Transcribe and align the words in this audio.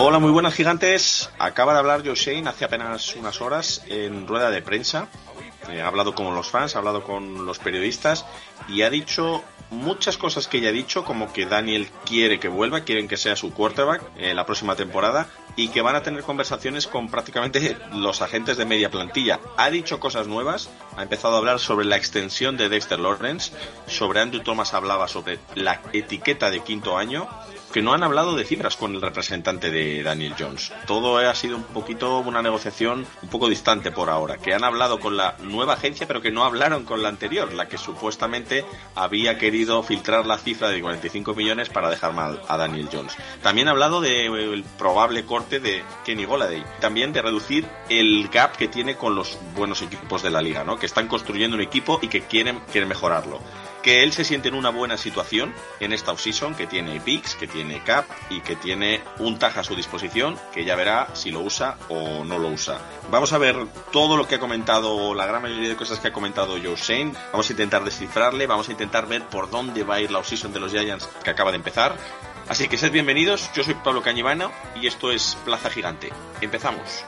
Hola, 0.00 0.20
muy 0.20 0.30
buenas 0.30 0.54
gigantes. 0.54 1.28
Acaba 1.40 1.72
de 1.72 1.80
hablar 1.80 2.02
Joe 2.04 2.14
Shane 2.14 2.48
hace 2.48 2.64
apenas 2.64 3.16
unas 3.16 3.40
horas 3.40 3.82
en 3.88 4.28
rueda 4.28 4.48
de 4.48 4.62
prensa. 4.62 5.08
Eh, 5.68 5.80
ha 5.80 5.88
hablado 5.88 6.14
con 6.14 6.32
los 6.36 6.48
fans, 6.48 6.76
ha 6.76 6.78
hablado 6.78 7.02
con 7.02 7.44
los 7.44 7.58
periodistas 7.58 8.24
y 8.68 8.82
ha 8.82 8.90
dicho 8.90 9.42
muchas 9.70 10.16
cosas 10.16 10.46
que 10.46 10.60
ya 10.60 10.68
ha 10.68 10.72
dicho, 10.72 11.04
como 11.04 11.32
que 11.32 11.46
Daniel 11.46 11.90
quiere 12.06 12.38
que 12.38 12.46
vuelva, 12.46 12.82
quieren 12.82 13.08
que 13.08 13.16
sea 13.16 13.34
su 13.34 13.52
quarterback 13.52 14.02
en 14.18 14.36
la 14.36 14.46
próxima 14.46 14.76
temporada 14.76 15.26
y 15.56 15.66
que 15.66 15.82
van 15.82 15.96
a 15.96 16.02
tener 16.04 16.22
conversaciones 16.22 16.86
con 16.86 17.10
prácticamente 17.10 17.76
los 17.92 18.22
agentes 18.22 18.56
de 18.56 18.66
media 18.66 18.92
plantilla. 18.92 19.40
Ha 19.56 19.68
dicho 19.68 19.98
cosas 19.98 20.28
nuevas, 20.28 20.70
ha 20.96 21.02
empezado 21.02 21.34
a 21.34 21.38
hablar 21.38 21.58
sobre 21.58 21.86
la 21.86 21.96
extensión 21.96 22.56
de 22.56 22.68
Dexter 22.68 23.00
Lawrence, 23.00 23.52
sobre 23.88 24.20
Andrew 24.20 24.44
Thomas 24.44 24.74
hablaba 24.74 25.08
sobre 25.08 25.40
la 25.56 25.82
etiqueta 25.92 26.50
de 26.50 26.60
quinto 26.60 26.96
año 26.96 27.28
que 27.72 27.82
no 27.82 27.92
han 27.92 28.02
hablado 28.02 28.34
de 28.34 28.44
cifras 28.44 28.76
con 28.76 28.94
el 28.94 29.02
representante 29.02 29.70
de 29.70 30.02
Daniel 30.02 30.34
Jones. 30.38 30.72
Todo 30.86 31.18
ha 31.18 31.34
sido 31.34 31.56
un 31.56 31.64
poquito 31.64 32.18
una 32.18 32.42
negociación 32.42 33.06
un 33.22 33.28
poco 33.28 33.48
distante 33.48 33.90
por 33.90 34.10
ahora, 34.10 34.38
que 34.38 34.54
han 34.54 34.64
hablado 34.64 34.98
con 35.00 35.16
la 35.16 35.36
nueva 35.42 35.74
agencia 35.74 36.06
pero 36.06 36.22
que 36.22 36.30
no 36.30 36.44
hablaron 36.44 36.84
con 36.84 37.02
la 37.02 37.08
anterior, 37.08 37.52
la 37.52 37.68
que 37.68 37.78
supuestamente 37.78 38.64
había 38.94 39.38
querido 39.38 39.82
filtrar 39.82 40.26
la 40.26 40.38
cifra 40.38 40.68
de 40.68 40.80
45 40.80 41.34
millones 41.34 41.68
para 41.68 41.90
dejar 41.90 42.12
mal 42.12 42.40
a 42.48 42.56
Daniel 42.56 42.88
Jones. 42.92 43.16
También 43.42 43.68
ha 43.68 43.72
hablado 43.72 44.00
del 44.00 44.64
probable 44.78 45.24
corte 45.24 45.60
de 45.60 45.82
Kenny 46.04 46.24
Goladay, 46.24 46.64
también 46.80 47.12
de 47.12 47.22
reducir 47.22 47.66
el 47.88 48.28
gap 48.28 48.56
que 48.56 48.68
tiene 48.68 48.96
con 48.96 49.14
los 49.14 49.38
buenos 49.54 49.82
equipos 49.82 50.22
de 50.22 50.30
la 50.30 50.42
liga, 50.42 50.64
¿no? 50.64 50.78
que 50.78 50.86
están 50.86 51.08
construyendo 51.08 51.56
un 51.56 51.62
equipo 51.62 51.98
y 52.02 52.08
que 52.08 52.22
quieren, 52.22 52.60
quieren 52.70 52.88
mejorarlo 52.88 53.40
que 53.82 54.02
él 54.02 54.12
se 54.12 54.24
siente 54.24 54.48
en 54.48 54.54
una 54.54 54.70
buena 54.70 54.96
situación 54.96 55.54
en 55.80 55.92
esta 55.92 56.12
offseason, 56.12 56.54
que 56.54 56.66
tiene 56.66 57.00
picks, 57.00 57.34
que 57.34 57.46
tiene 57.46 57.82
cap 57.82 58.06
y 58.30 58.40
que 58.40 58.56
tiene 58.56 59.00
un 59.18 59.38
taja 59.38 59.60
a 59.60 59.64
su 59.64 59.74
disposición, 59.74 60.38
que 60.52 60.64
ya 60.64 60.76
verá 60.76 61.08
si 61.14 61.30
lo 61.30 61.40
usa 61.40 61.76
o 61.88 62.24
no 62.24 62.38
lo 62.38 62.48
usa. 62.48 62.78
Vamos 63.10 63.32
a 63.32 63.38
ver 63.38 63.56
todo 63.92 64.16
lo 64.16 64.26
que 64.26 64.36
ha 64.36 64.40
comentado, 64.40 65.14
la 65.14 65.26
gran 65.26 65.42
mayoría 65.42 65.68
de 65.68 65.76
cosas 65.76 66.00
que 66.00 66.08
ha 66.08 66.12
comentado 66.12 66.56
Joe 66.62 66.76
Shane. 66.76 67.12
Vamos 67.32 67.48
a 67.48 67.52
intentar 67.52 67.84
descifrarle, 67.84 68.46
vamos 68.46 68.68
a 68.68 68.72
intentar 68.72 69.06
ver 69.06 69.24
por 69.24 69.50
dónde 69.50 69.84
va 69.84 69.96
a 69.96 70.00
ir 70.00 70.10
la 70.10 70.18
offseason 70.18 70.52
de 70.52 70.60
los 70.60 70.72
Giants 70.72 71.08
que 71.22 71.30
acaba 71.30 71.50
de 71.50 71.56
empezar. 71.56 71.96
Así 72.48 72.66
que 72.66 72.78
sed 72.78 72.90
bienvenidos, 72.92 73.50
yo 73.54 73.62
soy 73.62 73.74
Pablo 73.74 74.02
Cañivano 74.02 74.50
y 74.74 74.86
esto 74.86 75.12
es 75.12 75.36
Plaza 75.44 75.68
Gigante. 75.68 76.10
Empezamos. 76.40 77.04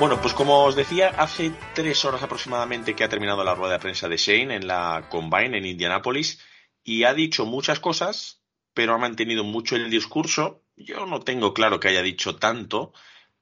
Bueno, 0.00 0.18
pues 0.22 0.32
como 0.32 0.64
os 0.64 0.76
decía, 0.76 1.08
hace 1.18 1.52
tres 1.74 2.06
horas 2.06 2.22
aproximadamente 2.22 2.96
que 2.96 3.04
ha 3.04 3.10
terminado 3.10 3.44
la 3.44 3.54
rueda 3.54 3.74
de 3.74 3.80
prensa 3.80 4.08
de 4.08 4.16
Shane 4.16 4.56
en 4.56 4.66
la 4.66 5.08
Combine 5.10 5.58
en 5.58 5.66
Indianapolis 5.66 6.40
y 6.82 7.04
ha 7.04 7.12
dicho 7.12 7.44
muchas 7.44 7.80
cosas, 7.80 8.40
pero 8.72 8.94
ha 8.94 8.98
mantenido 8.98 9.44
mucho 9.44 9.76
el 9.76 9.90
discurso. 9.90 10.62
Yo 10.74 11.04
no 11.04 11.20
tengo 11.20 11.52
claro 11.52 11.80
que 11.80 11.88
haya 11.88 12.00
dicho 12.00 12.36
tanto, 12.36 12.94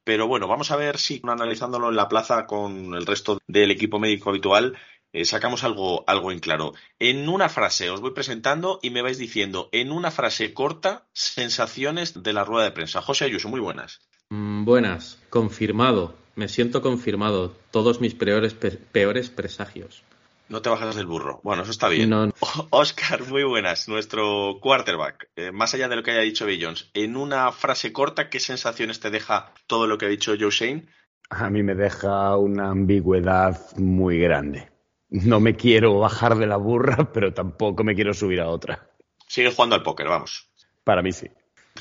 pero 0.02 0.26
bueno, 0.26 0.48
vamos 0.48 0.72
a 0.72 0.76
ver 0.76 0.98
si 0.98 1.22
analizándolo 1.22 1.90
en 1.90 1.96
la 1.96 2.08
plaza 2.08 2.48
con 2.48 2.92
el 2.92 3.06
resto 3.06 3.38
del 3.46 3.70
equipo 3.70 4.00
médico 4.00 4.30
habitual 4.30 4.76
eh, 5.12 5.24
sacamos 5.24 5.62
algo, 5.62 6.02
algo 6.08 6.32
en 6.32 6.40
claro. 6.40 6.74
En 6.98 7.28
una 7.28 7.48
frase 7.48 7.88
os 7.88 8.00
voy 8.00 8.10
presentando 8.10 8.80
y 8.82 8.90
me 8.90 9.02
vais 9.02 9.16
diciendo, 9.16 9.68
en 9.70 9.92
una 9.92 10.10
frase 10.10 10.52
corta, 10.54 11.06
sensaciones 11.12 12.20
de 12.20 12.32
la 12.32 12.42
rueda 12.42 12.64
de 12.64 12.72
prensa. 12.72 13.00
José 13.00 13.26
Ayuso, 13.26 13.48
muy 13.48 13.60
buenas. 13.60 14.00
Mm, 14.30 14.64
buenas, 14.64 15.22
confirmado. 15.30 16.17
Me 16.38 16.46
siento 16.46 16.82
confirmado. 16.82 17.52
Todos 17.72 18.00
mis 18.00 18.14
peores, 18.14 18.54
peores 18.54 19.28
presagios. 19.28 20.04
No 20.48 20.62
te 20.62 20.68
bajas 20.68 20.94
del 20.94 21.06
burro. 21.06 21.40
Bueno, 21.42 21.62
eso 21.62 21.72
está 21.72 21.88
bien. 21.88 22.12
Oscar, 22.70 23.26
muy 23.26 23.42
buenas. 23.42 23.88
Nuestro 23.88 24.60
quarterback. 24.60 25.30
Eh, 25.34 25.50
más 25.50 25.74
allá 25.74 25.88
de 25.88 25.96
lo 25.96 26.04
que 26.04 26.12
haya 26.12 26.20
dicho 26.20 26.46
Bill 26.46 26.64
Jones, 26.64 26.90
en 26.94 27.16
una 27.16 27.50
frase 27.50 27.92
corta, 27.92 28.30
¿qué 28.30 28.38
sensaciones 28.38 29.00
te 29.00 29.10
deja 29.10 29.52
todo 29.66 29.88
lo 29.88 29.98
que 29.98 30.06
ha 30.06 30.08
dicho 30.08 30.36
Joe 30.38 30.52
Shane? 30.52 30.86
A 31.28 31.50
mí 31.50 31.64
me 31.64 31.74
deja 31.74 32.36
una 32.36 32.70
ambigüedad 32.70 33.76
muy 33.76 34.20
grande. 34.20 34.70
No 35.08 35.40
me 35.40 35.56
quiero 35.56 35.98
bajar 35.98 36.36
de 36.36 36.46
la 36.46 36.56
burra, 36.56 37.10
pero 37.12 37.34
tampoco 37.34 37.82
me 37.82 37.96
quiero 37.96 38.14
subir 38.14 38.40
a 38.40 38.48
otra. 38.48 38.88
Sigue 39.26 39.50
jugando 39.50 39.74
al 39.74 39.82
póker, 39.82 40.06
vamos. 40.06 40.48
Para 40.84 41.02
mí 41.02 41.10
sí. 41.10 41.26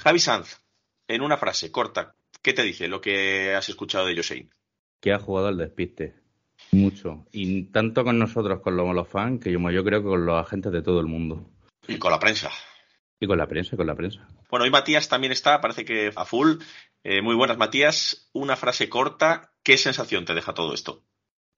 Javi 0.03 0.17
Sanz, 0.17 0.57
en 1.07 1.21
una 1.21 1.37
frase 1.37 1.71
corta, 1.71 2.15
¿Qué 2.47 2.53
te 2.53 2.63
dice 2.63 2.87
lo 2.87 3.01
que 3.01 3.53
has 3.55 3.67
escuchado 3.67 4.05
de 4.05 4.15
Josein? 4.15 4.49
Que 5.01 5.11
ha 5.11 5.19
jugado 5.19 5.47
al 5.47 5.57
despiste. 5.57 6.15
Mucho. 6.71 7.25
Y 7.33 7.63
tanto 7.73 8.05
con 8.05 8.17
nosotros, 8.17 8.61
con 8.61 8.77
los, 8.77 9.07
fans, 9.09 9.43
que 9.43 9.51
yo, 9.51 9.59
yo 9.69 9.83
creo 9.83 10.01
que 10.01 10.07
con 10.07 10.25
los 10.25 10.45
agentes 10.45 10.71
de 10.71 10.81
todo 10.81 11.01
el 11.01 11.07
mundo. 11.07 11.51
Y 11.89 11.97
con 11.97 12.09
la 12.09 12.19
prensa. 12.19 12.49
Y 13.19 13.27
con 13.27 13.37
la 13.37 13.47
prensa, 13.47 13.75
con 13.75 13.85
la 13.85 13.95
prensa. 13.95 14.25
Bueno, 14.49 14.63
hoy 14.63 14.71
Matías 14.71 15.09
también 15.09 15.33
está, 15.33 15.59
parece 15.59 15.83
que 15.83 16.13
a 16.15 16.23
full. 16.23 16.61
Eh, 17.03 17.21
muy 17.21 17.35
buenas, 17.35 17.57
Matías. 17.57 18.29
Una 18.31 18.55
frase 18.55 18.87
corta. 18.87 19.51
¿Qué 19.61 19.77
sensación 19.77 20.23
te 20.23 20.33
deja 20.33 20.53
todo 20.53 20.73
esto? 20.73 21.03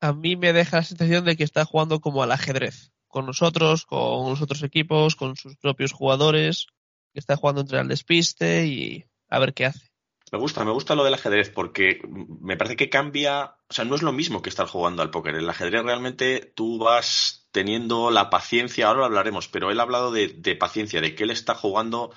A 0.02 0.12
mí 0.14 0.38
me 0.38 0.54
deja 0.54 0.78
la 0.78 0.84
sensación 0.84 1.24
de 1.24 1.38
que 1.38 1.44
está 1.44 1.66
jugando 1.66 2.00
como 2.00 2.24
al 2.24 2.32
ajedrez. 2.32 2.94
Con 3.08 3.28
nosotros, 3.28 3.86
con 3.86 4.32
los 4.32 4.42
otros 4.42 4.64
equipos, 4.64 5.16
con 5.16 5.36
sus 5.36 5.56
propios 5.58 5.92
jugadores. 5.92 6.66
Que 7.14 7.20
está 7.20 7.36
jugando 7.36 7.62
entre 7.62 7.80
el 7.80 7.88
despiste 7.88 8.66
y 8.66 9.06
a 9.30 9.38
ver 9.38 9.54
qué 9.54 9.68
hace. 9.68 9.89
Me 10.32 10.38
gusta, 10.38 10.64
me 10.64 10.72
gusta 10.72 10.96
lo 10.96 11.04
del 11.04 11.16
ajedrez 11.16 11.50
porque 11.50 12.02
me 12.42 12.56
parece 12.56 12.76
que 12.76 12.90
cambia, 12.90 13.56
o 13.68 13.74
sea, 13.74 13.86
no 13.86 13.96
es 13.96 14.04
lo 14.04 14.12
mismo 14.12 14.42
que 14.42 14.50
estar 14.50 14.68
jugando 14.68 15.02
al 15.02 15.10
póker. 15.10 15.36
El 15.36 15.50
ajedrez 15.50 15.84
realmente 15.84 16.54
tú 16.56 16.78
vas 16.78 17.48
teniendo 17.52 18.12
la 18.12 18.30
paciencia, 18.30 18.88
ahora 18.88 19.00
lo 19.00 19.06
hablaremos, 19.06 19.48
pero 19.48 19.72
él 19.72 19.80
ha 19.80 19.84
hablado 19.84 20.12
de, 20.12 20.56
paciencia, 20.56 21.02
de 21.02 21.16
que 21.16 21.24
él 21.24 21.32
está 21.32 21.56
jugando 21.56 22.12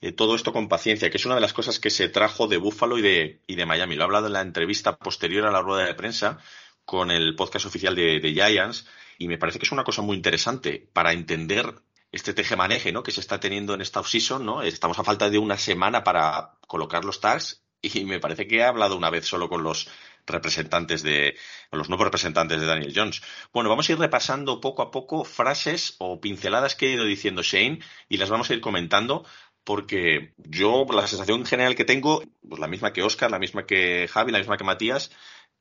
eh, 0.00 0.12
todo 0.12 0.34
esto 0.34 0.52
con 0.52 0.68
paciencia, 0.68 1.10
que 1.10 1.18
es 1.18 1.26
una 1.26 1.34
de 1.34 1.42
las 1.42 1.52
cosas 1.52 1.78
que 1.78 1.90
se 1.90 2.08
trajo 2.08 2.48
de 2.48 2.56
Buffalo 2.56 2.96
y 2.96 3.02
de, 3.02 3.42
y 3.46 3.56
de 3.56 3.66
Miami. 3.66 3.96
Lo 3.96 4.04
ha 4.04 4.06
hablado 4.06 4.28
en 4.28 4.32
la 4.32 4.40
entrevista 4.40 4.96
posterior 4.96 5.44
a 5.44 5.50
la 5.50 5.60
rueda 5.60 5.84
de 5.86 5.94
prensa 5.94 6.38
con 6.86 7.10
el 7.10 7.36
podcast 7.36 7.66
oficial 7.66 7.94
de, 7.94 8.18
de 8.18 8.32
Giants 8.32 8.86
y 9.18 9.28
me 9.28 9.36
parece 9.36 9.58
que 9.58 9.66
es 9.66 9.72
una 9.72 9.84
cosa 9.84 10.00
muy 10.00 10.16
interesante 10.16 10.88
para 10.94 11.12
entender 11.12 11.74
este 12.12 12.34
tejemaneje 12.34 12.92
¿no? 12.92 13.02
que 13.02 13.12
se 13.12 13.20
está 13.20 13.40
teniendo 13.40 13.74
en 13.74 13.80
esta 13.80 14.00
offseason, 14.00 14.44
¿no? 14.44 14.62
Estamos 14.62 14.98
a 14.98 15.04
falta 15.04 15.30
de 15.30 15.38
una 15.38 15.58
semana 15.58 16.04
para 16.04 16.54
colocar 16.66 17.04
los 17.04 17.20
tags 17.20 17.64
y 17.80 18.04
me 18.04 18.18
parece 18.18 18.46
que 18.46 18.56
he 18.56 18.64
hablado 18.64 18.96
una 18.96 19.10
vez 19.10 19.26
solo 19.26 19.48
con 19.48 19.62
los 19.62 19.88
representantes 20.26 21.02
de, 21.02 21.36
con 21.70 21.78
los 21.78 21.88
nuevos 21.88 22.04
representantes 22.06 22.60
de 22.60 22.66
Daniel 22.66 22.92
Jones. 22.94 23.22
Bueno, 23.52 23.70
vamos 23.70 23.88
a 23.88 23.92
ir 23.92 23.98
repasando 23.98 24.60
poco 24.60 24.82
a 24.82 24.90
poco 24.90 25.24
frases 25.24 25.96
o 25.98 26.20
pinceladas 26.20 26.74
que 26.74 26.86
ha 26.86 26.92
ido 26.92 27.04
diciendo 27.04 27.42
Shane 27.42 27.80
y 28.08 28.16
las 28.16 28.30
vamos 28.30 28.50
a 28.50 28.54
ir 28.54 28.60
comentando 28.60 29.24
porque 29.64 30.32
yo 30.38 30.86
la 30.90 31.06
sensación 31.06 31.44
general 31.44 31.74
que 31.74 31.84
tengo, 31.84 32.22
pues 32.48 32.58
la 32.58 32.68
misma 32.68 32.92
que 32.92 33.02
Oscar, 33.02 33.30
la 33.30 33.38
misma 33.38 33.66
que 33.66 34.08
Javi, 34.08 34.32
la 34.32 34.38
misma 34.38 34.56
que 34.56 34.64
Matías, 34.64 35.10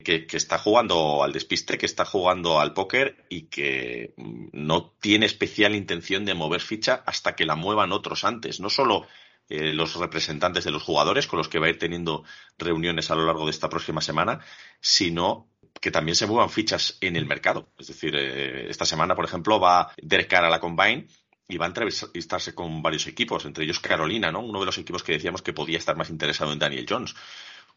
que, 0.04 0.28
está 0.32 0.58
jugando 0.58 1.24
al 1.24 1.34
despiste, 1.34 1.78
que 1.78 1.86
está 1.86 2.06
jugando 2.06 2.60
al 2.60 2.74
póker 2.74 3.26
y 3.30 3.44
que 3.44 4.14
no 4.18 4.92
tiene 5.02 5.26
especial 5.26 5.76
intención 5.76 6.26
de 6.26 6.34
mover 6.34 6.62
ficha 6.62 7.04
hasta 7.06 7.36
que 7.36 7.46
la 7.46 7.56
muevan 7.56 7.92
otros 7.92 8.24
antes. 8.24 8.60
No 8.60 8.70
solo 8.70 9.08
eh, 9.50 9.74
los 9.74 9.96
representantes 9.96 10.64
de 10.64 10.72
los 10.72 10.84
jugadores 10.84 11.28
con 11.28 11.38
los 11.38 11.48
que 11.48 11.60
va 11.60 11.68
a 11.68 11.70
ir 11.70 11.80
teniendo 11.80 12.24
reuniones 12.58 13.12
a 13.12 13.16
lo 13.16 13.26
largo 13.26 13.46
de 13.46 13.52
esta 13.52 13.70
próxima 13.70 14.02
semana, 14.02 14.40
sino 14.80 15.50
que 15.82 15.92
también 15.92 16.16
se 16.16 16.28
muevan 16.28 16.50
fichas 16.50 16.98
en 17.02 17.16
el 17.16 17.26
mercado. 17.26 17.70
Es 17.78 17.88
decir, 17.88 18.16
eh, 18.16 18.70
esta 18.70 18.86
semana, 18.86 19.16
por 19.16 19.26
ejemplo, 19.26 19.60
va 19.60 19.92
Derek 20.02 20.30
Carr 20.30 20.46
a 20.46 20.50
la 20.50 20.60
Combine 20.60 21.08
y 21.48 21.58
va 21.58 21.66
a 21.66 21.70
entrevistarse 21.70 22.54
con 22.54 22.82
varios 22.82 23.08
equipos, 23.08 23.46
entre 23.46 23.64
ellos 23.64 23.80
Carolina, 23.80 24.32
¿no? 24.32 24.42
Uno 24.42 24.60
de 24.60 24.66
los 24.66 24.78
equipos 24.78 25.04
que 25.04 25.14
decíamos 25.14 25.42
que 25.42 25.54
podía 25.54 25.78
estar 25.78 25.96
más 25.96 26.10
interesado 26.10 26.52
en 26.52 26.60
Daniel 26.60 26.86
Jones. 26.88 27.16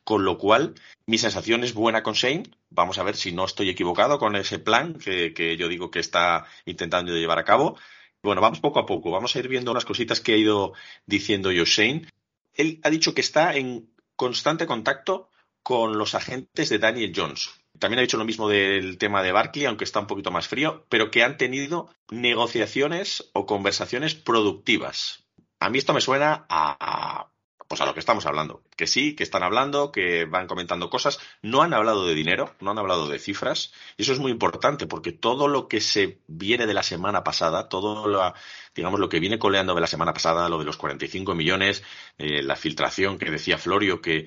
Con 0.04 0.24
lo 0.24 0.38
cual, 0.38 0.74
mi 1.06 1.18
sensación 1.18 1.62
es 1.64 1.74
buena 1.74 2.02
con 2.02 2.14
Shane. 2.14 2.44
Vamos 2.70 2.98
a 2.98 3.02
ver 3.02 3.16
si 3.16 3.32
no 3.32 3.44
estoy 3.44 3.68
equivocado 3.68 4.18
con 4.18 4.34
ese 4.36 4.58
plan 4.58 4.94
que, 4.94 5.56
yo 5.58 5.68
digo 5.68 5.90
que 5.90 6.00
está 6.00 6.46
intentando 6.64 7.12
llevar 7.12 7.38
a 7.38 7.44
cabo. 7.44 7.76
Bueno, 8.22 8.40
vamos 8.40 8.60
poco 8.60 8.80
a 8.80 8.86
poco. 8.86 9.10
Vamos 9.10 9.34
a 9.34 9.38
ir 9.38 9.48
viendo 9.48 9.70
unas 9.70 9.84
cositas 9.84 10.20
que 10.20 10.32
ha 10.32 10.36
ido 10.36 10.72
diciendo 11.06 11.52
yo 11.52 11.64
Shane. 11.64 12.06
Él 12.54 12.80
ha 12.82 12.90
dicho 12.90 13.14
que 13.14 13.20
está 13.20 13.54
en 13.54 13.90
constante 14.16 14.66
contacto 14.66 15.30
con 15.62 15.98
los 15.98 16.14
agentes 16.14 16.68
de 16.68 16.78
Daniel 16.78 17.12
Jones. 17.14 17.50
También 17.78 17.98
ha 17.98 18.02
dicho 18.02 18.16
lo 18.16 18.24
mismo 18.24 18.48
del 18.48 18.98
tema 18.98 19.22
de 19.22 19.32
Barkley, 19.32 19.64
aunque 19.64 19.84
está 19.84 20.00
un 20.00 20.06
poquito 20.06 20.30
más 20.30 20.48
frío, 20.48 20.84
pero 20.88 21.10
que 21.10 21.22
han 21.22 21.36
tenido 21.36 21.94
negociaciones 22.10 23.30
o 23.32 23.46
conversaciones 23.46 24.14
productivas. 24.14 25.24
A 25.60 25.70
mí 25.70 25.78
esto 25.78 25.94
me 25.94 26.00
suena 26.00 26.46
a, 26.48 27.30
pues 27.70 27.80
a 27.80 27.86
lo 27.86 27.94
que 27.94 28.00
estamos 28.00 28.26
hablando. 28.26 28.64
Que 28.76 28.88
sí, 28.88 29.16
que 29.16 29.22
están 29.22 29.44
hablando, 29.44 29.92
que 29.92 30.26
van 30.26 30.48
comentando 30.48 30.90
cosas. 30.90 31.20
No 31.42 31.62
han 31.62 31.72
hablado 31.72 32.04
de 32.06 32.16
dinero, 32.16 32.56
no 32.60 32.72
han 32.72 32.78
hablado 32.80 33.08
de 33.08 33.20
cifras. 33.20 33.72
Y 33.96 34.02
eso 34.02 34.12
es 34.12 34.18
muy 34.18 34.32
importante 34.32 34.88
porque 34.88 35.12
todo 35.12 35.48
lo 35.48 35.68
que 35.68 35.80
se 35.80 36.20
viene 36.26 36.66
de 36.66 36.74
la 36.74 36.82
semana 36.82 37.22
pasada, 37.24 37.68
todo 37.68 38.08
lo, 38.08 38.34
digamos, 38.74 38.98
lo 39.00 39.08
que 39.08 39.20
viene 39.20 39.38
coleando 39.38 39.74
de 39.74 39.80
la 39.82 39.86
semana 39.86 40.12
pasada, 40.12 40.48
lo 40.48 40.58
de 40.58 40.64
los 40.64 40.76
45 40.76 41.34
millones, 41.36 41.84
eh, 42.18 42.42
la 42.42 42.56
filtración 42.56 43.18
que 43.18 43.30
decía 43.30 43.56
Florio, 43.58 44.00
que, 44.02 44.26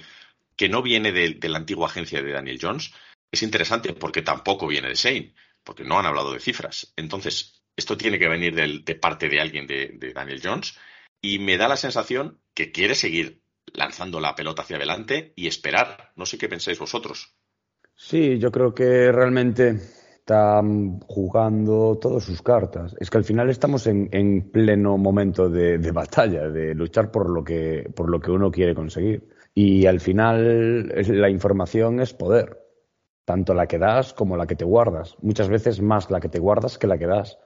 que 0.55 0.69
no 0.69 0.81
viene 0.81 1.11
de, 1.11 1.31
de 1.35 1.49
la 1.49 1.57
antigua 1.57 1.87
agencia 1.87 2.21
de 2.21 2.31
Daniel 2.31 2.59
Jones, 2.61 2.93
es 3.31 3.43
interesante 3.43 3.93
porque 3.93 4.21
tampoco 4.21 4.67
viene 4.67 4.89
de 4.89 4.95
Shane, 4.95 5.33
porque 5.63 5.83
no 5.83 5.99
han 5.99 6.05
hablado 6.05 6.33
de 6.33 6.39
cifras. 6.39 6.93
Entonces, 6.95 7.59
Esto 7.75 7.97
tiene 7.97 8.19
que 8.19 8.27
venir 8.27 8.53
del- 8.53 8.85
de 8.85 8.93
parte 8.95 9.27
de 9.29 9.41
alguien 9.41 9.65
de, 9.65 9.87
de 9.95 10.13
Daniel 10.13 10.39
Jones. 10.43 10.77
Y 11.23 11.39
me 11.39 11.57
da 11.57 11.69
la 11.69 11.77
sensación 11.77 12.41
que 12.53 12.73
quiere 12.73 12.95
seguir 12.95 13.41
lanzando 13.73 14.19
la 14.19 14.35
pelota 14.35 14.61
hacia 14.61 14.75
adelante 14.75 15.31
y 15.37 15.47
esperar. 15.47 16.11
No 16.17 16.25
sé 16.25 16.37
qué 16.37 16.49
pensáis 16.49 16.77
vosotros. 16.77 17.33
Sí, 17.95 18.37
yo 18.39 18.51
creo 18.51 18.73
que 18.73 19.09
realmente 19.09 19.79
está 20.17 20.61
jugando 21.07 21.97
todas 22.01 22.25
sus 22.25 22.41
cartas. 22.41 22.93
Es 22.99 23.09
que 23.09 23.17
al 23.17 23.23
final 23.23 23.49
estamos 23.49 23.87
en, 23.87 24.09
en 24.11 24.51
pleno 24.51 24.97
momento 24.97 25.49
de, 25.49 25.77
de 25.77 25.91
batalla, 25.91 26.49
de 26.49 26.75
luchar 26.75 27.09
por 27.09 27.29
lo 27.29 27.41
que, 27.41 27.89
por 27.95 28.09
lo 28.09 28.19
que 28.19 28.31
uno 28.31 28.51
quiere 28.51 28.75
conseguir. 28.75 29.29
Y 29.53 29.85
al 29.85 30.01
final 30.01 30.89
la 30.89 31.29
información 31.29 32.01
es 32.01 32.13
poder, 32.13 32.59
tanto 33.23 33.53
la 33.53 33.67
que 33.67 33.77
das 33.77 34.13
como 34.13 34.35
la 34.35 34.45
que 34.45 34.57
te 34.57 34.65
guardas. 34.65 35.15
Muchas 35.21 35.47
veces 35.47 35.81
más 35.81 36.11
la 36.11 36.19
que 36.19 36.29
te 36.29 36.39
guardas 36.39 36.77
que 36.77 36.87
la 36.87 36.97
que 36.97 37.07
das. 37.07 37.37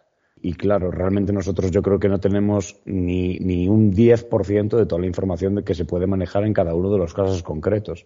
Y 0.41 0.53
claro, 0.53 0.91
realmente 0.91 1.33
nosotros 1.33 1.71
yo 1.71 1.81
creo 1.81 1.99
que 1.99 2.09
no 2.09 2.19
tenemos 2.19 2.79
ni, 2.85 3.39
ni 3.39 3.67
un 3.67 3.93
10% 3.93 4.77
de 4.77 4.85
toda 4.85 5.01
la 5.01 5.07
información 5.07 5.55
de 5.55 5.63
que 5.63 5.73
se 5.73 5.85
puede 5.85 6.07
manejar 6.07 6.43
en 6.45 6.53
cada 6.53 6.75
uno 6.75 6.91
de 6.91 6.97
los 6.97 7.13
casos 7.13 7.43
concretos. 7.43 8.05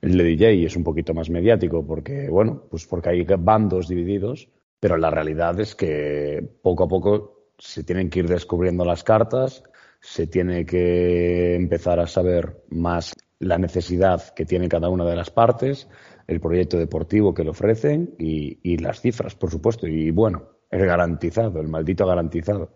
El 0.00 0.16
de 0.18 0.24
DJ 0.24 0.66
es 0.66 0.76
un 0.76 0.84
poquito 0.84 1.14
más 1.14 1.30
mediático 1.30 1.84
porque, 1.86 2.28
bueno, 2.28 2.62
pues 2.70 2.86
porque 2.86 3.10
hay 3.10 3.24
bandos 3.24 3.88
divididos, 3.88 4.48
pero 4.78 4.96
la 4.96 5.10
realidad 5.10 5.58
es 5.60 5.74
que 5.74 6.46
poco 6.62 6.84
a 6.84 6.88
poco 6.88 7.48
se 7.58 7.84
tienen 7.84 8.10
que 8.10 8.20
ir 8.20 8.28
descubriendo 8.28 8.84
las 8.84 9.02
cartas, 9.02 9.64
se 10.00 10.26
tiene 10.26 10.66
que 10.66 11.54
empezar 11.54 11.98
a 12.00 12.06
saber 12.06 12.62
más 12.68 13.14
la 13.38 13.58
necesidad 13.58 14.34
que 14.34 14.44
tiene 14.44 14.68
cada 14.68 14.90
una 14.90 15.04
de 15.04 15.16
las 15.16 15.30
partes, 15.30 15.88
el 16.26 16.40
proyecto 16.40 16.78
deportivo 16.78 17.34
que 17.34 17.44
le 17.44 17.50
ofrecen 17.50 18.14
y, 18.18 18.58
y 18.62 18.78
las 18.78 19.00
cifras, 19.00 19.34
por 19.34 19.50
supuesto. 19.50 19.86
Y 19.86 20.10
bueno, 20.10 20.53
el 20.70 20.86
garantizado, 20.86 21.60
el 21.60 21.68
maldito 21.68 22.06
garantizado. 22.06 22.72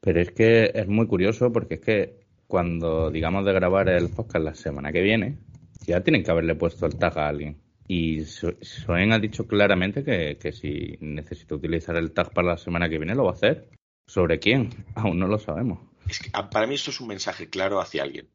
Pero 0.00 0.20
es 0.20 0.30
que 0.32 0.70
es 0.74 0.86
muy 0.88 1.06
curioso 1.06 1.52
porque 1.52 1.74
es 1.74 1.80
que 1.80 2.26
cuando 2.46 3.10
digamos 3.10 3.44
de 3.44 3.52
grabar 3.52 3.88
el 3.88 4.08
podcast 4.10 4.44
la 4.44 4.54
semana 4.54 4.92
que 4.92 5.02
viene, 5.02 5.38
ya 5.86 6.00
tienen 6.02 6.22
que 6.22 6.30
haberle 6.30 6.54
puesto 6.54 6.86
el 6.86 6.96
tag 6.96 7.18
a 7.18 7.28
alguien. 7.28 7.56
Y 7.88 8.24
So- 8.24 8.54
Soen 8.60 9.12
ha 9.12 9.18
dicho 9.18 9.46
claramente 9.46 10.02
que, 10.04 10.38
que 10.40 10.52
si 10.52 10.96
necesita 11.00 11.54
utilizar 11.54 11.96
el 11.96 12.12
tag 12.12 12.32
para 12.32 12.48
la 12.48 12.56
semana 12.58 12.88
que 12.88 12.98
viene 12.98 13.14
lo 13.14 13.24
va 13.24 13.30
a 13.30 13.34
hacer. 13.34 13.68
¿Sobre 14.06 14.38
quién? 14.38 14.70
Aún 14.94 15.18
no 15.18 15.26
lo 15.26 15.38
sabemos. 15.38 15.80
Es 16.08 16.20
que 16.20 16.30
ah, 16.32 16.48
para 16.50 16.66
mí 16.66 16.74
esto 16.76 16.90
es 16.90 17.00
un 17.00 17.08
mensaje 17.08 17.48
claro 17.50 17.80
hacia 17.80 18.02
alguien. 18.04 18.28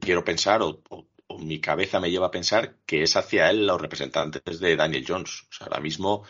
Quiero 0.00 0.24
pensar, 0.24 0.62
o, 0.62 0.82
o- 0.90 1.06
o 1.30 1.38
mi 1.38 1.60
cabeza 1.60 2.00
me 2.00 2.10
lleva 2.10 2.28
a 2.28 2.30
pensar, 2.30 2.76
que 2.86 3.02
es 3.02 3.14
hacia 3.16 3.50
él 3.50 3.66
los 3.66 3.80
representantes 3.80 4.60
de 4.60 4.76
Daniel 4.76 5.04
Jones. 5.06 5.42
O 5.50 5.52
sea, 5.52 5.66
ahora 5.66 5.80
mismo 5.80 6.24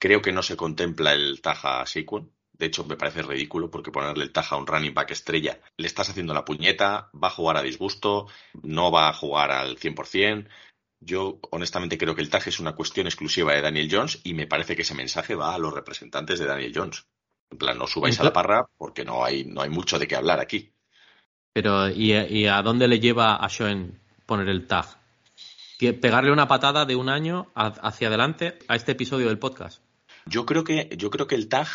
creo 0.00 0.22
que 0.22 0.32
no 0.32 0.42
se 0.42 0.56
contempla 0.56 1.12
el 1.12 1.40
taja 1.40 1.82
a 1.82 1.86
Saquon. 1.86 2.32
De 2.52 2.66
hecho, 2.66 2.84
me 2.84 2.96
parece 2.96 3.22
ridículo 3.22 3.70
porque 3.70 3.92
ponerle 3.92 4.24
el 4.24 4.32
taja 4.32 4.56
a 4.56 4.58
un 4.58 4.66
running 4.66 4.92
back 4.92 5.12
estrella, 5.12 5.60
le 5.76 5.86
estás 5.86 6.10
haciendo 6.10 6.34
la 6.34 6.44
puñeta, 6.44 7.10
va 7.14 7.28
a 7.28 7.32
jugar 7.32 7.56
a 7.56 7.62
disgusto, 7.62 8.26
no 8.62 8.90
va 8.90 9.08
a 9.08 9.12
jugar 9.12 9.50
al 9.52 9.78
100%. 9.78 10.48
Yo 11.02 11.38
honestamente 11.50 11.96
creo 11.96 12.14
que 12.14 12.20
el 12.20 12.28
taje 12.28 12.50
es 12.50 12.60
una 12.60 12.74
cuestión 12.74 13.06
exclusiva 13.06 13.54
de 13.54 13.62
Daniel 13.62 13.88
Jones 13.90 14.20
y 14.24 14.34
me 14.34 14.46
parece 14.46 14.76
que 14.76 14.82
ese 14.82 14.94
mensaje 14.94 15.34
va 15.34 15.54
a 15.54 15.58
los 15.58 15.72
representantes 15.72 16.38
de 16.38 16.46
Daniel 16.46 16.72
Jones. 16.74 17.06
En 17.50 17.58
plan, 17.58 17.78
no 17.78 17.86
subáis 17.86 18.20
a 18.20 18.24
la 18.24 18.32
parra 18.32 18.68
porque 18.76 19.04
no 19.04 19.24
hay, 19.24 19.44
no 19.44 19.62
hay 19.62 19.70
mucho 19.70 19.98
de 19.98 20.06
qué 20.06 20.16
hablar 20.16 20.40
aquí. 20.40 20.72
Pero, 21.54 21.88
¿y, 21.88 22.12
y 22.12 22.46
a 22.46 22.60
dónde 22.62 22.88
le 22.88 23.00
lleva 23.00 23.36
a 23.36 23.48
Schoen 23.48 23.98
poner 24.26 24.48
el 24.48 24.66
tag? 24.66 24.86
¿Que 25.78 25.94
¿Pegarle 25.94 26.30
una 26.30 26.46
patada 26.46 26.84
de 26.84 26.94
un 26.94 27.08
año 27.08 27.50
hacia 27.54 28.08
adelante 28.08 28.58
a 28.68 28.76
este 28.76 28.92
episodio 28.92 29.28
del 29.28 29.38
podcast? 29.38 29.82
Yo 30.30 30.46
creo 30.46 30.62
que, 30.62 30.88
yo 30.96 31.10
creo 31.10 31.26
que 31.26 31.34
el 31.34 31.48
tag, 31.48 31.66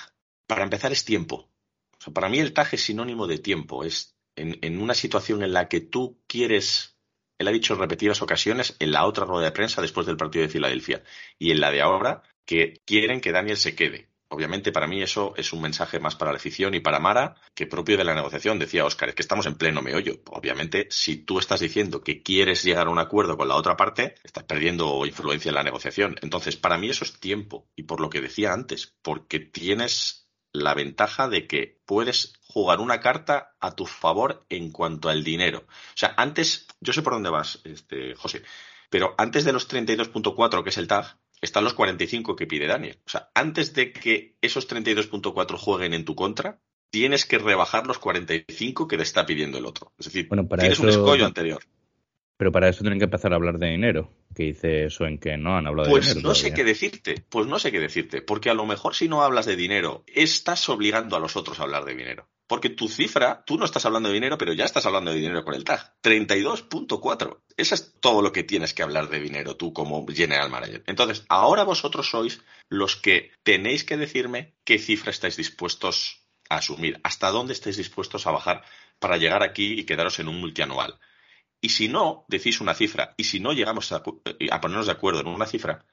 para 0.48 0.64
empezar, 0.64 0.94
es 0.94 1.04
tiempo. 1.04 1.52
O 1.98 2.02
sea, 2.02 2.14
para 2.14 2.30
mí 2.30 2.40
el 2.40 2.54
tag 2.54 2.70
es 2.72 2.86
sinónimo 2.86 3.28
de 3.28 3.38
tiempo. 3.38 3.84
Es 3.84 4.16
en, 4.38 4.58
en 4.62 4.82
una 4.82 4.94
situación 4.94 5.44
en 5.44 5.52
la 5.52 5.68
que 5.68 5.82
tú 5.82 6.22
quieres, 6.26 6.98
él 7.38 7.50
ha 7.50 7.52
dicho 7.52 7.74
en 7.74 7.82
repetidas 7.82 8.22
ocasiones, 8.22 8.78
en 8.80 8.94
la 8.94 9.06
otra 9.06 9.26
rueda 9.26 9.46
de 9.46 9.52
prensa 9.52 9.82
después 9.82 10.08
del 10.08 10.16
partido 10.16 10.44
de 10.44 10.50
Filadelfia 10.50 11.04
y 11.38 11.52
en 11.52 11.60
la 11.60 11.70
de 11.70 11.82
ahora, 11.82 12.24
que 12.46 12.82
quieren 12.86 13.20
que 13.20 13.34
Daniel 13.34 13.58
se 13.58 13.76
quede. 13.76 14.10
Obviamente, 14.30 14.72
para 14.72 14.88
mí 14.88 15.02
eso 15.02 15.34
es 15.38 15.54
un 15.54 15.62
mensaje 15.62 16.00
más 16.00 16.16
para 16.16 16.32
la 16.32 16.38
afición 16.38 16.74
y 16.74 16.80
para 16.80 17.00
Mara 17.00 17.36
que 17.54 17.68
propio 17.68 17.98
de 17.98 18.04
la 18.04 18.16
negociación. 18.16 18.58
Decía 18.58 18.86
Oscar, 18.86 19.10
es 19.10 19.16
que 19.16 19.22
estamos 19.22 19.46
en 19.46 19.56
pleno 19.56 19.82
meollo. 19.82 20.22
Obviamente, 20.32 20.88
si 20.90 21.18
tú 21.18 21.40
estás 21.40 21.60
diciendo 21.60 22.02
que 22.02 22.24
quieres 22.24 22.64
llegar 22.64 22.88
a 22.88 22.90
un 22.90 23.00
acuerdo 23.00 23.38
con 23.38 23.48
la 23.48 23.56
otra 23.56 23.78
parte, 23.78 24.16
estás 24.24 24.44
perdiendo 24.44 25.06
influencia 25.06 25.50
en 25.50 25.56
la 25.56 25.64
negociación. 25.64 26.16
Entonces, 26.22 26.56
para 26.56 26.78
mí 26.78 26.90
eso 26.90 27.06
es 27.06 27.20
tiempo. 27.20 27.68
Y 27.76 27.84
por 27.84 28.02
lo 28.02 28.10
que 28.10 28.22
decía 28.22 28.52
antes, 28.52 28.96
porque 29.02 29.40
tienes 29.40 30.26
la 30.52 30.74
ventaja 30.74 31.28
de 31.28 31.48
que 31.48 31.82
puedes 31.86 32.34
jugar 32.42 32.80
una 32.80 33.00
carta 33.00 33.56
a 33.60 33.76
tu 33.76 33.86
favor 33.86 34.46
en 34.50 34.72
cuanto 34.72 35.10
al 35.10 35.24
dinero. 35.24 35.66
O 35.68 35.98
sea, 35.98 36.14
antes, 36.18 36.68
yo 36.80 36.94
sé 36.94 37.02
por 37.02 37.14
dónde 37.14 37.30
vas, 37.30 37.62
este, 37.66 38.16
José, 38.16 38.44
pero 38.90 39.14
antes 39.18 39.44
de 39.44 39.52
los 39.52 39.70
32.4, 39.70 40.64
que 40.64 40.70
es 40.70 40.78
el 40.78 40.88
tag, 40.88 41.18
están 41.42 41.64
los 41.64 41.74
45 41.74 42.36
que 42.36 42.48
pide 42.48 42.68
Daniel. 42.68 43.00
O 43.06 43.10
sea, 43.10 43.30
antes 43.34 43.74
de 43.74 43.92
que 43.92 44.36
esos 44.42 44.68
32.4 44.68 45.58
jueguen 45.58 45.94
en 45.94 46.06
tu 46.06 46.16
contra, 46.16 46.60
tienes 46.90 47.26
que 47.26 47.38
rebajar 47.38 47.88
los 47.88 48.00
45 48.00 48.88
que 48.88 48.98
te 48.98 49.04
está 49.04 49.26
pidiendo 49.26 49.58
el 49.58 49.66
otro. 49.66 49.92
Es 50.00 50.06
decir, 50.06 50.28
Bueno, 50.28 50.48
para 50.48 50.62
tienes 50.62 50.80
un 50.80 50.90
eso- 50.90 51.00
escollo 51.00 51.26
anterior. 51.26 51.62
Pero 52.38 52.52
para 52.52 52.68
eso 52.68 52.82
tienen 52.82 53.00
que 53.00 53.06
empezar 53.06 53.32
a 53.32 53.38
hablar 53.38 53.58
de 53.60 53.68
dinero. 53.70 54.12
Que 54.36 54.44
dice 54.44 54.90
Soen 54.90 55.18
que 55.20 55.38
no 55.38 55.56
han 55.58 55.68
hablado 55.68 55.88
de 55.88 55.92
Pues 55.92 56.10
dinero. 56.10 56.28
no 56.30 56.36
sé 56.36 56.54
qué 56.54 56.66
decirte, 56.66 57.24
pues 57.30 57.48
no 57.48 57.60
sé 57.60 57.72
qué 57.72 57.80
decirte, 57.80 58.22
porque 58.22 58.50
a 58.50 58.54
lo 58.54 58.66
mejor 58.66 58.94
si 58.94 59.08
no 59.08 59.22
hablas 59.24 59.46
de 59.46 59.56
dinero, 59.56 60.04
estás 60.08 60.68
obligando 60.68 61.16
a 61.16 61.20
los 61.22 61.38
otros 61.38 61.60
a 61.60 61.64
hablar 61.64 61.86
de 61.86 61.96
dinero. 61.96 62.28
Porque 62.48 62.70
tu 62.70 62.88
cifra, 62.88 63.44
tú 63.44 63.58
no 63.58 63.66
estás 63.66 63.86
hablando 63.86 64.10
de 64.10 64.16
dinero, 64.16 64.38
pero 64.38 64.54
ya 64.54 64.66
estás 64.66 64.86
hablando 64.86 65.12
de 65.12 65.18
dinero 65.18 65.44
con 65.44 65.56
el 65.56 65.64
tag. 65.64 65.96
32.4. 66.04 67.40
Eso 67.58 67.76
es 67.76 67.96
todo 68.00 68.22
lo 68.22 68.32
que 68.32 68.44
tienes 68.44 68.74
que 68.74 68.84
hablar 68.84 69.10
de 69.10 69.20
dinero 69.20 69.56
tú 69.56 69.74
como 69.74 70.06
general 70.08 70.52
manager. 70.52 70.84
Entonces, 70.86 71.26
ahora 71.28 71.64
vosotros 71.64 72.10
sois 72.10 72.42
los 72.70 72.96
que 72.96 73.32
tenéis 73.44 73.84
que 73.84 73.98
decirme 73.98 74.54
qué 74.64 74.78
cifra 74.78 75.10
estáis 75.10 75.38
dispuestos 75.38 76.22
a 76.50 76.58
asumir, 76.58 77.00
hasta 77.04 77.32
dónde 77.32 77.54
estáis 77.54 77.78
dispuestos 77.78 78.28
a 78.28 78.32
bajar 78.32 78.64
para 79.00 79.18
llegar 79.18 79.42
aquí 79.42 79.80
y 79.80 79.86
quedaros 79.86 80.20
en 80.20 80.28
un 80.28 80.40
multianual. 80.40 81.00
Y 81.62 81.70
si 81.70 81.88
no, 81.88 82.26
decís 82.28 82.62
una 82.62 82.76
cifra, 82.76 83.16
y 83.18 83.24
si 83.24 83.40
no 83.40 83.54
llegamos 83.54 83.92
a, 83.92 84.04
a 84.52 84.62
ponernos 84.62 84.86
de 84.86 84.92
acuerdo 84.92 85.22
en 85.22 85.28
una 85.28 85.48
cifra, 85.48 85.84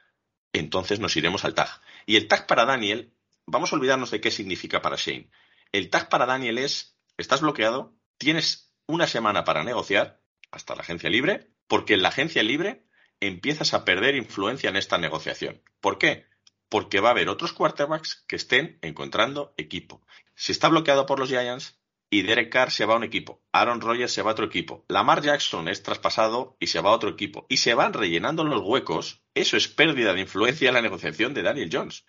entonces 0.53 1.01
nos 1.01 1.17
iremos 1.17 1.47
al 1.47 1.55
tag. 1.55 1.81
Y 2.05 2.17
el 2.17 2.29
tag 2.29 2.47
para 2.47 2.67
Daniel, 2.67 3.15
vamos 3.47 3.73
a 3.73 3.77
olvidarnos 3.77 4.11
de 4.11 4.21
qué 4.21 4.31
significa 4.31 4.83
para 4.83 4.97
Shane. 4.97 5.31
El 5.73 5.89
tag 5.89 6.09
para 6.11 6.27
Daniel 6.27 6.59
es, 6.59 6.99
estás 7.17 7.41
bloqueado, 7.41 7.95
tienes 8.19 8.75
una 8.87 9.07
semana 9.07 9.45
para 9.45 9.65
negociar 9.65 10.21
hasta 10.51 10.75
la 10.75 10.83
agencia 10.83 11.09
libre, 11.09 11.49
porque 11.67 11.95
en 11.95 12.03
la 12.03 12.11
agencia 12.11 12.43
libre 12.43 12.85
empiezas 13.21 13.73
a 13.73 13.85
perder 13.85 14.15
influencia 14.15 14.69
en 14.69 14.77
esta 14.77 14.99
negociación. 14.99 15.63
¿Por 15.81 15.97
qué? 15.97 16.27
Porque 16.69 17.01
va 17.01 17.09
a 17.09 17.13
haber 17.13 17.29
otros 17.29 17.53
quarterbacks 17.53 18.25
que 18.29 18.37
estén 18.37 18.79
encontrando 18.83 19.55
equipo. 19.57 20.03
Si 20.35 20.53
está 20.53 20.69
bloqueado 20.69 21.07
por 21.07 21.19
los 21.19 21.29
Giants, 21.29 21.79
y 22.11 22.21
Derek 22.21 22.53
Carr 22.53 22.71
se 22.71 22.85
va 22.85 22.93
a 22.93 22.99
un 22.99 23.05
equipo, 23.05 23.43
Aaron 23.53 23.81
Rodgers 23.81 24.13
se 24.13 24.21
va 24.21 24.31
a 24.31 24.33
otro 24.35 24.45
equipo, 24.45 24.85
Lamar 24.89 25.23
Jackson 25.23 25.67
es 25.69 25.83
traspasado 25.83 26.59
y 26.61 26.67
se 26.67 26.81
va 26.81 26.91
a 26.91 26.95
otro 26.95 27.09
equipo, 27.09 27.47
y 27.49 27.57
se 27.57 27.73
van 27.73 27.95
rellenando 27.95 28.45
los 28.45 28.61
huecos, 28.61 29.23
eso 29.35 29.57
es 29.57 29.67
pérdida 29.69 30.13
de 30.13 30.21
influencia 30.21 30.69
en 30.69 30.75
la 30.75 30.83
negociación 30.83 31.33
de 31.33 31.43
Daniel 31.43 31.71
Jones. 31.73 32.05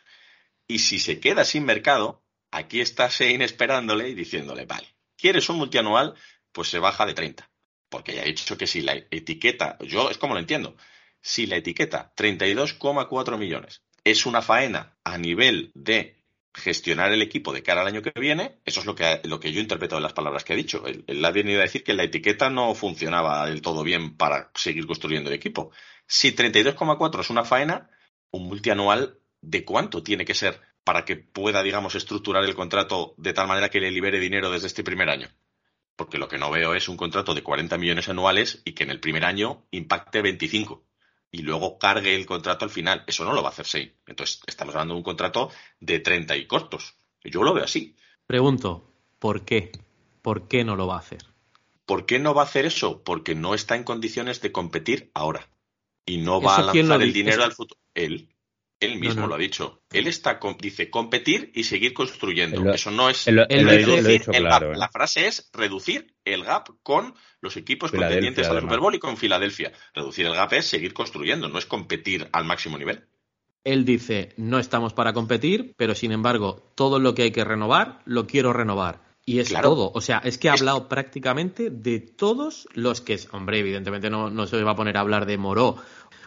Y 0.68 0.80
si 0.80 1.00
se 1.00 1.22
queda 1.22 1.46
sin 1.46 1.64
mercado, 1.64 2.23
aquí 2.54 2.82
está 2.82 3.10
Shane 3.10 3.44
esperándole 3.44 4.10
y 4.10 4.14
diciéndole, 4.14 4.66
vale, 4.66 4.88
¿quieres 5.18 5.50
un 5.50 5.58
multianual? 5.58 6.14
Pues 6.52 6.70
se 6.70 6.80
baja 6.80 7.06
de 7.06 7.14
30. 7.14 7.50
Porque 7.90 8.16
ya 8.16 8.24
he 8.24 8.28
dicho 8.28 8.58
que 8.58 8.68
si 8.68 8.82
la 8.82 8.94
etiqueta, 8.94 9.78
yo 9.82 10.10
es 10.10 10.18
como 10.18 10.34
lo 10.34 10.40
entiendo, 10.40 10.76
si 11.22 11.46
la 11.46 11.58
etiqueta 11.58 12.14
32,4 12.16 13.38
millones 13.38 13.84
es 14.04 14.26
una 14.26 14.42
faena 14.42 14.98
a 15.04 15.18
nivel 15.18 15.72
de 15.74 16.24
gestionar 16.54 17.12
el 17.12 17.22
equipo 17.22 17.52
de 17.54 17.64
cara 17.64 17.82
al 17.82 17.88
año 17.88 18.02
que 18.02 18.12
viene, 18.20 18.60
eso 18.66 18.82
es 18.82 18.86
lo 18.86 18.94
que, 18.94 19.22
lo 19.24 19.40
que 19.40 19.52
yo 19.52 19.60
interpreto 19.60 19.96
de 19.96 20.02
las 20.02 20.14
palabras 20.14 20.44
que 20.44 20.54
ha 20.54 20.56
dicho. 20.56 20.84
Él, 20.86 21.26
ha 21.26 21.32
venido 21.32 21.60
a 21.60 21.64
decir 21.64 21.84
que 21.84 21.94
la 21.94 22.04
etiqueta 22.04 22.50
no 22.50 22.76
funcionaba 22.76 23.48
del 23.48 23.62
todo 23.62 23.84
bien 23.84 24.16
para 24.16 24.52
seguir 24.54 24.86
construyendo 24.86 25.30
el 25.30 25.36
equipo. 25.36 25.72
Si 26.06 26.36
32,4 26.36 27.22
es 27.22 27.30
una 27.30 27.46
faena, 27.46 27.90
un 28.32 28.48
multianual, 28.48 29.20
¿de 29.42 29.66
cuánto 29.66 30.04
tiene 30.04 30.26
que 30.26 30.36
ser 30.36 30.62
para 30.84 31.06
que 31.06 31.16
pueda, 31.16 31.64
digamos, 31.64 31.96
estructurar 31.96 32.44
el 32.44 32.56
contrato 32.56 33.14
de 33.18 33.34
tal 33.34 33.48
manera 33.48 33.70
que 33.70 33.80
le 33.80 33.92
libere 33.92 34.20
dinero 34.20 34.50
desde 34.50 34.68
este 34.68 34.84
primer 34.84 35.10
año? 35.10 35.30
Porque 35.96 36.18
lo 36.18 36.28
que 36.28 36.38
no 36.38 36.52
veo 36.52 36.74
es 36.74 36.90
un 36.90 36.98
contrato 36.98 37.34
de 37.34 37.44
40 37.44 37.78
millones 37.78 38.10
anuales 38.10 38.62
y 38.66 38.74
que 38.74 38.84
en 38.84 38.90
el 38.90 39.00
primer 39.00 39.26
año 39.26 39.66
impacte 39.72 40.22
25 40.22 40.84
y 41.34 41.42
luego 41.42 41.80
cargue 41.80 42.16
el 42.16 42.26
contrato 42.26 42.64
al 42.64 42.72
final. 42.72 43.04
Eso 43.08 43.26
no 43.26 43.34
lo 43.34 43.42
va 43.42 43.50
a 43.50 43.52
hacer 43.52 43.66
Shane. 43.66 43.96
Entonces, 44.06 44.40
estamos 44.46 44.76
hablando 44.76 44.94
de 44.94 45.00
un 45.00 45.04
contrato 45.04 45.50
de 45.80 46.00
30 46.00 46.38
y 46.38 46.46
cortos. 46.46 46.96
Yo 47.24 47.44
lo 47.44 47.54
veo 47.54 47.64
así. 47.64 47.96
Pregunto, 48.28 48.88
¿por 49.20 49.44
qué? 49.44 49.72
¿Por 50.22 50.48
qué 50.48 50.64
no 50.64 50.76
lo 50.76 50.88
va 50.88 50.96
a 50.96 51.00
hacer? 51.00 51.24
¿Por 51.86 52.06
qué 52.06 52.20
no 52.20 52.36
va 52.36 52.44
a 52.44 52.46
hacer 52.46 52.66
eso? 52.66 53.04
Porque 53.04 53.34
no 53.36 53.56
está 53.56 53.76
en 53.76 53.84
condiciones 53.84 54.42
de 54.42 54.52
competir 54.52 55.12
ahora. 55.16 55.50
Y 56.06 56.18
no 56.18 56.40
va 56.40 56.54
¿Eso 56.54 56.70
a 56.70 56.74
lanzar 56.74 57.02
el 57.02 57.14
dinero 57.14 57.44
al 57.44 57.52
futuro. 57.52 57.82
Él. 57.96 58.30
Él 58.86 59.00
mismo 59.00 59.22
no. 59.22 59.28
lo 59.28 59.36
ha 59.36 59.38
dicho. 59.38 59.82
Él 59.92 60.08
está 60.08 60.40
dice 60.60 60.90
competir 60.90 61.52
y 61.56 61.64
seguir 61.64 61.94
construyendo. 61.94 62.64
Lo- 62.64 62.74
Eso 62.74 62.92
no 62.92 63.10
es 63.10 63.26
dicho- 63.26 63.96
reducir 63.96 64.22
el 64.34 64.44
claro, 64.44 64.68
gap. 64.68 64.76
¿eh? 64.76 64.80
La 64.80 64.90
frase 64.90 65.28
es 65.28 65.50
reducir 65.54 66.16
el 66.26 66.44
gap 66.44 66.70
con 66.84 67.14
los 67.42 67.58
equipos 67.58 67.92
contendientes 67.92 68.48
al. 68.48 68.62
Super 68.62 68.80
Bowl 68.80 68.96
y 68.96 69.00
con 69.00 69.18
Filadelfia. 69.18 69.72
Reducir 69.94 70.26
el 70.26 70.34
gap 70.36 70.54
es 70.54 70.66
seguir 70.68 70.94
construyendo, 70.94 71.50
no 71.50 71.58
es 71.60 71.66
competir 71.66 72.28
al 72.32 72.46
máximo 72.46 72.78
nivel. 72.78 73.06
Él 73.64 73.86
dice, 73.86 74.34
no 74.38 74.60
estamos 74.60 74.94
para 74.94 75.14
competir, 75.14 75.74
pero 75.78 75.96
sin 75.96 76.12
embargo, 76.12 76.72
todo 76.76 77.00
lo 77.00 77.16
que 77.16 77.24
hay 77.24 77.32
que 77.32 77.46
renovar, 77.46 78.00
lo 78.06 78.28
quiero 78.28 78.52
renovar. 78.52 79.02
Y 79.26 79.40
es 79.40 79.48
Claro. 79.48 79.70
todo. 79.70 79.92
O 79.96 80.02
sea, 80.02 80.18
es 80.26 80.38
que 80.38 80.50
ha 80.50 80.54
Es- 80.56 80.60
hablado 80.60 80.90
prácticamente 80.90 81.70
de 81.70 82.02
todos 82.02 82.68
los 82.74 83.00
que... 83.00 83.18
Hombre, 83.32 83.60
evidentemente 83.60 84.10
no, 84.10 84.30
no 84.30 84.48
se 84.48 84.62
va 84.64 84.72
a 84.72 84.76
poner 84.76 84.98
a 84.98 85.00
hablar 85.00 85.26
de 85.26 85.38
Moró 85.38 85.78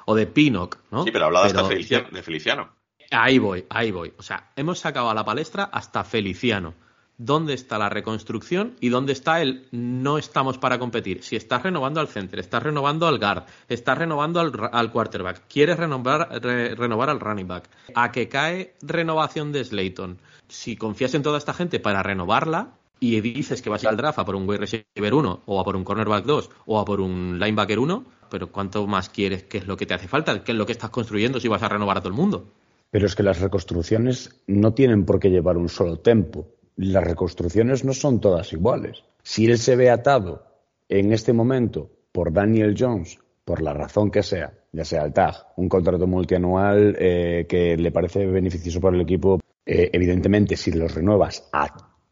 o 0.07 0.15
de 0.15 0.27
Pinnock, 0.27 0.79
¿no? 0.91 1.05
Sí, 1.05 1.11
pero 1.11 1.25
ha 1.25 1.27
hablado 1.27 1.45
hasta 1.47 1.59
Pero- 1.59 1.69
Feliciano, 1.69 2.09
de 2.11 2.23
Feliciano. 2.23 2.69
Ahí 3.11 3.39
voy, 3.39 3.65
ahí 3.69 3.93
voy. 3.93 4.13
O 4.19 4.23
sea, 4.23 4.51
hemos 4.57 4.79
sacado 4.81 5.11
a 5.11 5.15
la 5.15 5.25
palestra 5.25 5.65
hasta 5.65 6.03
Feliciano. 6.03 6.75
¿Dónde 7.19 7.55
está 7.55 7.79
la 7.79 7.89
reconstrucción 7.89 8.77
y 8.79 8.91
dónde 8.91 9.13
está 9.15 9.41
el 9.41 9.69
no 9.71 10.19
estamos 10.19 10.59
para 10.59 10.79
competir? 10.79 11.23
Si 11.23 11.35
estás 11.35 11.63
renovando 11.63 11.99
al 12.01 12.09
center, 12.09 12.39
estás 12.41 12.63
renovando 12.63 13.07
al 13.07 13.19
guard, 13.19 13.45
estás 13.69 13.97
renovando 13.97 14.39
al, 14.41 14.53
al 14.73 14.91
quarterback, 14.93 15.43
quieres 15.49 15.79
renovar, 15.79 16.29
re- 16.43 16.75
renovar 16.75 17.09
al 17.09 17.21
running 17.21 17.49
back, 17.49 17.71
a 17.95 18.13
que 18.13 18.29
cae 18.29 18.75
renovación 18.83 19.51
de 19.53 19.65
Slayton. 19.65 20.19
Si 20.49 20.77
confías 20.77 21.15
en 21.15 21.23
toda 21.23 21.39
esta 21.39 21.55
gente 21.55 21.81
para 21.81 22.03
renovarla 22.03 22.73
y 23.01 23.19
dices 23.23 23.63
que 23.63 23.71
vas 23.71 23.85
al 23.87 23.97
draft 23.97 24.19
a 24.19 24.25
por 24.27 24.37
un 24.37 24.47
wide 24.47 24.59
receiver 24.61 25.15
1 25.15 25.43
o 25.47 25.61
a 25.61 25.65
por 25.65 25.77
un 25.77 25.85
cornerback 25.85 26.25
2 26.27 26.51
o 26.67 26.79
a 26.81 26.85
por 26.85 27.01
un 27.01 27.39
linebacker 27.39 27.79
1, 27.79 28.05
pero 28.29 28.51
¿cuánto 28.51 28.87
más 28.87 29.09
quieres? 29.09 29.45
¿Qué 29.45 29.59
es 29.59 29.67
lo 29.67 29.77
que 29.77 29.87
te 29.87 29.95
hace 29.95 30.09
falta? 30.09 30.43
¿Qué 30.45 30.53
es 30.53 30.59
lo 30.59 30.67
que 30.67 30.73
estás 30.73 30.91
construyendo 30.91 31.41
si 31.41 31.49
vas 31.49 31.63
a 31.63 31.69
renovar 31.69 31.99
a 31.99 32.01
todo 32.01 32.11
el 32.11 32.17
mundo? 32.17 32.53
Pero 32.91 33.07
es 33.07 33.15
que 33.15 33.23
las 33.23 33.41
reconstrucciones 33.41 34.43
no 34.47 34.73
tienen 34.75 35.05
por 35.05 35.19
qué 35.19 35.31
llevar 35.31 35.57
un 35.57 35.69
solo 35.69 35.99
tempo. 35.99 36.49
Las 36.77 37.05
reconstrucciones 37.05 37.85
no 37.85 37.93
son 37.93 38.21
todas 38.21 38.53
iguales. 38.53 39.03
Si 39.23 39.47
él 39.47 39.59
se 39.59 39.77
ve 39.77 39.91
atado 39.91 40.47
en 40.89 41.13
este 41.13 41.33
momento 41.33 41.91
por 42.13 42.33
Daniel 42.33 42.75
Jones, 42.79 43.19
por 43.45 43.63
la 43.63 43.73
razón 43.73 44.11
que 44.11 44.23
sea, 44.23 44.53
ya 44.73 44.85
sea 44.85 45.05
el 45.05 45.13
TAG, 45.13 45.53
un 45.57 45.69
contrato 45.69 46.07
multianual 46.07 46.97
eh, 46.99 47.47
que 47.49 47.77
le 47.77 47.93
parece 47.93 48.27
beneficioso 48.27 48.81
para 48.81 48.97
el 48.97 49.03
equipo, 49.03 49.41
eh, 49.65 49.91
evidentemente 49.93 50.57
si 50.57 50.73
los 50.73 50.95
renuevas 50.95 51.49
a 51.53 51.69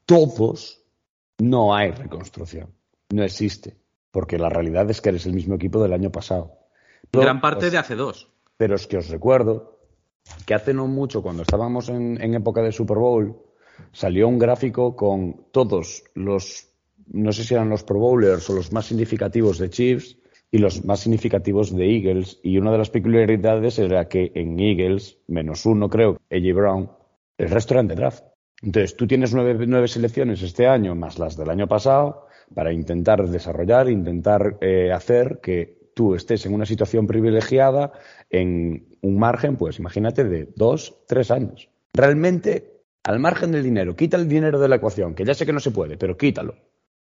todos, 0.07 0.83
no 1.39 1.75
hay 1.75 1.91
reconstrucción. 1.91 2.69
No 3.11 3.23
existe. 3.23 3.77
Porque 4.15 4.39
la 4.39 4.49
realidad 4.49 4.89
es 4.91 5.01
que 5.01 5.09
eres 5.09 5.27
el 5.27 5.33
mismo 5.35 5.57
equipo 5.57 5.83
del 5.83 5.93
año 5.93 6.11
pasado. 6.13 6.53
Gran 7.13 7.41
parte 7.41 7.67
Os- 7.67 7.73
de 7.73 7.79
hace 7.79 7.97
dos. 7.97 8.29
pero 8.57 8.77
es 8.77 8.87
que 8.87 8.97
os 8.97 9.09
recuerdo 9.09 9.81
que 10.47 10.55
hace 10.55 10.73
no 10.73 10.87
mucho, 10.87 11.21
cuando 11.21 11.43
estábamos 11.43 11.89
en, 11.89 12.23
en 12.23 12.35
época 12.35 12.63
de 12.63 12.71
Super 12.71 12.97
Bowl, 12.99 13.37
salió 13.93 14.29
un 14.29 14.39
gráfico 14.39 14.95
con 14.95 15.47
todos 15.51 16.05
los, 16.15 16.69
no 17.09 17.33
sé 17.33 17.43
si 17.43 17.55
eran 17.55 17.69
los 17.69 17.83
Pro 17.83 17.99
Bowlers 17.99 18.49
o 18.51 18.55
los 18.55 18.73
más 18.73 18.87
significativos 18.87 19.59
de 19.59 19.69
Chiefs 19.69 20.17
y 20.53 20.59
los 20.59 20.85
más 20.85 21.01
significativos 21.01 21.75
de 21.75 21.85
Eagles. 21.97 22.39
Y 22.45 22.57
una 22.59 22.71
de 22.71 22.79
las 22.79 22.91
peculiaridades 22.91 23.79
era 23.81 24.07
que 24.09 24.31
en 24.37 24.61
Eagles, 24.61 25.19
menos 25.27 25.67
uno 25.67 25.91
creo, 25.91 26.19
AJ 26.31 26.55
Brown, 26.55 26.91
el 27.37 27.51
resto 27.51 27.75
eran 27.75 27.89
de 27.89 27.97
draft. 27.97 28.23
Entonces, 28.63 28.97
tú 28.97 29.09
tienes 29.09 29.35
nueve, 29.35 29.57
nueve 29.67 29.89
selecciones 29.89 30.41
este 30.43 30.69
año, 30.69 30.95
más 30.95 31.19
las 31.19 31.37
del 31.37 31.51
año 31.51 31.67
pasado, 31.67 32.29
para 32.55 32.73
intentar 32.73 33.29
desarrollar, 33.29 33.91
intentar 33.91 34.59
eh, 34.61 34.93
hacer 34.93 35.41
que 35.43 35.85
tú 35.95 36.15
estés 36.15 36.45
en 36.47 36.55
una 36.55 36.67
situación 36.67 37.07
privilegiada 37.07 37.93
en 38.31 38.97
un 39.01 39.19
margen, 39.19 39.57
pues 39.57 39.79
imagínate, 39.79 40.25
de 40.25 40.49
dos, 40.57 40.97
tres 41.07 41.31
años. 41.31 41.69
Realmente, 41.93 42.83
al 43.05 43.21
margen 43.21 43.53
del 43.53 43.63
dinero, 43.63 43.95
quita 43.97 44.17
el 44.17 44.29
dinero 44.29 44.59
de 44.59 44.69
la 44.69 44.77
ecuación, 44.77 45.15
que 45.15 45.25
ya 45.25 45.35
sé 45.35 45.47
que 45.47 45.53
no 45.53 45.61
se 45.61 45.71
puede, 45.71 45.97
pero 45.97 46.17
quítalo. 46.17 46.57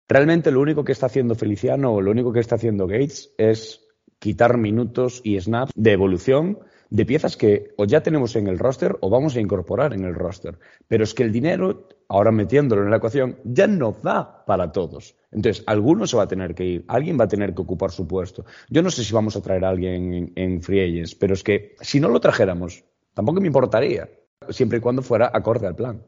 Realmente 0.08 0.52
lo 0.52 0.62
único 0.62 0.84
que 0.84 0.92
está 0.92 1.08
haciendo 1.08 1.36
Feliciano 1.36 1.94
o 1.94 2.02
lo 2.02 2.12
único 2.12 2.34
que 2.34 2.40
está 2.40 2.56
haciendo 2.56 2.88
Gates 2.88 3.34
es 3.38 3.82
quitar 4.20 4.58
minutos 4.58 5.22
y 5.24 5.40
snaps 5.40 5.72
de 5.76 5.92
evolución 5.92 6.60
de 6.90 7.06
piezas 7.06 7.38
que 7.38 7.74
o 7.78 7.86
ya 7.86 8.04
tenemos 8.04 8.36
en 8.36 8.48
el 8.48 8.60
roster 8.60 8.98
o 9.02 9.10
vamos 9.10 9.36
a 9.36 9.42
incorporar 9.42 9.94
en 9.94 10.06
el 10.06 10.14
roster. 10.14 10.60
Pero 10.88 11.04
es 11.04 11.14
que 11.14 11.24
el 11.24 11.32
dinero, 11.32 11.88
ahora 12.14 12.32
metiéndolo 12.32 12.84
en 12.84 12.92
la 12.92 12.98
ecuación, 12.98 13.38
ya 13.44 13.66
no 13.66 13.96
da 14.04 14.46
para 14.46 14.72
todos. 14.72 15.16
Entonces, 15.32 15.64
alguno 15.66 16.06
se 16.06 16.16
va 16.16 16.24
a 16.24 16.28
tener 16.28 16.54
que 16.54 16.64
ir, 16.64 16.86
alguien 16.88 17.20
va 17.20 17.24
a 17.24 17.28
tener 17.28 17.56
que 17.56 17.64
ocupar 17.64 17.90
su 17.90 18.08
puesto. 18.08 18.46
Yo 18.70 18.84
no 18.84 18.92
sé 18.92 19.04
si 19.04 19.12
vamos 19.16 19.36
a 19.36 19.42
traer 19.42 19.66
a 19.66 19.70
alguien 19.70 20.14
en, 20.14 20.32
en 20.36 20.62
Free 20.62 20.82
Agents, 20.82 21.16
pero 21.16 21.34
es 21.34 21.44
que 21.44 21.76
si 21.82 22.00
no 22.00 22.10
lo 22.10 22.20
trajéramos, 22.20 22.84
tampoco 23.16 23.42
me 23.42 23.48
importaría, 23.48 24.08
siempre 24.50 24.78
y 24.78 24.82
cuando 24.82 25.02
fuera 25.02 25.32
acorde 25.34 25.66
al 25.66 25.76
plan. 25.76 26.04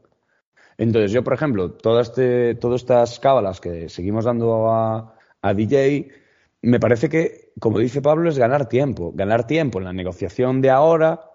Entonces, 0.78 1.10
yo, 1.10 1.24
por 1.24 1.34
ejemplo, 1.34 1.72
todas, 1.72 2.10
este, 2.10 2.54
todas 2.54 2.82
estas 2.82 3.18
cábalas 3.18 3.60
que 3.60 3.88
seguimos 3.88 4.26
dando 4.26 4.70
a, 4.70 5.12
a 5.42 5.54
DJ, 5.54 6.08
me 6.62 6.78
parece 6.78 7.08
que, 7.08 7.52
como 7.58 7.80
dice 7.80 8.00
Pablo, 8.00 8.30
es 8.30 8.38
ganar 8.38 8.68
tiempo. 8.68 9.10
Ganar 9.12 9.48
tiempo 9.48 9.80
en 9.80 9.86
la 9.86 9.92
negociación 9.92 10.60
de 10.60 10.70
ahora 10.70 11.32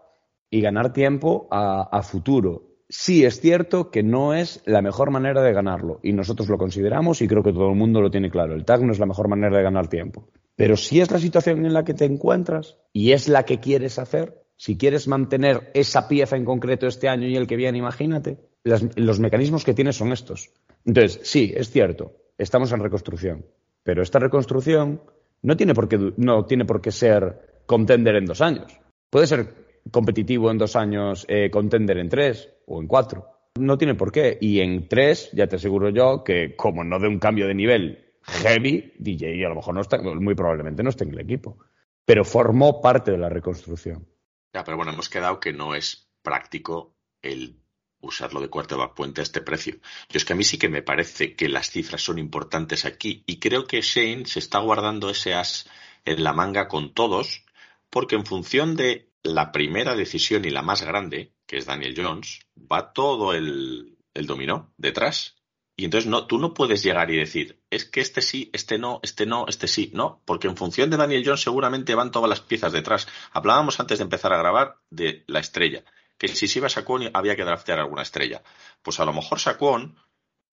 y 0.49 0.61
ganar 0.61 0.93
tiempo 0.93 1.49
a 1.51 2.01
futuro. 2.03 2.70
Sí, 2.93 3.23
es 3.23 3.39
cierto 3.39 3.89
que 3.89 4.03
no 4.03 4.33
es 4.33 4.61
la 4.65 4.81
mejor 4.81 5.11
manera 5.11 5.41
de 5.41 5.53
ganarlo 5.53 6.01
y 6.03 6.11
nosotros 6.11 6.49
lo 6.49 6.57
consideramos 6.57 7.21
y 7.21 7.27
creo 7.27 7.41
que 7.41 7.53
todo 7.53 7.69
el 7.69 7.77
mundo 7.77 8.01
lo 8.01 8.11
tiene 8.11 8.29
claro. 8.29 8.53
El 8.53 8.65
tag 8.65 8.83
no 8.83 8.91
es 8.91 8.99
la 8.99 9.05
mejor 9.05 9.29
manera 9.29 9.55
de 9.55 9.63
ganar 9.63 9.87
tiempo. 9.87 10.27
Pero 10.57 10.75
si 10.75 10.99
es 10.99 11.09
la 11.09 11.17
situación 11.17 11.65
en 11.65 11.73
la 11.73 11.85
que 11.85 11.93
te 11.93 12.03
encuentras 12.03 12.79
y 12.91 13.13
es 13.13 13.29
la 13.29 13.45
que 13.45 13.61
quieres 13.61 13.97
hacer, 13.97 14.43
si 14.57 14.77
quieres 14.77 15.07
mantener 15.07 15.71
esa 15.73 16.09
pieza 16.09 16.35
en 16.35 16.43
concreto 16.43 16.85
este 16.85 17.07
año 17.07 17.29
y 17.29 17.37
el 17.37 17.47
que 17.47 17.55
viene, 17.55 17.77
imagínate, 17.77 18.39
los 18.65 19.19
mecanismos 19.21 19.63
que 19.63 19.73
tienes 19.73 19.95
son 19.95 20.11
estos. 20.11 20.51
Entonces, 20.85 21.21
sí, 21.23 21.53
es 21.55 21.71
cierto, 21.71 22.11
estamos 22.37 22.73
en 22.73 22.81
reconstrucción, 22.81 23.45
pero 23.83 24.03
esta 24.03 24.19
reconstrucción 24.19 25.01
no 25.41 25.55
tiene 25.55 25.73
por 25.73 25.87
qué, 25.87 26.13
no 26.17 26.43
tiene 26.43 26.65
por 26.65 26.81
qué 26.81 26.91
ser 26.91 27.63
contender 27.65 28.17
en 28.17 28.25
dos 28.25 28.41
años. 28.41 28.77
Puede 29.09 29.27
ser 29.27 29.61
competitivo 29.89 30.51
en 30.51 30.57
dos 30.57 30.75
años, 30.75 31.25
eh, 31.27 31.49
contender 31.49 31.97
en 31.97 32.09
tres 32.09 32.49
o 32.67 32.81
en 32.81 32.87
cuatro. 32.87 33.27
No 33.59 33.77
tiene 33.77 33.95
por 33.95 34.11
qué. 34.11 34.37
Y 34.39 34.59
en 34.59 34.87
tres, 34.87 35.29
ya 35.33 35.47
te 35.47 35.55
aseguro 35.55 35.89
yo 35.89 36.23
que 36.23 36.55
como 36.55 36.83
no 36.83 36.99
de 36.99 37.07
un 37.07 37.19
cambio 37.19 37.47
de 37.47 37.55
nivel 37.55 38.13
heavy, 38.23 38.93
DJ 38.97 39.45
a 39.45 39.49
lo 39.49 39.55
mejor 39.55 39.73
no 39.73 39.81
está, 39.81 40.01
muy 40.01 40.35
probablemente 40.35 40.83
no 40.83 40.89
esté 40.89 41.03
en 41.03 41.11
el 41.11 41.19
equipo. 41.21 41.57
Pero 42.05 42.23
formó 42.23 42.81
parte 42.81 43.11
de 43.11 43.17
la 43.17 43.29
reconstrucción. 43.29 44.07
Ya, 44.53 44.63
pero 44.63 44.77
bueno, 44.77 44.91
hemos 44.91 45.09
quedado 45.09 45.39
que 45.39 45.53
no 45.53 45.75
es 45.75 46.09
práctico 46.21 46.93
el 47.21 47.61
usarlo 48.01 48.41
de 48.41 48.49
quarterback 48.49 48.93
puente 48.93 49.21
a 49.21 49.23
este 49.23 49.41
precio. 49.41 49.75
Yo 50.09 50.17
es 50.17 50.25
que 50.25 50.33
a 50.33 50.35
mí 50.35 50.43
sí 50.43 50.57
que 50.57 50.69
me 50.69 50.81
parece 50.81 51.35
que 51.35 51.47
las 51.47 51.69
cifras 51.69 52.01
son 52.01 52.19
importantes 52.19 52.85
aquí 52.85 53.23
y 53.27 53.39
creo 53.39 53.65
que 53.65 53.81
Shane 53.81 54.25
se 54.25 54.39
está 54.39 54.59
guardando 54.59 55.09
ese 55.09 55.33
as 55.33 55.69
en 56.03 56.23
la 56.23 56.33
manga 56.33 56.67
con 56.67 56.93
todos 56.93 57.45
porque 57.89 58.15
en 58.15 58.25
función 58.25 58.75
de 58.75 59.10
la 59.23 59.51
primera 59.51 59.95
decisión 59.95 60.45
y 60.45 60.49
la 60.49 60.61
más 60.61 60.81
grande, 60.83 61.33
que 61.45 61.57
es 61.57 61.65
Daniel 61.65 61.95
Jones, 61.95 62.39
va 62.57 62.93
todo 62.93 63.33
el, 63.33 63.97
el 64.13 64.25
dominó 64.27 64.73
detrás. 64.77 65.37
Y 65.75 65.85
entonces 65.85 66.09
no, 66.09 66.27
tú 66.27 66.37
no 66.37 66.53
puedes 66.53 66.83
llegar 66.83 67.09
y 67.09 67.17
decir, 67.17 67.61
es 67.69 67.85
que 67.85 68.01
este 68.01 68.21
sí, 68.21 68.49
este 68.53 68.77
no, 68.77 68.99
este 69.03 69.25
no, 69.25 69.45
este 69.47 69.67
sí, 69.67 69.91
no, 69.93 70.21
porque 70.25 70.47
en 70.47 70.57
función 70.57 70.89
de 70.89 70.97
Daniel 70.97 71.23
Jones 71.25 71.41
seguramente 71.41 71.95
van 71.95 72.11
todas 72.11 72.29
las 72.29 72.41
piezas 72.41 72.71
detrás. 72.71 73.07
Hablábamos 73.31 73.79
antes 73.79 73.97
de 73.97 74.03
empezar 74.03 74.33
a 74.33 74.37
grabar 74.37 74.79
de 74.89 75.23
la 75.27 75.39
estrella, 75.39 75.83
que 76.17 76.27
si 76.27 76.47
se 76.47 76.59
iba 76.59 76.69
Saquon 76.69 77.09
había 77.13 77.35
que 77.35 77.45
draftear 77.45 77.79
alguna 77.79 78.03
estrella. 78.03 78.43
Pues 78.83 78.99
a 78.99 79.05
lo 79.05 79.13
mejor 79.13 79.39
Saquon, 79.39 79.97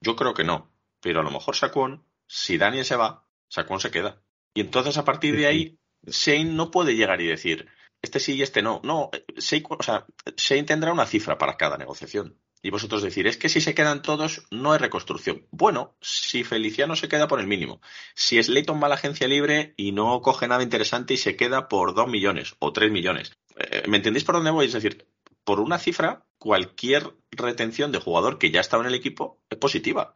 yo 0.00 0.16
creo 0.16 0.32
que 0.32 0.44
no, 0.44 0.72
pero 1.00 1.20
a 1.20 1.24
lo 1.24 1.30
mejor 1.30 1.56
Saquon, 1.56 2.06
si 2.26 2.56
Daniel 2.56 2.84
se 2.84 2.96
va, 2.96 3.28
Saquon 3.48 3.80
se 3.80 3.90
queda. 3.90 4.22
Y 4.54 4.60
entonces 4.60 4.96
a 4.96 5.04
partir 5.04 5.36
de 5.36 5.46
ahí, 5.46 5.78
Shane 6.06 6.52
no 6.54 6.70
puede 6.70 6.94
llegar 6.94 7.20
y 7.20 7.26
decir, 7.26 7.68
este 8.02 8.20
sí 8.20 8.34
y 8.34 8.42
este 8.42 8.62
no. 8.62 8.80
No, 8.84 9.10
Shane, 9.36 9.64
o 9.68 9.82
sea, 9.82 10.06
Shane 10.36 10.64
tendrá 10.64 10.92
una 10.92 11.06
cifra 11.06 11.38
para 11.38 11.56
cada 11.56 11.76
negociación. 11.76 12.38
Y 12.60 12.70
vosotros 12.70 13.02
decir, 13.02 13.26
es 13.26 13.36
que 13.36 13.48
si 13.48 13.60
se 13.60 13.74
quedan 13.74 14.02
todos, 14.02 14.46
no 14.50 14.72
hay 14.72 14.78
reconstrucción. 14.78 15.46
Bueno, 15.50 15.96
si 16.00 16.42
Feliciano 16.42 16.96
se 16.96 17.08
queda 17.08 17.28
por 17.28 17.38
el 17.38 17.46
mínimo. 17.46 17.80
Si 18.14 18.42
Slayton 18.42 18.82
va 18.82 18.86
a 18.86 18.88
la 18.88 18.94
agencia 18.96 19.28
libre 19.28 19.74
y 19.76 19.92
no 19.92 20.20
coge 20.22 20.48
nada 20.48 20.62
interesante 20.62 21.14
y 21.14 21.18
se 21.18 21.36
queda 21.36 21.68
por 21.68 21.94
dos 21.94 22.08
millones 22.08 22.56
o 22.58 22.72
tres 22.72 22.90
millones. 22.90 23.32
Eh, 23.56 23.84
¿Me 23.86 23.98
entendéis 23.98 24.24
por 24.24 24.34
dónde 24.34 24.50
voy? 24.50 24.66
Es 24.66 24.72
decir, 24.72 25.06
por 25.44 25.60
una 25.60 25.78
cifra, 25.78 26.26
cualquier 26.38 27.14
retención 27.30 27.92
de 27.92 28.00
jugador 28.00 28.38
que 28.38 28.50
ya 28.50 28.60
estaba 28.60 28.82
en 28.82 28.88
el 28.88 28.94
equipo 28.94 29.40
es 29.48 29.58
positiva. 29.58 30.14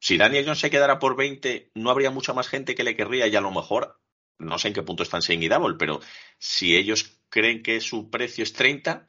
Si 0.00 0.18
Daniel 0.18 0.44
Jones 0.44 0.58
se 0.58 0.70
quedara 0.70 0.98
por 0.98 1.16
20, 1.16 1.70
no 1.74 1.90
habría 1.90 2.10
mucha 2.10 2.34
más 2.34 2.48
gente 2.48 2.74
que 2.74 2.84
le 2.84 2.96
querría 2.96 3.26
y 3.26 3.36
a 3.36 3.40
lo 3.40 3.50
mejor, 3.50 4.00
no 4.38 4.58
sé 4.58 4.68
en 4.68 4.74
qué 4.74 4.82
punto 4.82 5.02
están 5.02 5.20
Shane 5.20 5.44
y 5.44 5.48
Double, 5.48 5.76
pero 5.78 6.00
si 6.38 6.76
ellos 6.76 7.18
creen 7.34 7.64
que 7.64 7.80
su 7.80 8.10
precio 8.10 8.44
es 8.44 8.52
30, 8.52 9.06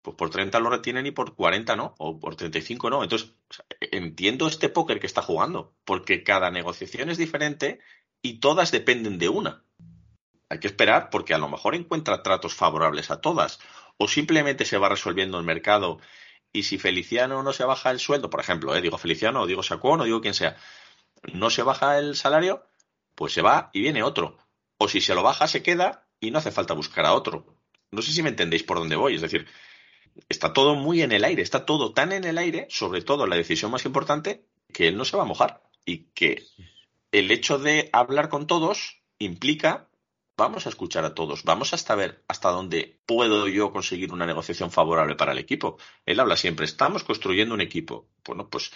pues 0.00 0.16
por 0.16 0.30
30 0.30 0.58
lo 0.60 0.70
retienen 0.70 1.04
y 1.04 1.10
por 1.10 1.34
40 1.34 1.76
no, 1.76 1.94
o 1.98 2.18
por 2.18 2.34
35 2.34 2.88
no. 2.88 3.02
Entonces, 3.02 3.34
sea, 3.50 3.66
entiendo 3.92 4.48
este 4.48 4.70
póker 4.70 4.98
que 4.98 5.06
está 5.06 5.20
jugando, 5.20 5.74
porque 5.84 6.24
cada 6.24 6.50
negociación 6.50 7.10
es 7.10 7.18
diferente 7.18 7.78
y 8.22 8.40
todas 8.40 8.70
dependen 8.70 9.18
de 9.18 9.28
una. 9.28 9.62
Hay 10.48 10.58
que 10.58 10.68
esperar 10.68 11.10
porque 11.10 11.34
a 11.34 11.38
lo 11.38 11.50
mejor 11.50 11.74
encuentra 11.74 12.22
tratos 12.22 12.54
favorables 12.54 13.10
a 13.10 13.20
todas 13.20 13.60
o 13.98 14.08
simplemente 14.08 14.64
se 14.64 14.78
va 14.78 14.88
resolviendo 14.88 15.38
el 15.38 15.44
mercado 15.44 15.98
y 16.54 16.62
si 16.62 16.78
Feliciano 16.78 17.42
no 17.42 17.52
se 17.52 17.64
baja 17.64 17.90
el 17.90 18.00
sueldo, 18.00 18.30
por 18.30 18.40
ejemplo, 18.40 18.74
eh, 18.74 18.80
digo 18.80 18.96
Feliciano 18.96 19.42
o 19.42 19.46
digo 19.46 19.62
Sacón 19.62 20.00
o 20.00 20.04
digo 20.04 20.22
quien 20.22 20.32
sea, 20.32 20.56
no 21.34 21.50
se 21.50 21.62
baja 21.62 21.98
el 21.98 22.16
salario, 22.16 22.66
pues 23.14 23.34
se 23.34 23.42
va 23.42 23.68
y 23.74 23.82
viene 23.82 24.02
otro. 24.02 24.38
O 24.78 24.88
si 24.88 25.02
se 25.02 25.14
lo 25.14 25.22
baja, 25.22 25.46
se 25.46 25.62
queda 25.62 26.06
y 26.20 26.30
no 26.30 26.38
hace 26.38 26.50
falta 26.50 26.74
buscar 26.74 27.06
a 27.06 27.14
otro. 27.14 27.56
No 27.90 28.02
sé 28.02 28.12
si 28.12 28.22
me 28.22 28.28
entendéis 28.28 28.62
por 28.62 28.78
dónde 28.78 28.96
voy. 28.96 29.14
Es 29.16 29.22
decir, 29.22 29.46
está 30.28 30.52
todo 30.52 30.74
muy 30.74 31.02
en 31.02 31.12
el 31.12 31.24
aire, 31.24 31.42
está 31.42 31.64
todo 31.66 31.92
tan 31.92 32.12
en 32.12 32.24
el 32.24 32.38
aire, 32.38 32.66
sobre 32.70 33.02
todo 33.02 33.26
la 33.26 33.36
decisión 33.36 33.70
más 33.70 33.84
importante, 33.84 34.44
que 34.72 34.88
él 34.88 34.96
no 34.96 35.04
se 35.04 35.16
va 35.16 35.24
a 35.24 35.26
mojar. 35.26 35.62
Y 35.84 36.10
que 36.14 36.44
el 37.10 37.30
hecho 37.30 37.58
de 37.58 37.90
hablar 37.92 38.28
con 38.28 38.46
todos 38.46 39.02
implica 39.18 39.90
vamos 40.40 40.64
a 40.64 40.70
escuchar 40.70 41.04
a 41.04 41.14
todos, 41.14 41.44
vamos 41.44 41.74
hasta 41.74 41.94
ver 41.94 42.24
hasta 42.26 42.48
dónde 42.48 42.98
puedo 43.04 43.46
yo 43.46 43.72
conseguir 43.72 44.10
una 44.10 44.24
negociación 44.24 44.70
favorable 44.70 45.14
para 45.14 45.32
el 45.32 45.38
equipo. 45.38 45.76
Él 46.06 46.18
habla 46.18 46.34
siempre, 46.34 46.64
estamos 46.64 47.04
construyendo 47.04 47.54
un 47.54 47.60
equipo. 47.60 48.08
Bueno, 48.24 48.48
pues 48.48 48.72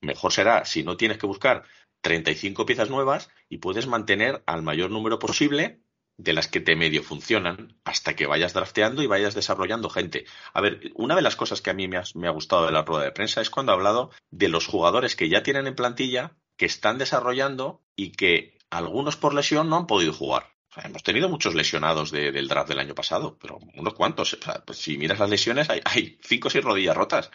mejor 0.00 0.32
será 0.32 0.64
si 0.64 0.82
no 0.82 0.96
tienes 0.96 1.18
que 1.18 1.26
buscar 1.26 1.62
35 2.00 2.66
piezas 2.66 2.90
nuevas 2.90 3.30
y 3.48 3.58
puedes 3.58 3.86
mantener 3.86 4.42
al 4.44 4.62
mayor 4.62 4.90
número 4.90 5.20
posible 5.20 5.81
de 6.16 6.32
las 6.32 6.48
que 6.48 6.60
te 6.60 6.76
medio 6.76 7.02
funcionan 7.02 7.76
hasta 7.84 8.14
que 8.14 8.26
vayas 8.26 8.52
drafteando 8.52 9.02
y 9.02 9.06
vayas 9.06 9.34
desarrollando 9.34 9.90
gente. 9.90 10.24
A 10.52 10.60
ver, 10.60 10.92
una 10.94 11.16
de 11.16 11.22
las 11.22 11.36
cosas 11.36 11.62
que 11.62 11.70
a 11.70 11.74
mí 11.74 11.88
me 11.88 11.96
ha, 11.96 12.04
me 12.14 12.28
ha 12.28 12.32
gustado 12.32 12.66
de 12.66 12.72
la 12.72 12.82
rueda 12.82 13.04
de 13.04 13.12
prensa 13.12 13.40
es 13.40 13.50
cuando 13.50 13.72
ha 13.72 13.74
hablado 13.74 14.10
de 14.30 14.48
los 14.48 14.66
jugadores 14.66 15.16
que 15.16 15.28
ya 15.28 15.42
tienen 15.42 15.66
en 15.66 15.74
plantilla, 15.74 16.36
que 16.56 16.66
están 16.66 16.98
desarrollando 16.98 17.82
y 17.96 18.12
que 18.12 18.58
algunos 18.70 19.16
por 19.16 19.34
lesión 19.34 19.68
no 19.68 19.76
han 19.76 19.86
podido 19.86 20.12
jugar 20.12 20.52
hemos 20.82 21.02
tenido 21.02 21.28
muchos 21.28 21.54
lesionados 21.54 22.10
del 22.10 22.48
draft 22.48 22.68
del 22.68 22.78
año 22.78 22.94
pasado, 22.94 23.36
pero 23.40 23.58
unos 23.74 23.94
cuantos. 23.94 24.38
Pues 24.64 24.78
si 24.78 24.96
miras 24.96 25.18
las 25.18 25.30
lesiones, 25.30 25.68
hay, 25.68 26.18
cinco 26.22 26.48
o 26.48 26.50
seis 26.50 26.64
rodillas 26.64 26.96
rotas. 26.96 27.30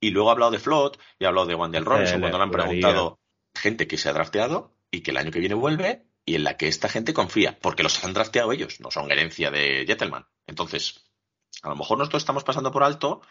Y 0.00 0.10
luego 0.10 0.28
ha 0.28 0.32
hablado 0.32 0.52
de 0.52 0.58
Flot 0.58 1.00
y 1.18 1.24
ha 1.24 1.28
hablado 1.28 1.46
de 1.46 1.54
Wendell 1.54 1.84
Robinson 1.84 2.20
cuando 2.20 2.38
le 2.38 2.44
han 2.44 2.50
preguntado 2.50 3.18
gente 3.54 3.86
que 3.86 3.96
se 3.96 4.08
ha 4.08 4.12
drafteado 4.12 4.76
y 4.90 5.00
que 5.00 5.10
el 5.10 5.16
año 5.16 5.30
que 5.30 5.40
viene 5.40 5.54
vuelve 5.54 6.05
y 6.26 6.34
en 6.34 6.44
la 6.44 6.56
que 6.56 6.68
esta 6.68 6.88
gente 6.88 7.14
confía, 7.14 7.58
porque 7.60 7.84
los 7.84 8.04
han 8.04 8.12
drafteado 8.12 8.52
ellos, 8.52 8.80
no 8.80 8.90
son 8.90 9.10
herencia 9.10 9.50
de 9.50 9.84
Gentleman. 9.86 10.26
Entonces, 10.46 11.06
a 11.62 11.68
lo 11.70 11.76
mejor 11.76 11.98
nosotros 11.98 12.22
estamos 12.22 12.44
pasando 12.44 12.72
por 12.72 12.82
alto 12.82 13.22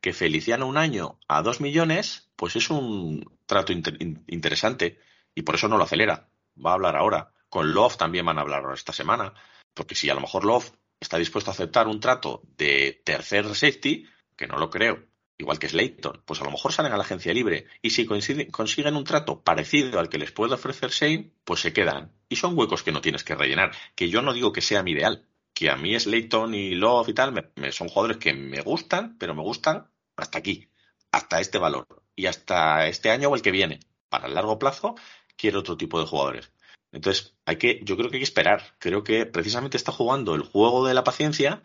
que 0.00 0.12
Feliciano 0.12 0.66
un 0.66 0.76
año 0.76 1.18
a 1.28 1.42
dos 1.42 1.60
millones, 1.60 2.30
pues 2.36 2.54
es 2.56 2.68
un 2.70 3.38
trato 3.46 3.72
interesante 3.72 5.00
y 5.34 5.42
por 5.42 5.54
eso 5.54 5.68
no 5.68 5.78
lo 5.78 5.84
acelera. 5.84 6.28
Va 6.64 6.72
a 6.72 6.74
hablar 6.74 6.96
ahora. 6.96 7.32
Con 7.48 7.72
Love 7.72 7.96
también 7.96 8.26
van 8.26 8.38
a 8.38 8.42
hablar 8.42 8.64
esta 8.74 8.92
semana, 8.92 9.34
porque 9.74 9.94
si 9.94 10.10
a 10.10 10.14
lo 10.14 10.20
mejor 10.20 10.44
Love 10.44 10.72
está 11.00 11.18
dispuesto 11.18 11.50
a 11.50 11.54
aceptar 11.54 11.86
un 11.86 12.00
trato 12.00 12.42
de 12.56 13.02
tercer 13.04 13.46
safety, 13.54 14.06
que 14.36 14.46
no 14.46 14.58
lo 14.58 14.70
creo, 14.70 15.04
igual 15.42 15.58
que 15.58 15.68
Slayton, 15.68 16.22
pues 16.24 16.40
a 16.40 16.44
lo 16.44 16.50
mejor 16.50 16.72
salen 16.72 16.92
a 16.92 16.96
la 16.96 17.02
agencia 17.02 17.34
libre 17.34 17.66
y 17.82 17.90
si 17.90 18.06
consiguen 18.06 18.96
un 18.96 19.04
trato 19.04 19.42
parecido 19.42 19.98
al 19.98 20.08
que 20.08 20.18
les 20.18 20.30
puede 20.30 20.54
ofrecer 20.54 20.90
Shane, 20.90 21.32
pues 21.44 21.60
se 21.60 21.72
quedan. 21.72 22.12
Y 22.28 22.36
son 22.36 22.56
huecos 22.56 22.82
que 22.82 22.92
no 22.92 23.00
tienes 23.00 23.24
que 23.24 23.34
rellenar, 23.34 23.72
que 23.94 24.08
yo 24.08 24.22
no 24.22 24.32
digo 24.32 24.52
que 24.52 24.60
sea 24.60 24.82
mi 24.82 24.92
ideal, 24.92 25.26
que 25.52 25.68
a 25.68 25.76
mí 25.76 25.98
Slayton 25.98 26.54
y 26.54 26.74
Love 26.74 27.08
y 27.08 27.14
tal 27.14 27.32
me, 27.32 27.72
son 27.72 27.88
jugadores 27.88 28.18
que 28.18 28.32
me 28.32 28.60
gustan, 28.62 29.18
pero 29.18 29.34
me 29.34 29.42
gustan 29.42 29.88
hasta 30.16 30.38
aquí, 30.38 30.68
hasta 31.10 31.40
este 31.40 31.58
valor 31.58 31.86
y 32.14 32.26
hasta 32.26 32.86
este 32.86 33.10
año 33.10 33.28
o 33.28 33.34
el 33.34 33.42
que 33.42 33.50
viene. 33.50 33.80
Para 34.08 34.28
el 34.28 34.34
largo 34.34 34.58
plazo 34.58 34.94
quiero 35.36 35.60
otro 35.60 35.76
tipo 35.76 35.98
de 36.00 36.06
jugadores. 36.06 36.52
Entonces, 36.92 37.34
hay 37.46 37.56
que, 37.56 37.80
yo 37.82 37.96
creo 37.96 38.10
que 38.10 38.16
hay 38.16 38.20
que 38.20 38.24
esperar. 38.24 38.76
Creo 38.78 39.02
que 39.02 39.26
precisamente 39.26 39.78
está 39.78 39.92
jugando 39.92 40.34
el 40.34 40.42
juego 40.42 40.86
de 40.86 40.94
la 40.94 41.04
paciencia 41.04 41.62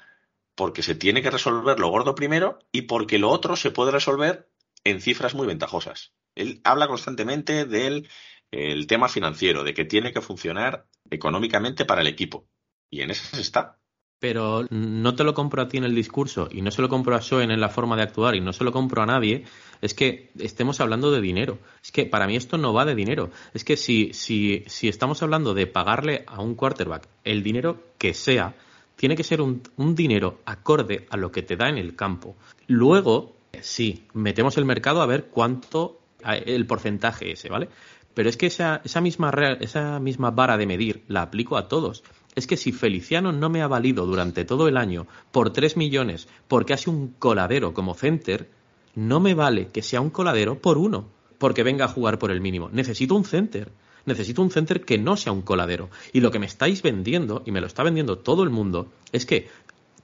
porque 0.58 0.82
se 0.82 0.96
tiene 0.96 1.22
que 1.22 1.32
resolver 1.32 1.80
lo 1.80 1.90
gordo 1.90 2.16
primero 2.16 2.60
y 2.72 2.82
porque 2.82 3.20
lo 3.20 3.30
otro 3.30 3.56
se 3.56 3.72
puede 3.72 3.92
resolver 3.92 4.50
en 4.84 5.00
cifras 5.00 5.36
muy 5.36 5.48
ventajosas. 5.48 6.14
Él 6.36 6.60
habla 6.66 6.88
constantemente 6.88 7.66
del 7.66 8.10
el 8.52 8.88
tema 8.88 9.08
financiero, 9.08 9.64
de 9.64 9.74
que 9.74 9.86
tiene 9.86 10.12
que 10.12 10.22
funcionar 10.22 10.88
económicamente 11.10 11.86
para 11.86 12.02
el 12.02 12.08
equipo. 12.08 12.48
Y 12.90 13.02
en 13.02 13.12
eso 13.12 13.36
se 13.36 13.42
está 13.42 13.78
pero 14.20 14.66
no 14.70 15.16
te 15.16 15.24
lo 15.24 15.34
compro 15.34 15.62
a 15.62 15.68
ti 15.68 15.78
en 15.78 15.84
el 15.84 15.94
discurso 15.94 16.50
y 16.52 16.62
no 16.62 16.72
se 16.72 16.82
lo 16.82 16.90
compro 16.90 17.16
a 17.16 17.22
Schoen 17.22 17.52
en 17.52 17.62
la 17.62 17.70
forma 17.70 17.96
de 17.96 18.04
actuar 18.04 18.36
y 18.36 18.42
no 18.42 18.52
se 18.52 18.64
lo 18.64 18.72
compro 18.72 19.04
a 19.04 19.06
nadie, 19.06 19.46
es 19.82 19.94
que 19.94 20.32
estemos 20.40 20.80
hablando 20.80 21.12
de 21.12 21.22
dinero. 21.22 21.60
Es 21.84 21.92
que 21.92 22.06
para 22.06 22.26
mí 22.26 22.36
esto 22.36 22.58
no 22.58 22.74
va 22.74 22.86
de 22.86 22.96
dinero. 22.96 23.30
Es 23.54 23.64
que 23.64 23.78
si, 23.78 24.12
si, 24.14 24.64
si 24.68 24.88
estamos 24.88 25.22
hablando 25.22 25.54
de 25.54 25.68
pagarle 25.68 26.24
a 26.28 26.42
un 26.42 26.56
quarterback 26.56 27.08
el 27.24 27.44
dinero 27.44 27.84
que 28.00 28.14
sea, 28.16 28.56
tiene 28.98 29.16
que 29.16 29.24
ser 29.24 29.40
un, 29.40 29.62
un 29.78 29.96
dinero 29.96 30.42
acorde 30.44 31.08
a 31.10 31.16
lo 31.16 31.32
que 31.32 31.44
te 31.44 31.56
da 31.56 31.70
en 31.70 31.78
el 31.78 31.96
campo. 31.96 32.36
Luego, 32.68 33.38
sí, 33.62 34.04
metemos 34.14 34.58
el 34.58 34.66
mercado 34.66 35.02
a 35.02 35.06
ver 35.06 35.28
cuánto 35.28 36.02
el 36.26 36.66
porcentaje 36.66 37.32
ese, 37.32 37.50
¿vale? 37.50 37.70
Pero 38.14 38.30
es 38.30 38.38
que 38.38 38.48
esa, 38.48 38.82
esa, 38.84 39.00
misma, 39.00 39.32
esa 39.60 40.00
misma 40.00 40.32
vara 40.32 40.58
de 40.58 40.66
medir 40.66 41.04
la 41.08 41.22
aplico 41.22 41.56
a 41.56 41.68
todos 41.68 42.04
es 42.36 42.48
que 42.48 42.58
si 42.58 42.72
Feliciano 42.72 43.32
no 43.32 43.50
me 43.50 43.62
ha 43.62 43.68
valido 43.68 44.06
durante 44.06 44.46
todo 44.46 44.68
el 44.68 44.78
año 44.78 45.08
por 45.32 45.54
3 45.54 45.78
millones 45.78 46.28
porque 46.48 46.74
hace 46.74 46.90
un 46.90 47.10
coladero 47.20 47.74
como 47.74 47.94
center, 47.94 48.50
no 48.96 49.20
me 49.20 49.34
vale 49.34 49.68
que 49.68 49.82
sea 49.84 50.02
un 50.02 50.10
coladero 50.10 50.60
por 50.60 50.78
uno, 50.78 51.10
porque 51.38 51.64
venga 51.64 51.86
a 51.86 51.90
jugar 51.90 52.20
por 52.20 52.32
el 52.32 52.42
mínimo. 52.42 52.70
Necesito 52.72 53.16
un 53.16 53.24
center. 53.24 53.72
Necesito 54.08 54.42
un 54.42 54.50
center 54.50 54.86
que 54.86 54.98
no 54.98 55.18
sea 55.18 55.34
un 55.34 55.42
coladero. 55.42 55.90
Y 56.14 56.22
lo 56.22 56.32
que 56.32 56.40
me 56.40 56.46
estáis 56.46 56.82
vendiendo, 56.82 57.44
y 57.46 57.52
me 57.52 57.60
lo 57.62 57.68
está 57.68 57.84
vendiendo 57.84 58.18
todo 58.18 58.44
el 58.44 58.50
mundo, 58.50 58.88
es 59.12 59.26
que 59.26 59.50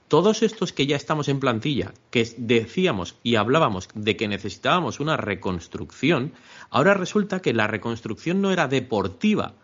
todos 0.08 0.42
estos 0.42 0.74
que 0.74 0.86
ya 0.86 0.94
estamos 0.94 1.28
en 1.28 1.40
plantilla, 1.40 1.94
que 2.10 2.28
decíamos 2.36 3.16
y 3.22 3.36
hablábamos 3.36 3.88
de 3.94 4.16
que 4.16 4.28
necesitábamos 4.28 5.00
una 5.00 5.16
reconstrucción, 5.16 6.34
ahora 6.68 6.92
resulta 6.92 7.40
que 7.40 7.54
la 7.54 7.66
reconstrucción 7.66 8.42
no 8.42 8.52
era 8.52 8.68
deportiva, 8.68 9.54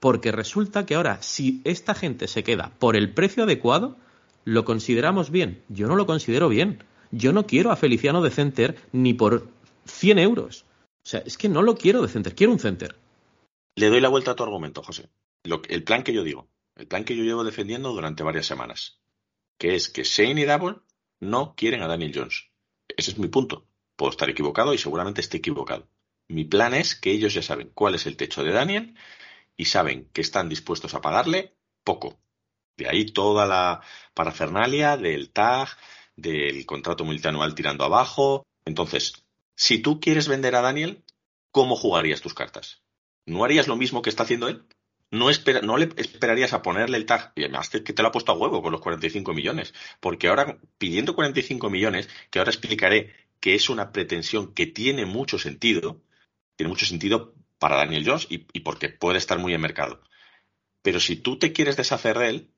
porque 0.00 0.32
resulta 0.32 0.86
que 0.86 0.96
ahora, 0.96 1.22
si 1.22 1.62
esta 1.62 1.94
gente 1.94 2.26
se 2.26 2.42
queda 2.42 2.72
por 2.80 2.96
el 2.96 3.14
precio 3.14 3.44
adecuado, 3.44 3.96
lo 4.44 4.64
consideramos 4.64 5.30
bien. 5.30 5.62
Yo 5.68 5.86
no 5.86 5.94
lo 5.94 6.04
considero 6.04 6.48
bien. 6.48 6.82
Yo 7.12 7.32
no 7.32 7.46
quiero 7.46 7.70
a 7.70 7.76
Feliciano 7.76 8.22
de 8.22 8.30
Center 8.30 8.76
ni 8.90 9.14
por 9.14 9.46
100 9.86 10.18
euros. 10.18 10.64
O 11.04 11.06
sea, 11.06 11.20
es 11.24 11.38
que 11.38 11.48
no 11.48 11.62
lo 11.62 11.76
quiero 11.76 12.02
de 12.02 12.08
Center, 12.08 12.34
quiero 12.34 12.52
un 12.52 12.58
Center. 12.58 12.96
Le 13.76 13.88
doy 13.88 14.00
la 14.00 14.08
vuelta 14.08 14.32
a 14.32 14.36
tu 14.36 14.42
argumento, 14.44 14.82
José. 14.82 15.10
el 15.42 15.84
plan 15.84 16.02
que 16.04 16.12
yo 16.12 16.22
digo, 16.22 16.48
el 16.76 16.86
plan 16.86 17.04
que 17.04 17.16
yo 17.16 17.24
llevo 17.24 17.44
defendiendo 17.44 17.92
durante 17.92 18.22
varias 18.22 18.46
semanas, 18.46 19.00
que 19.58 19.74
es 19.74 19.90
que 19.90 20.04
Shane 20.04 20.40
y 20.40 20.44
Double 20.44 20.76
no 21.20 21.54
quieren 21.56 21.82
a 21.82 21.88
Daniel 21.88 22.12
Jones. 22.14 22.50
Ese 22.96 23.10
es 23.10 23.18
mi 23.18 23.28
punto. 23.28 23.66
Puedo 23.96 24.10
estar 24.10 24.30
equivocado 24.30 24.74
y 24.74 24.78
seguramente 24.78 25.20
esté 25.20 25.38
equivocado. 25.38 25.88
Mi 26.28 26.44
plan 26.44 26.74
es 26.74 26.94
que 26.94 27.10
ellos 27.10 27.34
ya 27.34 27.42
saben 27.42 27.70
cuál 27.74 27.94
es 27.94 28.06
el 28.06 28.16
techo 28.16 28.44
de 28.44 28.52
Daniel 28.52 28.94
y 29.56 29.66
saben 29.66 30.08
que 30.12 30.20
están 30.20 30.48
dispuestos 30.48 30.94
a 30.94 31.00
pagarle 31.00 31.56
poco. 31.82 32.18
De 32.76 32.88
ahí 32.88 33.06
toda 33.06 33.46
la 33.46 33.82
parafernalia 34.14 34.96
del 34.96 35.30
tag, 35.30 35.68
del 36.16 36.64
contrato 36.66 37.04
multianual 37.04 37.54
tirando 37.54 37.84
abajo. 37.84 38.46
Entonces, 38.64 39.24
si 39.56 39.78
tú 39.80 40.00
quieres 40.00 40.28
vender 40.28 40.54
a 40.54 40.62
Daniel, 40.62 41.04
¿cómo 41.50 41.76
jugarías 41.76 42.20
tus 42.20 42.34
cartas? 42.34 42.83
¿No 43.26 43.44
harías 43.44 43.68
lo 43.68 43.76
mismo 43.76 44.02
que 44.02 44.10
está 44.10 44.24
haciendo 44.24 44.48
él? 44.48 44.64
No, 45.10 45.28
no 45.62 45.76
le 45.76 45.88
esperarías 45.96 46.52
a 46.52 46.62
ponerle 46.62 46.96
el 46.96 47.06
tag, 47.06 47.32
y 47.36 47.42
además 47.44 47.70
que 47.70 47.80
te 47.80 48.02
lo 48.02 48.08
ha 48.08 48.12
puesto 48.12 48.32
a 48.32 48.36
huevo 48.36 48.62
con 48.62 48.72
los 48.72 48.80
45 48.80 49.32
millones, 49.32 49.72
porque 50.00 50.28
ahora, 50.28 50.58
pidiendo 50.76 51.14
45 51.14 51.70
millones, 51.70 52.08
que 52.30 52.40
ahora 52.40 52.50
explicaré 52.50 53.14
que 53.40 53.54
es 53.54 53.68
una 53.68 53.92
pretensión 53.92 54.54
que 54.54 54.66
tiene 54.66 55.06
mucho 55.06 55.38
sentido, 55.38 56.00
tiene 56.56 56.70
mucho 56.70 56.86
sentido 56.86 57.34
para 57.58 57.76
Daniel 57.76 58.04
Jones 58.06 58.26
y, 58.28 58.38
porque 58.60 58.88
puede 58.88 59.18
estar 59.18 59.38
muy 59.38 59.54
en 59.54 59.60
mercado. 59.60 60.02
Pero 60.82 60.98
si 60.98 61.16
tú 61.16 61.38
te 61.38 61.52
quieres 61.52 61.76
deshacer 61.76 62.18
de 62.18 62.28
él, 62.28 62.50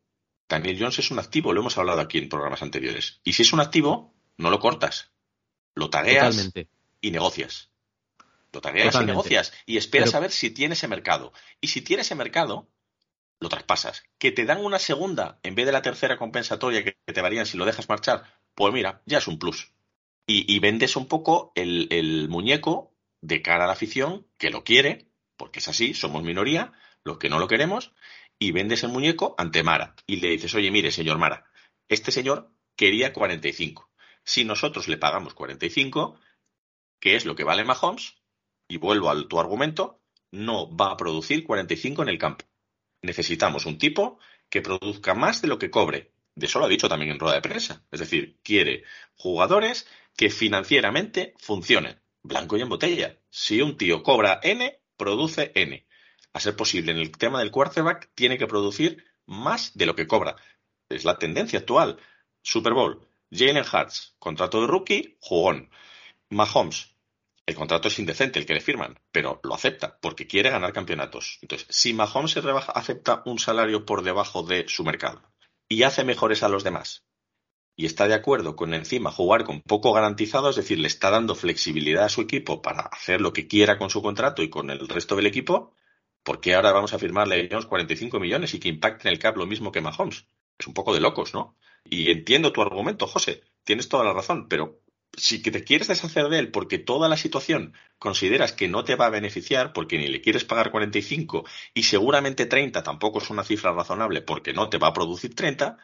Daniel 0.49 0.77
Jones 0.79 0.99
es 0.99 1.11
un 1.11 1.19
activo, 1.19 1.53
lo 1.53 1.61
hemos 1.61 1.77
hablado 1.77 2.01
aquí 2.01 2.19
en 2.19 2.29
programas 2.29 2.63
anteriores. 2.63 3.21
Y 3.25 3.33
si 3.33 3.43
es 3.43 3.53
un 3.53 3.61
activo, 3.61 4.15
no 4.37 4.51
lo 4.51 4.61
cortas, 4.61 5.11
lo 5.75 5.91
tagueas 5.91 6.53
y 7.01 7.11
negocias. 7.11 7.71
Y 8.65 9.05
negocias 9.05 9.53
y 9.67 9.77
esperas 9.77 10.15
a 10.15 10.21
ver 10.21 10.31
si 10.31 10.51
tiene 10.51 10.75
ese 10.75 10.89
mercado. 10.89 11.33
Y 11.61 11.69
si 11.69 11.83
tiene 11.83 12.03
ese 12.03 12.15
mercado, 12.15 12.69
lo 13.41 13.49
traspasas. 13.49 14.05
Que 14.19 14.33
te 14.33 14.45
dan 14.45 14.65
una 14.65 14.79
segunda 14.79 15.39
en 15.43 15.55
vez 15.55 15.67
de 15.67 15.73
la 15.73 15.83
tercera 15.83 16.17
compensatoria 16.17 16.85
que 16.85 16.97
te 17.07 17.23
varían 17.23 17.47
si 17.47 17.57
lo 17.57 17.65
dejas 17.65 17.89
marchar, 17.89 18.25
pues 18.55 18.73
mira, 18.73 19.03
ya 19.07 19.19
es 19.19 19.29
un 19.29 19.39
plus. 19.39 19.73
Y, 20.29 20.59
vendes 20.59 20.97
un 20.97 21.07
poco 21.07 21.53
el 21.55 22.27
muñeco 22.29 22.97
de 23.21 23.43
cara 23.43 23.65
a 23.65 23.67
la 23.67 23.75
afición 23.75 24.27
que 24.39 24.51
lo 24.51 24.65
quiere, 24.65 25.09
porque 25.37 25.61
es 25.61 25.69
así, 25.69 25.95
somos 25.95 26.23
minoría, 26.23 26.73
los 27.05 27.19
que 27.19 27.29
no 27.29 27.39
lo 27.39 27.49
queremos, 27.49 27.93
y 28.39 28.53
vendes 28.53 28.83
el 28.83 28.91
muñeco 28.91 29.35
ante 29.39 29.63
Mara 29.63 29.95
y 30.07 30.17
le 30.17 30.29
dices, 30.29 30.55
oye, 30.55 30.71
mire, 30.71 30.91
señor 30.91 31.19
Mara, 31.19 31.51
este 31.89 32.13
señor 32.13 32.53
quería 32.77 33.13
45. 33.13 33.91
Si 34.25 34.45
nosotros 34.45 34.89
le 34.89 34.99
pagamos 34.99 35.35
45, 35.35 36.19
que 37.01 37.17
es 37.17 37.25
lo 37.25 37.35
que 37.37 37.45
vale 37.45 37.65
Mahomes, 37.65 38.17
y 38.69 38.79
vuelvo 38.79 39.11
a 39.11 39.29
tu 39.29 39.39
argumento, 39.39 40.01
no 40.31 40.75
va 40.75 40.93
a 40.93 40.97
producir 40.97 41.45
45 41.45 42.03
en 42.03 42.09
el 42.09 42.19
campo. 42.19 42.45
necesitamos 43.03 43.67
un 43.67 43.79
tipo 43.79 44.19
que 44.49 44.63
produzca 44.63 45.15
más 45.15 45.41
de 45.43 45.49
lo 45.49 45.59
que 45.59 45.71
cobre. 45.71 46.13
De 46.35 46.47
eso 46.47 46.59
lo 46.59 46.67
ha 46.67 46.69
dicho 46.69 46.89
también 46.89 47.13
en 47.13 47.19
rueda 47.19 47.37
de 47.37 47.43
prensa. 47.43 47.85
Es 47.91 48.01
decir, 48.01 48.39
quiere 48.43 48.85
jugadores 49.17 49.87
que 50.17 50.31
financieramente 50.31 51.35
funcionen. 51.39 52.01
Blanco 52.23 52.57
y 52.57 52.63
en 52.63 52.69
botella. 52.69 53.19
Si 53.31 53.63
un 53.63 53.77
tío 53.77 54.03
cobra 54.03 54.41
N, 54.43 54.81
produce 54.97 55.53
N. 55.55 55.87
A 56.33 56.41
ser 56.41 56.57
posible, 56.57 56.93
en 56.93 56.99
el 56.99 57.13
tema 57.13 57.39
del 57.39 57.51
quarterback, 57.51 58.11
tiene 58.15 58.39
que 58.39 58.47
producir 58.47 59.05
más 59.27 59.77
de 59.77 59.87
lo 59.87 59.95
que 59.95 60.07
cobra. 60.07 60.37
Es 60.89 61.05
la 61.05 61.19
tendencia 61.19 61.61
actual. 61.61 61.99
Super 62.43 62.73
Bowl. 62.73 63.07
Jalen 63.31 63.65
Hurts, 63.65 64.15
contrato 64.19 64.61
de 64.61 64.67
rookie, 64.67 65.17
jugón. 65.21 65.71
Mahomes, 66.31 66.96
el 67.47 67.55
contrato 67.55 67.87
es 67.87 67.99
indecente 68.01 68.41
el 68.41 68.47
que 68.47 68.55
le 68.55 68.61
firman, 68.61 68.99
pero 69.13 69.41
lo 69.45 69.55
acepta 69.55 69.99
porque 70.01 70.27
quiere 70.27 70.51
ganar 70.51 70.73
campeonatos. 70.73 71.39
Entonces, 71.43 71.69
si 71.71 71.95
Mahomes 71.95 72.37
acepta 72.37 73.23
un 73.25 73.39
salario 73.39 73.87
por 73.87 74.03
debajo 74.03 74.43
de 74.43 74.67
su 74.69 74.83
mercado 74.85 75.23
y 75.69 75.85
hace 75.85 76.05
mejores 76.05 76.43
a 76.43 76.49
los 76.49 76.65
demás 76.65 77.05
y 77.77 77.87
está 77.87 78.09
de 78.09 78.15
acuerdo 78.15 78.57
con 78.57 78.75
encima 78.75 79.13
jugar 79.13 79.45
con 79.45 79.61
poco 79.61 79.93
garantizado, 79.93 80.51
es 80.51 80.57
decir, 80.57 80.81
le 80.81 80.89
está 80.89 81.11
dando 81.11 81.37
flexibilidad 81.37 82.05
a 82.05 82.09
su 82.09 82.23
equipo 82.23 82.63
para 82.63 82.81
hacer 82.81 83.21
lo 83.21 83.33
que 83.33 83.47
quiera 83.47 83.79
con 83.79 83.91
su 83.91 84.03
contrato 84.03 84.43
y 84.43 84.51
con 84.51 84.71
el 84.71 84.89
resto 84.89 85.15
del 85.15 85.27
equipo, 85.27 85.73
¿por 86.25 86.41
qué 86.41 86.55
ahora 86.55 86.73
vamos 86.73 86.95
a 86.95 86.99
firmarle 86.99 87.49
Jones 87.51 87.67
45 87.67 88.19
millones 88.19 88.55
y 88.55 88.59
que 88.59 88.69
impacte 88.69 89.07
en 89.07 89.13
el 89.13 89.21
cap 89.21 89.37
lo 89.37 89.47
mismo 89.47 89.71
que 89.71 89.81
Mahomes? 89.81 90.27
Es 90.59 90.67
un 90.67 90.75
poco 90.75 90.95
de 90.95 91.01
locos, 91.01 91.35
¿no? 91.35 91.57
Y 91.85 92.11
entiendo 92.11 92.53
tu 92.53 92.63
argumento, 92.63 93.07
José, 93.07 93.43
tienes 93.63 93.89
toda 93.89 94.05
la 94.05 94.15
razón, 94.15 94.49
pero 94.49 94.81
si 95.17 95.41
te 95.41 95.65
quieres 95.65 95.89
deshacer 95.89 96.29
de 96.29 96.39
él 96.39 96.51
porque 96.51 96.79
toda 96.79 97.09
la 97.09 97.17
situación 97.17 97.73
consideras 97.99 98.53
que 98.53 98.69
no 98.69 98.85
te 98.85 98.97
va 98.97 99.07
a 99.07 99.11
beneficiar, 99.11 99.73
porque 99.73 99.99
ni 99.99 100.09
le 100.09 100.21
quieres 100.21 100.45
pagar 100.45 100.71
45 100.71 101.45
y 101.75 101.85
seguramente 101.85 102.47
30 102.47 102.83
tampoco 102.83 103.19
es 103.19 103.31
una 103.31 103.45
cifra 103.45 103.73
razonable 103.73 104.23
porque 104.23 104.53
no 104.53 104.69
te 104.69 104.79
va 104.79 104.89
a 104.89 104.93
producir 104.93 105.35
30, 105.35 105.79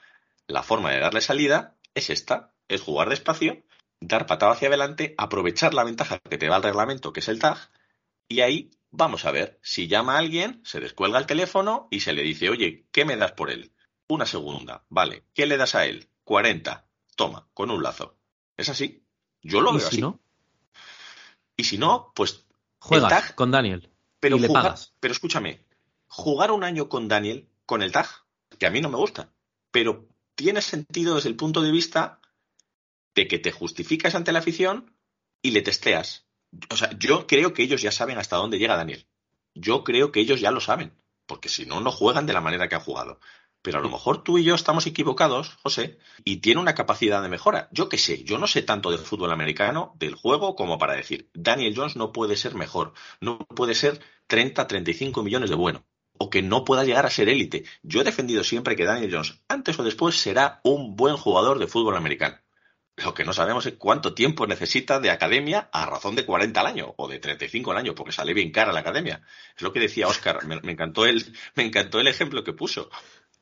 la 0.46 0.62
forma 0.62 0.90
de 0.92 1.00
darle 1.00 1.20
salida 1.20 1.76
es 1.94 2.10
esta, 2.10 2.52
es 2.68 2.82
jugar 2.82 3.08
despacio, 3.08 3.62
dar 4.00 4.26
patada 4.26 4.52
hacia 4.52 4.68
adelante, 4.68 5.14
aprovechar 5.18 5.74
la 5.74 5.84
ventaja 5.84 6.18
que 6.18 6.38
te 6.38 6.48
da 6.48 6.56
el 6.56 6.62
reglamento, 6.62 7.12
que 7.12 7.20
es 7.20 7.28
el 7.28 7.38
tag, 7.38 7.70
y 8.28 8.40
ahí 8.40 8.70
vamos 8.90 9.24
a 9.24 9.30
ver 9.30 9.58
si 9.62 9.88
llama 9.88 10.14
a 10.14 10.18
alguien, 10.18 10.60
se 10.64 10.80
descuelga 10.80 11.18
el 11.18 11.26
teléfono 11.26 11.88
y 11.90 12.00
se 12.00 12.12
le 12.12 12.22
dice, 12.22 12.50
oye, 12.50 12.86
¿qué 12.92 13.04
me 13.04 13.16
das 13.16 13.32
por 13.32 13.50
él? 13.50 13.72
Una 14.08 14.26
segunda, 14.26 14.84
vale, 14.88 15.24
¿qué 15.34 15.46
le 15.46 15.56
das 15.56 15.74
a 15.74 15.86
él? 15.86 16.08
40, 16.24 16.86
toma, 17.16 17.48
con 17.54 17.70
un 17.70 17.82
lazo. 17.82 18.18
Es 18.56 18.68
así. 18.68 19.02
Yo 19.42 19.60
lo 19.60 19.70
¿Y 19.70 19.78
veo 19.78 19.80
si 19.80 19.86
así. 19.96 20.00
no? 20.00 20.20
Y 21.56 21.64
si 21.64 21.78
no, 21.78 22.12
pues 22.14 22.46
Juegas 22.78 23.10
tag, 23.10 23.34
con 23.34 23.50
Daniel 23.50 23.88
pero 24.18 24.36
y 24.36 24.40
le 24.40 24.46
jugar- 24.48 24.62
pagas. 24.64 24.94
pero 25.00 25.12
escúchame, 25.12 25.64
jugar 26.08 26.50
un 26.52 26.64
año 26.64 26.88
con 26.88 27.08
Daniel 27.08 27.48
con 27.66 27.82
el 27.82 27.92
tag, 27.92 28.08
que 28.58 28.66
a 28.66 28.70
mí 28.70 28.80
no 28.80 28.88
me 28.88 28.96
gusta, 28.96 29.32
pero 29.70 30.06
tiene 30.34 30.62
sentido 30.62 31.16
desde 31.16 31.28
el 31.28 31.36
punto 31.36 31.60
de 31.60 31.70
vista 31.72 32.20
de 33.14 33.26
que 33.28 33.38
te 33.38 33.52
justificas 33.52 34.14
ante 34.14 34.32
la 34.32 34.38
afición 34.38 34.94
y 35.42 35.50
le 35.50 35.62
testeas. 35.62 36.26
O 36.70 36.76
sea, 36.76 36.90
yo 36.98 37.26
creo 37.26 37.52
que 37.52 37.62
ellos 37.62 37.82
ya 37.82 37.92
saben 37.92 38.18
hasta 38.18 38.36
dónde 38.36 38.58
llega 38.58 38.76
Daniel. 38.76 39.06
Yo 39.54 39.84
creo 39.84 40.12
que 40.12 40.20
ellos 40.20 40.40
ya 40.40 40.50
lo 40.50 40.60
saben, 40.60 40.94
porque 41.26 41.48
si 41.48 41.66
no, 41.66 41.80
no 41.80 41.90
juegan 41.92 42.26
de 42.26 42.32
la 42.32 42.40
manera 42.40 42.68
que 42.68 42.74
han 42.76 42.80
jugado. 42.82 43.20
Pero 43.62 43.78
a 43.78 43.82
lo 43.82 43.88
mejor 43.88 44.24
tú 44.24 44.38
y 44.38 44.44
yo 44.44 44.56
estamos 44.56 44.86
equivocados, 44.86 45.56
José, 45.62 45.98
y 46.24 46.38
tiene 46.38 46.60
una 46.60 46.74
capacidad 46.74 47.22
de 47.22 47.28
mejora. 47.28 47.68
Yo 47.70 47.88
qué 47.88 47.96
sé, 47.96 48.24
yo 48.24 48.36
no 48.38 48.48
sé 48.48 48.62
tanto 48.62 48.90
del 48.90 48.98
fútbol 48.98 49.32
americano, 49.32 49.94
del 49.98 50.16
juego, 50.16 50.56
como 50.56 50.78
para 50.78 50.94
decir, 50.94 51.30
Daniel 51.32 51.74
Jones 51.76 51.94
no 51.94 52.12
puede 52.12 52.36
ser 52.36 52.56
mejor, 52.56 52.92
no 53.20 53.38
puede 53.38 53.74
ser 53.74 54.00
30, 54.26 54.66
35 54.66 55.22
millones 55.22 55.48
de 55.48 55.56
bueno, 55.56 55.84
o 56.18 56.28
que 56.28 56.42
no 56.42 56.64
pueda 56.64 56.84
llegar 56.84 57.06
a 57.06 57.10
ser 57.10 57.28
élite. 57.28 57.64
Yo 57.82 58.00
he 58.00 58.04
defendido 58.04 58.42
siempre 58.42 58.74
que 58.74 58.84
Daniel 58.84 59.12
Jones, 59.12 59.40
antes 59.48 59.78
o 59.78 59.84
después, 59.84 60.16
será 60.16 60.60
un 60.64 60.96
buen 60.96 61.16
jugador 61.16 61.60
de 61.60 61.68
fútbol 61.68 61.96
americano. 61.96 62.38
Lo 62.96 63.14
que 63.14 63.24
no 63.24 63.32
sabemos 63.32 63.64
es 63.64 63.74
cuánto 63.78 64.12
tiempo 64.12 64.46
necesita 64.46 65.00
de 65.00 65.10
academia 65.10 65.70
a 65.72 65.86
razón 65.86 66.14
de 66.14 66.26
40 66.26 66.60
al 66.60 66.66
año 66.66 66.94
o 66.98 67.08
de 67.08 67.18
35 67.18 67.70
al 67.70 67.78
año, 67.78 67.94
porque 67.94 68.12
sale 68.12 68.34
bien 68.34 68.52
cara 68.52 68.72
la 68.72 68.80
academia. 68.80 69.22
Es 69.56 69.62
lo 69.62 69.72
que 69.72 69.80
decía 69.80 70.08
Oscar. 70.08 70.44
Me, 70.46 70.60
me 70.60 70.72
encantó 70.72 71.06
el, 71.06 71.24
me 71.54 71.64
encantó 71.64 72.00
el 72.00 72.08
ejemplo 72.08 72.44
que 72.44 72.52
puso. 72.52 72.90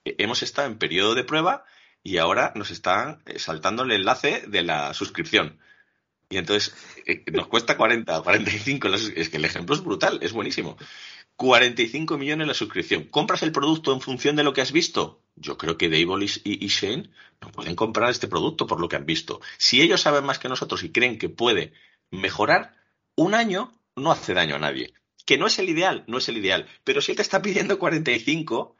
Eh, 0.04 0.16
Hemos 0.18 0.42
estado 0.42 0.68
en 0.68 0.78
periodo 0.78 1.14
de 1.14 1.24
prueba 1.24 1.64
y 2.02 2.16
ahora 2.18 2.52
nos 2.54 2.70
están 2.70 3.22
eh, 3.26 3.38
saltando 3.38 3.82
el 3.84 3.92
enlace 3.92 4.44
de 4.46 4.62
la 4.62 4.94
suscripción. 4.94 5.58
Y 6.30 6.38
entonces 6.38 6.74
eh, 7.06 7.24
nos 7.32 7.48
cuesta 7.48 7.76
40, 7.76 8.22
45. 8.22 8.88
la 8.88 8.98
sus- 8.98 9.12
Es 9.16 9.30
que 9.30 9.38
el 9.38 9.44
ejemplo 9.44 9.74
es 9.74 9.82
brutal, 9.84 10.18
es 10.22 10.32
buenísimo. 10.32 10.76
45 11.36 12.18
millones 12.18 12.46
la 12.48 12.54
suscripción. 12.54 13.04
¿Compras 13.04 13.42
el 13.42 13.52
producto 13.52 13.92
en 13.94 14.00
función 14.00 14.36
de 14.36 14.44
lo 14.44 14.52
que 14.52 14.60
has 14.60 14.72
visto? 14.72 15.22
Yo 15.36 15.58
creo 15.58 15.78
que 15.78 15.88
Dable 15.88 16.26
y- 16.44 16.64
y 16.64 16.68
Shane 16.68 17.10
no 17.40 17.50
pueden 17.52 17.76
comprar 17.76 18.10
este 18.10 18.28
producto 18.28 18.66
por 18.66 18.80
lo 18.80 18.88
que 18.88 18.96
han 18.96 19.06
visto. 19.06 19.40
Si 19.58 19.80
ellos 19.82 20.00
saben 20.02 20.24
más 20.24 20.38
que 20.38 20.48
nosotros 20.50 20.82
y 20.84 20.92
creen 20.92 21.18
que 21.18 21.28
puede 21.30 21.72
mejorar, 22.10 22.76
un 23.16 23.34
año 23.34 23.72
no 23.96 24.12
hace 24.12 24.34
daño 24.34 24.56
a 24.56 24.58
nadie. 24.58 24.92
Que 25.26 25.38
no 25.38 25.46
es 25.46 25.58
el 25.58 25.68
ideal, 25.70 26.04
no 26.08 26.18
es 26.18 26.28
el 26.28 26.38
ideal. 26.38 26.68
Pero 26.84 27.00
si 27.00 27.12
él 27.12 27.16
te 27.16 27.22
está 27.22 27.40
pidiendo 27.42 27.78
45, 27.78 28.76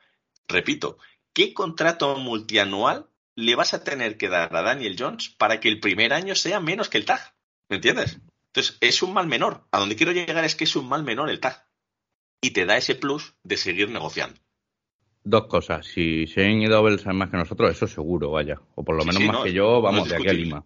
repito, 0.49 0.99
¿qué 1.33 1.55
contrato 1.55 2.16
multianual 2.16 3.07
le 3.37 3.55
vas 3.55 3.75
a 3.75 3.85
tener 3.85 4.16
que 4.16 4.29
dar 4.29 4.55
a 4.55 4.62
Daniel 4.62 4.97
Jones 4.99 5.31
para 5.31 5.61
que 5.61 5.69
el 5.69 5.81
primer 5.81 6.12
año 6.12 6.35
sea 6.35 6.61
menos 6.61 6.88
que 6.88 6.99
el 6.99 7.05
tag? 7.05 7.35
¿Me 7.69 7.77
entiendes? 7.77 8.21
Entonces, 8.49 8.77
es 8.81 9.03
un 9.03 9.12
mal 9.12 9.27
menor. 9.27 9.64
A 9.71 9.79
donde 9.79 9.97
quiero 9.97 10.12
llegar 10.12 10.45
es 10.45 10.57
que 10.57 10.64
es 10.64 10.75
un 10.75 10.88
mal 10.88 11.05
menor 11.05 11.31
el 11.31 11.40
tag. 11.40 11.66
Y 12.40 12.51
te 12.51 12.66
da 12.66 12.77
ese 12.77 12.95
plus 12.95 13.35
de 13.45 13.57
seguir 13.57 13.90
negociando. 13.90 14.40
Dos 15.23 15.47
cosas. 15.47 15.87
Si 15.87 16.25
Shane 16.25 16.64
y 16.64 16.66
Double 16.66 16.99
saben 16.99 17.19
más 17.19 17.31
que 17.31 17.37
nosotros, 17.37 17.71
eso 17.71 17.87
seguro, 17.87 18.31
vaya. 18.31 18.61
O 18.75 18.83
por 18.83 18.97
lo 18.97 19.05
menos 19.05 19.21
sí, 19.21 19.27
más 19.27 19.37
no, 19.37 19.45
que 19.45 19.53
yo, 19.53 19.81
vamos, 19.81 20.09
de 20.09 20.16
aquí 20.16 20.29
a. 20.29 20.33
Lima. 20.33 20.64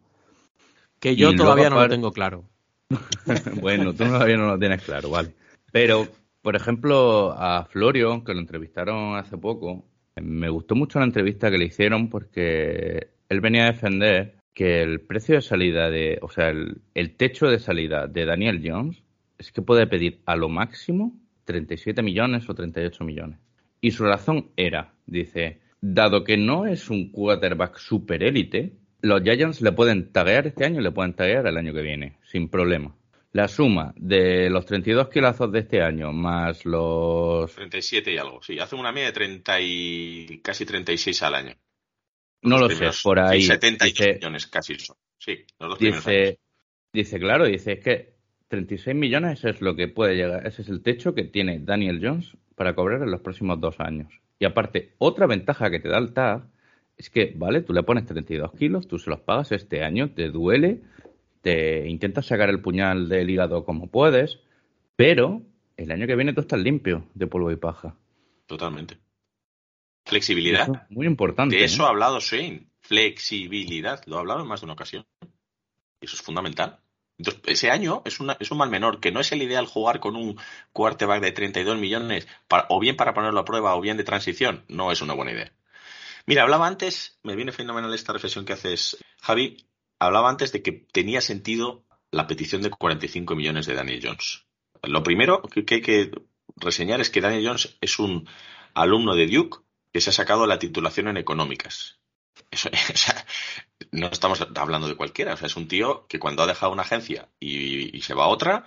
Que 1.00 1.16
yo 1.16 1.32
Y 1.32 1.36
todavía 1.36 1.68
luego 1.68 1.76
no 1.76 1.82
lo 1.82 1.88
tengo 1.90 2.12
claro. 2.12 2.48
bueno, 3.60 3.92
tú 3.92 4.04
todavía 4.04 4.36
no 4.36 4.46
lo 4.46 4.58
tienes 4.58 4.82
claro, 4.82 5.10
vale. 5.10 5.34
Pero, 5.72 6.08
por 6.40 6.54
ejemplo, 6.54 7.32
a 7.36 7.64
Florio, 7.64 8.22
que 8.22 8.32
lo 8.32 8.40
entrevistaron 8.40 9.16
hace 9.16 9.36
poco, 9.36 9.84
me 10.20 10.48
gustó 10.48 10.74
mucho 10.74 10.98
la 10.98 11.06
entrevista 11.06 11.50
que 11.50 11.58
le 11.58 11.66
hicieron 11.66 12.08
porque 12.08 13.08
él 13.28 13.40
venía 13.40 13.64
a 13.64 13.72
defender 13.72 14.36
que 14.52 14.82
el 14.82 15.00
precio 15.00 15.34
de 15.34 15.42
salida 15.42 15.90
de, 15.90 16.18
o 16.22 16.28
sea, 16.28 16.50
el, 16.50 17.16
techo 17.16 17.48
de 17.48 17.58
salida 17.58 18.06
de 18.06 18.24
Daniel 18.24 18.62
Jones 18.64 19.02
es 19.38 19.50
que 19.50 19.62
puede 19.62 19.86
pedir 19.86 20.20
a 20.26 20.36
lo 20.36 20.48
máximo 20.48 21.12
37 21.44 22.02
millones 22.02 22.48
o 22.48 22.54
38 22.54 23.04
millones. 23.04 23.38
Y 23.80 23.90
su 23.90 24.04
razón 24.04 24.50
era, 24.56 24.94
dice, 25.06 25.58
dado 25.80 26.22
que 26.22 26.36
no 26.36 26.66
es 26.66 26.88
un 26.88 27.10
quarterback 27.10 27.76
super 27.78 28.22
élite, 28.22 28.72
los 29.02 29.22
Giants 29.22 29.60
le 29.60 29.72
pueden 29.72 30.12
taguear 30.12 30.46
este 30.46 30.64
año 30.64 30.80
y 30.80 30.84
le 30.84 30.92
pueden 30.92 31.12
taguear 31.14 31.46
el 31.46 31.56
año 31.56 31.74
que 31.74 31.82
viene, 31.82 32.16
sin 32.22 32.48
problema. 32.48 32.94
La 33.34 33.48
suma 33.48 33.92
de 33.96 34.48
los 34.48 34.64
32 34.64 35.08
kilazos 35.08 35.50
de 35.50 35.58
este 35.58 35.82
año 35.82 36.12
más 36.12 36.64
los... 36.64 37.52
37 37.54 38.12
y 38.12 38.16
algo, 38.16 38.40
sí. 38.42 38.58
Hace 38.60 38.76
una 38.76 38.92
media 38.92 39.08
de 39.08 39.12
30 39.12 39.60
y 39.60 40.40
casi 40.42 40.64
36 40.64 41.20
al 41.24 41.34
año. 41.34 41.54
No 42.42 42.58
Los 42.58 42.78
lo 42.80 42.92
sé, 42.92 42.98
por 43.02 43.18
ahí. 43.18 43.40
sí, 43.40 43.48
70 43.48 43.84
Dice- 43.86 44.14
millones 44.14 44.46
casi 44.46 44.76
son. 44.78 44.96
Sí, 45.18 45.44
los 45.58 45.70
dos 45.70 45.78
primeros 45.78 46.06
años. 46.06 46.18
Dice, 46.20 46.38
dice, 46.92 47.18
claro, 47.18 47.44
dice, 47.46 47.72
es 47.72 47.80
que 47.84 48.14
36 48.48 48.94
millones 48.96 49.44
es 49.44 49.60
lo 49.60 49.74
que 49.74 49.88
puede 49.88 50.14
llegar, 50.14 50.46
ese 50.46 50.62
es 50.62 50.68
el 50.68 50.80
techo 50.82 51.12
que 51.14 51.24
tiene 51.24 51.58
Daniel 51.58 51.98
Jones 52.00 52.36
para 52.54 52.74
cobrar 52.76 53.02
en 53.02 53.10
los 53.10 53.20
próximos 53.20 53.60
dos 53.60 53.80
años. 53.80 54.12
Y 54.38 54.44
aparte, 54.44 54.92
otra 54.98 55.26
ventaja 55.26 55.70
que 55.70 55.80
te 55.80 55.88
da 55.88 55.98
el 55.98 56.12
TAG 56.12 56.46
es 56.96 57.10
que, 57.10 57.32
vale, 57.34 57.62
tú 57.62 57.72
le 57.72 57.82
pones 57.82 58.06
32 58.06 58.52
kilos, 58.52 58.86
tú 58.86 58.98
se 59.00 59.10
los 59.10 59.18
pagas 59.20 59.50
este 59.50 59.82
año, 59.82 60.10
te 60.12 60.28
duele, 60.28 60.82
te 61.44 61.86
intentas 61.86 62.24
sacar 62.24 62.48
el 62.48 62.62
puñal 62.62 63.06
del 63.08 63.28
hígado 63.28 63.64
como 63.66 63.88
puedes, 63.90 64.40
pero 64.96 65.42
el 65.76 65.92
año 65.92 66.06
que 66.06 66.16
viene 66.16 66.32
tú 66.32 66.40
estás 66.40 66.58
limpio 66.58 67.06
de 67.12 67.26
polvo 67.26 67.52
y 67.52 67.56
paja. 67.56 67.94
Totalmente. 68.46 68.96
Flexibilidad. 70.06 70.62
eso 70.62 70.72
es 70.72 70.90
muy 70.90 71.06
importante. 71.06 71.54
De 71.54 71.64
eso 71.64 71.82
¿eh? 71.82 71.86
ha 71.86 71.90
hablado 71.90 72.18
Shane. 72.18 72.66
Flexibilidad. 72.80 74.02
Lo 74.06 74.16
ha 74.16 74.20
hablado 74.20 74.40
en 74.40 74.48
más 74.48 74.60
de 74.62 74.64
una 74.64 74.72
ocasión. 74.72 75.04
Y 76.00 76.06
eso 76.06 76.16
es 76.16 76.22
fundamental. 76.22 76.80
Entonces, 77.18 77.42
ese 77.46 77.70
año 77.70 78.00
es, 78.06 78.20
una, 78.20 78.36
es 78.40 78.50
un 78.50 78.58
mal 78.58 78.70
menor, 78.70 78.98
que 79.00 79.12
no 79.12 79.20
es 79.20 79.30
el 79.32 79.42
ideal 79.42 79.66
jugar 79.66 80.00
con 80.00 80.16
un 80.16 80.36
quarterback 80.72 81.22
de 81.22 81.32
32 81.32 81.78
millones, 81.78 82.26
para- 82.48 82.66
o 82.70 82.80
bien 82.80 82.96
para 82.96 83.12
ponerlo 83.12 83.40
a 83.40 83.44
prueba, 83.44 83.76
o 83.76 83.80
bien 83.82 83.98
de 83.98 84.04
transición. 84.04 84.64
No 84.68 84.90
es 84.90 85.00
una 85.02 85.12
buena 85.14 85.32
idea. 85.32 85.52
Mira, 86.26 86.42
hablaba 86.42 86.66
antes, 86.66 87.18
me 87.22 87.36
viene 87.36 87.52
fenomenal 87.52 87.92
esta 87.92 88.14
reflexión 88.14 88.46
que 88.46 88.54
haces, 88.54 88.96
Javi. 89.20 89.58
Hablaba 89.98 90.30
antes 90.30 90.52
de 90.52 90.62
que 90.62 90.72
tenía 90.72 91.20
sentido 91.20 91.84
la 92.10 92.26
petición 92.26 92.62
de 92.62 92.70
45 92.70 93.34
millones 93.34 93.66
de 93.66 93.74
Daniel 93.74 94.00
Jones. 94.02 94.46
Lo 94.82 95.02
primero 95.02 95.42
que, 95.42 95.64
hay 95.74 95.80
que 95.80 96.10
reseñar 96.56 97.00
es 97.00 97.10
que 97.10 97.20
Daniel 97.20 97.46
Jones 97.46 97.76
es 97.80 97.98
un 97.98 98.28
alumno 98.74 99.14
de 99.14 99.26
Duke 99.26 99.58
que 99.92 100.00
se 100.00 100.10
ha 100.10 100.12
sacado 100.12 100.46
la 100.46 100.58
titulación 100.58 101.08
en 101.08 101.16
económicas. 101.16 102.00
No 103.90 104.08
estamos 104.08 104.44
hablando 104.56 104.88
de 104.88 104.96
cualquiera. 104.96 105.34
O 105.34 105.36
sea, 105.36 105.46
es 105.46 105.54
un 105.54 105.68
tío 105.68 106.06
que 106.08 106.18
cuando 106.18 106.42
ha 106.42 106.48
dejado 106.48 106.72
una 106.72 106.82
agencia 106.82 107.28
y, 107.38 107.96
y 107.96 108.02
se 108.02 108.12
va 108.12 108.24
a 108.24 108.28
otra, 108.28 108.64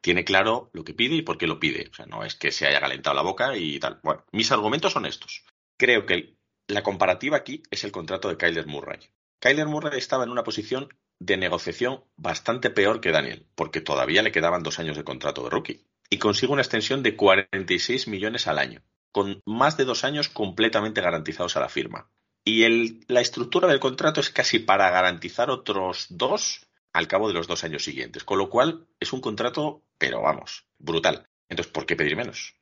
tiene 0.00 0.24
claro 0.24 0.70
lo 0.72 0.84
que 0.84 0.94
pide 0.94 1.16
y 1.16 1.22
por 1.22 1.38
qué 1.38 1.46
lo 1.46 1.58
pide. 1.58 1.88
O 1.90 1.94
sea, 1.94 2.06
no 2.06 2.24
es 2.24 2.34
que 2.34 2.52
se 2.52 2.66
haya 2.66 2.80
calentado 2.80 3.16
la 3.16 3.22
boca 3.22 3.56
y 3.56 3.78
tal. 3.78 4.00
Bueno, 4.02 4.24
mis 4.32 4.52
argumentos 4.52 4.92
son 4.92 5.06
estos. 5.06 5.44
Creo 5.78 6.06
que 6.06 6.36
la 6.68 6.82
comparativa 6.82 7.38
aquí 7.38 7.62
es 7.70 7.84
el 7.84 7.92
contrato 7.92 8.28
de 8.28 8.36
Kyler 8.36 8.66
Murray. 8.66 9.00
Kyler 9.44 9.66
Murray 9.66 9.98
estaba 9.98 10.24
en 10.24 10.30
una 10.30 10.42
posición 10.42 10.88
de 11.18 11.36
negociación 11.36 12.02
bastante 12.16 12.70
peor 12.70 13.02
que 13.02 13.10
Daniel, 13.10 13.44
porque 13.54 13.82
todavía 13.82 14.22
le 14.22 14.32
quedaban 14.32 14.62
dos 14.62 14.78
años 14.78 14.96
de 14.96 15.04
contrato 15.04 15.44
de 15.44 15.50
rookie. 15.50 15.84
Y 16.08 16.16
consigue 16.16 16.54
una 16.54 16.62
extensión 16.62 17.02
de 17.02 17.14
46 17.14 18.08
millones 18.08 18.46
al 18.46 18.58
año, 18.58 18.80
con 19.12 19.42
más 19.44 19.76
de 19.76 19.84
dos 19.84 20.02
años 20.02 20.30
completamente 20.30 21.02
garantizados 21.02 21.58
a 21.58 21.60
la 21.60 21.68
firma. 21.68 22.08
Y 22.42 23.04
la 23.06 23.20
estructura 23.20 23.68
del 23.68 23.80
contrato 23.80 24.22
es 24.22 24.30
casi 24.30 24.60
para 24.60 24.88
garantizar 24.88 25.50
otros 25.50 26.06
dos 26.08 26.66
al 26.94 27.06
cabo 27.06 27.28
de 27.28 27.34
los 27.34 27.46
dos 27.46 27.64
años 27.64 27.84
siguientes. 27.84 28.24
Con 28.24 28.38
lo 28.38 28.48
cual 28.48 28.86
es 28.98 29.12
un 29.12 29.20
contrato, 29.20 29.82
pero 29.98 30.22
vamos, 30.22 30.64
brutal. 30.78 31.28
Entonces, 31.50 31.70
¿por 31.70 31.84
qué 31.84 31.96
pedir 31.96 32.16
menos? 32.16 32.54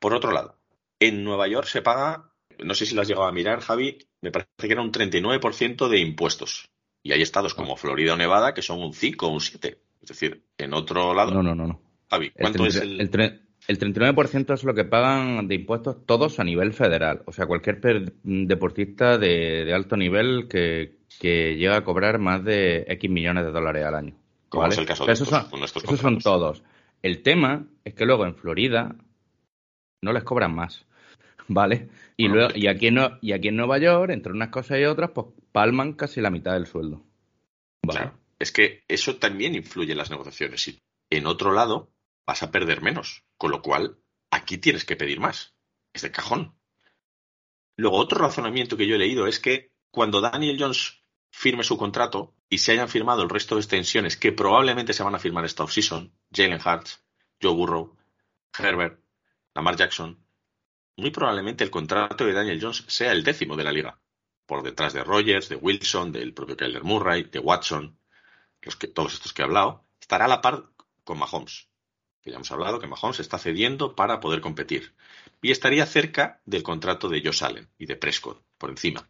Por 0.00 0.12
otro 0.12 0.32
lado, 0.32 0.58
en 0.98 1.22
Nueva 1.22 1.46
York 1.46 1.68
se 1.68 1.82
paga, 1.82 2.32
no 2.58 2.74
sé 2.74 2.84
si 2.84 2.96
lo 2.96 3.02
has 3.02 3.08
llegado 3.08 3.28
a 3.28 3.32
mirar, 3.32 3.60
Javi, 3.60 4.08
me 4.26 4.32
parece 4.32 4.50
que 4.58 4.72
era 4.72 4.82
un 4.82 4.90
39% 4.90 5.88
de 5.88 6.00
impuestos. 6.00 6.68
Y 7.04 7.12
hay 7.12 7.22
estados 7.22 7.54
como 7.54 7.76
Florida 7.76 8.14
o 8.14 8.16
Nevada 8.16 8.54
que 8.54 8.62
son 8.62 8.82
un 8.82 8.92
5 8.92 9.24
o 9.24 9.30
un 9.30 9.40
7. 9.40 9.78
Es 10.02 10.08
decir, 10.08 10.42
en 10.58 10.74
otro 10.74 11.14
lado. 11.14 11.30
No, 11.32 11.44
no, 11.44 11.54
no. 11.54 11.68
no. 11.68 11.80
Javi, 12.10 12.30
¿cuánto 12.30 12.64
el, 12.64 12.68
es 12.68 12.76
el.? 12.76 13.00
El, 13.00 13.40
el 13.68 13.78
39% 13.78 14.54
es 14.54 14.64
lo 14.64 14.74
que 14.74 14.84
pagan 14.84 15.46
de 15.46 15.54
impuestos 15.54 16.04
todos 16.06 16.40
a 16.40 16.44
nivel 16.44 16.72
federal. 16.72 17.22
O 17.26 17.32
sea, 17.32 17.46
cualquier 17.46 17.80
deportista 18.24 19.16
de, 19.16 19.64
de 19.64 19.72
alto 19.72 19.96
nivel 19.96 20.48
que, 20.48 20.96
que, 21.20 21.54
llega 21.54 21.76
a 21.76 21.84
cobrar 21.84 22.18
más 22.18 22.42
de 22.44 22.84
X 22.88 23.08
millones 23.08 23.44
de 23.44 23.52
dólares 23.52 23.84
al 23.84 23.94
año. 23.94 24.14
Como 24.48 24.62
¿vale? 24.62 24.74
es 24.74 24.80
el 24.80 24.86
caso 24.86 25.06
de 25.06 25.12
esos 25.12 25.28
estos, 25.28 25.50
son, 25.50 25.62
estos 25.62 25.84
esos 25.84 26.00
son 26.00 26.18
todos. 26.18 26.64
El 27.02 27.22
tema 27.22 27.66
es 27.84 27.94
que 27.94 28.06
luego 28.06 28.26
en 28.26 28.34
Florida 28.34 28.96
no 30.02 30.12
les 30.12 30.24
cobran 30.24 30.52
más. 30.52 30.85
¿Vale? 31.48 31.88
Y, 32.16 32.28
Bueno, 32.28 32.42
luego, 32.42 32.58
y, 32.58 32.66
aquí 32.66 32.88
en, 32.88 32.98
y 33.20 33.32
aquí 33.32 33.48
en 33.48 33.56
Nueva 33.56 33.78
York, 33.78 34.10
entre 34.10 34.32
unas 34.32 34.48
cosas 34.48 34.78
y 34.80 34.84
otras, 34.84 35.10
pues 35.10 35.28
palman 35.52 35.92
casi 35.92 36.20
la 36.20 36.30
mitad 36.30 36.54
del 36.54 36.66
sueldo. 36.66 37.02
¿Vale? 37.82 38.00
Claro. 38.00 38.18
Es 38.38 38.52
que 38.52 38.84
eso 38.88 39.16
también 39.16 39.54
influye 39.54 39.92
en 39.92 39.98
las 39.98 40.10
negociaciones. 40.10 40.68
Y 40.68 40.80
en 41.10 41.26
otro 41.26 41.52
lado 41.52 41.90
vas 42.26 42.42
a 42.42 42.50
perder 42.50 42.82
menos. 42.82 43.24
Con 43.36 43.50
lo 43.50 43.62
cual, 43.62 43.98
aquí 44.30 44.58
tienes 44.58 44.84
que 44.84 44.96
pedir 44.96 45.20
más. 45.20 45.54
Es 45.92 46.02
de 46.02 46.10
cajón. 46.10 46.54
Luego, 47.76 47.96
otro 47.98 48.18
razonamiento 48.18 48.76
que 48.76 48.86
yo 48.86 48.96
he 48.96 48.98
leído 48.98 49.26
es 49.26 49.40
que 49.40 49.72
cuando 49.90 50.20
Daniel 50.20 50.56
Jones 50.58 51.00
firme 51.30 51.64
su 51.64 51.76
contrato 51.76 52.34
y 52.48 52.58
se 52.58 52.72
hayan 52.72 52.88
firmado 52.88 53.22
el 53.22 53.28
resto 53.28 53.54
de 53.54 53.60
extensiones 53.60 54.16
que 54.16 54.32
probablemente 54.32 54.92
se 54.92 55.02
van 55.02 55.14
a 55.14 55.18
firmar 55.18 55.44
esta 55.44 55.64
offseason, 55.64 56.12
Jalen 56.32 56.60
Hurts, 56.60 57.04
Joe 57.42 57.54
Burrow, 57.54 57.96
Herbert, 58.58 59.00
Lamar 59.54 59.76
Jackson, 59.76 60.25
muy 60.96 61.10
probablemente 61.10 61.64
el 61.64 61.70
contrato 61.70 62.24
de 62.24 62.32
Daniel 62.32 62.58
Jones 62.60 62.84
sea 62.88 63.12
el 63.12 63.22
décimo 63.22 63.56
de 63.56 63.64
la 63.64 63.72
liga, 63.72 63.98
por 64.46 64.62
detrás 64.62 64.92
de 64.92 65.04
Rogers, 65.04 65.48
de 65.48 65.56
Wilson, 65.56 66.12
del 66.12 66.32
propio 66.32 66.56
Kyler 66.56 66.84
Murray, 66.84 67.24
de 67.24 67.38
Watson, 67.38 67.98
los 68.62 68.76
que, 68.76 68.88
todos 68.88 69.14
estos 69.14 69.32
que 69.32 69.42
he 69.42 69.44
hablado, 69.44 69.84
estará 70.00 70.24
a 70.24 70.28
la 70.28 70.40
par 70.40 70.64
con 71.04 71.18
Mahomes, 71.18 71.68
que 72.22 72.30
ya 72.30 72.36
hemos 72.36 72.50
hablado 72.50 72.80
que 72.80 72.86
Mahomes 72.86 73.20
está 73.20 73.38
cediendo 73.38 73.94
para 73.94 74.20
poder 74.20 74.40
competir, 74.40 74.94
y 75.42 75.50
estaría 75.50 75.86
cerca 75.86 76.40
del 76.44 76.62
contrato 76.62 77.08
de 77.08 77.22
Josh 77.24 77.44
Allen 77.44 77.68
y 77.78 77.86
de 77.86 77.96
Prescott, 77.96 78.42
por 78.58 78.70
encima. 78.70 79.08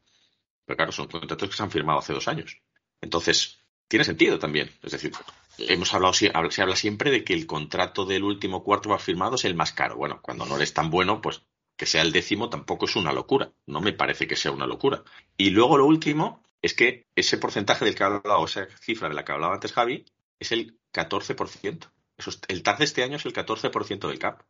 Pero 0.64 0.76
claro, 0.76 0.92
son 0.92 1.06
contratos 1.06 1.48
que 1.48 1.56
se 1.56 1.62
han 1.62 1.70
firmado 1.70 2.00
hace 2.00 2.12
dos 2.12 2.28
años. 2.28 2.60
Entonces, 3.00 3.60
tiene 3.88 4.04
sentido 4.04 4.38
también. 4.38 4.70
Es 4.82 4.92
decir, 4.92 5.12
hemos 5.58 5.94
hablado, 5.94 6.12
se 6.12 6.30
habla 6.32 6.76
siempre 6.76 7.10
de 7.10 7.24
que 7.24 7.34
el 7.34 7.46
contrato 7.46 8.04
del 8.04 8.24
último 8.24 8.64
cuarto 8.64 8.88
más 8.88 9.02
firmado 9.02 9.36
es 9.36 9.44
el 9.44 9.54
más 9.54 9.72
caro. 9.72 9.96
Bueno, 9.96 10.20
cuando 10.20 10.44
no 10.44 10.56
eres 10.56 10.74
tan 10.74 10.90
bueno, 10.90 11.20
pues 11.20 11.42
que 11.76 11.86
sea 11.86 12.02
el 12.02 12.12
décimo 12.12 12.48
tampoco 12.48 12.86
es 12.86 12.96
una 12.96 13.12
locura. 13.12 13.52
No 13.66 13.80
me 13.80 13.92
parece 13.92 14.26
que 14.26 14.36
sea 14.36 14.52
una 14.52 14.66
locura. 14.66 15.02
Y 15.36 15.50
luego 15.50 15.78
lo 15.78 15.86
último 15.86 16.42
es 16.62 16.74
que 16.74 17.06
ese 17.14 17.38
porcentaje 17.38 17.84
del 17.84 17.94
que 17.94 18.04
hablaba, 18.04 18.38
o 18.38 18.46
esa 18.46 18.66
cifra 18.80 19.08
de 19.08 19.14
la 19.14 19.24
que 19.24 19.32
hablaba 19.32 19.54
antes 19.54 19.72
Javi, 19.72 20.04
es 20.38 20.52
el 20.52 20.78
14%. 20.92 21.92
Eso 22.16 22.30
es, 22.30 22.40
el 22.48 22.62
TAG 22.62 22.78
de 22.78 22.84
este 22.84 23.02
año 23.02 23.16
es 23.16 23.26
el 23.26 23.32
14% 23.32 24.08
del 24.08 24.18
CAP. 24.18 24.42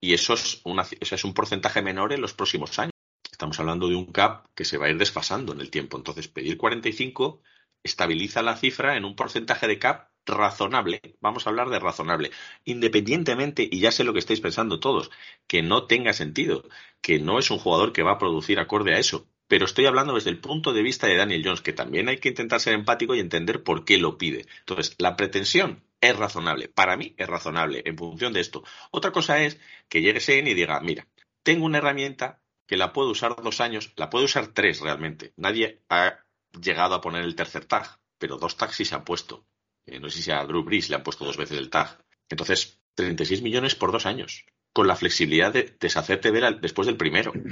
Y 0.00 0.14
eso 0.14 0.34
es, 0.34 0.60
una, 0.64 0.82
eso 0.82 1.14
es 1.14 1.24
un 1.24 1.34
porcentaje 1.34 1.82
menor 1.82 2.12
en 2.12 2.20
los 2.20 2.32
próximos 2.32 2.78
años. 2.78 2.92
Estamos 3.30 3.58
hablando 3.60 3.88
de 3.88 3.96
un 3.96 4.06
CAP 4.06 4.46
que 4.54 4.64
se 4.64 4.78
va 4.78 4.86
a 4.86 4.90
ir 4.90 4.98
desfasando 4.98 5.52
en 5.52 5.60
el 5.60 5.70
tiempo. 5.70 5.96
Entonces, 5.96 6.28
pedir 6.28 6.56
45 6.56 7.42
estabiliza 7.82 8.42
la 8.42 8.56
cifra 8.56 8.96
en 8.96 9.04
un 9.04 9.14
porcentaje 9.14 9.68
de 9.68 9.78
CAP 9.78 10.11
razonable, 10.26 11.00
vamos 11.20 11.46
a 11.46 11.50
hablar 11.50 11.68
de 11.70 11.80
razonable, 11.80 12.30
independientemente, 12.64 13.68
y 13.70 13.80
ya 13.80 13.92
sé 13.92 14.04
lo 14.04 14.12
que 14.12 14.18
estáis 14.20 14.40
pensando 14.40 14.80
todos, 14.80 15.10
que 15.46 15.62
no 15.62 15.86
tenga 15.86 16.12
sentido, 16.12 16.64
que 17.00 17.18
no 17.18 17.38
es 17.38 17.50
un 17.50 17.58
jugador 17.58 17.92
que 17.92 18.02
va 18.02 18.12
a 18.12 18.18
producir 18.18 18.58
acorde 18.60 18.94
a 18.94 18.98
eso, 18.98 19.26
pero 19.48 19.66
estoy 19.66 19.86
hablando 19.86 20.14
desde 20.14 20.30
el 20.30 20.38
punto 20.38 20.72
de 20.72 20.82
vista 20.82 21.06
de 21.06 21.16
Daniel 21.16 21.42
Jones, 21.44 21.60
que 21.60 21.72
también 21.72 22.08
hay 22.08 22.18
que 22.18 22.30
intentar 22.30 22.60
ser 22.60 22.74
empático 22.74 23.14
y 23.14 23.20
entender 23.20 23.62
por 23.62 23.84
qué 23.84 23.98
lo 23.98 24.16
pide. 24.16 24.46
Entonces, 24.60 24.94
la 24.98 25.16
pretensión 25.16 25.84
es 26.00 26.16
razonable, 26.16 26.68
para 26.68 26.96
mí 26.96 27.14
es 27.18 27.28
razonable 27.28 27.82
en 27.84 27.98
función 27.98 28.32
de 28.32 28.40
esto. 28.40 28.64
Otra 28.90 29.12
cosa 29.12 29.42
es 29.42 29.60
que 29.88 30.00
llegue 30.00 30.20
Sein 30.20 30.46
y 30.46 30.54
diga, 30.54 30.80
mira, 30.80 31.06
tengo 31.42 31.66
una 31.66 31.78
herramienta 31.78 32.40
que 32.66 32.76
la 32.76 32.92
puedo 32.92 33.10
usar 33.10 33.36
dos 33.42 33.60
años, 33.60 33.92
la 33.96 34.08
puedo 34.08 34.24
usar 34.24 34.48
tres 34.48 34.80
realmente. 34.80 35.34
Nadie 35.36 35.82
ha 35.90 36.24
llegado 36.58 36.94
a 36.94 37.00
poner 37.00 37.22
el 37.22 37.36
tercer 37.36 37.66
tag, 37.66 38.00
pero 38.18 38.38
dos 38.38 38.56
tags 38.56 38.76
sí 38.76 38.84
se 38.84 38.94
han 38.94 39.04
puesto. 39.04 39.44
Eh, 39.86 40.00
no 40.00 40.08
sé 40.08 40.22
si 40.22 40.30
a 40.30 40.44
Drew 40.44 40.64
Brees 40.64 40.88
le 40.88 40.96
han 40.96 41.02
puesto 41.02 41.24
dos 41.24 41.36
veces 41.36 41.58
el 41.58 41.70
tag. 41.70 42.04
Entonces, 42.28 42.80
36 42.94 43.42
millones 43.42 43.74
por 43.74 43.92
dos 43.92 44.06
años, 44.06 44.46
con 44.72 44.86
la 44.86 44.96
flexibilidad 44.96 45.52
de 45.52 45.76
deshacerte 45.78 46.30
ver 46.30 46.44
al, 46.44 46.60
después 46.60 46.86
del 46.86 46.96
primero. 46.96 47.32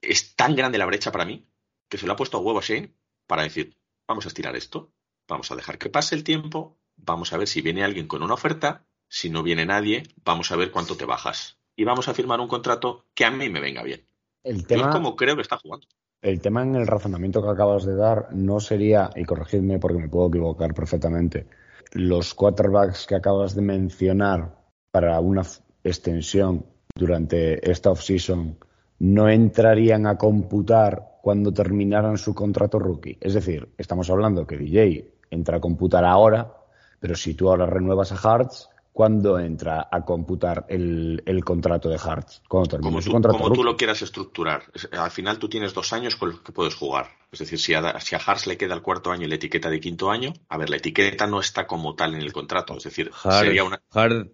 Es 0.00 0.36
tan 0.36 0.54
grande 0.54 0.78
la 0.78 0.86
brecha 0.86 1.10
para 1.10 1.24
mí 1.24 1.48
que 1.88 1.98
se 1.98 2.06
lo 2.06 2.12
ha 2.12 2.16
puesto 2.16 2.36
a 2.36 2.40
huevo 2.40 2.60
a 2.60 2.62
Shane 2.62 2.94
para 3.26 3.42
decir, 3.42 3.76
vamos 4.06 4.26
a 4.26 4.28
estirar 4.28 4.54
esto, 4.54 4.92
vamos 5.26 5.50
a 5.50 5.56
dejar 5.56 5.76
que 5.76 5.90
pase 5.90 6.14
el 6.14 6.22
tiempo, 6.22 6.78
vamos 6.96 7.32
a 7.32 7.36
ver 7.36 7.48
si 7.48 7.62
viene 7.62 7.82
alguien 7.82 8.06
con 8.06 8.22
una 8.22 8.34
oferta, 8.34 8.86
si 9.08 9.28
no 9.28 9.42
viene 9.42 9.66
nadie, 9.66 10.04
vamos 10.24 10.52
a 10.52 10.56
ver 10.56 10.70
cuánto 10.70 10.96
te 10.96 11.04
bajas. 11.04 11.58
Y 11.74 11.82
vamos 11.82 12.08
a 12.08 12.14
firmar 12.14 12.40
un 12.40 12.46
contrato 12.46 13.06
que 13.14 13.24
a 13.24 13.30
mí 13.32 13.48
me 13.48 13.60
venga 13.60 13.82
bien. 13.82 14.06
El 14.44 14.66
tema, 14.66 14.88
es 14.88 14.94
como 14.94 15.16
creo 15.16 15.34
que 15.34 15.42
está 15.42 15.58
jugando. 15.58 15.86
El 16.20 16.40
tema 16.40 16.62
en 16.62 16.74
el 16.74 16.86
razonamiento 16.86 17.42
que 17.42 17.50
acabas 17.50 17.84
de 17.84 17.94
dar 17.94 18.28
no 18.32 18.60
sería, 18.60 19.10
y 19.14 19.24
corregidme 19.24 19.78
porque 19.78 19.98
me 19.98 20.08
puedo 20.08 20.28
equivocar 20.28 20.74
perfectamente, 20.74 21.46
los 21.92 22.34
quarterbacks 22.34 23.06
que 23.06 23.14
acabas 23.14 23.54
de 23.54 23.62
mencionar 23.62 24.56
para 24.90 25.18
una 25.20 25.42
extensión 25.84 26.66
durante 26.94 27.70
esta 27.70 27.90
offseason 27.90 28.58
no 28.98 29.28
entrarían 29.28 30.06
a 30.06 30.18
computar 30.18 31.18
cuando 31.22 31.52
terminaran 31.52 32.18
su 32.18 32.34
contrato 32.34 32.78
rookie. 32.78 33.18
Es 33.20 33.34
decir, 33.34 33.68
estamos 33.78 34.10
hablando 34.10 34.46
que 34.46 34.56
DJ 34.56 35.14
entra 35.30 35.58
a 35.58 35.60
computar 35.60 36.04
ahora, 36.04 36.52
pero 37.00 37.14
si 37.14 37.34
tú 37.34 37.48
ahora 37.48 37.66
renuevas 37.66 38.12
a 38.12 38.16
Hartz, 38.16 38.68
¿cuándo 38.98 39.38
entra 39.38 39.86
a 39.92 40.04
computar 40.04 40.66
el, 40.68 41.22
el 41.24 41.44
contrato 41.44 41.88
de 41.88 42.00
Hartz? 42.02 42.42
Como 42.48 42.64
su 43.00 43.04
tú, 43.04 43.12
contrato 43.12 43.38
como 43.38 43.52
tú 43.52 43.62
lo 43.62 43.76
quieras 43.76 44.02
estructurar. 44.02 44.64
Es- 44.74 44.88
Al 44.90 45.12
final 45.12 45.38
tú 45.38 45.48
tienes 45.48 45.72
dos 45.72 45.92
años 45.92 46.16
con 46.16 46.30
los 46.30 46.40
que 46.40 46.50
puedes 46.50 46.74
jugar. 46.74 47.06
Es 47.30 47.38
decir, 47.38 47.60
si 47.60 47.74
a, 47.74 48.00
si 48.00 48.16
a 48.16 48.18
Hars 48.18 48.48
le 48.48 48.56
queda 48.56 48.74
el 48.74 48.82
cuarto 48.82 49.12
año 49.12 49.26
y 49.26 49.28
la 49.28 49.36
etiqueta 49.36 49.70
de 49.70 49.78
quinto 49.78 50.10
año, 50.10 50.32
a 50.48 50.58
ver, 50.58 50.68
la 50.68 50.78
etiqueta 50.78 51.28
no 51.28 51.38
está 51.38 51.64
como 51.68 51.94
tal 51.94 52.14
en 52.16 52.22
el 52.22 52.32
contrato. 52.32 52.76
Es 52.76 52.82
decir, 52.82 53.12
Hard, 53.22 53.44
sería 53.44 53.62
una. 53.62 53.80
Hard 53.92 54.26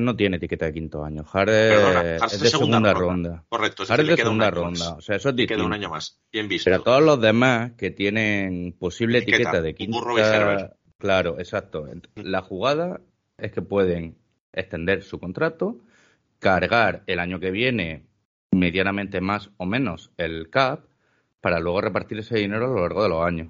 no 0.00 0.14
tiene 0.14 0.36
etiqueta 0.36 0.66
de 0.66 0.74
quinto 0.74 1.02
año. 1.02 1.24
Hard 1.32 1.46
Perdona, 1.46 2.00
Hart 2.20 2.32
es 2.34 2.40
de 2.40 2.50
segunda, 2.50 2.92
ronda. 2.92 3.44
Correcto, 3.48 3.84
es 3.84 3.90
Hard 3.90 4.00
decir, 4.00 4.00
es 4.00 4.06
le 4.06 4.12
de 4.12 4.16
queda 4.16 4.24
segunda 4.26 4.46
año 4.48 4.54
ronda. 4.54 4.84
más. 4.90 4.98
O 4.98 5.00
sea, 5.00 5.16
eso 5.16 5.28
es 5.30 5.34
Le 5.34 5.46
queda 5.46 5.64
un 5.64 5.72
año 5.72 5.88
más. 5.88 6.20
Bien 6.30 6.46
visto. 6.46 6.68
Pero 6.70 6.82
todos 6.82 7.02
los 7.02 7.18
demás 7.22 7.72
que 7.78 7.90
tienen 7.90 8.76
posible 8.78 9.20
Etiqueta, 9.20 9.60
etiqueta, 9.60 10.12
de 10.14 10.20
Herbert. 10.20 10.74
Claro, 10.98 11.38
exacto. 11.38 11.86
La 12.16 12.42
jugada 12.42 13.00
es 13.40 13.52
que 13.52 13.62
pueden 13.62 14.16
extender 14.52 15.02
su 15.02 15.18
contrato, 15.18 15.78
cargar 16.38 17.02
el 17.06 17.18
año 17.18 17.40
que 17.40 17.50
viene 17.50 18.06
medianamente 18.52 19.20
más 19.20 19.50
o 19.56 19.66
menos 19.66 20.10
el 20.16 20.50
CAP 20.50 20.84
para 21.40 21.60
luego 21.60 21.80
repartir 21.80 22.18
ese 22.18 22.38
dinero 22.38 22.66
a 22.66 22.68
lo 22.68 22.80
largo 22.80 23.02
de 23.02 23.08
los 23.08 23.24
años. 23.24 23.48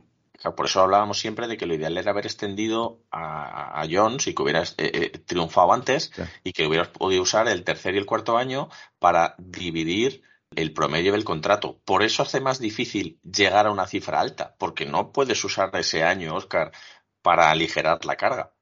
Por 0.56 0.66
eso 0.66 0.80
hablábamos 0.80 1.18
siempre 1.18 1.48
de 1.48 1.58
que 1.58 1.66
lo 1.66 1.74
ideal 1.74 1.98
era 1.98 2.12
haber 2.12 2.24
extendido 2.24 3.02
a, 3.10 3.82
a 3.82 3.86
Jones 3.90 4.26
y 4.26 4.34
que 4.34 4.42
hubiera 4.42 4.62
eh, 4.62 4.68
eh, 4.78 5.18
triunfado 5.26 5.72
antes 5.72 6.12
y 6.42 6.52
que 6.52 6.66
hubieras 6.66 6.88
podido 6.88 7.22
usar 7.22 7.46
el 7.48 7.62
tercer 7.62 7.94
y 7.94 7.98
el 7.98 8.06
cuarto 8.06 8.38
año 8.38 8.70
para 8.98 9.34
dividir 9.38 10.22
el 10.56 10.72
promedio 10.72 11.12
del 11.12 11.24
contrato. 11.24 11.78
Por 11.84 12.02
eso 12.02 12.22
hace 12.22 12.40
más 12.40 12.58
difícil 12.58 13.20
llegar 13.22 13.66
a 13.66 13.70
una 13.70 13.86
cifra 13.86 14.18
alta, 14.18 14.56
porque 14.58 14.86
no 14.86 15.12
puedes 15.12 15.44
usar 15.44 15.70
ese 15.76 16.04
año, 16.04 16.34
Oscar, 16.34 16.72
para 17.20 17.50
aligerar 17.50 18.04
la 18.06 18.16
carga. 18.16 18.52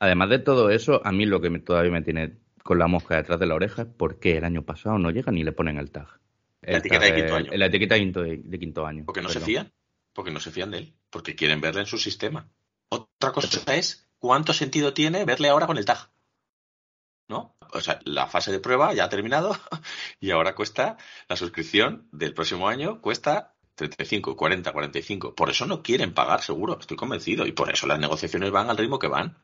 Además 0.00 0.30
de 0.30 0.38
todo 0.40 0.70
eso, 0.70 1.00
a 1.04 1.12
mí 1.12 1.26
lo 1.26 1.40
que 1.40 1.50
me- 1.50 1.60
todavía 1.60 1.92
me 1.92 2.02
tiene 2.02 2.38
con 2.64 2.78
la 2.78 2.88
mosca 2.88 3.16
detrás 3.16 3.38
de 3.38 3.46
la 3.46 3.54
oreja 3.54 3.82
es 3.82 3.88
por 3.88 4.18
qué 4.18 4.38
el 4.38 4.44
año 4.44 4.62
pasado 4.62 4.98
no 4.98 5.10
llegan 5.10 5.38
y 5.38 5.44
le 5.44 5.52
ponen 5.52 5.78
el 5.78 5.90
tag. 5.90 6.08
La 6.62 6.72
El 6.72 6.76
etiqueta 6.76 7.00
tag 7.04 7.14
de 7.14 7.20
quinto 7.20 7.34
año. 7.36 7.50
La 7.54 7.66
etiqueta 7.66 7.94
de 7.94 8.00
quinto, 8.00 8.22
de 8.22 8.58
quinto 8.58 8.86
año. 8.86 9.04
Porque 9.04 9.22
no 9.22 9.28
se 9.28 9.40
fían, 9.40 9.72
porque 10.12 10.30
no 10.30 10.40
se 10.40 10.50
fían 10.50 10.70
de 10.72 10.78
él, 10.78 10.94
porque 11.10 11.34
quieren 11.36 11.60
verle 11.60 11.80
en 11.82 11.86
su 11.86 11.98
sistema. 11.98 12.48
Otra 12.88 13.32
cosa 13.32 13.74
es 13.74 14.08
cuánto 14.18 14.52
sentido 14.52 14.92
tiene 14.92 15.24
verle 15.24 15.48
ahora 15.48 15.66
con 15.66 15.78
el 15.78 15.84
tag. 15.84 16.10
¿no? 17.28 17.56
O 17.72 17.80
sea, 17.80 18.00
la 18.04 18.26
fase 18.26 18.50
de 18.50 18.58
prueba 18.58 18.92
ya 18.92 19.04
ha 19.04 19.08
terminado 19.08 19.56
y 20.20 20.30
ahora 20.32 20.54
cuesta 20.54 20.96
la 21.28 21.36
suscripción 21.36 22.08
del 22.10 22.34
próximo 22.34 22.68
año 22.68 23.00
cuesta 23.00 23.54
35, 23.76 24.36
40, 24.36 24.72
45. 24.72 25.34
Por 25.34 25.48
eso 25.50 25.66
no 25.66 25.82
quieren 25.82 26.12
pagar, 26.12 26.42
seguro, 26.42 26.78
estoy 26.80 26.96
convencido. 26.96 27.46
Y 27.46 27.52
por 27.52 27.70
eso 27.72 27.86
las 27.86 27.98
negociaciones 28.00 28.50
van 28.50 28.68
al 28.68 28.76
ritmo 28.76 28.98
que 28.98 29.06
van. 29.06 29.38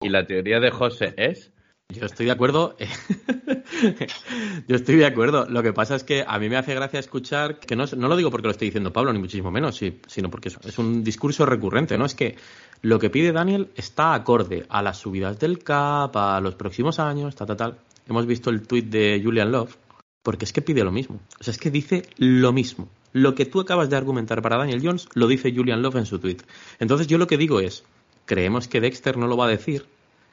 Y 0.00 0.08
la 0.08 0.26
teoría 0.26 0.60
de 0.60 0.70
José 0.70 1.14
es 1.16 1.54
yo 1.90 2.06
estoy 2.06 2.26
de 2.26 2.32
acuerdo. 2.32 2.76
Yo 4.68 4.76
estoy 4.76 4.96
de 4.96 5.06
acuerdo. 5.06 5.46
Lo 5.48 5.62
que 5.62 5.72
pasa 5.72 5.94
es 5.94 6.04
que 6.04 6.24
a 6.26 6.38
mí 6.38 6.48
me 6.48 6.56
hace 6.56 6.74
gracia 6.74 6.98
escuchar, 6.98 7.58
que 7.58 7.76
no, 7.76 7.84
no 7.96 8.08
lo 8.08 8.16
digo 8.16 8.30
porque 8.30 8.46
lo 8.46 8.52
esté 8.52 8.64
diciendo 8.64 8.92
Pablo, 8.92 9.12
ni 9.12 9.18
muchísimo 9.18 9.50
menos, 9.50 9.76
sino 10.06 10.30
porque 10.30 10.48
es, 10.48 10.78
un 10.78 11.04
discurso 11.04 11.44
recurrente, 11.44 11.98
¿no? 11.98 12.06
Es 12.06 12.14
que 12.14 12.36
lo 12.82 12.98
que 12.98 13.10
pide 13.10 13.32
Daniel 13.32 13.70
está 13.76 14.14
acorde 14.14 14.64
a 14.68 14.82
las 14.82 14.98
subidas 14.98 15.38
del 15.38 15.58
CAP, 15.58 16.16
a 16.16 16.40
los 16.40 16.54
próximos 16.54 16.98
años, 16.98 17.36
tal, 17.36 17.48
tal, 17.48 17.56
tal. 17.56 17.78
Hemos 18.08 18.26
visto 18.26 18.50
el 18.50 18.66
tuit 18.66 18.86
de 18.86 19.20
Julian 19.22 19.52
Love, 19.52 19.76
porque 20.22 20.46
es 20.46 20.52
que 20.52 20.62
pide 20.62 20.84
lo 20.84 20.92
mismo. 20.92 21.20
O 21.38 21.44
sea, 21.44 21.52
es 21.52 21.58
que 21.58 21.70
dice 21.70 22.08
lo 22.16 22.52
mismo. 22.52 22.88
Lo 23.12 23.34
que 23.34 23.44
tú 23.44 23.60
acabas 23.60 23.90
de 23.90 23.96
argumentar 23.96 24.40
para 24.42 24.56
Daniel 24.56 24.80
Jones 24.82 25.08
lo 25.14 25.26
dice 25.26 25.54
Julian 25.54 25.82
Love 25.82 25.96
en 25.96 26.06
su 26.06 26.18
tuit. 26.18 26.42
Entonces 26.80 27.06
yo 27.06 27.18
lo 27.18 27.26
que 27.26 27.36
digo 27.36 27.60
es, 27.60 27.84
creemos 28.26 28.68
que 28.68 28.80
Dexter 28.80 29.16
no 29.16 29.26
lo 29.26 29.36
va 29.36 29.46
a 29.46 29.50
decir, 29.50 29.86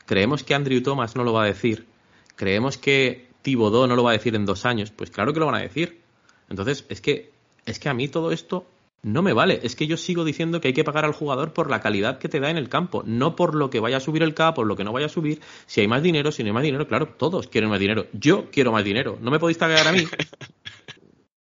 creemos 0.05 0.43
que 0.43 0.55
Andrew 0.55 0.81
Thomas 0.81 1.15
no 1.15 1.23
lo 1.23 1.33
va 1.33 1.43
a 1.43 1.47
decir, 1.47 1.87
creemos 2.35 2.77
que 2.77 3.27
Thibodeau 3.41 3.87
no 3.87 3.95
lo 3.95 4.03
va 4.03 4.11
a 4.11 4.13
decir 4.13 4.35
en 4.35 4.45
dos 4.45 4.65
años, 4.65 4.91
pues 4.91 5.11
claro 5.11 5.33
que 5.33 5.39
lo 5.39 5.45
van 5.47 5.55
a 5.55 5.61
decir. 5.61 6.01
Entonces, 6.49 6.85
es 6.89 7.01
que, 7.01 7.31
es 7.65 7.79
que 7.79 7.89
a 7.89 7.93
mí 7.93 8.07
todo 8.07 8.31
esto 8.31 8.67
no 9.03 9.21
me 9.21 9.33
vale. 9.33 9.59
Es 9.63 9.75
que 9.75 9.87
yo 9.87 9.97
sigo 9.97 10.23
diciendo 10.23 10.61
que 10.61 10.67
hay 10.67 10.73
que 10.73 10.83
pagar 10.83 11.05
al 11.05 11.13
jugador 11.13 11.53
por 11.53 11.69
la 11.69 11.81
calidad 11.81 12.19
que 12.19 12.29
te 12.29 12.39
da 12.39 12.49
en 12.49 12.57
el 12.57 12.69
campo, 12.69 13.03
no 13.05 13.35
por 13.35 13.55
lo 13.55 13.69
que 13.69 13.79
vaya 13.79 13.97
a 13.97 14.01
subir 14.01 14.21
el 14.21 14.33
CAP, 14.33 14.55
por 14.55 14.67
lo 14.67 14.75
que 14.75 14.83
no 14.83 14.91
vaya 14.91 15.07
a 15.07 15.09
subir. 15.09 15.41
Si 15.65 15.81
hay 15.81 15.87
más 15.87 16.03
dinero, 16.03 16.31
si 16.31 16.43
no 16.43 16.47
hay 16.47 16.53
más 16.53 16.63
dinero, 16.63 16.87
claro, 16.87 17.07
todos 17.07 17.47
quieren 17.47 17.69
más 17.69 17.79
dinero. 17.79 18.07
Yo 18.13 18.49
quiero 18.51 18.71
más 18.71 18.83
dinero. 18.83 19.17
No 19.21 19.31
me 19.31 19.39
podéis 19.39 19.57
tagar 19.57 19.87
a 19.87 19.91
mí. 19.91 20.05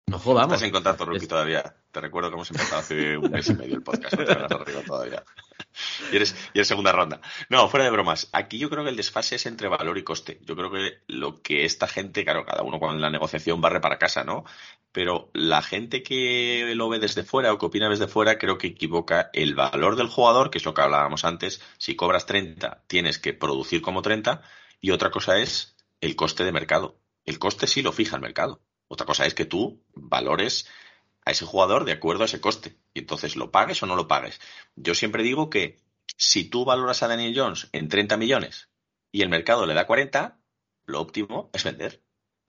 No 0.09 0.17
jodamos. 0.17 0.53
Estás 0.53 0.63
en 0.63 0.71
contacto, 0.71 1.05
Rookie, 1.05 1.27
todavía. 1.27 1.75
Te 1.91 2.01
recuerdo 2.01 2.29
que 2.29 2.35
hemos 2.35 2.49
empezado 2.49 2.81
hace 2.81 3.17
un 3.17 3.29
mes 3.29 3.47
y 3.49 3.53
medio 3.53 3.75
el 3.75 3.83
podcast. 3.83 4.17
No 4.17 4.25
te 4.25 4.31
arriba 4.31 4.81
todavía. 4.85 5.23
Y 6.11 6.15
eres, 6.15 6.35
y 6.53 6.63
segunda 6.63 6.91
ronda. 6.91 7.21
No, 7.49 7.69
fuera 7.69 7.85
de 7.85 7.91
bromas. 7.91 8.27
Aquí 8.33 8.57
yo 8.57 8.69
creo 8.69 8.83
que 8.83 8.89
el 8.89 8.95
desfase 8.95 9.35
es 9.35 9.45
entre 9.45 9.67
valor 9.67 9.97
y 9.99 10.03
coste. 10.03 10.39
Yo 10.43 10.55
creo 10.55 10.71
que 10.71 10.99
lo 11.07 11.41
que 11.41 11.63
esta 11.63 11.87
gente, 11.87 12.23
claro, 12.23 12.43
cada 12.43 12.63
uno 12.63 12.79
con 12.79 12.99
la 12.99 13.11
negociación 13.11 13.61
barre 13.61 13.81
para 13.81 13.99
casa, 13.99 14.23
¿no? 14.23 14.45
Pero 14.91 15.29
la 15.33 15.61
gente 15.61 16.01
que 16.01 16.73
lo 16.75 16.89
ve 16.89 16.97
desde 16.97 17.23
fuera 17.23 17.53
o 17.53 17.59
que 17.59 17.67
opina 17.67 17.87
desde 17.87 18.07
fuera, 18.07 18.39
creo 18.39 18.57
que 18.57 18.67
equivoca 18.67 19.29
el 19.33 19.53
valor 19.53 19.95
del 19.95 20.07
jugador, 20.07 20.49
que 20.49 20.57
es 20.57 20.65
lo 20.65 20.73
que 20.73 20.81
hablábamos 20.81 21.23
antes. 21.23 21.61
Si 21.77 21.95
cobras 21.95 22.25
30, 22.25 22.83
tienes 22.87 23.19
que 23.19 23.33
producir 23.33 23.83
como 23.83 24.01
30. 24.01 24.41
Y 24.81 24.89
otra 24.89 25.11
cosa 25.11 25.37
es 25.37 25.75
el 26.01 26.15
coste 26.15 26.43
de 26.43 26.51
mercado. 26.51 26.99
El 27.25 27.37
coste 27.37 27.67
sí 27.67 27.83
lo 27.83 27.91
fija 27.91 28.15
el 28.15 28.23
mercado. 28.23 28.61
Otra 28.89 29.05
cosa 29.05 29.25
es 29.25 29.33
que 29.33 29.45
tú 29.45 29.81
valores 29.93 30.67
a 31.23 31.31
ese 31.31 31.45
jugador 31.45 31.85
de 31.85 31.93
acuerdo 31.93 32.23
a 32.23 32.25
ese 32.25 32.41
coste. 32.41 32.77
Y 32.93 32.99
entonces 32.99 33.35
lo 33.35 33.51
pagues 33.51 33.81
o 33.81 33.85
no 33.85 33.95
lo 33.95 34.07
pagues. 34.07 34.41
Yo 34.75 34.95
siempre 34.95 35.23
digo 35.23 35.49
que 35.49 35.79
si 36.17 36.49
tú 36.49 36.65
valoras 36.65 37.01
a 37.03 37.07
Daniel 37.07 37.33
Jones 37.35 37.69
en 37.71 37.87
30 37.87 38.17
millones 38.17 38.69
y 39.11 39.21
el 39.21 39.29
mercado 39.29 39.65
le 39.65 39.75
da 39.75 39.87
40, 39.87 40.39
lo 40.85 40.99
óptimo 40.99 41.49
es 41.53 41.63
vender. 41.63 42.03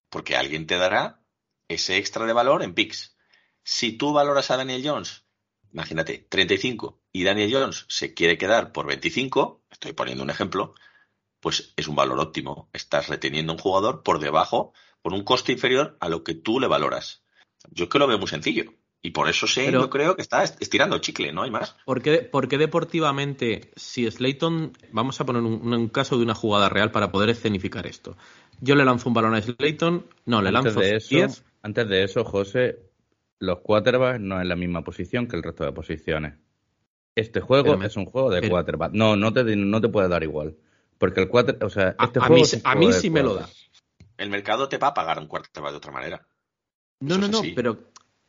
Porque 0.09 0.35
alguien 0.35 0.67
te 0.67 0.79
dará 0.79 1.21
ese 1.69 1.99
extra 1.99 2.27
de 2.27 2.33
valor 2.33 2.63
en 2.63 2.75
picks. 2.75 3.17
Si 3.63 3.93
tú 3.93 4.13
valoras 4.13 4.51
a 4.51 4.57
Daniel 4.57 4.83
Jones, 4.85 5.25
imagínate, 5.73 6.27
35 6.31 7.03
y 7.13 7.25
Daniel 7.25 7.53
Jones 7.53 7.85
se 7.89 8.15
quiere 8.15 8.39
quedar 8.39 8.73
por 8.73 8.87
25, 8.87 9.63
estoy 9.71 9.93
poniendo 9.93 10.25
un 10.25 10.31
ejemplo, 10.31 10.75
pues 11.39 11.75
es 11.77 11.87
un 11.87 11.97
valor 11.97 12.19
óptimo. 12.19 12.71
Estás 12.73 13.09
reteniendo 13.09 13.53
un 13.53 13.59
jugador 13.59 14.03
por 14.03 14.19
debajo, 14.19 14.73
por 15.03 15.13
un 15.13 15.25
coste 15.25 15.53
inferior 15.53 15.97
a 16.01 16.09
lo 16.09 16.25
que 16.25 16.35
tú 16.35 16.61
le 16.61 16.67
valoras. 16.67 17.23
Yo 17.71 17.85
es 17.85 17.91
que 17.91 17.99
lo 17.99 18.07
veo 18.07 18.19
muy 18.19 18.29
sencillo. 18.29 18.75
Y 19.03 19.13
por 19.13 19.31
eso 19.31 19.47
sé, 19.47 19.73
yo 19.73 19.89
creo 19.89 20.15
que 20.15 20.21
está 20.21 20.45
estirando 20.45 20.99
chicle, 20.99 21.33
¿no 21.33 21.43
hay 21.43 21.51
más? 21.51 21.75
¿Por 21.87 22.03
qué, 22.03 22.59
deportivamente, 22.59 23.71
si 23.75 24.11
Slayton, 24.11 24.73
vamos 24.93 25.19
a 25.21 25.25
poner 25.25 25.41
un, 25.41 25.89
caso 25.89 26.19
de 26.19 26.25
una 26.25 26.35
jugada 26.35 26.69
real 26.69 26.91
para 26.91 27.11
poder 27.11 27.31
escenificar 27.31 27.87
esto. 27.87 28.19
Yo 28.61 28.75
le 28.75 28.85
lanzo 28.85 29.09
un 29.09 29.15
balón 29.15 29.35
a 29.35 29.41
Slayton, 29.41 30.05
no, 30.27 30.43
le 30.43 30.53
lanzo 30.53 30.81
de 30.81 30.97
eso, 30.97 31.17
Antes 31.63 31.89
de 31.89 32.05
eso, 32.05 32.25
José, 32.25 32.79
los 33.39 33.61
quarterbacks 33.61 34.21
no 34.21 34.39
es 34.39 34.47
la 34.47 34.57
misma 34.57 34.85
posición 34.85 35.27
que 35.27 35.37
el 35.37 35.43
resto 35.43 35.65
de 35.65 35.73
posiciones. 35.73 36.35
Este 37.15 37.41
juego 37.41 37.83
es 37.83 37.97
un 37.97 38.05
juego 38.05 38.31
de 38.31 38.49
quarterback. 38.49 38.93
No, 38.93 39.17
no 39.17 39.33
te, 39.33 39.57
no 39.57 39.81
te 39.81 39.89
puede 39.89 40.09
dar 40.09 40.23
igual. 40.23 40.57
Porque 40.99 41.23
el 41.23 41.29
quarterback, 41.29 41.65
o 41.65 41.71
sea, 41.71 41.97
este 42.03 42.21
juego 42.21 42.45
a 42.65 42.75
mí, 42.75 42.93
sí 42.93 43.09
me 43.09 43.23
lo 43.23 43.35
da. 43.35 43.49
El 44.21 44.29
mercado 44.29 44.69
te 44.69 44.77
va 44.77 44.89
a 44.89 44.95
pagar 44.95 45.19
un 45.19 45.27
quarterback 45.27 45.71
de 45.71 45.77
otra 45.79 45.93
manera. 45.93 46.27
No, 47.01 47.17
no, 47.17 47.27
no, 47.27 47.41
pero, 47.57 47.79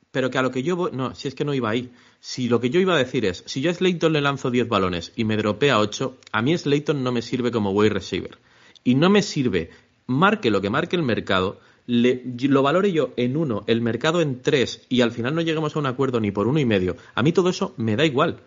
pero 0.10 0.32
que 0.32 0.38
a 0.38 0.42
lo 0.42 0.50
que 0.50 0.64
yo 0.64 0.78
voy, 0.78 0.92
no, 0.94 1.14
si 1.16 1.28
es 1.28 1.36
que 1.36 1.44
no 1.44 1.54
iba 1.54 1.70
ahí. 1.70 1.92
Si 2.22 2.48
lo 2.48 2.62
que 2.62 2.70
yo 2.70 2.80
iba 2.80 2.96
a 2.96 2.98
decir 2.98 3.26
es, 3.26 3.44
si 3.46 3.60
yo 3.60 3.70
a 3.70 3.74
Slayton 3.74 4.14
le 4.14 4.22
lanzo 4.22 4.52
10 4.52 4.70
balones 4.70 5.12
y 5.18 5.26
me 5.26 5.36
dropea 5.36 5.80
8, 5.80 6.18
a 6.32 6.42
mí 6.42 6.58
Slayton 6.58 7.04
no 7.04 7.12
me 7.12 7.22
sirve 7.22 7.52
como 7.52 7.72
wide 7.72 7.90
receiver. 7.90 8.38
Y 8.86 8.96
no 8.96 9.10
me 9.10 9.22
sirve, 9.22 9.70
marque 10.08 10.50
lo 10.50 10.62
que 10.62 10.70
marque 10.70 10.96
el 10.96 11.04
mercado, 11.04 11.60
le, 11.88 12.24
lo 12.40 12.64
valore 12.64 12.94
yo 12.94 13.12
en 13.18 13.36
uno, 13.36 13.66
el 13.68 13.82
mercado 13.82 14.22
en 14.22 14.42
tres 14.42 14.86
y 14.88 15.02
al 15.02 15.12
final 15.12 15.36
no 15.36 15.42
lleguemos 15.42 15.76
a 15.76 15.80
un 15.80 15.88
acuerdo 15.88 16.22
ni 16.22 16.32
por 16.32 16.48
uno 16.48 16.62
y 16.62 16.66
medio. 16.66 16.96
A 17.16 17.22
mí 17.22 17.34
todo 17.34 17.50
eso 17.50 17.74
me 17.76 17.98
da 17.98 18.06
igual 18.06 18.40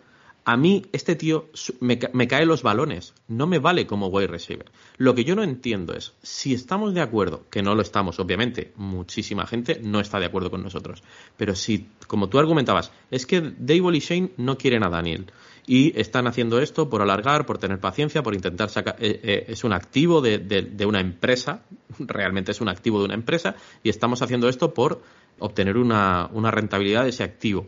a 0.45 0.57
mí 0.57 0.83
este 0.91 1.15
tío 1.15 1.49
me, 1.79 1.97
cae 1.97 2.45
los 2.45 2.61
balones, 2.61 3.15
no 3.27 3.47
me 3.47 3.57
vale 3.57 3.87
como 3.87 4.07
wide 4.07 4.27
receiver. 4.27 4.71
Lo 4.97 5.15
que 5.15 5.23
yo 5.23 5.35
no 5.35 5.41
entiendo 5.41 5.93
es, 5.93 6.13
si 6.21 6.53
estamos 6.53 6.93
de 6.93 7.01
acuerdo, 7.01 7.45
que 7.49 7.63
no 7.63 7.73
lo 7.73 7.81
estamos, 7.81 8.19
obviamente, 8.19 8.71
muchísima 8.75 9.47
gente 9.47 9.79
no 9.81 9.99
está 9.99 10.19
de 10.19 10.27
acuerdo 10.27 10.51
con 10.51 10.61
nosotros, 10.61 11.01
pero 11.35 11.55
si, 11.55 11.89
como 12.07 12.29
tú 12.29 12.37
argumentabas, 12.37 12.91
es 13.09 13.25
que 13.25 13.41
Dave 13.41 13.97
y 13.97 13.99
Shane 13.99 14.31
no 14.37 14.55
quieren 14.55 14.83
a 14.83 14.89
Daniel 14.89 15.25
y 15.65 15.99
están 15.99 16.27
haciendo 16.27 16.59
esto 16.59 16.89
por 16.89 17.01
alargar, 17.01 17.47
por 17.47 17.57
tener 17.57 17.79
paciencia, 17.79 18.21
por 18.21 18.35
intentar 18.35 18.69
sacar, 18.69 18.97
eh, 18.99 19.19
eh, 19.23 19.45
es 19.47 19.63
un 19.63 19.73
activo 19.73 20.21
de, 20.21 20.85
una 20.85 20.99
empresa, 20.99 21.63
realmente 21.99 22.51
es 22.51 22.61
un 22.61 22.69
activo 22.69 22.99
de 22.99 23.05
una 23.05 23.15
empresa 23.15 23.55
y 23.81 23.89
estamos 23.89 24.21
haciendo 24.21 24.47
esto 24.47 24.75
por 24.75 25.01
obtener 25.39 25.77
una 25.77 26.51
rentabilidad 26.51 27.03
de 27.03 27.09
ese 27.09 27.23
activo 27.23 27.67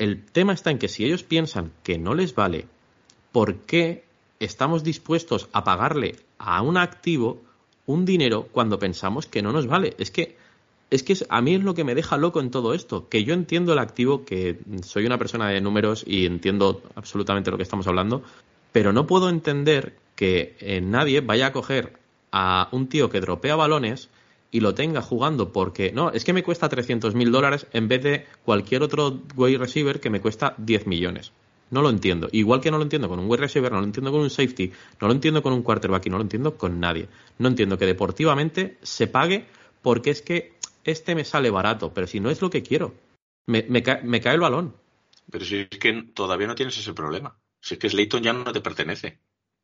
el 0.00 0.24
tema 0.24 0.54
está 0.54 0.70
en 0.70 0.78
que 0.78 0.88
si 0.88 1.04
ellos 1.04 1.22
piensan 1.22 1.72
que 1.82 1.98
no 1.98 2.14
les 2.14 2.34
vale, 2.34 2.66
¿por 3.32 3.56
qué 3.58 4.02
estamos 4.40 4.82
dispuestos 4.82 5.50
a 5.52 5.62
pagarle 5.62 6.16
a 6.38 6.62
un 6.62 6.78
activo 6.78 7.42
un 7.84 8.06
dinero 8.06 8.48
cuando 8.50 8.78
pensamos 8.78 9.26
que 9.26 9.42
no 9.42 9.52
nos 9.52 9.66
vale? 9.66 9.94
Es 9.98 10.10
que 10.10 10.38
es 10.88 11.02
que 11.02 11.14
a 11.28 11.42
mí 11.42 11.54
es 11.54 11.62
lo 11.62 11.74
que 11.74 11.84
me 11.84 11.94
deja 11.94 12.16
loco 12.16 12.40
en 12.40 12.50
todo 12.50 12.72
esto, 12.72 13.08
que 13.08 13.24
yo 13.24 13.34
entiendo 13.34 13.74
el 13.74 13.78
activo, 13.78 14.24
que 14.24 14.58
soy 14.82 15.04
una 15.04 15.18
persona 15.18 15.48
de 15.50 15.60
números 15.60 16.02
y 16.04 16.26
entiendo 16.26 16.82
absolutamente 16.96 17.50
lo 17.50 17.58
que 17.58 17.62
estamos 17.62 17.86
hablando, 17.86 18.22
pero 18.72 18.92
no 18.92 19.06
puedo 19.06 19.28
entender 19.28 19.96
que 20.16 20.56
eh, 20.60 20.80
nadie 20.80 21.20
vaya 21.20 21.48
a 21.48 21.52
coger 21.52 21.92
a 22.32 22.68
un 22.72 22.88
tío 22.88 23.10
que 23.10 23.20
dropea 23.20 23.54
balones 23.54 24.08
y 24.50 24.60
lo 24.60 24.74
tenga 24.74 25.02
jugando 25.02 25.52
porque 25.52 25.92
no, 25.92 26.10
es 26.10 26.24
que 26.24 26.32
me 26.32 26.42
cuesta 26.42 26.68
300 26.68 27.14
mil 27.14 27.30
dólares 27.30 27.66
en 27.72 27.88
vez 27.88 28.02
de 28.02 28.26
cualquier 28.44 28.82
otro 28.82 29.20
wide 29.36 29.58
receiver 29.58 30.00
que 30.00 30.10
me 30.10 30.20
cuesta 30.20 30.54
10 30.58 30.86
millones. 30.86 31.32
No 31.70 31.82
lo 31.82 31.90
entiendo. 31.90 32.28
Igual 32.32 32.60
que 32.60 32.70
no 32.70 32.78
lo 32.78 32.82
entiendo 32.82 33.08
con 33.08 33.20
un 33.20 33.30
wide 33.30 33.42
receiver, 33.42 33.70
no 33.70 33.78
lo 33.78 33.84
entiendo 33.84 34.10
con 34.10 34.20
un 34.20 34.30
safety, 34.30 34.72
no 35.00 35.06
lo 35.06 35.12
entiendo 35.12 35.42
con 35.42 35.52
un 35.52 35.62
quarterback 35.62 36.06
y 36.06 36.10
no 36.10 36.16
lo 36.16 36.22
entiendo 36.22 36.56
con 36.56 36.80
nadie. 36.80 37.08
No 37.38 37.48
entiendo 37.48 37.78
que 37.78 37.86
deportivamente 37.86 38.78
se 38.82 39.06
pague 39.06 39.46
porque 39.82 40.10
es 40.10 40.20
que 40.20 40.54
este 40.84 41.14
me 41.14 41.24
sale 41.24 41.50
barato, 41.50 41.94
pero 41.94 42.08
si 42.08 42.18
no 42.18 42.30
es 42.30 42.42
lo 42.42 42.50
que 42.50 42.62
quiero, 42.62 42.94
me, 43.46 43.64
me, 43.68 43.82
cae, 43.82 44.02
me 44.02 44.20
cae 44.20 44.34
el 44.34 44.40
balón. 44.40 44.74
Pero 45.30 45.44
si 45.44 45.58
es 45.58 45.68
que 45.68 46.10
todavía 46.12 46.48
no 46.48 46.56
tienes 46.56 46.76
ese 46.76 46.92
problema. 46.92 47.38
Si 47.60 47.74
es 47.74 47.80
que 47.80 47.88
Slayton 47.88 48.22
ya 48.22 48.32
no 48.32 48.52
te 48.52 48.60
pertenece. 48.60 49.20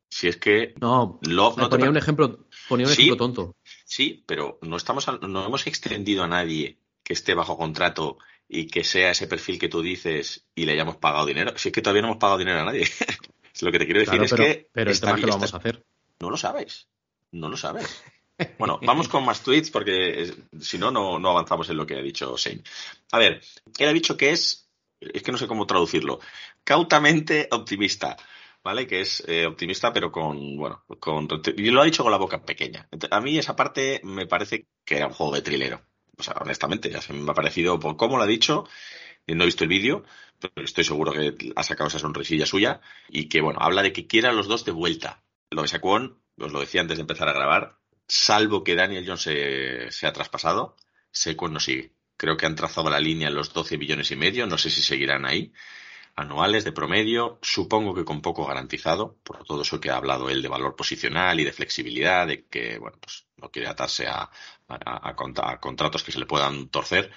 Si 0.09 0.27
es 0.27 0.37
que 0.37 0.73
no, 0.79 1.19
Love 1.23 1.57
no 1.57 1.69
ponía 1.69 1.89
un 1.89 1.97
ejemplo, 1.97 2.45
ponía 2.69 2.85
un 2.85 2.93
ejemplo 2.93 3.17
tonto. 3.17 3.55
Sí, 3.87 4.21
pero 4.27 4.59
no 4.63 4.75
estamos 4.75 5.07
no 5.21 5.45
hemos 5.45 5.65
extendido 5.65 6.25
a 6.25 6.27
nadie 6.27 6.77
que 7.03 7.13
esté 7.13 7.33
bajo 7.33 7.57
contrato 7.57 8.17
y 8.49 8.67
que 8.67 8.83
sea 8.83 9.11
ese 9.11 9.27
perfil 9.27 9.57
que 9.57 9.69
tú 9.69 9.81
dices 9.81 10.45
y 10.53 10.65
le 10.65 10.73
hayamos 10.73 10.97
pagado 10.97 11.25
dinero. 11.25 11.57
Si 11.57 11.69
es 11.69 11.73
que 11.73 11.81
todavía 11.81 12.01
no 12.01 12.09
hemos 12.09 12.19
pagado 12.19 12.37
dinero 12.37 12.59
a 12.59 12.65
nadie. 12.65 12.85
lo 13.61 13.71
que 13.71 13.79
te 13.79 13.85
quiero 13.85 14.01
decir 14.01 14.21
es 14.21 14.33
que 14.33 14.69
pero 14.73 14.91
el 14.91 14.99
tema 14.99 15.15
que 15.15 15.21
lo 15.21 15.33
vamos 15.33 15.53
a 15.53 15.57
hacer. 15.57 15.85
No 16.19 16.29
lo 16.29 16.35
sabes. 16.35 16.89
No 17.31 17.49
lo 17.49 17.57
sabes. 17.57 18.03
Bueno, 18.59 18.79
vamos 18.83 19.07
con 19.07 19.25
más 19.25 19.41
tweets 19.41 19.71
porque 19.71 20.31
si 20.59 20.77
no, 20.77 20.91
no 20.91 21.29
avanzamos 21.31 21.71
en 21.71 21.77
lo 21.77 21.87
que 21.87 21.95
ha 21.95 22.01
dicho 22.03 22.37
Shane. 22.37 22.61
A 23.11 23.17
ver, 23.17 23.41
él 23.79 23.87
ha 23.87 23.93
dicho 23.93 24.15
que 24.15 24.29
es, 24.29 24.69
es 24.99 25.23
que 25.23 25.31
no 25.31 25.39
sé 25.39 25.47
cómo 25.47 25.65
traducirlo, 25.65 26.19
cautamente 26.63 27.47
optimista. 27.49 28.15
¿Vale? 28.67 28.85
Que 28.85 28.99
es 28.99 29.23
eh, 29.27 29.45
optimista, 29.45 29.93
pero 29.93 30.11
con, 30.11 30.57
bueno, 30.57 30.83
con, 30.99 31.25
y 31.55 31.71
lo 31.71 31.81
ha 31.81 31.85
dicho 31.85 32.03
con 32.03 32.11
la 32.11 32.17
boca 32.17 32.43
pequeña. 32.43 32.89
A 33.11 33.21
mí 33.21 33.37
esa 33.37 33.55
parte 33.55 34.01
me 34.03 34.27
parece 34.27 34.67
que 34.83 34.97
era 34.97 35.07
un 35.07 35.13
juego 35.13 35.33
de 35.35 35.41
trilero. 35.41 35.83
O 36.17 36.21
sea, 36.21 36.33
honestamente, 36.41 36.89
ya 36.89 36.99
se 36.99 37.13
me 37.13 37.31
ha 37.31 37.33
parecido 37.33 37.79
por 37.79 37.95
cómo 37.95 38.17
lo 38.17 38.23
ha 38.23 38.27
dicho. 38.27 38.67
No 39.25 39.43
he 39.43 39.45
visto 39.45 39.63
el 39.63 39.69
vídeo, 39.69 40.03
pero 40.37 40.65
estoy 40.65 40.83
seguro 40.83 41.13
que 41.13 41.53
ha 41.55 41.63
sacado 41.63 41.87
esa 41.87 41.99
sonrisilla 41.99 42.45
suya 42.45 42.81
y 43.07 43.29
que, 43.29 43.39
bueno, 43.39 43.59
habla 43.61 43.83
de 43.83 43.93
que 43.93 44.05
quiera 44.05 44.33
los 44.33 44.49
dos 44.49 44.65
de 44.65 44.73
vuelta. 44.73 45.23
Lo 45.49 45.61
de 45.61 45.69
Saquon, 45.69 46.21
os 46.37 46.51
lo 46.51 46.59
decía 46.59 46.81
antes 46.81 46.97
de 46.97 47.03
empezar 47.03 47.29
a 47.29 47.33
grabar, 47.33 47.77
salvo 48.05 48.65
que 48.65 48.75
Daniel 48.75 49.05
Jones 49.07 49.95
se, 49.95 50.07
ha 50.07 50.11
traspasado, 50.11 50.75
Seco 51.09 51.47
no 51.47 51.61
sigue. 51.61 51.93
Creo 52.17 52.35
que 52.35 52.45
han 52.45 52.55
trazado 52.55 52.89
la 52.89 52.99
línea 52.99 53.29
en 53.29 53.35
los 53.35 53.53
12 53.53 53.77
billones 53.77 54.11
y 54.11 54.17
medio, 54.17 54.45
no 54.45 54.57
sé 54.57 54.69
si 54.69 54.81
seguirán 54.81 55.25
ahí, 55.25 55.53
anuales 56.17 56.65
de 56.65 56.71
promedio, 56.71 57.37
supongo 57.43 57.93
que 57.93 58.03
con 58.03 58.21
poco 58.21 58.45
garantizado, 58.45 59.17
por 59.23 59.43
todo 59.45 59.61
eso 59.61 59.79
que 59.79 59.91
ha 59.91 59.97
hablado 59.97 60.29
él 60.29 60.41
de 60.41 60.49
valor 60.49 60.75
posicional 60.75 61.39
y 61.39 61.43
de 61.43 61.53
flexibilidad, 61.53 62.25
de 62.25 62.45
que, 62.47 62.79
bueno, 62.79 62.97
pues 62.99 63.27
no 63.37 63.51
quiere 63.51 63.67
atarse 63.67 64.07
a, 64.07 64.29
a, 64.67 65.15
contratos 65.15 66.03
que 66.03 66.11
se 66.11 66.19
le 66.19 66.25
puedan 66.25 66.69
torcer. 66.69 67.11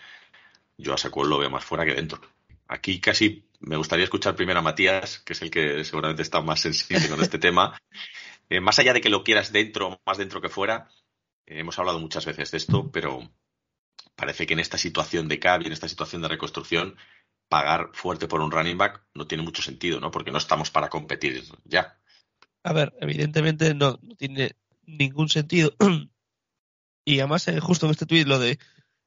Yo 0.76 0.92
a 0.92 0.98
Sacuel 0.98 1.30
lo 1.30 1.38
veo 1.38 1.48
más 1.48 1.64
fuera 1.64 1.86
que 1.86 1.94
dentro. 1.94 2.20
Aquí 2.68 3.00
casi 3.00 3.48
me 3.60 3.76
gustaría 3.76 4.04
escuchar 4.04 4.36
primero 4.36 4.58
a 4.58 4.62
Matías, 4.62 5.20
que 5.20 5.32
es 5.32 5.40
el 5.40 5.50
que 5.50 5.82
seguramente 5.82 6.22
está 6.22 6.42
más 6.42 6.60
sensible 6.60 7.08
con 7.08 7.20
este 7.20 7.38
tema. 7.38 7.80
Eh, 8.52 8.60
más 8.60 8.80
allá 8.80 8.92
de 8.92 9.00
que 9.00 9.10
lo 9.10 9.22
quieras 9.22 9.52
dentro, 9.52 10.00
más 10.04 10.18
dentro 10.18 10.40
que 10.40 10.48
fuera, 10.48 10.88
eh, 11.46 11.60
hemos 11.60 11.78
hablado 11.78 12.00
muchas 12.00 12.26
veces 12.26 12.50
de 12.50 12.56
esto, 12.56 12.90
pero 12.90 13.30
parece 14.16 14.44
que 14.44 14.54
en 14.54 14.58
esta 14.58 14.76
situación 14.76 15.28
de 15.28 15.38
CAP 15.38 15.62
y 15.62 15.66
en 15.66 15.72
esta 15.72 15.86
situación 15.86 16.20
de 16.20 16.26
reconstrucción, 16.26 16.96
pagar 17.50 17.90
fuerte 17.92 18.28
por 18.28 18.40
un 18.40 18.52
running 18.52 18.78
back 18.78 19.02
no 19.12 19.26
tiene 19.26 19.42
mucho 19.42 19.60
sentido, 19.60 20.00
¿no? 20.00 20.12
Porque 20.12 20.30
no 20.30 20.38
estamos 20.38 20.70
para 20.70 20.88
competir 20.88 21.42
ya. 21.64 21.98
A 22.62 22.72
ver, 22.72 22.94
evidentemente 23.00 23.74
no, 23.74 23.98
tiene 24.16 24.56
ningún 24.86 25.28
sentido. 25.28 25.74
y 27.04 27.18
además, 27.18 27.48
eh, 27.48 27.58
justo 27.58 27.86
en 27.86 27.92
este 27.92 28.06
tuit, 28.06 28.28
lo 28.28 28.38
de 28.38 28.60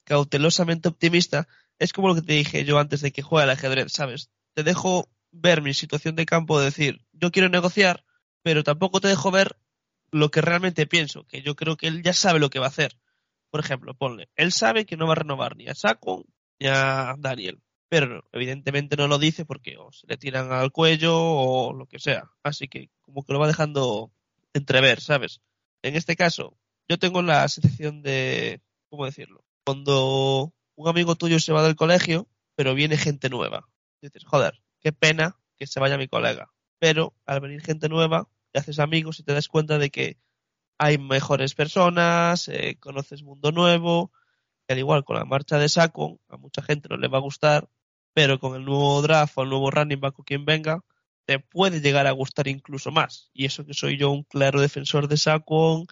cautelosamente 0.03 0.89
optimista, 0.89 1.47
es 1.79 1.93
como 1.93 2.09
lo 2.09 2.15
que 2.15 2.21
te 2.21 2.33
dije 2.33 2.65
yo 2.65 2.77
antes 2.79 2.99
de 2.99 3.13
que 3.13 3.21
juegue 3.21 3.43
al 3.43 3.49
ajedrez, 3.51 3.93
¿sabes? 3.93 4.29
Te 4.53 4.63
dejo 4.63 5.09
ver 5.31 5.61
mi 5.61 5.73
situación 5.73 6.15
de 6.15 6.25
campo, 6.25 6.59
de 6.59 6.65
decir, 6.65 7.01
yo 7.13 7.31
quiero 7.31 7.47
negociar, 7.47 8.03
pero 8.41 8.65
tampoco 8.65 8.99
te 8.99 9.07
dejo 9.07 9.31
ver 9.31 9.57
lo 10.11 10.31
que 10.31 10.41
realmente 10.41 10.85
pienso, 10.85 11.25
que 11.25 11.41
yo 11.41 11.55
creo 11.55 11.77
que 11.77 11.87
él 11.87 12.03
ya 12.03 12.13
sabe 12.13 12.39
lo 12.39 12.49
que 12.49 12.59
va 12.59 12.65
a 12.65 12.69
hacer. 12.69 12.99
Por 13.49 13.61
ejemplo, 13.61 13.93
ponle, 13.93 14.29
él 14.35 14.51
sabe 14.51 14.85
que 14.85 14.97
no 14.97 15.07
va 15.07 15.13
a 15.13 15.23
renovar 15.23 15.55
ni 15.55 15.69
a 15.69 15.75
Saco 15.75 16.25
ni 16.59 16.67
a 16.67 17.15
Daniel, 17.17 17.61
pero 17.93 18.27
evidentemente 18.31 18.97
no 18.97 19.07
lo 19.07 19.19
dice 19.19 19.45
porque 19.45 19.77
o 19.77 19.91
se 19.91 20.07
le 20.07 20.17
tiran 20.17 20.51
al 20.51 20.71
cuello 20.71 21.15
o 21.15 21.73
lo 21.73 21.85
que 21.85 21.99
sea. 21.99 22.31
Así 22.41 22.67
que 22.67 22.89
como 23.01 23.23
que 23.23 23.33
lo 23.33 23.39
va 23.39 23.45
dejando 23.45 24.11
entrever, 24.51 24.99
¿sabes? 24.99 25.41
En 25.83 25.95
este 25.95 26.15
caso, 26.15 26.57
yo 26.89 26.97
tengo 26.97 27.21
la 27.21 27.47
sensación 27.49 28.01
de, 28.01 28.63
¿cómo 28.89 29.05
decirlo? 29.05 29.45
Cuando 29.63 30.55
un 30.73 30.87
amigo 30.87 31.13
tuyo 31.13 31.39
se 31.39 31.53
va 31.53 31.61
del 31.61 31.75
colegio, 31.75 32.27
pero 32.55 32.73
viene 32.73 32.97
gente 32.97 33.29
nueva. 33.29 33.69
Dices, 34.01 34.23
joder, 34.25 34.59
qué 34.79 34.91
pena 34.91 35.39
que 35.59 35.67
se 35.67 35.79
vaya 35.79 35.99
mi 35.99 36.07
colega. 36.07 36.51
Pero 36.79 37.13
al 37.27 37.41
venir 37.41 37.61
gente 37.61 37.89
nueva, 37.89 38.27
te 38.51 38.59
haces 38.59 38.79
amigos 38.79 39.19
y 39.19 39.23
te 39.23 39.35
das 39.35 39.47
cuenta 39.47 39.77
de 39.77 39.91
que 39.91 40.17
hay 40.79 40.97
mejores 40.97 41.53
personas, 41.53 42.47
eh, 42.47 42.75
conoces 42.79 43.21
mundo 43.21 43.51
nuevo. 43.51 44.11
al 44.67 44.79
igual 44.79 45.03
con 45.03 45.17
la 45.17 45.25
marcha 45.25 45.59
de 45.59 45.69
Saco, 45.69 46.19
a 46.27 46.37
mucha 46.37 46.63
gente 46.63 46.89
no 46.89 46.97
le 46.97 47.07
va 47.07 47.19
a 47.19 47.21
gustar, 47.21 47.69
pero 48.14 48.39
con 48.39 48.55
el 48.55 48.66
nuevo 48.66 49.01
draft 49.01 49.38
o 49.38 49.43
el 49.43 49.49
nuevo 49.49 49.72
running 49.72 49.99
back 49.99 50.20
o 50.20 50.24
quien 50.24 50.45
venga, 50.45 50.82
te 51.26 51.39
puede 51.39 51.82
llegar 51.82 52.07
a 52.07 52.11
gustar 52.11 52.47
incluso 52.47 52.91
más. 52.91 53.30
Y 53.34 53.45
eso 53.45 53.66
que 53.66 53.74
soy 53.74 53.97
yo 53.97 54.11
un 54.11 54.24
claro 54.24 54.61
defensor 54.61 55.07
de 55.07 55.18
Saquon, 55.18 55.86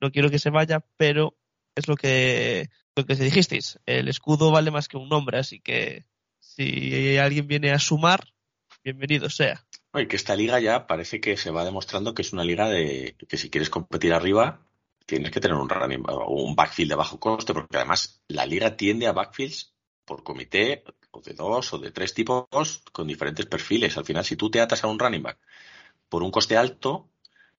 no 0.00 0.10
quiero 0.10 0.30
que 0.30 0.38
se 0.38 0.50
vaya, 0.50 0.84
pero 0.96 1.36
es 1.74 1.88
lo 1.88 1.96
que 1.96 2.68
lo 2.96 3.04
que 3.06 3.16
dijisteis, 3.16 3.80
el 3.86 4.08
escudo 4.08 4.52
vale 4.52 4.70
más 4.70 4.86
que 4.86 4.96
un 4.96 5.08
nombre, 5.08 5.38
así 5.38 5.60
que 5.60 6.04
si 6.38 7.16
alguien 7.18 7.48
viene 7.48 7.72
a 7.72 7.80
sumar, 7.80 8.32
bienvenido 8.84 9.28
sea. 9.30 9.66
Y 9.94 10.06
que 10.06 10.16
esta 10.16 10.36
liga 10.36 10.60
ya 10.60 10.86
parece 10.86 11.20
que 11.20 11.36
se 11.36 11.50
va 11.50 11.64
demostrando 11.64 12.14
que 12.14 12.22
es 12.22 12.32
una 12.32 12.44
liga 12.44 12.68
de 12.68 13.16
que 13.28 13.36
si 13.36 13.50
quieres 13.50 13.70
competir 13.70 14.12
arriba, 14.12 14.64
tienes 15.06 15.32
que 15.32 15.40
tener 15.40 15.56
un 15.56 15.68
running, 15.68 16.04
un 16.28 16.54
backfield 16.54 16.90
de 16.90 16.96
bajo 16.96 17.18
coste, 17.18 17.52
porque 17.52 17.76
además 17.76 18.22
la 18.28 18.46
liga 18.46 18.76
tiende 18.76 19.08
a 19.08 19.12
backfields 19.12 19.74
por 20.04 20.22
comité 20.22 20.84
o 21.14 21.20
de 21.20 21.34
dos 21.34 21.72
o 21.72 21.78
de 21.78 21.90
tres 21.90 22.12
tipos 22.14 22.82
con 22.92 23.06
diferentes 23.06 23.46
perfiles. 23.46 23.96
Al 23.96 24.04
final, 24.04 24.24
si 24.24 24.36
tú 24.36 24.50
te 24.50 24.60
atas 24.60 24.84
a 24.84 24.88
un 24.88 24.98
running 24.98 25.22
back 25.22 25.38
por 26.08 26.22
un 26.22 26.30
coste 26.30 26.56
alto, 26.56 27.08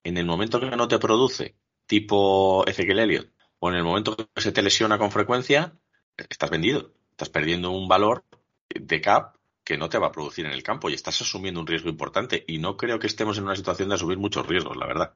en 0.03 0.17
el 0.17 0.25
momento 0.25 0.59
que 0.59 0.67
no 0.67 0.87
te 0.87 0.99
produce, 0.99 1.55
tipo 1.87 2.65
Ezequiel 2.67 2.99
Elliott, 2.99 3.29
o 3.59 3.69
en 3.69 3.75
el 3.75 3.83
momento 3.83 4.15
que 4.15 4.41
se 4.41 4.51
te 4.51 4.61
lesiona 4.61 4.97
con 4.97 5.11
frecuencia, 5.11 5.73
estás 6.17 6.49
vendido. 6.49 6.91
Estás 7.11 7.29
perdiendo 7.29 7.71
un 7.71 7.87
valor 7.87 8.25
de 8.69 9.01
cap 9.01 9.37
que 9.63 9.77
no 9.77 9.89
te 9.89 9.97
va 9.97 10.07
a 10.07 10.11
producir 10.11 10.45
en 10.45 10.51
el 10.51 10.63
campo 10.63 10.89
y 10.89 10.93
estás 10.93 11.21
asumiendo 11.21 11.59
un 11.59 11.67
riesgo 11.67 11.89
importante. 11.89 12.43
Y 12.47 12.59
no 12.59 12.77
creo 12.77 12.99
que 12.99 13.07
estemos 13.07 13.37
en 13.37 13.45
una 13.45 13.55
situación 13.55 13.89
de 13.89 13.95
asumir 13.95 14.17
muchos 14.17 14.45
riesgos, 14.45 14.77
la 14.77 14.85
verdad. 14.85 15.13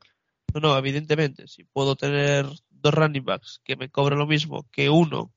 No, 0.54 0.62
no, 0.62 0.78
evidentemente. 0.78 1.48
Si 1.48 1.66
puedo 1.66 1.96
tener 1.96 2.48
dos 2.70 2.94
running 2.94 3.26
backs 3.26 3.62
que 3.64 3.76
me 3.76 3.90
cobren 3.90 4.18
lo 4.18 4.26
mismo 4.26 4.66
que 4.72 4.90
uno 4.90 5.32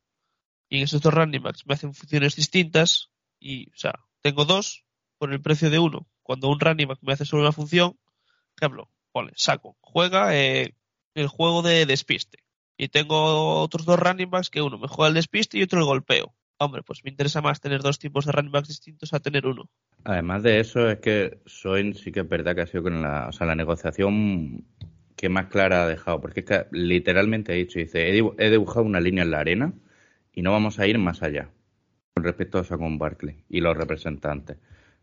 y 0.72 0.78
en 0.78 0.84
esos 0.84 1.02
dos 1.02 1.12
running 1.12 1.42
backs 1.42 1.66
me 1.66 1.74
hacen 1.74 1.92
funciones 1.92 2.34
distintas 2.34 3.10
y, 3.38 3.68
o 3.68 3.76
sea, 3.76 3.92
tengo 4.22 4.46
dos 4.46 4.86
por 5.18 5.30
el 5.30 5.42
precio 5.42 5.68
de 5.68 5.78
uno. 5.78 6.08
Cuando 6.22 6.48
un 6.48 6.60
running 6.60 6.88
back 6.88 6.98
me 7.02 7.12
hace 7.12 7.26
solo 7.26 7.42
una 7.42 7.52
función, 7.52 7.98
ejemplo, 8.56 8.88
vale, 9.12 9.32
saco, 9.36 9.76
juega 9.82 10.34
eh, 10.34 10.74
el 11.14 11.28
juego 11.28 11.60
de 11.60 11.84
despiste 11.84 12.38
y 12.78 12.88
tengo 12.88 13.60
otros 13.60 13.84
dos 13.84 13.98
running 13.98 14.30
backs 14.30 14.48
que 14.48 14.62
uno 14.62 14.78
me 14.78 14.88
juega 14.88 15.10
el 15.10 15.14
despiste 15.14 15.58
y 15.58 15.62
otro 15.62 15.78
el 15.78 15.84
golpeo. 15.84 16.34
Hombre, 16.56 16.82
pues 16.82 17.04
me 17.04 17.10
interesa 17.10 17.42
más 17.42 17.60
tener 17.60 17.82
dos 17.82 17.98
tipos 17.98 18.24
de 18.24 18.32
running 18.32 18.52
backs 18.52 18.68
distintos 18.68 19.12
a 19.12 19.20
tener 19.20 19.46
uno. 19.46 19.68
Además 20.04 20.42
de 20.42 20.58
eso, 20.58 20.88
es 20.88 21.00
que 21.00 21.42
Soin 21.44 21.92
sí 21.92 22.12
que 22.12 22.20
es 22.20 22.28
verdad 22.28 22.54
que 22.54 22.62
ha 22.62 22.66
sido 22.66 22.84
con 22.84 23.02
la, 23.02 23.28
o 23.28 23.32
sea, 23.32 23.46
la 23.46 23.56
negociación 23.56 24.64
que 25.16 25.28
más 25.28 25.48
clara 25.48 25.82
ha 25.82 25.86
dejado, 25.86 26.22
porque 26.22 26.40
es 26.40 26.46
que 26.46 26.64
literalmente 26.70 27.52
ha 27.52 27.56
dicho, 27.56 27.78
dice, 27.78 28.08
he 28.08 28.50
dibujado 28.50 28.86
una 28.86 29.00
línea 29.00 29.22
en 29.22 29.32
la 29.32 29.40
arena 29.40 29.74
y 30.32 30.42
no 30.42 30.52
vamos 30.52 30.78
a 30.78 30.86
ir 30.86 30.98
más 30.98 31.22
allá 31.22 31.50
con 32.14 32.24
respecto 32.24 32.58
a 32.58 32.78
con 32.78 32.98
Barkley 32.98 33.44
y 33.48 33.60
los 33.60 33.76
representantes. 33.76 34.58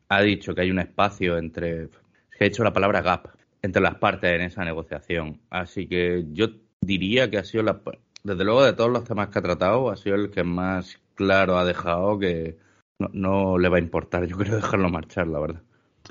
Ha 0.10 0.22
dicho 0.22 0.56
que 0.56 0.62
hay 0.62 0.72
un 0.72 0.80
espacio 0.80 1.38
entre, 1.38 1.90
que 2.38 2.44
ha 2.44 2.48
hecho 2.48 2.64
la 2.64 2.74
palabra 2.74 3.02
gap 3.02 3.30
entre 3.62 3.82
las 3.82 3.96
partes 3.96 4.32
en 4.32 4.42
esa 4.42 4.64
negociación. 4.64 5.42
Así 5.50 5.88
que 5.88 6.26
yo 6.32 6.48
diría 6.82 7.30
que 7.30 7.38
ha 7.38 7.44
sido, 7.44 7.64
la, 7.64 7.82
desde 8.24 8.44
luego, 8.44 8.64
de 8.64 8.74
todos 8.74 8.92
los 8.92 9.04
temas 9.04 9.30
que 9.30 9.40
ha 9.40 9.44
tratado, 9.44 9.90
ha 9.90 9.98
sido 9.98 10.16
el 10.16 10.32
que 10.32 10.44
más 10.44 11.00
claro 11.16 11.58
ha 11.58 11.66
dejado 11.66 12.18
que 12.18 12.58
no, 12.98 13.58
le 13.58 13.70
va 13.70 13.78
a 13.78 13.82
importar, 13.82 14.26
yo 14.26 14.38
creo, 14.38 14.56
dejarlo 14.56 14.90
marchar, 14.90 15.28
la 15.28 15.40
verdad. 15.40 15.62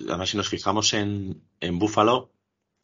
Además, 0.08 0.30
si 0.30 0.36
nos 0.36 0.48
fijamos 0.48 0.94
en, 0.94 1.42
en 1.60 1.78
Buffalo, 1.78 2.30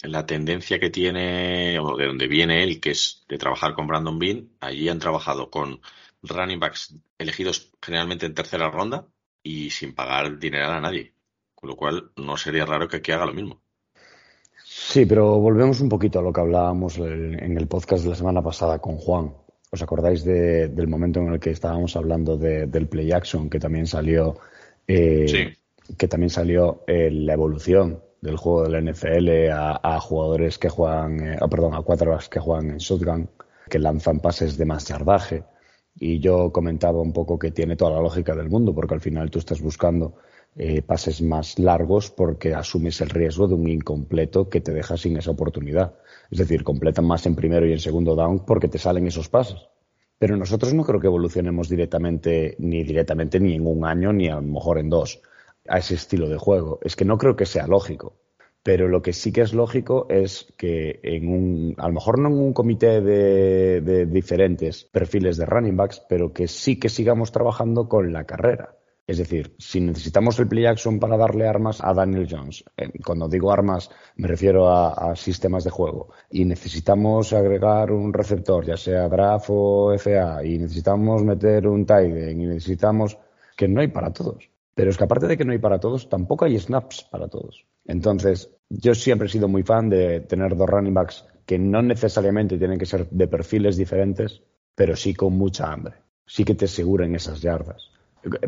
la 0.03 0.26
tendencia 0.26 0.78
que 0.80 0.91
tiene, 0.91 1.78
o 1.78 1.97
de 1.97 2.07
donde 2.07 2.28
viene 2.28 2.62
él, 2.62 2.80
que 2.80 2.91
es 2.91 3.24
de 3.28 3.39
trabajar 3.39 3.74
con 3.74 3.87
Brandon 3.87 4.18
Bean, 4.18 4.49
allí 4.61 4.89
han 4.89 4.99
trabajado 4.99 5.51
con 5.51 5.80
running 6.29 6.61
backs 6.61 6.97
elegidos 7.18 7.72
generalmente 7.81 8.27
en 8.27 8.35
tercera 8.35 8.70
ronda 8.70 9.07
y 9.43 9.70
sin 9.70 9.95
pagar 9.95 10.39
dinero 10.39 10.70
a 10.70 10.81
nadie. 10.81 11.14
Con 11.55 11.70
lo 11.70 11.77
cual, 11.77 12.11
no 12.16 12.37
sería 12.37 12.66
raro 12.66 12.89
que 12.89 12.99
aquí 12.99 13.12
haga 13.12 13.27
lo 13.27 13.35
mismo. 13.35 13.62
Sí, 14.64 15.07
pero 15.07 15.39
volvemos 15.39 15.81
un 15.81 15.89
poquito 15.89 16.18
a 16.18 16.22
lo 16.22 16.33
que 16.33 16.41
hablábamos 16.41 16.99
en 16.99 17.57
el 17.57 17.66
podcast 17.68 18.05
de 18.05 18.11
la 18.11 18.16
semana 18.16 18.43
pasada 18.43 18.79
con 18.79 18.97
Juan. 18.97 19.35
¿Os 19.70 19.83
acordáis 19.83 20.25
del 20.25 20.87
momento 20.87 21.20
en 21.20 21.33
el 21.33 21.41
que 21.41 21.51
estábamos 21.51 21.97
hablando 21.97 22.37
del 22.37 22.87
play 22.89 23.11
action 23.11 23.51
que 23.51 23.59
también 23.59 23.87
salió? 23.87 24.39
Eh, 24.87 25.57
que 25.99 26.09
también 26.09 26.31
salió 26.31 26.85
eh, 26.87 27.11
la 27.11 27.35
evolución 27.35 28.01
del 28.20 28.37
juego 28.37 28.62
de 28.62 28.70
la 28.70 28.81
NFL 28.81 29.51
a, 29.51 30.01
jugadores 30.01 30.59
que 30.59 30.68
juegan, 30.68 31.27
eh, 31.27 31.37
ah, 31.41 31.49
perdón, 31.49 31.75
a 31.75 31.83
quarterbacks 31.83 32.29
que 32.29 32.41
juegan 32.41 32.70
en 32.70 32.79
shotgun, 32.79 33.29
que 33.68 33.79
lanzan 33.79 34.20
pases 34.20 34.57
de 34.57 34.64
más 34.64 34.87
yardaje. 34.87 35.45
Y 35.97 36.18
yo 36.18 36.53
comentaba 36.53 37.01
un 37.01 37.12
poco 37.12 37.38
que 37.38 37.51
tiene 37.51 37.76
toda 37.76 37.92
la 37.92 38.01
lógica 38.01 38.34
del 38.34 38.51
mundo, 38.51 38.74
porque 38.74 38.95
al 38.95 39.01
final 39.01 39.30
tú 39.30 39.38
estás 39.38 39.61
buscando 39.61 40.16
eh, 40.57 40.82
pases 40.82 41.20
más 41.20 41.59
largos 41.59 42.11
porque 42.11 42.55
asumes 42.55 43.01
el 43.01 43.11
riesgo 43.11 43.49
de 43.49 43.55
un 43.55 43.68
incompleto 43.68 44.49
que 44.49 44.61
te 44.61 44.72
deja 44.72 44.97
sin 44.97 45.16
esa 45.16 45.32
oportunidad. 45.32 45.95
Es 46.30 46.38
decir, 46.38 46.62
completan 46.62 47.07
más 47.07 47.26
en 47.26 47.34
primero 47.34 47.66
y 47.66 47.72
en 47.72 47.80
segundo 47.80 48.14
down 48.14 48.45
porque 48.45 48.68
te 48.68 48.78
salen 48.78 49.07
esos 49.07 49.28
pases. 49.28 49.66
Pero 50.18 50.36
nosotros 50.36 50.72
no 50.72 50.84
creo 50.84 51.01
que 51.01 51.09
evolucionemos 51.09 51.68
directamente, 51.68 52.55
ni 52.59 52.84
directamente, 52.84 53.40
ni 53.40 53.55
en 53.55 53.66
un 53.66 53.84
año, 53.84 54.12
ni 54.12 54.28
a 54.28 54.36
lo 54.36 54.42
mejor 54.42 54.78
en 54.78 54.90
dos, 54.90 55.20
a 55.68 55.78
ese 55.78 55.95
estilo 55.95 56.28
de 56.28 56.38
juego. 56.38 56.78
Es 56.82 56.95
que 56.95 57.05
no 57.05 57.18
creo 57.18 57.34
que 57.34 57.47
sea 57.47 57.66
lógico. 57.66 58.14
Pero 58.65 58.89
lo 58.89 59.03
que 59.03 59.12
sí 59.12 59.31
que 59.31 59.43
es 59.43 59.55
lógico 59.55 60.07
es 60.11 60.53
que 60.59 60.99
en 61.05 61.29
un, 61.29 61.75
a 61.79 61.87
lo 61.87 61.95
mejor 61.95 62.19
no 62.19 62.29
en 62.29 62.39
un 62.39 62.53
comité 62.53 63.01
de, 63.01 63.81
de 63.81 64.07
diferentes 64.07 64.85
perfiles 64.85 65.37
de 65.37 65.47
running 65.47 65.77
backs, 65.77 66.03
pero 66.09 66.33
que 66.33 66.49
sí 66.49 66.81
que 66.81 66.89
sigamos 66.89 67.31
trabajando 67.31 67.89
con 67.89 68.12
la 68.12 68.25
carrera 68.25 68.75
es 69.07 69.19
decir, 69.19 69.55
si 69.59 69.81
necesitamos 69.81 70.39
el 70.39 70.49
play 70.49 70.65
action 70.65 70.99
para 70.99 71.19
darle 71.19 71.47
armas 71.47 71.81
a 71.83 71.93
Daniel 71.93 72.27
Jones, 72.31 72.65
eh, 72.77 72.91
cuando 73.05 73.29
digo 73.29 73.53
armas 73.53 73.91
me 74.17 74.29
refiero 74.29 74.71
a, 74.71 75.15
sistemas 75.15 75.65
de 75.65 75.71
juego, 75.71 76.09
y 76.31 76.45
necesitamos 76.47 77.33
agregar 77.35 77.93
un 77.93 78.15
receptor, 78.15 78.65
ya 78.65 78.79
sea 78.79 79.09
draft 79.09 79.47
o 79.51 79.93
FA, 79.99 80.43
y 80.45 80.59
necesitamos 80.59 81.23
meter 81.23 81.67
un 81.67 81.85
tight 81.85 82.31
y 82.31 82.35
necesitamos 82.35 83.19
que 83.57 83.69
no 83.69 83.83
hay 83.83 83.89
para 83.89 84.11
todos. 84.12 84.49
Pero 84.75 84.91
es 84.91 84.97
que 84.97 85.05
aparte 85.05 85.27
de 85.27 85.37
que 85.37 85.45
no 85.45 85.53
hay 85.53 85.59
para 85.59 85.79
todos, 85.79 86.09
tampoco 86.09 86.47
hay 86.47 86.59
snaps 86.59 87.07
para 87.11 87.29
todos. 87.29 87.67
Entonces, 87.85 88.51
yo 88.69 88.95
siempre 88.95 89.27
he 89.27 89.31
sido 89.31 89.49
muy 89.49 89.62
fan 89.62 89.89
de 89.89 90.21
tener 90.21 90.57
dos 90.57 90.69
running 90.69 90.95
backs 90.95 91.25
que 91.47 91.59
no 91.59 91.83
necesariamente 91.83 92.59
tienen 92.59 92.79
que 92.79 92.87
ser 92.87 93.09
de 93.11 93.29
perfiles 93.29 93.77
diferentes, 93.77 94.43
pero 94.75 94.97
sí 94.97 95.15
con 95.15 95.37
mucha 95.37 95.73
hambre. 95.73 95.95
Sí 96.27 96.45
que 96.45 96.55
te 96.55 96.65
aseguren 96.65 97.15
esas 97.15 97.41
yardas. 97.41 97.91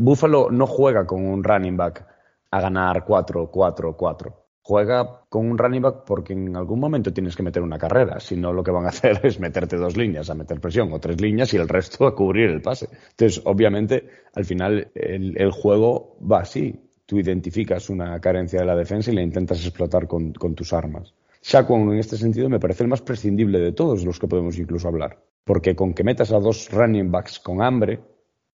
Buffalo 0.01 0.51
no 0.51 0.67
juega 0.67 1.07
con 1.07 1.25
un 1.27 1.45
running 1.45 1.77
back 1.77 2.07
a 2.51 2.61
ganar 2.61 3.05
4-4-4. 3.05 4.35
Juega 4.63 5.21
con 5.29 5.49
un 5.49 5.59
running 5.59 5.83
back 5.83 6.05
porque 6.05 6.33
en 6.33 6.57
algún 6.57 6.81
momento 6.81 7.13
tienes 7.13 7.37
que 7.37 7.43
meter 7.43 7.63
una 7.63 7.79
carrera. 7.79 8.19
Si 8.19 8.37
no, 8.37 8.53
lo 8.53 8.65
que 8.65 8.71
van 8.71 8.87
a 8.87 8.89
hacer 8.97 9.21
es 9.25 9.39
meterte 9.39 9.77
dos 9.77 9.97
líneas 9.97 10.31
a 10.31 10.35
meter 10.35 10.61
presión 10.61 10.93
o 10.93 10.99
tres 10.99 11.21
líneas 11.21 11.53
y 11.55 11.59
el 11.59 11.69
resto 11.69 12.07
a 12.07 12.15
cubrir 12.15 12.51
el 12.51 12.63
pase. 12.63 12.89
Entonces, 13.11 13.43
obviamente, 13.45 14.09
al 14.35 14.45
final 14.45 14.91
el, 14.95 15.41
el 15.41 15.51
juego 15.53 16.17
va 16.21 16.41
así. 16.41 16.86
Tú 17.07 17.19
identificas 17.19 17.89
una 17.89 18.21
carencia 18.21 18.61
de 18.61 18.67
la 18.67 18.75
defensa 18.75 19.11
y 19.11 19.15
la 19.15 19.23
intentas 19.23 19.65
explotar 19.65 20.09
con, 20.09 20.33
tus 20.33 20.73
armas. 20.73 21.15
Shaquan, 21.43 21.93
en 21.93 21.99
este 21.99 22.17
sentido, 22.17 22.49
me 22.49 22.59
parece 22.59 22.83
el 22.83 22.89
más 22.89 23.01
prescindible 23.01 23.61
de 23.61 23.73
todos 23.73 24.05
los 24.05 24.19
que 24.19 24.27
podemos 24.27 24.59
incluso 24.59 24.89
hablar. 24.89 25.23
Porque 25.45 25.77
con 25.77 25.95
que 25.95 26.03
metas 26.03 26.33
a 26.33 26.41
dos 26.41 26.69
running 26.73 27.13
backs 27.13 27.39
con 27.39 27.63
hambre, 27.63 28.01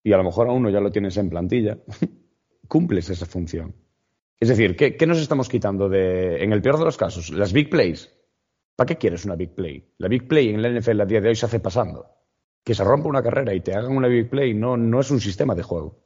y 0.04 0.12
a 0.12 0.18
lo 0.18 0.24
mejor 0.24 0.48
a 0.48 0.52
uno 0.52 0.68
ya 0.68 0.80
lo 0.80 0.90
tienes 0.90 1.16
en 1.16 1.30
plantilla, 1.30 1.78
cumples 2.68 3.08
esa 3.08 3.24
función. 3.24 3.74
Es 4.38 4.48
decir, 4.48 4.76
¿qué, 4.76 4.96
¿qué, 4.96 5.06
nos 5.06 5.18
estamos 5.18 5.48
quitando 5.48 5.88
de, 5.88 6.42
en 6.42 6.52
el 6.52 6.60
peor 6.60 6.78
de 6.78 6.84
los 6.84 6.98
casos, 6.98 7.30
las 7.30 7.52
big 7.52 7.70
plays? 7.70 8.12
¿Para 8.76 8.88
qué 8.88 8.96
quieres 8.96 9.24
una 9.24 9.36
big 9.36 9.54
play? 9.54 9.86
La 9.98 10.08
big 10.08 10.26
play 10.26 10.50
en 10.50 10.60
la 10.60 10.68
NFL 10.68 11.00
a 11.00 11.06
día 11.06 11.20
de 11.20 11.28
hoy 11.28 11.36
se 11.36 11.46
hace 11.46 11.60
pasando. 11.60 12.06
Que 12.64 12.74
se 12.74 12.84
rompa 12.84 13.08
una 13.08 13.22
carrera 13.22 13.54
y 13.54 13.60
te 13.60 13.74
hagan 13.74 13.96
una 13.96 14.08
big 14.08 14.28
play 14.28 14.54
no, 14.54 14.76
no 14.76 15.00
es 15.00 15.10
un 15.10 15.20
sistema 15.20 15.54
de 15.54 15.62
juego. 15.62 15.96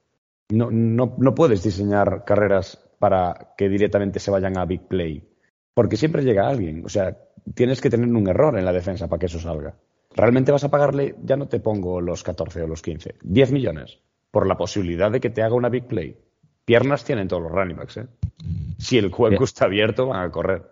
No, 0.51 0.71
no, 0.71 1.15
no 1.19 1.35
puedes 1.35 1.63
diseñar 1.63 2.25
carreras 2.25 2.79
para 2.99 3.55
que 3.57 3.69
directamente 3.69 4.21
se 4.21 4.31
vayan 4.31 4.59
a 4.59 4.65
big 4.65 4.83
play. 4.83 5.29
Porque 5.75 5.97
siempre 5.97 6.23
llega 6.23 6.49
alguien. 6.49 6.85
O 6.85 6.89
sea, 6.89 7.17
tienes 7.55 7.81
que 7.81 7.91
tener 7.91 8.09
un 8.09 8.29
error 8.29 8.59
en 8.59 8.65
la 8.65 8.73
defensa 8.73 9.09
para 9.09 9.21
que 9.21 9.27
eso 9.27 9.39
salga. 9.39 9.75
¿Realmente 10.15 10.53
vas 10.53 10.65
a 10.65 10.71
pagarle, 10.71 11.15
ya 11.23 11.37
no 11.37 11.47
te 11.47 11.61
pongo 11.61 12.01
los 12.01 12.23
14 12.23 12.63
o 12.63 12.67
los 12.67 12.81
15, 12.81 13.17
10 13.23 13.53
millones 13.53 13.99
por 14.31 14.47
la 14.47 14.57
posibilidad 14.57 15.11
de 15.11 15.21
que 15.21 15.31
te 15.31 15.43
haga 15.43 15.55
una 15.55 15.69
big 15.69 15.87
play? 15.87 16.17
Piernas 16.65 17.05
tienen 17.05 17.29
todos 17.29 17.43
los 17.43 17.53
running 17.53 17.77
backs, 17.77 17.99
¿eh? 17.99 18.07
Si 18.79 18.99
el 18.99 19.11
juego 19.11 19.45
está 19.45 19.67
abierto, 19.67 20.07
van 20.07 20.23
a 20.23 20.31
correr. 20.31 20.63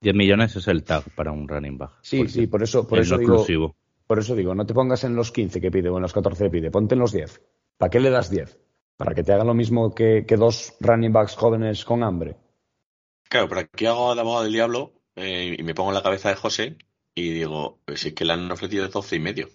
10 0.00 0.14
millones 0.14 0.54
es 0.56 0.68
el 0.68 0.84
tag 0.84 1.04
para 1.14 1.32
un 1.32 1.48
running 1.48 1.78
back. 1.78 1.92
Sí, 2.02 2.28
sí, 2.28 2.46
por 2.46 2.62
eso, 2.62 2.86
por 2.86 2.98
eso 2.98 3.18
digo, 3.18 3.32
exclusivo. 3.32 3.76
por 4.06 4.18
eso 4.18 4.36
digo, 4.36 4.54
no 4.54 4.66
te 4.66 4.74
pongas 4.74 5.04
en 5.04 5.16
los 5.16 5.32
15 5.32 5.60
que 5.60 5.70
pide 5.70 5.88
o 5.88 5.96
en 5.96 6.02
los 6.02 6.12
14 6.12 6.44
que 6.44 6.50
pide, 6.50 6.70
ponte 6.70 6.94
en 6.94 7.00
los 7.00 7.12
10. 7.12 7.40
¿Para 7.78 7.90
qué 7.90 8.00
le 8.00 8.10
das 8.10 8.30
10? 8.30 8.58
¿Para 8.96 9.14
que 9.14 9.22
te 9.22 9.32
haga 9.32 9.44
lo 9.44 9.54
mismo 9.54 9.94
que, 9.94 10.24
que 10.26 10.36
dos 10.36 10.74
running 10.80 11.12
backs 11.12 11.34
jóvenes 11.36 11.84
con 11.84 12.02
hambre? 12.02 12.36
Claro, 13.28 13.48
pero 13.48 13.60
aquí 13.60 13.86
hago 13.86 14.14
de 14.14 14.20
abogado 14.20 14.44
del 14.44 14.52
diablo 14.52 14.92
eh, 15.16 15.56
y 15.58 15.62
me 15.62 15.74
pongo 15.74 15.90
en 15.90 15.94
la 15.96 16.02
cabeza 16.02 16.28
de 16.30 16.36
José 16.36 16.76
y 17.14 17.30
digo, 17.30 17.80
pues 17.84 18.00
sí 18.00 18.12
que 18.12 18.24
le 18.24 18.32
han 18.32 18.50
ofrecido 18.50 18.84
de 18.84 18.90
12 18.90 19.16
y 19.16 19.20
medio. 19.20 19.48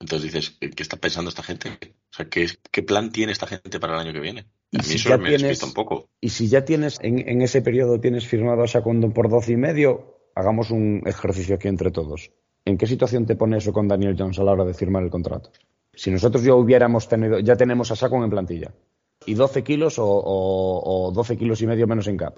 Entonces 0.00 0.32
dices, 0.32 0.58
¿qué 0.60 0.82
está 0.82 0.96
pensando 0.96 1.28
esta 1.28 1.42
gente? 1.42 1.70
O 2.12 2.16
sea, 2.16 2.28
¿qué, 2.28 2.46
qué 2.70 2.82
plan 2.82 3.10
tiene 3.10 3.32
esta 3.32 3.46
gente 3.46 3.80
para 3.80 3.94
el 3.94 4.00
año 4.00 4.12
que 4.12 4.20
viene? 4.20 4.46
A 4.72 4.78
mí 4.78 4.82
si 4.84 4.94
eso 4.94 5.08
ya 5.10 5.18
me 5.18 5.28
tienes- 5.30 5.62
un 5.62 5.72
poco. 5.74 6.08
Y 6.20 6.28
si 6.28 6.48
ya 6.48 6.64
tienes, 6.64 6.98
en, 7.02 7.28
en 7.28 7.42
ese 7.42 7.62
periodo 7.62 7.98
tienes 8.00 8.26
firmado 8.26 8.62
a 8.62 8.66
Shaquondon 8.66 9.12
por 9.12 9.28
12 9.28 9.52
y 9.52 9.56
medio, 9.56 10.30
hagamos 10.34 10.70
un 10.70 11.02
ejercicio 11.04 11.56
aquí 11.56 11.68
entre 11.68 11.90
todos. 11.90 12.30
¿En 12.64 12.78
qué 12.78 12.86
situación 12.86 13.26
te 13.26 13.34
pone 13.34 13.56
eso 13.58 13.72
con 13.72 13.88
Daniel 13.88 14.14
Jones 14.16 14.38
a 14.38 14.44
la 14.44 14.52
hora 14.52 14.64
de 14.64 14.74
firmar 14.74 15.02
el 15.02 15.10
contrato? 15.10 15.50
Si 15.98 16.10
nosotros 16.12 16.44
ya 16.44 16.54
hubiéramos 16.54 17.08
tenido, 17.08 17.40
ya 17.40 17.56
tenemos 17.56 17.90
a 17.90 17.96
Saquon 17.96 18.22
en 18.22 18.30
plantilla, 18.30 18.70
y 19.26 19.34
12 19.34 19.64
kilos 19.64 19.98
o, 19.98 20.06
o- 20.06 21.08
o 21.08 21.12
12 21.12 21.36
kilos 21.36 21.60
y 21.62 21.66
medio 21.66 21.86
menos 21.88 22.06
en 22.06 22.16
cap, 22.16 22.36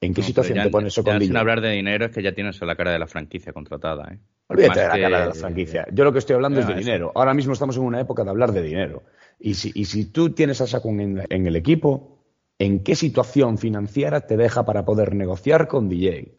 ¿en 0.00 0.14
qué 0.14 0.20
No, 0.20 0.26
situación 0.28 0.56
ya- 0.56 0.62
te 0.64 0.70
pone 0.70 0.86
eso 0.86 1.02
con 1.02 1.20
Sin 1.20 1.36
hablar 1.36 1.60
de 1.60 1.70
dinero, 1.72 2.06
es 2.06 2.12
que 2.12 2.22
ya 2.22 2.32
tienes 2.32 2.60
la 2.60 2.76
cara 2.76 2.92
de 2.92 2.98
la 3.00 3.08
franquicia 3.08 3.52
contratada. 3.52 4.12
¿eh? 4.14 4.18
Olvídate 4.48 4.80
de 4.80 4.86
la 4.88 4.94
que- 4.94 5.00
cara 5.00 5.20
de 5.20 5.26
la 5.26 5.34
franquicia. 5.34 5.86
Yo 5.92 6.04
lo 6.04 6.12
que 6.12 6.20
estoy 6.20 6.34
hablando 6.36 6.60
es 6.60 6.66
de 6.66 6.72
eso. 6.74 6.80
dinero. 6.80 7.12
Ahora 7.16 7.34
mismo 7.34 7.52
estamos 7.54 7.76
en 7.76 7.82
una 7.82 8.00
época 8.00 8.22
de 8.22 8.30
hablar 8.30 8.52
de 8.52 8.62
dinero. 8.62 9.02
Y 9.40 9.54
si, 9.54 9.72
y 9.74 9.84
si 9.86 10.04
tú 10.12 10.30
tienes 10.30 10.60
a 10.60 10.66
Saquon 10.68 11.00
en, 11.00 11.22
en 11.28 11.46
el 11.48 11.56
equipo, 11.56 12.24
¿en 12.58 12.84
qué 12.84 12.94
situación 12.94 13.58
financiera 13.58 14.20
te 14.28 14.36
deja 14.36 14.64
para 14.64 14.84
poder 14.84 15.14
negociar 15.16 15.66
con 15.66 15.88
DJ? 15.88 16.38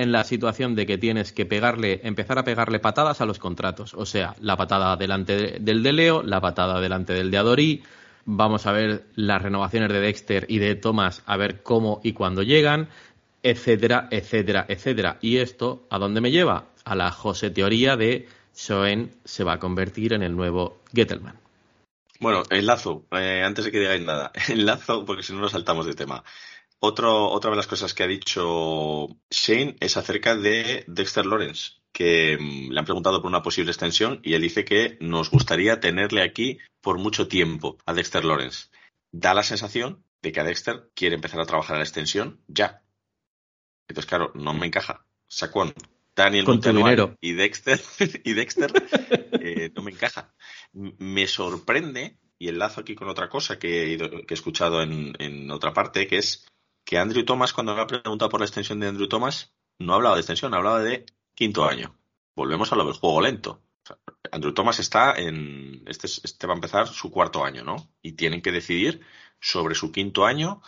En 0.00 0.12
la 0.12 0.22
situación 0.22 0.74
de 0.76 0.86
que 0.86 0.96
tienes 0.96 1.32
que 1.32 1.44
pegarle, 1.44 2.00
empezar 2.04 2.38
a 2.38 2.44
pegarle 2.44 2.78
patadas 2.78 3.20
a 3.20 3.26
los 3.26 3.38
contratos. 3.38 3.94
O 3.94 4.06
sea, 4.06 4.34
la 4.40 4.56
patada 4.56 4.96
delante 4.96 5.36
de- 5.36 5.58
del 5.60 5.82
de 5.82 5.92
Leo, 5.92 6.22
la 6.22 6.40
patada 6.40 6.80
delante 6.80 7.12
del 7.12 7.30
de 7.32 7.38
Adorí. 7.38 7.82
Vamos 8.24 8.66
a 8.66 8.72
ver 8.72 9.04
las 9.16 9.42
renovaciones 9.42 9.88
de 9.90 10.00
Dexter 10.00 10.46
y 10.48 10.58
de 10.58 10.76
Thomas, 10.76 11.22
a 11.26 11.36
ver 11.36 11.62
cómo 11.62 12.00
y 12.04 12.12
cuándo 12.12 12.42
llegan, 12.42 12.88
etcétera, 13.42 14.06
etcétera, 14.10 14.66
etcétera. 14.68 15.18
Y 15.20 15.38
esto, 15.38 15.86
¿a 15.90 15.98
dónde 15.98 16.20
me 16.20 16.30
lleva? 16.30 16.66
A 16.84 16.94
la 16.94 17.10
José 17.10 17.50
teoría 17.50 17.96
de 17.96 18.28
Schoen 18.54 19.10
se 19.24 19.44
va 19.44 19.54
a 19.54 19.58
convertir 19.58 20.12
en 20.12 20.22
el 20.22 20.36
nuevo 20.36 20.78
Gettelman. 20.94 21.38
Bueno, 22.20 22.42
enlazo, 22.50 23.04
eh, 23.12 23.42
antes 23.44 23.64
de 23.64 23.70
que 23.70 23.78
digáis 23.78 24.02
nada, 24.04 24.32
enlazo 24.48 25.04
porque 25.04 25.22
si 25.22 25.32
no 25.32 25.40
nos 25.40 25.52
saltamos 25.52 25.86
de 25.86 25.94
tema. 25.94 26.22
Otro, 26.80 27.28
otra 27.30 27.50
de 27.50 27.56
las 27.56 27.66
cosas 27.66 27.92
que 27.92 28.04
ha 28.04 28.06
dicho 28.06 29.08
Shane 29.30 29.76
es 29.80 29.96
acerca 29.96 30.36
de 30.36 30.84
Dexter 30.86 31.26
Lawrence, 31.26 31.72
que 31.92 32.36
mm, 32.38 32.70
le 32.70 32.78
han 32.78 32.84
preguntado 32.84 33.20
por 33.20 33.28
una 33.28 33.42
posible 33.42 33.72
extensión 33.72 34.20
y 34.22 34.34
él 34.34 34.42
dice 34.42 34.64
que 34.64 34.96
nos 35.00 35.30
gustaría 35.30 35.80
tenerle 35.80 36.22
aquí 36.22 36.58
por 36.80 36.98
mucho 36.98 37.26
tiempo 37.26 37.78
a 37.84 37.94
Dexter 37.94 38.24
Lawrence. 38.24 38.68
Da 39.10 39.34
la 39.34 39.42
sensación 39.42 40.04
de 40.22 40.30
que 40.32 40.40
a 40.40 40.44
Dexter 40.44 40.90
quiere 40.94 41.16
empezar 41.16 41.40
a 41.40 41.46
trabajar 41.46 41.74
en 41.76 41.80
la 41.80 41.84
extensión 41.84 42.40
ya. 42.46 42.82
Entonces, 43.88 44.08
claro, 44.08 44.30
no 44.34 44.54
me 44.54 44.66
encaja. 44.66 45.04
Saquon, 45.28 45.72
Daniel 46.14 46.44
Con 46.44 46.60
dinero. 46.60 47.16
y 47.20 47.32
Dexter, 47.32 47.80
y 48.24 48.32
Dexter 48.34 48.72
eh, 49.40 49.70
no 49.74 49.82
me 49.82 49.90
encaja. 49.90 50.32
Me 50.72 51.26
sorprende, 51.26 52.18
y 52.38 52.48
enlazo 52.48 52.82
aquí 52.82 52.94
con 52.94 53.08
otra 53.08 53.28
cosa 53.28 53.58
que 53.58 53.82
he, 53.82 53.88
ido- 53.88 54.10
que 54.10 54.34
he 54.34 54.34
escuchado 54.34 54.82
en, 54.82 55.14
en 55.18 55.50
otra 55.50 55.72
parte, 55.72 56.06
que 56.06 56.18
es 56.18 56.46
que 56.88 56.96
Andrew 56.98 57.24
Thomas, 57.24 57.52
cuando 57.52 57.74
le 57.74 57.82
ha 57.82 57.86
preguntado 57.86 58.30
por 58.30 58.40
la 58.40 58.46
extensión 58.46 58.80
de 58.80 58.88
Andrew 58.88 59.08
Thomas, 59.08 59.52
no 59.78 59.92
hablaba 59.94 60.14
de 60.16 60.22
extensión, 60.22 60.54
hablaba 60.54 60.80
de 60.80 61.04
quinto 61.34 61.66
año. 61.66 61.94
Volvemos 62.34 62.72
a 62.72 62.76
lo 62.76 62.84
del 62.86 62.94
juego 62.94 63.20
lento. 63.20 63.62
Andrew 64.32 64.54
Thomas 64.54 64.78
está 64.78 65.14
en. 65.18 65.82
Este, 65.86 66.06
es- 66.06 66.22
este 66.24 66.46
va 66.46 66.54
a 66.54 66.60
empezar 66.60 66.88
su 66.88 67.10
cuarto 67.10 67.44
año, 67.44 67.62
¿no? 67.64 67.76
Y 68.02 68.12
tienen 68.12 68.40
que 68.42 68.52
decidir 68.52 69.02
sobre 69.40 69.74
su 69.74 69.92
quinto 69.92 70.24
año, 70.26 70.62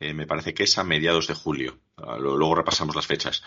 eh, 0.00 0.14
me 0.14 0.26
parece 0.26 0.54
que 0.54 0.64
es 0.64 0.76
a 0.78 0.84
mediados 0.84 1.28
de 1.28 1.34
julio. 1.34 1.80
Ah, 1.96 2.16
Luego 2.18 2.54
repasamos 2.56 2.96
las 2.96 3.06
fechas. 3.06 3.42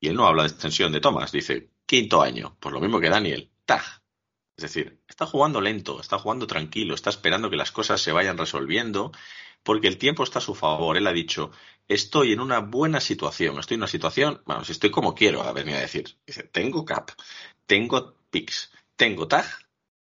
Y 0.00 0.08
él 0.08 0.16
no 0.16 0.26
habla 0.26 0.42
de 0.44 0.48
extensión 0.50 0.92
de 0.92 1.00
Thomas, 1.00 1.32
dice 1.32 1.70
quinto 1.86 2.22
año. 2.22 2.56
Pues 2.60 2.72
lo 2.72 2.80
mismo 2.80 3.00
que 3.00 3.10
Daniel. 3.10 3.52
¡Tag! 3.64 3.82
Es 4.56 4.62
decir, 4.62 5.02
está 5.08 5.26
jugando 5.26 5.60
lento, 5.60 6.00
está 6.00 6.18
jugando 6.18 6.46
tranquilo, 6.46 6.94
está 6.94 7.10
esperando 7.10 7.50
que 7.50 7.56
las 7.56 7.72
cosas 7.72 8.00
se 8.00 8.12
vayan 8.12 8.38
resolviendo, 8.38 9.10
porque 9.64 9.88
el 9.88 9.98
tiempo 9.98 10.22
está 10.22 10.38
a 10.38 10.42
su 10.42 10.54
favor. 10.54 10.96
Él 10.96 11.06
ha 11.08 11.12
dicho, 11.12 11.50
estoy 11.88 12.32
en 12.32 12.40
una 12.40 12.60
buena 12.60 13.00
situación, 13.00 13.58
estoy 13.58 13.74
en 13.74 13.80
una 13.80 13.88
situación, 13.88 14.42
bueno, 14.46 14.64
si 14.64 14.72
estoy 14.72 14.90
como 14.90 15.14
quiero, 15.14 15.42
a 15.42 15.52
venir 15.52 15.74
a 15.74 15.80
decir. 15.80 16.16
Dice, 16.24 16.44
tengo 16.44 16.84
cap, 16.84 17.10
tengo 17.66 18.16
picks, 18.30 18.70
tengo 18.94 19.26
tag, 19.26 19.46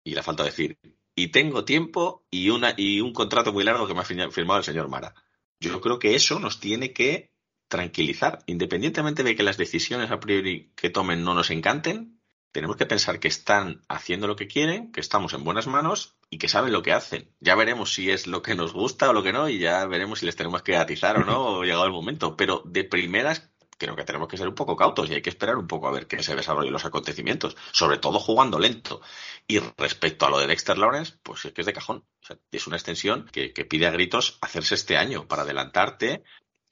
y 0.03 0.15
le 0.15 0.23
falta 0.23 0.43
decir, 0.43 0.77
y 1.15 1.27
tengo 1.27 1.65
tiempo 1.65 2.25
y, 2.31 2.49
una, 2.49 2.73
y 2.75 3.01
un 3.01 3.13
contrato 3.13 3.53
muy 3.53 3.63
largo 3.63 3.85
que 3.85 3.93
me 3.93 3.99
ha 3.99 4.31
firmado 4.31 4.59
el 4.59 4.65
señor 4.65 4.87
Mara. 4.87 5.13
Yo 5.59 5.79
creo 5.81 5.99
que 5.99 6.15
eso 6.15 6.39
nos 6.39 6.59
tiene 6.59 6.93
que 6.93 7.31
tranquilizar, 7.67 8.39
independientemente 8.47 9.23
de 9.23 9.35
que 9.35 9.43
las 9.43 9.57
decisiones 9.57 10.11
a 10.11 10.19
priori 10.19 10.71
que 10.75 10.89
tomen 10.89 11.23
no 11.23 11.33
nos 11.33 11.51
encanten, 11.51 12.20
tenemos 12.51 12.75
que 12.77 12.85
pensar 12.85 13.19
que 13.19 13.27
están 13.27 13.81
haciendo 13.87 14.27
lo 14.27 14.35
que 14.35 14.47
quieren, 14.47 14.91
que 14.91 14.99
estamos 14.99 15.33
en 15.33 15.43
buenas 15.43 15.67
manos 15.67 16.15
y 16.29 16.37
que 16.37 16.49
saben 16.49 16.73
lo 16.73 16.81
que 16.83 16.91
hacen. 16.93 17.29
Ya 17.39 17.55
veremos 17.55 17.93
si 17.93 18.09
es 18.11 18.27
lo 18.27 18.41
que 18.41 18.55
nos 18.55 18.73
gusta 18.73 19.09
o 19.09 19.13
lo 19.13 19.23
que 19.23 19.31
no 19.33 19.47
y 19.49 19.59
ya 19.59 19.85
veremos 19.85 20.19
si 20.19 20.25
les 20.25 20.35
tenemos 20.35 20.61
que 20.61 20.75
atizar 20.75 21.17
o 21.17 21.23
no 21.25 21.39
o 21.59 21.63
llegado 21.63 21.85
el 21.85 21.91
momento. 21.91 22.35
Pero 22.35 22.61
de 22.65 22.83
primeras 22.83 23.49
creo 23.77 23.95
que 23.95 24.03
tenemos 24.03 24.27
que 24.27 24.37
ser 24.37 24.47
un 24.47 24.53
poco 24.53 24.75
cautos 24.75 25.09
y 25.09 25.15
hay 25.15 25.23
que 25.23 25.31
esperar 25.31 25.55
un 25.57 25.65
poco 25.65 25.87
a 25.87 25.91
ver 25.91 26.05
qué 26.05 26.21
se 26.21 26.35
desarrollen 26.35 26.71
los 26.71 26.85
acontecimientos, 26.85 27.57
sobre 27.71 27.97
todo 27.97 28.19
jugando 28.19 28.59
lento. 28.59 29.01
Y 29.47 29.57
respecto 29.77 30.27
a 30.27 30.29
lo 30.29 30.37
de 30.37 30.45
Dexter 30.45 30.77
Lawrence, 30.77 31.15
pues 31.23 31.45
es 31.45 31.51
que 31.53 31.61
es 31.61 31.65
de 31.67 31.73
cajón. 31.73 32.05
O 32.21 32.25
sea, 32.25 32.37
es 32.51 32.67
una 32.67 32.75
extensión 32.75 33.27
que, 33.31 33.53
que 33.53 33.65
pide 33.65 33.87
a 33.87 33.91
gritos 33.91 34.37
hacerse 34.41 34.75
este 34.75 34.97
año 34.97 35.27
para 35.27 35.41
adelantarte. 35.41 36.23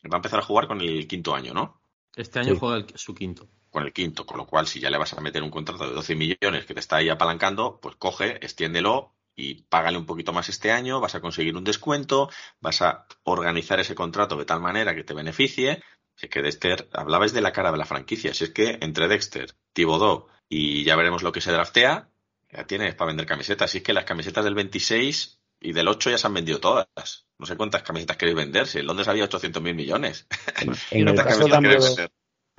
Va 0.06 0.16
a 0.16 0.18
empezar 0.18 0.40
a 0.40 0.44
jugar 0.44 0.68
con 0.68 0.82
el 0.82 1.08
quinto 1.08 1.34
año, 1.34 1.54
¿no? 1.54 1.82
Este 2.16 2.40
año 2.40 2.54
Sí. 2.54 2.60
juega 2.60 2.76
el- 2.78 2.86
su 2.96 3.16
quinto. 3.16 3.50
Con 3.70 3.84
el 3.84 3.94
quinto, 3.94 4.26
con 4.26 4.38
lo 4.38 4.48
cual 4.48 4.68
si 4.68 4.80
ya 4.80 4.90
le 4.90 4.98
vas 4.98 5.14
a 5.14 5.22
meter 5.22 5.44
un 5.44 5.52
contrato 5.52 5.88
de 5.88 5.94
12 5.94 6.16
millones 6.16 6.66
que 6.66 6.74
te 6.74 6.80
está 6.80 6.98
ahí 6.98 7.10
apalancando, 7.10 7.80
pues 7.82 7.96
coge, 7.96 8.38
extiéndelo 8.44 9.14
y 9.36 9.64
págale 9.64 9.98
un 9.98 10.06
poquito 10.06 10.34
más 10.34 10.50
este 10.50 10.72
año, 10.72 11.00
vas 11.00 11.16
a 11.16 11.22
conseguir 11.22 11.56
un 11.56 11.64
descuento, 11.64 12.30
vas 12.60 12.82
a 12.82 13.06
organizar 13.24 13.80
ese 13.80 13.96
contrato 13.96 14.36
de 14.36 14.46
tal 14.46 14.60
manera 14.60 14.96
que 14.96 15.04
te 15.04 15.14
beneficie. 15.14 15.82
Si 16.16 16.26
es 16.26 16.30
que 16.30 16.42
Dexter, 16.42 16.90
hablabais 16.92 17.32
de 17.32 17.42
la 17.42 17.54
cara 17.54 17.72
de 17.72 17.78
la 17.78 17.86
franquicia, 17.86 18.34
si 18.34 18.44
es 18.44 18.50
que 18.50 18.78
entre 18.82 19.08
Dexter, 19.08 19.56
Thibodeau 19.72 20.28
y 20.50 20.84
ya 20.84 20.96
veremos 20.96 21.24
lo 21.24 21.32
que 21.32 21.42
se 21.42 21.52
draftea, 21.52 22.10
ya 22.52 22.68
tienes 22.68 22.96
para 22.96 23.10
vender 23.10 23.26
camisetas. 23.26 23.72
Si 23.72 23.78
es 23.78 23.84
que 23.84 23.94
las 23.94 24.04
camisetas 24.04 24.44
del 24.44 24.56
26 24.56 25.40
y 25.62 25.74
del 25.74 25.88
8 25.88 26.10
ya 26.10 26.18
se 26.18 26.28
han 26.28 26.34
vendido 26.34 26.60
todas. 26.60 27.28
No 27.38 27.46
sé 27.46 27.56
cuántas 27.56 27.84
camisetas 27.84 28.18
queréis 28.18 28.38
vender, 28.38 28.68
si 28.68 28.80
en 28.80 28.88
Londres 28.88 29.08
había 29.08 29.26
800 29.26 29.62
mil 29.62 29.76
millones. 29.76 30.28
En 30.92 31.08
el, 31.08 31.16
¿Cuántas 31.16 31.38
caso 31.38 31.48
de 31.48 32.10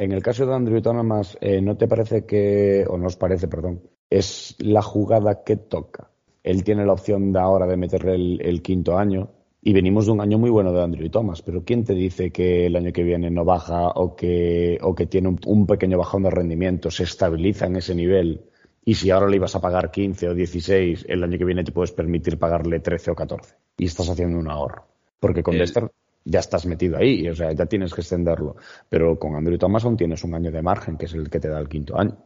En 0.01 0.13
el 0.13 0.23
caso 0.23 0.47
de 0.47 0.55
Andrew 0.55 0.81
Thomas, 0.81 1.37
eh, 1.43 1.61
¿no 1.61 1.77
te 1.77 1.87
parece 1.87 2.25
que, 2.25 2.87
o 2.89 2.97
no 2.97 3.09
os 3.09 3.17
parece, 3.17 3.49
perdón, 3.49 3.83
es 4.09 4.57
la 4.59 4.81
jugada 4.81 5.45
que 5.45 5.57
toca? 5.57 6.11
Él 6.43 6.65
tiene 6.65 6.87
la 6.87 6.95
opción 6.95 7.35
de 7.35 7.39
ahora 7.39 7.67
de 7.67 7.77
meterle 7.77 8.15
el, 8.15 8.63
quinto 8.63 8.97
año 8.97 9.29
y 9.61 9.75
venimos 9.75 10.07
de 10.07 10.13
un 10.13 10.23
año 10.23 10.39
muy 10.39 10.49
bueno 10.49 10.73
de 10.73 10.83
Andrew 10.83 11.11
Thomas, 11.11 11.43
pero 11.43 11.65
¿quién 11.65 11.85
te 11.85 11.93
dice 11.93 12.31
que 12.31 12.65
el 12.65 12.77
año 12.77 12.95
que 12.95 13.03
viene 13.03 13.31
no 13.31 13.45
baja 13.45 13.89
o 13.89 14.17
que, 14.17 14.79
o 14.81 14.95
que 14.95 15.05
tiene 15.05 15.37
un, 15.45 15.67
pequeño 15.67 15.99
bajón 15.99 16.23
de 16.23 16.31
rendimiento, 16.31 16.91
se 16.91 17.03
estabiliza 17.03 17.67
en 17.67 17.77
ese 17.77 17.95
nivel? 17.95 18.47
Y 18.83 18.95
si 18.95 19.11
ahora 19.11 19.29
le 19.29 19.37
ibas 19.37 19.55
a 19.55 19.61
pagar 19.61 19.91
15 19.91 20.31
o 20.31 20.35
16, 20.35 21.05
el 21.11 21.23
año 21.23 21.37
que 21.37 21.45
viene 21.45 21.63
te 21.63 21.73
puedes 21.73 21.93
permitir 21.93 22.39
pagarle 22.39 22.81
13 22.81 23.11
o 23.11 23.15
14. 23.15 23.55
Y 23.77 23.85
estás 23.85 24.09
haciendo 24.09 24.39
un 24.39 24.49
ahorro. 24.49 24.87
Porque 25.21 25.43
con 25.43 25.59
Dexter 25.59 25.91
ya 26.25 26.41
estás 26.41 26.67
metido 26.67 26.97
ahí, 26.99 27.29
o 27.29 27.35
sea, 27.35 27.53
ya 27.53 27.67
tienes 27.67 27.95
que 27.95 28.01
extenderlo. 28.01 28.57
Pero 28.89 29.19
con 29.19 29.35
Andrew 29.35 29.59
Thomas 29.59 29.85
aún 29.85 29.97
tienes 29.97 30.25
un 30.25 30.35
año 30.35 30.51
de 30.51 30.63
margen, 30.63 30.97
que 30.97 31.07
es 31.07 31.15
el 31.15 31.31
que 31.31 31.41
te 31.41 31.49
da 31.49 31.59
el 31.59 31.69
quinto 31.69 31.99
año. 31.99 32.17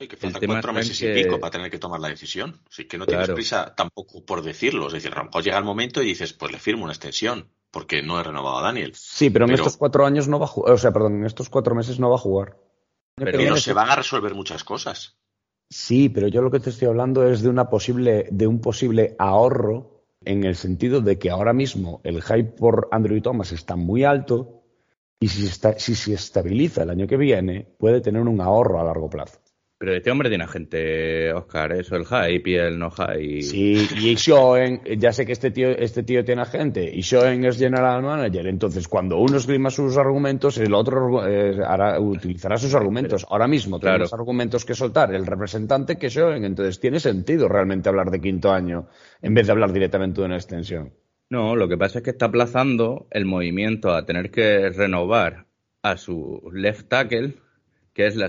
Y 0.00 0.06
que 0.06 0.16
faltan 0.16 0.42
cuatro 0.46 0.72
meses 0.72 1.02
y 1.02 1.12
pico 1.12 1.40
para 1.40 1.50
tener 1.50 1.70
que 1.70 1.78
tomar 1.78 1.98
la 1.98 2.08
decisión. 2.08 2.60
Así 2.70 2.84
que 2.84 2.98
no 2.98 3.06
tienes 3.06 3.30
prisa 3.30 3.74
tampoco 3.74 4.24
por 4.24 4.42
decirlo. 4.42 4.86
Es 4.86 4.92
decir, 4.92 5.12
a 5.12 5.18
lo 5.18 5.24
mejor 5.24 5.42
llega 5.42 5.58
el 5.58 5.64
momento 5.64 6.00
y 6.02 6.06
dices, 6.06 6.32
pues 6.32 6.52
le 6.52 6.58
firmo 6.58 6.84
una 6.84 6.92
extensión, 6.92 7.48
porque 7.72 8.00
no 8.00 8.20
he 8.20 8.22
renovado 8.22 8.58
a 8.58 8.62
Daniel. 8.62 8.92
Sí, 8.94 9.30
pero 9.30 9.46
en 9.46 9.54
estos 9.54 9.76
cuatro 9.76 10.06
años 10.06 10.28
no 10.28 10.38
va 10.38 10.44
a 10.44 10.48
jugar. 10.48 10.72
O 10.72 10.78
sea, 10.78 10.92
perdón, 10.92 11.16
en 11.16 11.26
estos 11.26 11.50
cuatro 11.50 11.74
meses 11.74 11.98
no 11.98 12.10
va 12.10 12.14
a 12.14 12.20
jugar. 12.20 12.56
Pero, 13.16 13.56
se 13.56 13.72
van 13.72 13.90
a 13.90 13.96
resolver 13.96 14.34
muchas 14.34 14.62
cosas. 14.62 15.16
Sí, 15.68 16.08
pero 16.08 16.28
yo 16.28 16.42
lo 16.42 16.50
que 16.52 16.60
te 16.60 16.70
estoy 16.70 16.86
hablando 16.86 17.28
es 17.28 17.42
de 17.42 17.48
una 17.48 17.68
posible, 17.68 18.28
de 18.30 18.46
un 18.46 18.60
posible 18.60 19.16
ahorro 19.18 19.97
en 20.24 20.44
el 20.44 20.56
sentido 20.56 21.00
de 21.00 21.18
que 21.18 21.30
ahora 21.30 21.52
mismo 21.52 22.00
el 22.04 22.22
hype 22.22 22.52
por 22.52 22.88
Andrew 22.90 23.20
Thomas 23.20 23.52
está 23.52 23.76
muy 23.76 24.04
alto 24.04 24.62
y 25.20 25.28
si, 25.28 25.48
si 25.48 25.94
se 25.94 26.14
estabiliza 26.14 26.82
el 26.82 26.90
año 26.90 27.06
que 27.06 27.16
viene, 27.16 27.66
puede 27.78 28.00
tener 28.00 28.22
un 28.22 28.40
ahorro 28.40 28.80
a 28.80 28.84
largo 28.84 29.10
plazo. 29.10 29.40
Pero 29.80 29.94
este 29.94 30.10
hombre 30.10 30.28
tiene 30.28 30.48
gente, 30.48 31.32
Oscar, 31.32 31.70
eso, 31.70 31.94
el 31.94 32.04
hype 32.04 32.50
y 32.50 32.54
el 32.56 32.80
no 32.80 32.90
hype. 32.90 33.42
Sí, 33.42 33.86
y 34.00 34.16
Schoen, 34.16 34.82
ya 34.98 35.12
sé 35.12 35.24
que 35.24 35.30
este 35.30 35.52
tío, 35.52 35.68
este 35.68 36.02
tío 36.02 36.24
tiene 36.24 36.44
gente, 36.46 36.90
y 36.92 37.00
Schoen 37.00 37.44
es 37.44 37.58
general 37.58 38.02
manager, 38.02 38.48
entonces 38.48 38.88
cuando 38.88 39.18
uno 39.18 39.36
esgrima 39.36 39.70
sus 39.70 39.96
argumentos, 39.96 40.58
el 40.58 40.74
otro 40.74 41.24
eh, 41.24 41.56
utilizará 42.00 42.56
sus 42.56 42.74
argumentos. 42.74 43.24
Ahora 43.30 43.46
mismo 43.46 43.78
tiene 43.78 43.98
los 43.98 44.12
argumentos 44.12 44.64
que 44.64 44.74
soltar 44.74 45.14
el 45.14 45.24
representante 45.24 45.96
que 45.96 46.10
Schoen, 46.10 46.44
entonces 46.44 46.80
tiene 46.80 46.98
sentido 46.98 47.48
realmente 47.48 47.88
hablar 47.88 48.10
de 48.10 48.20
quinto 48.20 48.50
año 48.50 48.88
en 49.22 49.32
vez 49.32 49.46
de 49.46 49.52
hablar 49.52 49.72
directamente 49.72 50.20
de 50.20 50.26
una 50.26 50.36
extensión. 50.36 50.92
No, 51.30 51.54
lo 51.54 51.68
que 51.68 51.76
pasa 51.76 51.98
es 51.98 52.04
que 52.04 52.10
está 52.10 52.26
aplazando 52.26 53.06
el 53.12 53.26
movimiento 53.26 53.92
a 53.92 54.04
tener 54.04 54.32
que 54.32 54.70
renovar 54.70 55.46
a 55.82 55.96
su 55.96 56.50
left 56.52 56.88
tackle 56.88 57.34
que 57.98 58.06
es 58.06 58.14
la, 58.14 58.28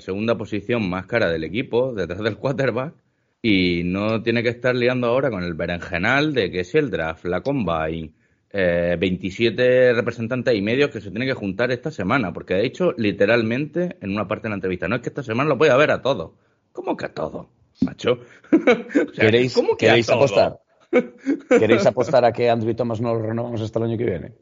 segunda 0.00 0.38
posición 0.38 0.88
más 0.88 1.04
cara 1.04 1.30
del 1.30 1.44
equipo, 1.44 1.92
detrás 1.92 2.22
del 2.22 2.38
quarterback, 2.38 2.94
y 3.42 3.82
no 3.84 4.22
tiene 4.22 4.42
que 4.42 4.48
estar 4.48 4.74
liando 4.74 5.08
ahora 5.08 5.28
con 5.28 5.44
el 5.44 5.52
berenjenal 5.52 6.32
de 6.32 6.50
que 6.50 6.60
es 6.60 6.74
el 6.74 6.90
draft, 6.90 7.26
la 7.26 7.42
combine, 7.42 8.12
eh, 8.50 8.96
27 8.98 9.92
representantes 9.92 10.54
y 10.54 10.62
medios 10.62 10.88
que 10.88 11.02
se 11.02 11.10
tienen 11.10 11.28
que 11.28 11.34
juntar 11.34 11.70
esta 11.70 11.90
semana, 11.90 12.32
porque 12.32 12.54
ha 12.54 12.60
dicho 12.60 12.94
literalmente 12.96 13.98
en 14.00 14.12
una 14.12 14.26
parte 14.26 14.44
de 14.44 14.48
la 14.48 14.54
entrevista, 14.54 14.88
no 14.88 14.96
es 14.96 15.02
que 15.02 15.10
esta 15.10 15.22
semana 15.22 15.50
lo 15.50 15.56
voy 15.56 15.68
a 15.68 15.76
ver 15.76 15.90
a 15.90 16.00
todos. 16.00 16.30
¿Cómo 16.72 16.96
que 16.96 17.04
a 17.04 17.12
todos? 17.12 17.46
Macho. 17.82 18.20
¿Queréis, 19.14 19.52
¿cómo 19.52 19.76
que 19.76 19.84
¿queréis 19.84 20.08
apostar? 20.08 20.60
¿Queréis 21.50 21.84
apostar 21.84 22.24
a 22.24 22.32
que 22.32 22.48
Andrew 22.48 22.74
Thomas 22.74 23.02
no 23.02 23.12
lo 23.12 23.20
renovamos 23.20 23.60
hasta 23.60 23.80
el 23.80 23.84
año 23.84 23.98
que 23.98 24.04
viene? 24.04 24.32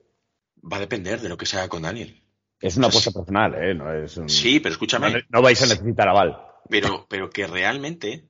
Va 0.72 0.76
a 0.76 0.80
depender 0.80 1.20
de 1.20 1.28
lo 1.28 1.36
que 1.36 1.46
se 1.46 1.56
haga 1.56 1.68
con 1.68 1.82
Daniel. 1.82 2.22
Es 2.60 2.76
una 2.76 2.88
apuesta 2.88 3.12
personal, 3.12 3.54
¿eh? 3.54 3.74
No 3.74 3.92
es 3.92 4.20
Sí, 4.26 4.60
pero 4.60 4.72
escúchame. 4.72 5.24
No, 5.28 5.42
vais 5.42 5.62
a 5.62 5.66
necesitar 5.66 6.08
aval. 6.08 6.38
Pero, 6.68 7.06
pero 7.08 7.30
que 7.30 7.46
realmente, 7.46 8.28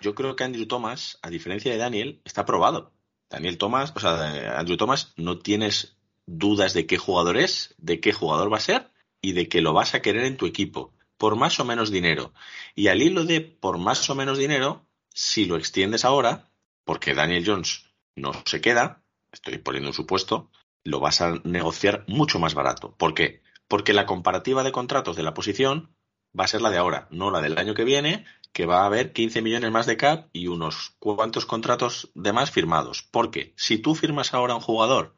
yo 0.00 0.14
creo 0.14 0.36
que 0.36 0.44
Andrew 0.44 0.66
Thomas, 0.66 1.18
a 1.22 1.30
diferencia 1.30 1.72
de 1.72 1.78
Daniel, 1.78 2.20
está 2.24 2.44
probado. 2.44 2.92
Daniel 3.28 3.58
Thomas, 3.58 3.92
o 3.94 4.00
sea, 4.00 4.58
Andrew 4.58 4.76
Thomas, 4.76 5.12
no 5.16 5.38
tienes 5.38 5.96
dudas 6.26 6.74
de 6.74 6.86
qué 6.86 6.96
jugador 6.96 7.36
es, 7.36 7.74
de 7.78 8.00
qué 8.00 8.12
jugador 8.12 8.52
va 8.52 8.58
a 8.58 8.60
ser 8.60 8.90
y 9.20 9.32
de 9.32 9.48
que 9.48 9.60
lo 9.60 9.72
vas 9.72 9.94
a 9.94 10.02
querer 10.02 10.24
en 10.24 10.36
tu 10.36 10.46
equipo, 10.46 10.94
por 11.16 11.36
más 11.36 11.58
o 11.58 11.64
menos 11.64 11.90
dinero. 11.90 12.32
Y 12.74 12.88
al 12.88 13.02
hilo 13.02 13.24
de 13.24 13.40
por 13.40 13.78
más 13.78 14.08
o 14.10 14.14
menos 14.14 14.38
dinero, 14.38 14.86
si 15.12 15.46
lo 15.46 15.56
extiendes 15.56 16.04
ahora, 16.04 16.50
porque 16.84 17.14
Daniel 17.14 17.44
Jones 17.44 17.86
no 18.14 18.32
se 18.44 18.60
queda, 18.60 19.02
estoy 19.32 19.58
poniendo 19.58 19.90
un 19.90 19.94
supuesto, 19.94 20.50
lo 20.84 21.00
vas 21.00 21.20
a 21.20 21.40
negociar 21.44 22.04
mucho 22.06 22.38
más 22.38 22.54
barato. 22.54 22.94
¿Por 22.96 23.14
qué? 23.14 23.42
Porque 23.68 23.92
la 23.92 24.06
comparativa 24.06 24.62
de 24.62 24.72
contratos 24.72 25.16
de 25.16 25.22
la 25.22 25.34
posición 25.34 25.94
va 26.38 26.44
a 26.44 26.48
ser 26.48 26.60
la 26.60 26.70
de 26.70 26.78
ahora, 26.78 27.08
no 27.10 27.30
la 27.30 27.40
del 27.40 27.58
año 27.58 27.74
que 27.74 27.84
viene, 27.84 28.24
que 28.52 28.66
va 28.66 28.82
a 28.82 28.86
haber 28.86 29.12
15 29.12 29.42
millones 29.42 29.70
más 29.70 29.86
de 29.86 29.96
cap 29.96 30.28
y 30.32 30.46
unos 30.46 30.94
cuantos 30.98 31.46
contratos 31.46 32.10
de 32.14 32.32
más 32.32 32.50
firmados. 32.50 33.02
Porque 33.02 33.52
si 33.56 33.78
tú 33.78 33.94
firmas 33.94 34.34
ahora 34.34 34.54
un 34.54 34.60
jugador 34.60 35.16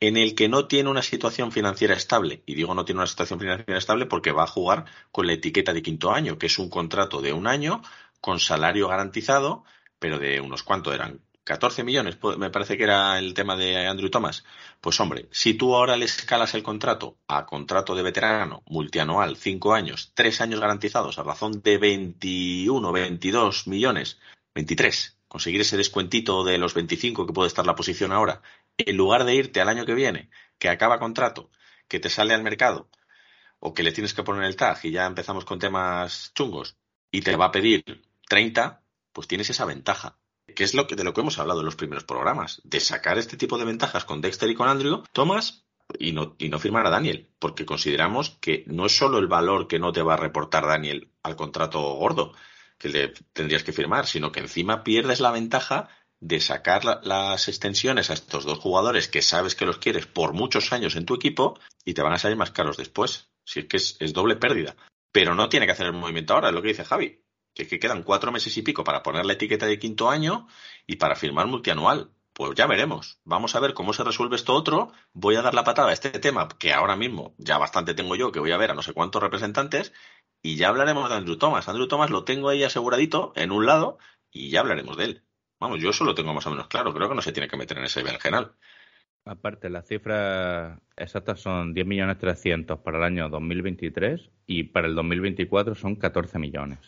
en 0.00 0.16
el 0.16 0.34
que 0.34 0.48
no 0.48 0.66
tiene 0.66 0.88
una 0.88 1.02
situación 1.02 1.52
financiera 1.52 1.94
estable, 1.94 2.42
y 2.46 2.54
digo 2.54 2.74
no 2.74 2.84
tiene 2.84 3.00
una 3.00 3.06
situación 3.06 3.38
financiera 3.38 3.78
estable 3.78 4.06
porque 4.06 4.32
va 4.32 4.44
a 4.44 4.48
jugar 4.48 4.86
con 5.12 5.26
la 5.26 5.34
etiqueta 5.34 5.72
de 5.72 5.82
quinto 5.82 6.10
año, 6.10 6.38
que 6.38 6.46
es 6.46 6.58
un 6.58 6.70
contrato 6.70 7.20
de 7.20 7.32
un 7.32 7.46
año 7.46 7.82
con 8.20 8.40
salario 8.40 8.88
garantizado, 8.88 9.64
pero 9.98 10.18
de 10.18 10.40
unos 10.40 10.62
cuantos 10.62 10.94
eran 10.94 11.20
14 11.50 11.82
millones, 11.82 12.16
me 12.38 12.50
parece 12.50 12.76
que 12.76 12.84
era 12.84 13.18
el 13.18 13.34
tema 13.34 13.56
de 13.56 13.88
Andrew 13.88 14.08
Thomas. 14.08 14.44
Pues 14.80 15.00
hombre, 15.00 15.28
si 15.32 15.54
tú 15.54 15.74
ahora 15.74 15.96
le 15.96 16.04
escalas 16.04 16.54
el 16.54 16.62
contrato 16.62 17.18
a 17.26 17.44
contrato 17.44 17.96
de 17.96 18.04
veterano, 18.04 18.62
multianual, 18.66 19.36
5 19.36 19.74
años, 19.74 20.12
3 20.14 20.42
años 20.42 20.60
garantizados 20.60 21.18
a 21.18 21.24
razón 21.24 21.60
de 21.60 21.76
21, 21.78 22.92
22 22.92 23.66
millones, 23.66 24.20
23, 24.54 25.18
conseguir 25.26 25.62
ese 25.62 25.76
descuentito 25.76 26.44
de 26.44 26.56
los 26.56 26.72
25 26.72 27.26
que 27.26 27.32
puede 27.32 27.48
estar 27.48 27.66
la 27.66 27.74
posición 27.74 28.12
ahora, 28.12 28.42
en 28.78 28.96
lugar 28.96 29.24
de 29.24 29.34
irte 29.34 29.60
al 29.60 29.70
año 29.70 29.84
que 29.84 29.94
viene, 29.94 30.30
que 30.56 30.68
acaba 30.68 31.00
contrato, 31.00 31.50
que 31.88 31.98
te 31.98 32.10
sale 32.10 32.32
al 32.32 32.44
mercado, 32.44 32.88
o 33.58 33.74
que 33.74 33.82
le 33.82 33.90
tienes 33.90 34.14
que 34.14 34.22
poner 34.22 34.44
el 34.44 34.54
tag 34.54 34.78
y 34.84 34.92
ya 34.92 35.04
empezamos 35.04 35.44
con 35.44 35.58
temas 35.58 36.30
chungos, 36.32 36.76
y 37.10 37.22
te 37.22 37.34
va 37.34 37.46
a 37.46 37.50
pedir 37.50 37.82
30, 38.28 38.84
pues 39.12 39.26
tienes 39.26 39.50
esa 39.50 39.64
ventaja 39.64 40.19
que 40.60 40.64
es 40.64 40.74
lo 40.74 40.86
que, 40.86 40.94
de 40.94 41.04
lo 41.04 41.14
que 41.14 41.22
hemos 41.22 41.38
hablado 41.38 41.60
en 41.60 41.64
los 41.64 41.74
primeros 41.74 42.04
programas, 42.04 42.60
de 42.64 42.80
sacar 42.80 43.16
este 43.16 43.38
tipo 43.38 43.56
de 43.56 43.64
ventajas 43.64 44.04
con 44.04 44.20
Dexter 44.20 44.50
y 44.50 44.54
con 44.54 44.68
Andrew, 44.68 45.04
Thomas 45.10 45.64
y 45.98 46.12
no, 46.12 46.36
y 46.38 46.50
no 46.50 46.58
firmar 46.58 46.86
a 46.86 46.90
Daniel, 46.90 47.30
porque 47.38 47.64
consideramos 47.64 48.36
que 48.42 48.64
no 48.66 48.84
es 48.84 48.94
solo 48.94 49.16
el 49.16 49.26
valor 49.26 49.68
que 49.68 49.78
no 49.78 49.90
te 49.90 50.02
va 50.02 50.12
a 50.12 50.18
reportar 50.18 50.66
Daniel 50.66 51.12
al 51.22 51.34
contrato 51.34 51.80
gordo 51.94 52.34
que 52.76 52.90
le 52.90 53.08
tendrías 53.32 53.64
que 53.64 53.72
firmar, 53.72 54.06
sino 54.06 54.32
que 54.32 54.40
encima 54.40 54.84
pierdes 54.84 55.20
la 55.20 55.30
ventaja 55.30 55.88
de 56.20 56.40
sacar 56.40 56.84
las 57.06 57.48
extensiones 57.48 58.10
a 58.10 58.12
estos 58.12 58.44
dos 58.44 58.58
jugadores 58.58 59.08
que 59.08 59.22
sabes 59.22 59.54
que 59.54 59.64
los 59.64 59.78
quieres 59.78 60.04
por 60.04 60.34
muchos 60.34 60.74
años 60.74 60.94
en 60.94 61.06
tu 61.06 61.14
equipo 61.14 61.58
y 61.86 61.94
te 61.94 62.02
van 62.02 62.12
a 62.12 62.18
salir 62.18 62.36
más 62.36 62.50
caros 62.50 62.76
después. 62.76 63.30
Si 63.46 63.60
es 63.60 63.64
que 63.64 63.78
es, 63.78 63.96
es 63.98 64.12
doble 64.12 64.36
pérdida. 64.36 64.76
Pero 65.10 65.34
no 65.34 65.48
tiene 65.48 65.64
que 65.64 65.72
hacer 65.72 65.86
el 65.86 65.94
movimiento 65.94 66.34
ahora, 66.34 66.48
es 66.48 66.54
lo 66.54 66.60
que 66.60 66.68
dice 66.68 66.84
Javi 66.84 67.18
que, 67.54 67.66
que 67.66 67.78
quedan 67.78 68.02
cuatro 68.02 68.32
meses 68.32 68.56
y 68.56 68.62
pico 68.62 68.84
para 68.84 69.02
poner 69.02 69.26
la 69.26 69.34
etiqueta 69.34 69.66
de 69.66 69.78
quinto 69.78 70.10
año 70.10 70.46
y 70.86 70.96
para 70.96 71.16
firmar 71.16 71.46
multianual. 71.46 72.10
Pues 72.32 72.54
ya 72.54 72.66
veremos. 72.66 73.20
Vamos 73.24 73.54
a 73.54 73.60
ver 73.60 73.74
cómo 73.74 73.92
se 73.92 74.04
resuelve 74.04 74.36
esto 74.36 74.54
otro. 74.54 74.92
Voy 75.12 75.36
a 75.36 75.42
dar 75.42 75.52
la 75.52 75.64
patada 75.64 75.90
a 75.90 75.92
este 75.92 76.10
tema 76.10 76.48
que 76.48 76.72
ahora 76.72 76.96
mismo 76.96 77.34
ya 77.38 77.58
bastante 77.58 77.92
tengo 77.94 78.16
yo, 78.16 78.32
que 78.32 78.40
voy 78.40 78.52
a 78.52 78.56
ver 78.56 78.70
a 78.70 78.74
no 78.74 78.82
sé 78.82 78.92
cuántos 78.92 79.22
representantes, 79.22 79.92
y 80.42 80.56
ya 80.56 80.68
hablaremos 80.68 81.08
de 81.10 81.16
Andrew 81.16 81.36
Thomas. 81.36 81.68
Andrew 81.68 81.88
Thomas 81.88 82.10
lo 82.10 82.24
tengo 82.24 82.48
ahí 82.48 82.64
aseguradito 82.64 83.32
en 83.36 83.50
un 83.50 83.66
lado 83.66 83.98
y 84.30 84.50
ya 84.50 84.60
hablaremos 84.60 84.96
de 84.96 85.04
él. 85.04 85.22
Vamos, 85.58 85.80
yo 85.80 85.90
eso 85.90 86.04
lo 86.04 86.14
tengo 86.14 86.32
más 86.32 86.46
o 86.46 86.50
menos 86.50 86.68
claro. 86.68 86.94
Creo 86.94 87.08
que 87.08 87.14
no 87.14 87.22
se 87.22 87.32
tiene 87.32 87.48
que 87.48 87.56
meter 87.56 87.76
en 87.78 87.84
ese 87.84 88.02
general. 88.02 88.52
Aparte, 89.26 89.68
las 89.68 89.86
cifras 89.86 90.80
exactas 90.96 91.40
son 91.40 91.74
10.300.000 91.74 92.82
para 92.82 92.98
el 92.98 93.04
año 93.04 93.28
2023 93.28 94.30
y 94.46 94.64
para 94.64 94.88
el 94.88 94.94
2024 94.94 95.74
son 95.74 95.96
14 95.96 96.38
millones. 96.38 96.78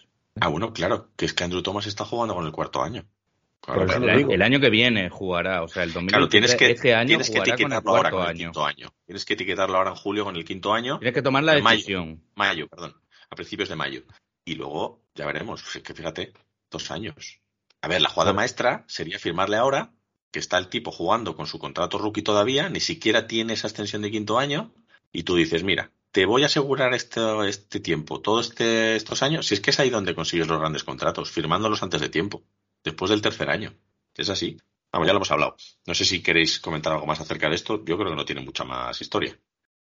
Ah, 0.41 0.49
bueno, 0.49 0.73
claro, 0.73 1.11
que 1.17 1.27
es 1.27 1.35
que 1.35 1.45
Andrew 1.45 1.63
Thomas 1.63 1.87
está 1.87 2.05
jugando 2.05 2.35
con 2.35 2.47
el 2.47 2.53
cuarto 2.53 2.83
año. 2.83 3.05
el, 3.69 4.43
año 4.43 4.61
que 4.61 4.71
viene 4.71 5.09
jugará, 5.11 5.63
o 5.63 5.69
sea, 5.69 5.83
el 5.83 5.93
2023, 5.93 6.11
claro, 6.11 6.29
tienes 6.29 6.55
que, 6.57 6.71
este 6.71 6.95
año 6.95 7.09
tienes 7.09 7.31
que 7.31 7.39
etiquetarlo 7.39 7.97
ahora 7.97 8.11
con 8.11 8.29
el 8.29 8.37
quinto 8.37 8.65
año. 8.65 8.93
Tienes 9.07 9.25
que 9.25 9.35
etiquetarlo 9.35 9.77
ahora 9.77 9.91
en 9.91 9.97
julio 9.97 10.25
con 10.25 10.37
el 10.37 10.45
quinto 10.45 10.73
año. 10.73 10.99
Tienes 10.99 11.15
que 11.15 11.23
tomar 11.23 11.45
la 11.45 11.55
decisión. 11.55 12.23
Mayo, 12.35 12.67
perdón, 12.69 12.97
a 13.31 13.37
principios 13.37 13.69
de 13.69 13.77
mayo. 13.77 14.03
Y 14.45 14.55
luego, 14.55 15.03
ya 15.15 15.27
veremos, 15.27 15.63
es 15.77 15.83
que 15.83 15.95
fíjate, 15.95 16.33
dos 16.71 16.91
años. 16.91 17.41
A 17.83 17.89
ver, 17.89 18.01
la 18.01 18.09
jugada 18.09 18.33
maestra 18.33 18.85
sería 18.89 19.19
firmarle 19.19 19.57
ahora, 19.57 19.93
que 20.31 20.39
está 20.39 20.59
el 20.59 20.69
tipo 20.69 20.91
jugando 20.91 21.37
con 21.37 21.47
su 21.47 21.59
contrato 21.59 21.99
rookie 21.99 22.23
todavía, 22.23 22.69
ni 22.69 22.81
siquiera 22.81 23.27
tiene 23.27 23.53
esa 23.53 23.69
extensión 23.69 24.03
de 24.03 24.11
quinto 24.11 24.39
año, 24.39 24.73
y 25.13 25.25
tú 25.25 25.37
dices, 25.37 25.63
mira, 25.63 25.91
te 26.13 26.27
voy 26.27 26.43
a 26.43 26.47
asegurar 26.47 26.93
este, 26.95 27.81
tiempo, 27.81 28.21
todos 28.21 28.51
este, 28.51 28.97
estos 28.97 29.23
años, 29.23 29.47
si 29.47 29.55
es 29.55 29.61
que 29.61 29.71
es 29.71 29.81
ahí 29.81 29.89
donde 29.89 30.15
consigues 30.15 30.47
los 30.47 30.61
grandes 30.61 30.85
contratos, 30.85 31.31
firmándolos 31.31 31.83
antes 31.83 32.03
de 32.03 32.11
tiempo, 32.11 32.43
después 32.85 33.11
del 33.11 33.23
tercer 33.23 33.49
año. 33.49 33.75
Es 34.15 34.29
así. 34.29 34.59
Vamos, 34.93 35.07
ya 35.07 35.15
lo 35.15 35.19
hemos 35.19 35.31
hablado. 35.31 35.57
No 35.87 35.95
sé 35.95 36.05
si 36.05 36.23
queréis 36.23 36.61
comentar 36.61 36.93
algo 36.93 37.07
más 37.07 37.21
acerca 37.21 37.49
de 37.49 37.55
esto. 37.55 37.83
Yo 37.83 37.97
creo 37.97 38.11
que 38.11 38.17
no 38.17 38.27
tiene 38.27 38.43
mucha 38.43 38.63
más 38.65 39.01
historia. 39.01 39.39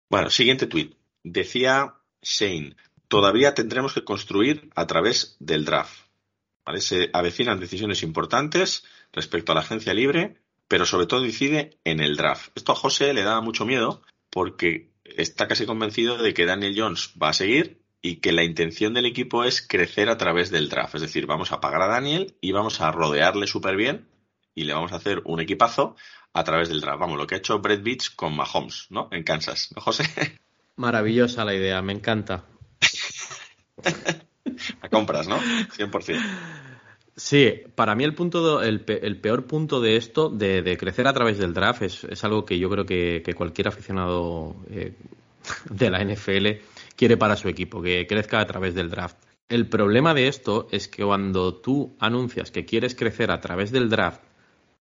Bueno, 0.09 0.29
siguiente 0.29 0.67
tuit. 0.67 0.97
Decía 1.23 1.95
Shane, 2.21 2.75
todavía 3.07 3.53
tendremos 3.53 3.93
que 3.93 4.03
construir 4.03 4.69
a 4.75 4.85
través 4.85 5.37
del 5.39 5.63
draft. 5.63 5.97
¿vale? 6.65 6.81
Se 6.81 7.09
avecinan 7.13 7.61
decisiones 7.61 8.03
importantes 8.03 8.83
respecto 9.13 9.53
a 9.53 9.55
la 9.55 9.61
agencia 9.61 9.93
libre, 9.93 10.41
pero 10.67 10.85
sobre 10.85 11.05
todo 11.05 11.21
decide 11.21 11.79
en 11.85 12.01
el 12.01 12.17
draft. 12.17 12.51
Esto 12.55 12.73
a 12.73 12.75
José 12.75 13.13
le 13.13 13.23
da 13.23 13.39
mucho 13.39 13.65
miedo 13.65 14.01
porque 14.29 14.91
está 15.15 15.47
casi 15.47 15.65
convencido 15.65 16.17
de 16.17 16.33
que 16.33 16.45
Daniel 16.45 16.75
Jones 16.75 17.13
va 17.21 17.29
a 17.29 17.33
seguir 17.33 17.81
y 18.01 18.17
que 18.17 18.31
la 18.31 18.43
intención 18.43 18.93
del 18.93 19.05
equipo 19.05 19.43
es 19.43 19.65
crecer 19.65 20.09
a 20.09 20.17
través 20.17 20.51
del 20.51 20.69
draft. 20.69 20.95
Es 20.95 21.01
decir, 21.01 21.25
vamos 21.25 21.51
a 21.51 21.61
pagar 21.61 21.81
a 21.81 21.87
Daniel 21.87 22.35
y 22.41 22.51
vamos 22.51 22.81
a 22.81 22.91
rodearle 22.91 23.47
súper 23.47 23.75
bien 23.75 24.07
y 24.53 24.63
le 24.63 24.73
vamos 24.73 24.91
a 24.91 24.97
hacer 24.97 25.21
un 25.25 25.39
equipazo 25.39 25.95
a 26.33 26.43
través 26.43 26.69
del 26.69 26.81
draft. 26.81 26.99
Vamos, 26.99 27.17
lo 27.17 27.27
que 27.27 27.35
ha 27.35 27.39
hecho 27.39 27.59
Brett 27.59 27.83
Beach 27.83 28.15
con 28.15 28.35
Mahomes, 28.35 28.87
¿no? 28.89 29.09
En 29.11 29.23
Kansas, 29.23 29.69
¿no, 29.75 29.81
José? 29.81 30.03
Maravillosa 30.75 31.43
la 31.45 31.55
idea, 31.55 31.81
me 31.81 31.93
encanta. 31.93 32.45
a 34.81 34.89
compras, 34.89 35.27
¿no? 35.27 35.39
100%. 35.39 36.66
Sí, 37.19 37.63
para 37.73 37.95
mí 37.95 38.03
el 38.03 38.13
punto 38.13 38.61
el, 38.61 38.79
peor 38.79 39.47
punto 39.47 39.81
de 39.81 39.95
esto, 39.95 40.29
de, 40.29 40.77
crecer 40.79 41.07
a 41.07 41.13
través 41.13 41.39
del 41.39 41.51
draft, 41.51 41.81
es, 41.81 42.23
algo 42.23 42.45
que 42.45 42.59
yo 42.59 42.69
creo 42.69 42.85
que, 42.85 43.33
cualquier 43.35 43.69
aficionado 43.69 44.55
eh, 44.69 44.93
de 45.71 45.89
la 45.89 46.03
NFL 46.05 46.63
quiere 46.95 47.17
para 47.17 47.35
su 47.35 47.49
equipo, 47.49 47.81
que 47.81 48.05
crezca 48.05 48.39
a 48.39 48.45
través 48.45 48.75
del 48.75 48.91
draft. 48.91 49.17
El 49.49 49.67
problema 49.67 50.13
de 50.13 50.27
esto 50.27 50.67
es 50.71 50.87
que 50.87 51.03
cuando 51.03 51.55
tú 51.55 51.95
anuncias 51.99 52.51
que 52.51 52.65
quieres 52.65 52.93
crecer 52.93 53.31
a 53.31 53.41
través 53.41 53.71
del 53.71 53.89
draft 53.89 54.21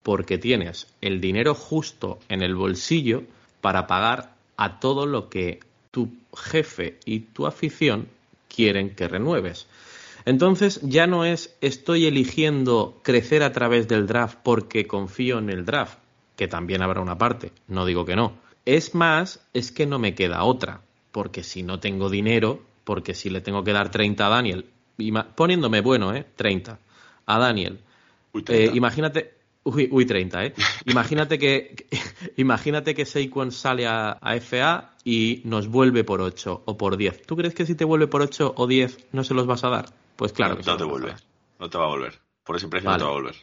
porque 0.02 0.36
tienes 0.36 0.94
el 1.00 1.22
dinero 1.22 1.54
justo 1.54 2.18
en 2.28 2.42
el 2.42 2.54
bolsillo 2.54 3.22
para 3.62 3.86
pagar 3.86 4.34
a 4.58 4.78
todo 4.78 5.06
lo 5.06 5.30
que 5.30 5.60
tu 5.90 6.12
jefe 6.36 6.98
y 7.06 7.20
tu 7.20 7.46
afición 7.46 8.08
quieren 8.54 8.94
que 8.94 9.08
renueves. 9.08 9.68
Entonces 10.26 10.80
ya 10.82 11.06
no 11.06 11.24
es 11.24 11.56
estoy 11.60 12.04
eligiendo 12.06 13.00
crecer 13.04 13.44
a 13.44 13.52
través 13.52 13.86
del 13.86 14.08
draft 14.08 14.38
porque 14.42 14.86
confío 14.86 15.38
en 15.38 15.50
el 15.50 15.64
draft, 15.64 15.98
que 16.34 16.48
también 16.48 16.82
habrá 16.82 17.00
una 17.00 17.16
parte, 17.16 17.52
no 17.68 17.86
digo 17.86 18.04
que 18.04 18.16
no. 18.16 18.34
Es 18.64 18.96
más, 18.96 19.40
es 19.54 19.70
que 19.70 19.86
no 19.86 20.00
me 20.00 20.16
queda 20.16 20.42
otra, 20.42 20.80
porque 21.12 21.44
si 21.44 21.62
no 21.62 21.78
tengo 21.78 22.10
dinero, 22.10 22.60
porque 22.82 23.14
si 23.14 23.30
le 23.30 23.40
tengo 23.40 23.62
que 23.62 23.72
dar 23.72 23.92
30 23.92 24.26
a 24.26 24.28
Daniel, 24.28 24.66
poniéndome 25.36 25.80
bueno, 25.80 26.12
¿eh? 26.12 26.26
30 26.34 26.80
a 27.24 27.38
Daniel. 27.38 27.78
Eh, 28.48 28.72
imagínate, 28.74 29.32
uy, 29.62 30.06
30, 30.06 30.44
¿eh? 30.44 30.54
Imagínate 30.86 31.38
que, 31.38 31.86
imagínate 32.36 32.96
que 32.96 33.06
Saquon 33.06 33.52
sale 33.52 33.86
a, 33.86 34.18
a, 34.20 34.34
FA 34.40 34.96
y 35.04 35.42
nos 35.44 35.68
vuelve 35.68 36.02
por 36.02 36.20
8 36.20 36.62
o 36.64 36.76
por 36.76 36.96
10. 36.96 37.22
¿Tú 37.22 37.36
crees 37.36 37.54
que 37.54 37.64
si 37.64 37.76
te 37.76 37.84
vuelve 37.84 38.08
por 38.08 38.22
8 38.22 38.54
o 38.56 38.66
10 38.66 39.06
no 39.12 39.22
se 39.22 39.32
los 39.32 39.46
vas 39.46 39.62
a 39.62 39.68
dar? 39.68 40.05
Pues 40.16 40.32
claro 40.32 40.54
no, 40.54 40.60
que 40.60 40.66
no 40.66 40.76
te 40.76 40.84
vuelve. 40.84 41.14
No 41.58 41.70
te 41.70 41.78
va 41.78 41.84
a 41.84 41.88
volver. 41.88 42.20
Por 42.44 42.56
ese 42.56 42.68
precio 42.68 42.90
no 42.90 42.96
te 42.96 43.04
va 43.04 43.10
a 43.10 43.12
volver. 43.12 43.36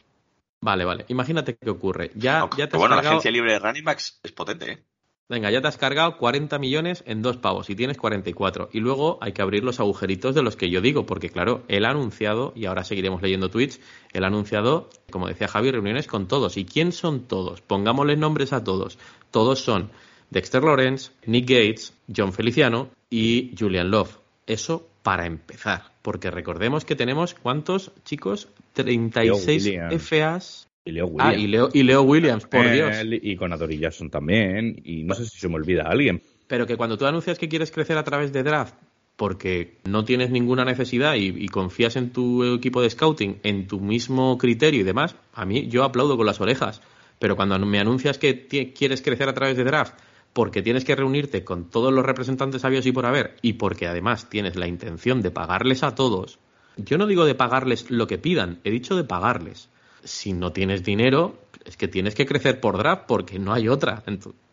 Vale, 0.60 0.84
vale. 0.84 1.04
Imagínate 1.08 1.56
qué 1.56 1.70
ocurre. 1.70 2.10
Ya, 2.14 2.48
ya 2.56 2.68
te 2.68 2.76
bueno, 2.76 2.94
la 2.94 3.02
agencia 3.02 3.30
libre 3.30 3.52
de 3.52 3.58
running 3.58 3.84
backs 3.84 4.18
es 4.22 4.32
potente, 4.32 4.72
¿eh? 4.72 4.84
Venga, 5.26 5.50
ya 5.50 5.62
te 5.62 5.68
has 5.68 5.78
cargado 5.78 6.18
40 6.18 6.58
millones 6.58 7.02
en 7.06 7.22
dos 7.22 7.38
pavos 7.38 7.70
y 7.70 7.74
tienes 7.74 7.96
44. 7.96 8.68
Y 8.72 8.80
luego 8.80 9.18
hay 9.22 9.32
que 9.32 9.40
abrir 9.40 9.64
los 9.64 9.80
agujeritos 9.80 10.34
de 10.34 10.42
los 10.42 10.54
que 10.54 10.68
yo 10.68 10.82
digo, 10.82 11.06
porque 11.06 11.30
claro, 11.30 11.64
él 11.68 11.86
ha 11.86 11.90
anunciado, 11.90 12.52
y 12.54 12.66
ahora 12.66 12.84
seguiremos 12.84 13.22
leyendo 13.22 13.48
tweets, 13.48 13.80
él 14.12 14.24
ha 14.24 14.26
anunciado, 14.26 14.90
como 15.10 15.26
decía 15.26 15.48
Javi, 15.48 15.70
reuniones 15.70 16.08
con 16.08 16.28
todos. 16.28 16.58
¿Y 16.58 16.66
quién 16.66 16.92
son 16.92 17.20
todos? 17.26 17.62
Pongámosle 17.62 18.16
nombres 18.16 18.52
a 18.52 18.64
todos. 18.64 18.98
Todos 19.30 19.60
son 19.60 19.90
Dexter 20.28 20.62
Lawrence, 20.62 21.12
Nick 21.24 21.48
Gates, 21.48 21.94
John 22.14 22.34
Feliciano 22.34 22.90
y 23.08 23.54
Julian 23.58 23.90
Love. 23.90 24.18
Eso 24.46 24.86
para 25.04 25.26
empezar, 25.26 25.82
porque 26.00 26.30
recordemos 26.30 26.86
que 26.86 26.96
tenemos, 26.96 27.34
¿cuántos 27.34 27.92
chicos? 28.04 28.48
36 28.72 29.78
FAs. 29.98 30.66
Y 30.82 30.92
Leo 30.92 31.06
Williams. 31.06 31.34
Ah, 31.34 31.38
y 31.38 31.46
Leo, 31.46 31.68
y 31.72 31.82
Leo 31.82 32.02
Williams, 32.02 32.46
por 32.46 32.70
Dios. 32.70 32.96
Y 33.04 33.36
con 33.36 33.52
Adori 33.52 33.78
Jackson 33.78 34.08
también. 34.08 34.80
Y 34.82 35.04
no 35.04 35.14
sé 35.14 35.26
si 35.26 35.38
se 35.38 35.48
me 35.48 35.56
olvida 35.56 35.82
alguien. 35.82 36.22
Pero 36.46 36.66
que 36.66 36.78
cuando 36.78 36.96
tú 36.96 37.04
anuncias 37.04 37.38
que 37.38 37.50
quieres 37.50 37.70
crecer 37.70 37.98
a 37.98 38.04
través 38.04 38.32
de 38.32 38.42
draft, 38.42 38.74
porque 39.16 39.76
no 39.84 40.06
tienes 40.06 40.30
ninguna 40.30 40.64
necesidad 40.64 41.16
y, 41.16 41.26
y, 41.26 41.48
confías 41.48 41.96
en 41.96 42.10
tu 42.10 42.42
equipo 42.42 42.80
de 42.80 42.88
scouting, 42.88 43.40
en 43.42 43.66
tu 43.66 43.80
mismo 43.80 44.38
criterio 44.38 44.80
y 44.80 44.84
demás, 44.84 45.16
a 45.34 45.44
mí 45.44 45.68
yo 45.68 45.84
aplaudo 45.84 46.16
con 46.16 46.24
las 46.24 46.40
orejas. 46.40 46.80
Pero 47.18 47.36
cuando 47.36 47.58
me 47.58 47.78
anuncias 47.78 48.16
que 48.16 48.46
quieres 48.74 49.02
crecer 49.02 49.28
a 49.28 49.34
través 49.34 49.58
de 49.58 49.64
draft 49.64 49.94
porque 50.34 50.62
tienes 50.62 50.84
que 50.84 50.94
reunirte 50.94 51.44
con 51.44 51.70
todos 51.70 51.92
los 51.92 52.04
representantes 52.04 52.60
sabios 52.60 52.84
y 52.84 52.92
por 52.92 53.06
haber, 53.06 53.36
y 53.40 53.54
porque 53.54 53.86
además 53.86 54.28
tienes 54.28 54.56
la 54.56 54.66
intención 54.66 55.22
de 55.22 55.30
pagarles 55.30 55.82
a 55.82 55.94
todos, 55.94 56.38
yo 56.76 56.98
no 56.98 57.06
digo 57.06 57.24
de 57.24 57.34
pagarles 57.34 57.90
lo 57.90 58.06
que 58.06 58.18
pidan, 58.18 58.60
he 58.64 58.70
dicho 58.70 58.96
de 58.96 59.04
pagarles. 59.04 59.70
Si 60.02 60.32
no 60.32 60.52
tienes 60.52 60.82
dinero, 60.84 61.38
es 61.64 61.76
que 61.76 61.88
tienes 61.88 62.14
que 62.14 62.26
crecer 62.26 62.60
por 62.60 62.76
draft 62.76 63.04
porque 63.06 63.38
no 63.38 63.52
hay 63.52 63.68
otra. 63.68 64.02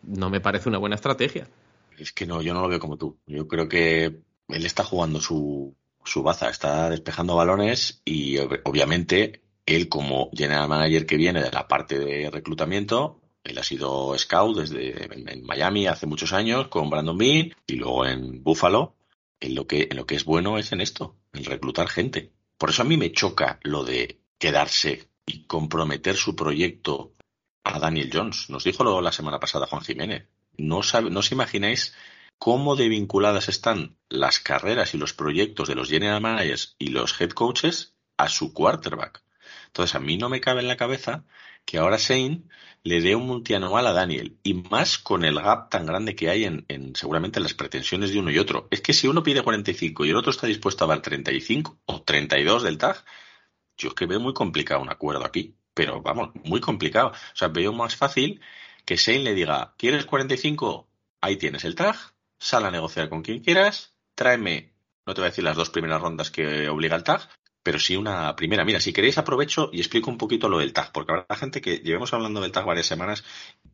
no 0.02 0.30
me 0.30 0.40
parece 0.40 0.68
una 0.68 0.78
buena 0.78 0.94
estrategia. 0.94 1.48
Es 1.98 2.12
que 2.12 2.26
no, 2.26 2.40
yo 2.40 2.54
no 2.54 2.62
lo 2.62 2.68
veo 2.68 2.78
como 2.78 2.96
tú. 2.96 3.18
Yo 3.26 3.46
creo 3.48 3.68
que 3.68 4.22
él 4.48 4.66
está 4.66 4.84
jugando 4.84 5.20
su, 5.20 5.74
su 6.04 6.22
baza, 6.22 6.48
está 6.48 6.88
despejando 6.88 7.36
balones 7.36 8.00
y 8.04 8.38
obviamente 8.38 9.42
él 9.66 9.88
como 9.88 10.30
general 10.32 10.68
manager 10.68 11.06
que 11.06 11.16
viene 11.16 11.42
de 11.42 11.50
la 11.50 11.68
parte 11.68 11.98
de 11.98 12.30
reclutamiento, 12.30 13.20
él 13.44 13.58
ha 13.58 13.62
sido 13.62 14.16
scout 14.18 14.56
desde 14.56 15.12
en, 15.14 15.44
Miami 15.44 15.86
hace 15.86 16.06
muchos 16.06 16.32
años 16.32 16.68
con 16.68 16.90
Brandon 16.90 17.18
Bean 17.18 17.52
y 17.66 17.76
luego 17.76 18.06
en 18.06 18.42
Buffalo. 18.42 18.96
En 19.40 19.56
lo, 19.56 19.66
que, 19.66 19.88
en 19.90 19.96
lo 19.96 20.06
que 20.06 20.14
es 20.14 20.24
bueno 20.24 20.56
es 20.56 20.70
en 20.70 20.80
esto, 20.80 21.16
en 21.32 21.44
reclutar 21.44 21.88
gente. 21.88 22.32
Por 22.56 22.70
eso 22.70 22.82
a 22.82 22.84
mí 22.84 22.96
me 22.96 23.10
choca 23.10 23.58
lo 23.64 23.82
de 23.82 24.20
quedarse 24.38 25.08
y 25.26 25.46
comprometer 25.46 26.16
su 26.16 26.36
proyecto 26.36 27.14
a 27.64 27.80
Daniel 27.80 28.10
Jones. 28.12 28.50
Nos 28.50 28.62
dijo 28.62 28.84
lo 28.84 29.00
la 29.00 29.10
semana 29.10 29.40
pasada 29.40 29.66
Juan 29.66 29.82
Jiménez. 29.82 30.28
No, 30.56 30.84
sabe, 30.84 31.10
no 31.10 31.20
os 31.20 31.32
imagináis 31.32 31.92
cómo 32.38 32.76
de 32.76 32.88
vinculadas 32.88 33.48
están 33.48 33.96
las 34.08 34.38
carreras 34.38 34.94
y 34.94 34.98
los 34.98 35.12
proyectos 35.12 35.66
de 35.66 35.74
los 35.74 35.88
general 35.88 36.20
managers 36.20 36.76
y 36.78 36.88
los 36.88 37.20
head 37.20 37.30
coaches 37.30 37.96
a 38.16 38.28
su 38.28 38.52
quarterback. 38.52 39.24
Entonces 39.72 39.94
a 39.94 40.00
mí 40.00 40.18
no 40.18 40.28
me 40.28 40.40
cabe 40.42 40.60
en 40.60 40.68
la 40.68 40.76
cabeza 40.76 41.24
que 41.64 41.78
ahora 41.78 41.96
Shane 41.98 42.42
le 42.82 43.00
dé 43.00 43.14
un 43.16 43.26
multianual 43.26 43.86
a 43.86 43.94
Daniel 43.94 44.38
y 44.42 44.52
más 44.54 44.98
con 44.98 45.24
el 45.24 45.40
gap 45.40 45.70
tan 45.70 45.86
grande 45.86 46.14
que 46.14 46.28
hay 46.28 46.44
en, 46.44 46.66
en, 46.68 46.94
seguramente 46.94 47.40
las 47.40 47.54
pretensiones 47.54 48.12
de 48.12 48.18
uno 48.18 48.30
y 48.30 48.38
otro. 48.38 48.68
Es 48.70 48.82
que 48.82 48.92
si 48.92 49.08
uno 49.08 49.22
pide 49.22 49.42
45 49.42 50.04
y 50.04 50.10
el 50.10 50.16
otro 50.16 50.30
está 50.30 50.46
dispuesto 50.46 50.84
a 50.84 50.88
dar 50.88 51.00
35 51.00 51.78
o 51.86 52.02
32 52.02 52.62
del 52.64 52.76
tag, 52.76 53.02
yo 53.78 53.88
es 53.88 53.94
que 53.94 54.06
veo 54.06 54.20
muy 54.20 54.34
complicado 54.34 54.82
un 54.82 54.90
acuerdo 54.90 55.24
aquí, 55.24 55.56
pero 55.72 56.02
vamos, 56.02 56.30
muy 56.44 56.60
complicado. 56.60 57.08
O 57.08 57.36
sea, 57.36 57.48
veo 57.48 57.72
más 57.72 57.96
fácil 57.96 58.42
que 58.84 58.96
Shane 58.96 59.20
le 59.20 59.34
diga, 59.34 59.74
¿quieres 59.78 60.04
45? 60.04 60.86
Ahí 61.22 61.36
tienes 61.36 61.64
el 61.64 61.74
tag, 61.74 61.96
sal 62.38 62.66
a 62.66 62.70
negociar 62.70 63.08
con 63.08 63.22
quien 63.22 63.40
quieras, 63.40 63.94
tráeme, 64.14 64.74
no 65.06 65.14
te 65.14 65.20
voy 65.22 65.28
a 65.28 65.30
decir 65.30 65.44
las 65.44 65.56
dos 65.56 65.70
primeras 65.70 66.02
rondas 66.02 66.30
que 66.30 66.68
obliga 66.68 66.96
el 66.96 67.04
tag, 67.04 67.28
pero 67.62 67.78
sí 67.78 67.96
una 67.96 68.34
primera. 68.36 68.64
Mira, 68.64 68.80
si 68.80 68.92
queréis 68.92 69.18
aprovecho 69.18 69.70
y 69.72 69.78
explico 69.78 70.10
un 70.10 70.18
poquito 70.18 70.48
lo 70.48 70.58
del 70.58 70.72
tag, 70.72 70.92
porque 70.92 71.12
habrá 71.12 71.36
gente 71.36 71.60
que 71.60 71.78
llevemos 71.78 72.12
hablando 72.12 72.40
del 72.40 72.52
tag 72.52 72.64
varias 72.64 72.86
semanas 72.86 73.24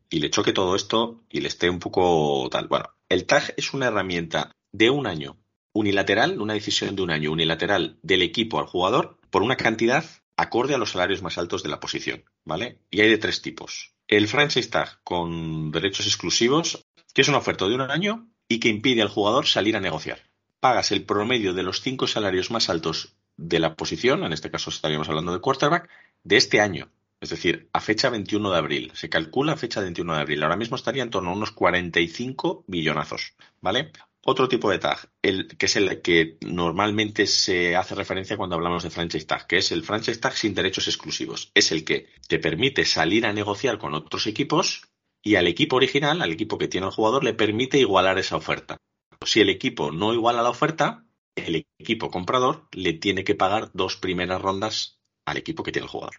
y 0.09 0.19
le 0.19 0.29
choque 0.29 0.53
todo 0.53 0.75
esto 0.75 1.23
y 1.29 1.41
le 1.41 1.47
esté 1.47 1.69
un 1.69 1.79
poco 1.79 2.47
tal. 2.51 2.67
Bueno, 2.67 2.85
el 3.09 3.25
tag 3.25 3.53
es 3.57 3.73
una 3.73 3.87
herramienta 3.87 4.55
de 4.71 4.89
un 4.89 5.07
año 5.07 5.37
unilateral, 5.73 6.41
una 6.41 6.53
decisión 6.53 6.95
de 6.95 7.01
un 7.01 7.11
año 7.11 7.31
unilateral 7.31 7.99
del 8.01 8.21
equipo 8.21 8.59
al 8.59 8.65
jugador 8.65 9.19
por 9.29 9.41
una 9.41 9.55
cantidad 9.55 10.05
acorde 10.37 10.73
a 10.73 10.77
los 10.77 10.91
salarios 10.91 11.21
más 11.21 11.37
altos 11.37 11.63
de 11.63 11.69
la 11.69 11.79
posición, 11.79 12.23
¿vale? 12.45 12.79
Y 12.89 13.01
hay 13.01 13.09
de 13.09 13.17
tres 13.17 13.41
tipos. 13.41 13.93
El 14.07 14.27
franchise 14.27 14.69
tag 14.69 15.01
con 15.03 15.71
derechos 15.71 16.07
exclusivos, 16.07 16.85
que 17.13 17.21
es 17.21 17.27
una 17.27 17.37
oferta 17.37 17.67
de 17.67 17.75
un 17.75 17.81
año 17.81 18.29
y 18.47 18.59
que 18.59 18.69
impide 18.69 19.01
al 19.01 19.09
jugador 19.09 19.45
salir 19.45 19.75
a 19.75 19.81
negociar. 19.81 20.29
Pagas 20.59 20.91
el 20.91 21.03
promedio 21.03 21.53
de 21.53 21.63
los 21.63 21.81
cinco 21.81 22.07
salarios 22.07 22.51
más 22.51 22.69
altos 22.69 23.15
de 23.39 23.59
la 23.59 23.75
posición, 23.75 24.23
en 24.23 24.33
este 24.33 24.51
caso 24.51 24.69
estaríamos 24.69 25.07
hablando 25.07 25.33
de 25.33 25.39
quarterback, 25.39 25.89
de 26.23 26.37
este 26.37 26.59
año. 26.59 26.91
Es 27.21 27.29
decir, 27.29 27.69
a 27.73 27.81
fecha 27.81 28.09
21 28.09 28.51
de 28.51 28.57
abril. 28.57 28.91
Se 28.95 29.09
calcula 29.09 29.53
a 29.53 29.57
fecha 29.57 29.81
21 29.81 30.15
de 30.15 30.21
abril. 30.21 30.43
Ahora 30.43 30.55
mismo 30.55 30.75
estaría 30.75 31.03
en 31.03 31.09
torno 31.09 31.31
a 31.31 31.33
unos 31.33 31.51
45 31.51 32.63
millonazos. 32.67 33.33
¿Vale? 33.61 33.91
Otro 34.25 34.47
tipo 34.49 34.69
de 34.69 34.79
tag, 34.79 35.09
el, 35.21 35.47
que 35.47 35.65
es 35.65 35.75
el 35.77 36.01
que 36.01 36.37
normalmente 36.41 37.25
se 37.25 37.75
hace 37.75 37.95
referencia 37.95 38.37
cuando 38.37 38.55
hablamos 38.55 38.83
de 38.83 38.89
franchise 38.89 39.25
tag, 39.25 39.47
que 39.47 39.57
es 39.57 39.71
el 39.71 39.83
franchise 39.83 40.19
tag 40.19 40.33
sin 40.33 40.53
derechos 40.53 40.87
exclusivos. 40.87 41.51
Es 41.55 41.71
el 41.71 41.85
que 41.85 42.07
te 42.27 42.39
permite 42.39 42.85
salir 42.85 43.25
a 43.25 43.33
negociar 43.33 43.77
con 43.77 43.93
otros 43.93 44.27
equipos 44.27 44.89
y 45.21 45.35
al 45.35 45.47
equipo 45.47 45.77
original, 45.77 46.21
al 46.21 46.31
equipo 46.31 46.57
que 46.57 46.67
tiene 46.67 46.87
el 46.87 46.93
jugador, 46.93 47.23
le 47.23 47.33
permite 47.33 47.79
igualar 47.79 48.19
esa 48.19 48.35
oferta. 48.35 48.77
Si 49.25 49.41
el 49.41 49.49
equipo 49.49 49.91
no 49.91 50.13
iguala 50.13 50.41
la 50.41 50.49
oferta, 50.49 51.05
el 51.47 51.67
equipo 51.77 52.09
comprador 52.09 52.67
le 52.71 52.93
tiene 52.93 53.23
que 53.23 53.35
pagar 53.35 53.71
dos 53.73 53.97
primeras 53.97 54.41
rondas 54.41 54.99
al 55.25 55.37
equipo 55.37 55.63
que 55.63 55.71
tiene 55.71 55.85
el 55.85 55.91
jugador. 55.91 56.15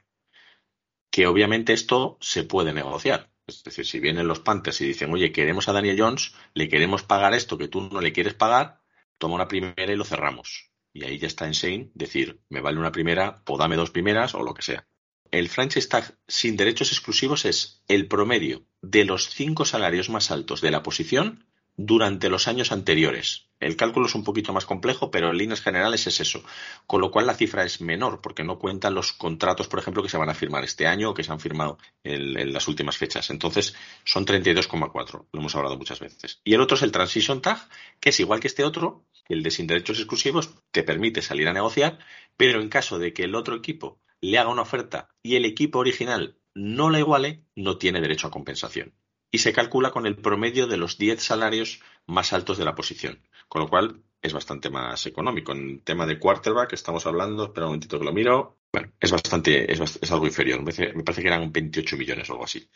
Que 1.11 1.27
obviamente 1.27 1.73
esto 1.73 2.19
se 2.21 2.45
puede 2.45 2.73
negociar. 2.73 3.31
Es 3.47 3.65
decir, 3.65 3.85
si 3.85 3.99
vienen 3.99 4.29
los 4.29 4.41
Panthers 4.41 4.81
y 4.81 4.87
dicen, 4.87 5.13
oye, 5.13 5.33
queremos 5.33 5.69
a 5.69 5.73
Daniel 5.73 6.01
Jones, 6.01 6.35
le 6.55 6.69
queremos 6.69 7.03
pagar 7.03 7.35
esto 7.35 7.59
que 7.59 7.69
tú 7.69 7.81
no 7.81 8.01
le 8.01 8.13
quieres 8.13 8.35
pagar, 8.35 8.81
toma 9.19 9.35
una 9.35 9.49
primera 9.49 9.93
y 9.93 9.97
lo 9.97 10.05
cerramos. 10.05 10.71
Y 10.93 11.05
ahí 11.05 11.19
ya 11.19 11.27
está 11.27 11.47
en 11.47 11.53
Shane 11.53 11.91
decir, 11.95 12.41
me 12.49 12.61
vale 12.61 12.79
una 12.79 12.93
primera 12.93 13.43
o 13.47 13.59
dame 13.59 13.77
dos 13.77 13.91
primeras 13.91 14.35
o 14.35 14.43
lo 14.43 14.55
que 14.55 14.63
sea. 14.63 14.87
El 15.31 15.49
franchise 15.49 15.89
tag 15.89 16.19
sin 16.27 16.57
derechos 16.57 16.91
exclusivos 16.91 17.45
es 17.45 17.85
el 17.87 18.09
promedio 18.09 18.67
de 18.83 19.05
los 19.05 19.29
cinco 19.29 19.65
salarios 19.65 20.11
más 20.11 20.31
altos 20.31 20.61
de 20.61 20.73
la 20.73 20.83
posición 20.83 21.47
durante 21.83 22.29
los 22.29 22.47
años 22.47 22.73
anteriores. 22.73 23.47
El 23.59 23.75
cálculo 23.75 24.05
es 24.05 24.15
un 24.15 24.23
poquito 24.23 24.53
más 24.53 24.67
complejo, 24.67 25.11
pero 25.11 25.31
en 25.31 25.39
líneas 25.39 25.63
generales 25.63 26.07
es 26.07 26.21
eso. 26.21 26.45
Con 26.87 27.01
lo 27.01 27.11
cual 27.11 27.27
la 27.27 27.33
cifra 27.33 27.65
es 27.65 27.81
menor, 27.81 28.21
porque 28.21 28.45
no 28.45 28.59
cuentan 28.59 28.95
los 28.95 29.15
contratos, 29.15 29.67
por 29.67 29.79
ejemplo, 29.79 30.03
que 30.03 30.11
se 30.11 30.19
van 30.19 30.29
a 30.29 30.35
firmar 30.35 30.63
este 30.63 30.87
año 30.87 31.09
o 31.09 31.15
que 31.15 31.25
se 31.25 31.33
han 31.33 31.41
firmado 31.41 31.79
en, 32.05 32.53
las 32.53 32.69
últimas 32.69 32.99
fechas. 32.99 33.31
Entonces 33.31 33.75
son 34.05 34.27
32,4. 34.27 35.27
Lo 35.33 35.41
hemos 35.41 35.57
hablado 35.57 35.79
muchas 35.79 36.01
veces. 36.01 36.43
Y 36.45 36.53
el 36.53 36.61
otro 36.61 36.77
es 36.77 36.83
el 36.83 36.93
Transition 36.93 37.41
Tag, 37.41 37.67
que 37.99 38.11
es 38.11 38.21
igual 38.21 38.41
que 38.41 38.49
este 38.49 38.65
otro, 38.65 39.07
el 39.31 39.43
de 39.43 39.51
sin 39.51 39.67
derechos 39.67 39.99
exclusivos, 39.99 40.51
te 40.73 40.83
permite 40.83 41.23
salir 41.23 41.49
a 41.49 41.55
negociar, 41.55 41.99
pero 42.37 42.61
en 42.61 42.69
caso 42.69 42.99
de 42.99 43.15
que 43.15 43.25
el 43.25 43.35
otro 43.35 43.57
equipo 43.57 43.99
le 44.21 44.37
haga 44.37 44.51
una 44.51 44.63
oferta 44.63 45.09
y 45.23 45.37
el 45.37 45.47
equipo 45.47 45.79
original 45.79 46.37
no 46.55 46.91
la 46.91 46.99
iguale, 46.99 47.43
no 47.57 47.79
tiene 47.79 48.03
derecho 48.03 48.27
a 48.27 48.31
compensación 48.31 48.93
y 49.31 49.39
se 49.39 49.53
calcula 49.53 49.91
con 49.91 50.07
el 50.07 50.17
promedio 50.17 50.67
de 50.67 50.77
los 50.77 50.99
10 50.99 51.23
salarios 51.23 51.81
más 52.07 52.33
altos 52.33 52.59
de 52.59 52.65
la 52.65 52.75
posición, 52.75 53.21
con 53.49 53.63
lo 53.63 53.69
cual 53.69 54.03
es 54.23 54.33
bastante 54.33 54.71
más 54.71 55.07
económico. 55.07 55.53
En 55.53 55.81
tema 55.81 56.07
de 56.07 56.19
quarterback 56.19 56.73
estamos 56.73 57.07
hablando, 57.07 57.45
espera 57.45 57.67
un 57.67 57.71
momentito 57.71 57.99
que 57.99 58.05
lo 58.05 58.13
miro, 58.13 58.59
bueno, 58.73 58.93
es 59.01 59.11
bastante, 59.11 59.73
es, 59.73 60.13
algo 60.13 60.27
inferior, 60.27 60.63
me 60.63 60.73
parece, 61.03 61.23
que 61.23 61.29
eran 61.29 61.53
28 61.53 61.97
millones 61.97 62.29
o 62.31 62.35
algo 62.35 62.45
así. 62.45 62.69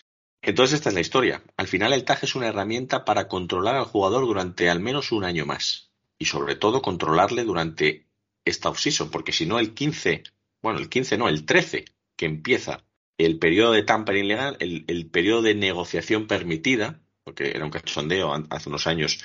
Entonces 0.43 0.75
esta 0.75 0.91
es 0.91 0.95
la 0.95 1.01
historia. 1.01 1.43
Al 1.57 1.69
final 1.69 1.93
el 1.93 2.05
TAG 2.05 2.25
es 2.25 2.35
una 2.35 2.49
herramienta 2.49 3.05
para 3.05 3.29
controlar 3.29 3.77
al 3.77 3.85
jugador 3.85 4.27
durante 4.27 4.69
al 4.69 4.81
menos 4.81 5.11
un 5.13 5.25
año 5.25 5.47
más 5.47 5.91
y 6.19 6.27
sobre 6.27 6.55
todo 6.55 6.83
controlarle 6.83 7.45
durante 7.45 8.07
esta 8.45 8.69
offseason, 8.69 9.11
porque 9.11 9.33
si 9.33 9.47
no 9.47 9.59
el 9.59 9.73
15, 9.73 10.23
bueno, 10.63 10.79
el 10.79 10.89
15 10.89 11.17
no, 11.17 11.29
el 11.29 11.47
13 11.47 11.87
que 12.17 12.27
empieza 12.27 12.84
el 13.19 13.39
periodo 13.39 13.73
de 13.73 13.83
tampering 13.83 14.29
legal, 14.29 14.57
el, 14.61 15.11
periodo 15.11 15.43
de 15.43 15.55
negociación 15.55 16.27
permitida, 16.27 17.01
porque 17.23 17.51
era 17.51 17.65
un 17.65 17.71
cachondeo 17.71 18.33
hace 18.51 18.69
unos 18.69 18.87
años, 18.87 19.21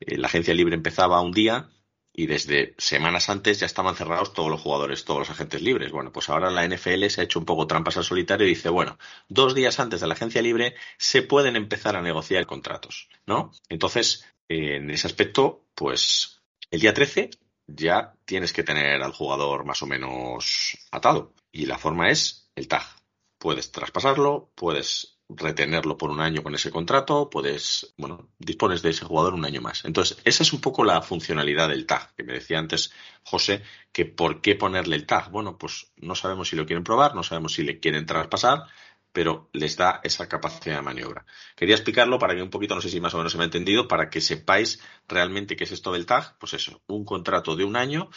eh, 0.00 0.16
la 0.16 0.28
agencia 0.28 0.54
libre 0.54 0.74
empezaba 0.74 1.20
un 1.20 1.32
día 1.32 1.68
y 2.12 2.26
desde 2.26 2.74
semanas 2.78 3.28
antes 3.28 3.60
ya 3.60 3.66
estaban 3.66 3.94
cerrados 3.94 4.32
todos 4.32 4.50
los 4.50 4.60
jugadores, 4.60 5.04
todos 5.04 5.20
los 5.20 5.30
agentes 5.30 5.62
libres. 5.62 5.92
Bueno, 5.92 6.12
pues 6.12 6.28
ahora 6.28 6.50
la 6.50 6.66
NFL 6.66 7.06
se 7.06 7.20
ha 7.20 7.24
hecho 7.24 7.38
un 7.38 7.44
poco 7.44 7.66
trampas 7.66 7.96
al 7.96 8.04
solitario 8.04 8.46
y 8.46 8.50
dice, 8.50 8.70
bueno, 8.70 8.98
dos 9.28 9.54
días 9.54 9.78
antes 9.78 10.00
de 10.00 10.06
la 10.06 10.14
agencia 10.14 10.42
libre 10.42 10.74
se 10.96 11.22
pueden 11.22 11.54
empezar 11.54 11.96
a 11.96 12.02
negociar 12.02 12.46
contratos, 12.46 13.08
¿no? 13.26 13.52
Entonces, 13.68 14.24
en 14.48 14.90
ese 14.90 15.06
aspecto, 15.06 15.66
pues 15.74 16.42
el 16.70 16.80
día 16.80 16.94
13 16.94 17.30
ya 17.68 18.14
tienes 18.24 18.52
que 18.52 18.64
tener 18.64 19.02
al 19.02 19.12
jugador 19.12 19.64
más 19.64 19.82
o 19.82 19.86
menos 19.86 20.76
atado. 20.90 21.34
Y 21.52 21.66
la 21.66 21.78
forma 21.78 22.10
es 22.10 22.50
el 22.56 22.66
tag 22.66 22.97
puedes 23.38 23.72
traspasarlo, 23.72 24.50
puedes 24.54 25.18
retenerlo 25.28 25.98
por 25.98 26.10
un 26.10 26.20
año 26.20 26.42
con 26.42 26.54
ese 26.54 26.70
contrato, 26.70 27.28
puedes, 27.28 27.92
bueno, 27.98 28.30
dispones 28.38 28.80
de 28.80 28.90
ese 28.90 29.04
jugador 29.04 29.34
un 29.34 29.44
año 29.44 29.60
más. 29.60 29.84
Entonces, 29.84 30.18
esa 30.24 30.42
es 30.42 30.52
un 30.52 30.60
poco 30.60 30.84
la 30.84 31.02
funcionalidad 31.02 31.68
del 31.68 31.86
tag, 31.86 32.14
que 32.14 32.24
me 32.24 32.32
decía 32.32 32.58
antes 32.58 32.92
José, 33.24 33.62
que 33.92 34.06
por 34.06 34.40
qué 34.40 34.54
ponerle 34.54 34.96
el 34.96 35.06
tag. 35.06 35.30
Bueno, 35.30 35.58
pues 35.58 35.92
no 35.96 36.14
sabemos 36.14 36.48
si 36.48 36.56
lo 36.56 36.64
quieren 36.66 36.84
probar, 36.84 37.14
no 37.14 37.22
sabemos 37.22 37.52
si 37.52 37.62
le 37.62 37.78
quieren 37.78 38.06
traspasar, 38.06 38.64
pero 39.12 39.50
les 39.52 39.76
da 39.76 40.00
esa 40.02 40.28
capacidad 40.28 40.76
de 40.76 40.82
maniobra. 40.82 41.26
Quería 41.56 41.74
explicarlo 41.74 42.18
para 42.18 42.34
que 42.34 42.42
un 42.42 42.50
poquito, 42.50 42.74
no 42.74 42.80
sé 42.80 42.88
si 42.88 43.00
más 43.00 43.12
o 43.14 43.18
menos 43.18 43.32
se 43.32 43.38
me 43.38 43.44
ha 43.44 43.46
entendido, 43.46 43.86
para 43.86 44.08
que 44.08 44.20
sepáis 44.20 44.80
realmente 45.06 45.56
qué 45.56 45.64
es 45.64 45.72
esto 45.72 45.92
del 45.92 46.06
tag. 46.06 46.38
Pues 46.38 46.54
eso, 46.54 46.82
un 46.86 47.04
contrato 47.04 47.54
de 47.54 47.64
un 47.64 47.76
año 47.76 48.10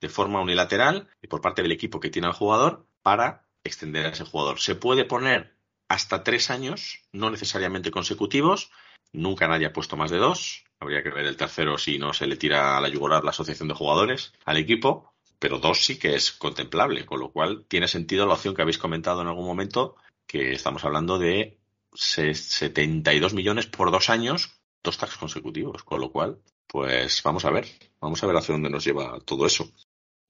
de 0.00 0.08
forma 0.08 0.40
unilateral 0.40 1.08
y 1.22 1.28
por 1.28 1.40
parte 1.40 1.62
del 1.62 1.72
equipo 1.72 2.00
que 2.00 2.10
tiene 2.10 2.28
al 2.28 2.34
jugador 2.34 2.86
para 3.02 3.47
extender 3.64 4.06
a 4.06 4.10
ese 4.10 4.24
jugador. 4.24 4.60
Se 4.60 4.74
puede 4.74 5.04
poner 5.04 5.56
hasta 5.88 6.22
tres 6.22 6.50
años, 6.50 7.00
no 7.12 7.30
necesariamente 7.30 7.90
consecutivos. 7.90 8.70
Nunca 9.12 9.48
nadie 9.48 9.66
ha 9.66 9.72
puesto 9.72 9.96
más 9.96 10.10
de 10.10 10.18
dos. 10.18 10.64
Habría 10.80 11.02
que 11.02 11.10
ver 11.10 11.26
el 11.26 11.36
tercero 11.36 11.78
si 11.78 11.98
no 11.98 12.12
se 12.12 12.26
le 12.26 12.36
tira 12.36 12.76
a 12.76 12.80
la 12.80 12.88
yugular 12.88 13.24
la 13.24 13.30
asociación 13.30 13.68
de 13.68 13.74
jugadores 13.74 14.32
al 14.44 14.58
equipo. 14.58 15.14
Pero 15.38 15.58
dos 15.58 15.84
sí 15.84 15.98
que 15.98 16.14
es 16.14 16.32
contemplable, 16.32 17.06
con 17.06 17.20
lo 17.20 17.30
cual 17.30 17.64
tiene 17.68 17.86
sentido 17.86 18.26
la 18.26 18.34
opción 18.34 18.54
que 18.54 18.62
habéis 18.62 18.78
comentado 18.78 19.22
en 19.22 19.28
algún 19.28 19.46
momento, 19.46 19.96
que 20.26 20.52
estamos 20.52 20.84
hablando 20.84 21.18
de 21.18 21.58
72 21.94 23.34
millones 23.34 23.66
por 23.66 23.92
dos 23.92 24.10
años, 24.10 24.60
dos 24.82 24.98
tags 24.98 25.16
consecutivos, 25.16 25.84
con 25.84 26.00
lo 26.00 26.10
cual, 26.10 26.40
pues 26.66 27.22
vamos 27.22 27.44
a 27.44 27.50
ver, 27.50 27.66
vamos 28.00 28.22
a 28.22 28.26
ver 28.26 28.36
hacia 28.36 28.52
dónde 28.52 28.68
nos 28.68 28.84
lleva 28.84 29.20
todo 29.20 29.46
eso. 29.46 29.70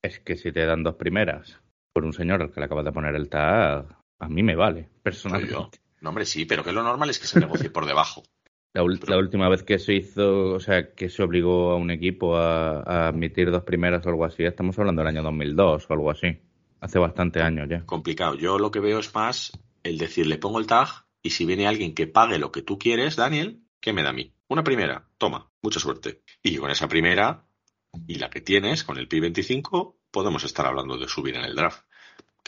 Es 0.03 0.21
que 0.21 0.37
si 0.37 0.53
te 0.53 0.67
dan 0.67 0.83
dos 0.83 0.97
primeras 0.97 1.59
por 1.99 2.05
un 2.05 2.13
señor 2.13 2.41
al 2.41 2.53
que 2.53 2.61
le 2.61 2.67
acabas 2.67 2.85
de 2.85 2.93
poner 2.93 3.13
el 3.17 3.29
tag, 3.29 3.85
a 4.21 4.29
mí 4.29 4.45
me 4.45 4.55
vale, 4.55 4.89
personalmente. 5.03 5.81
No, 6.01 6.11
hombre, 6.11 6.25
sí, 6.25 6.45
pero 6.45 6.63
que 6.63 6.71
lo 6.71 6.85
normal 6.85 7.11
es 7.11 7.19
que 7.19 7.27
se 7.27 7.41
negocie 7.41 7.71
por 7.71 7.87
debajo. 7.87 8.23
La, 8.73 8.85
última 8.85 9.49
vez 9.49 9.65
que 9.65 9.81
se 9.81 9.95
hizo, 9.95 10.53
o 10.53 10.61
sea, 10.61 10.95
que 10.95 11.09
se 11.09 11.25
obligó 11.25 11.73
a 11.73 11.77
un 11.77 11.91
equipo 11.91 12.37
a, 12.37 13.09
admitir 13.09 13.51
dos 13.51 13.65
primeras 13.65 14.07
o 14.07 14.11
algo 14.11 14.25
así, 14.25 14.45
estamos 14.45 14.79
hablando 14.79 15.01
del 15.01 15.09
año 15.09 15.25
2002 15.25 15.87
o 15.89 15.93
algo 15.93 16.13
así. 16.13 16.39
Hace 16.81 17.01
bastante 17.01 17.43
años 17.43 17.67
ya. 17.69 17.85
Complicado. 17.85 18.37
Yo 18.37 18.61
lo 18.61 18.71
que 18.71 18.79
veo 18.79 19.01
es 19.01 19.13
más 19.13 19.51
el 19.83 19.99
decir, 19.99 20.29
le 20.29 20.39
pongo 20.39 20.61
el 20.61 20.69
tag 20.69 21.07
y 21.21 21.31
si 21.31 21.47
viene 21.47 21.67
alguien 21.67 21.95
que 21.95 22.07
pague 22.07 22.39
lo 22.39 22.53
que 22.53 22.63
tú 22.63 22.79
quieres, 22.79 23.17
Daniel, 23.17 23.65
¿qué 23.81 23.93
me 23.93 24.05
da 24.05 24.11
a 24.11 24.13
mí? 24.13 24.33
Una 24.47 24.63
primera, 24.63 25.09
toma, 25.19 25.51
mucha 25.61 25.81
suerte. 25.81 26.23
Y 26.45 26.57
con 26.59 26.71
esa 26.71 26.87
primera 26.87 27.49
y 28.07 28.17
la 28.17 28.31
que 28.31 28.41
tienes, 28.41 28.85
con 28.85 28.99
el 28.99 29.09
PI 29.09 29.21
25, 29.21 29.99
podemos 30.11 30.45
estar 30.45 30.67
hablando 30.67 30.97
de 30.99 31.09
subir 31.09 31.37
en 31.37 31.45
el 31.45 31.55
draft, 31.55 31.85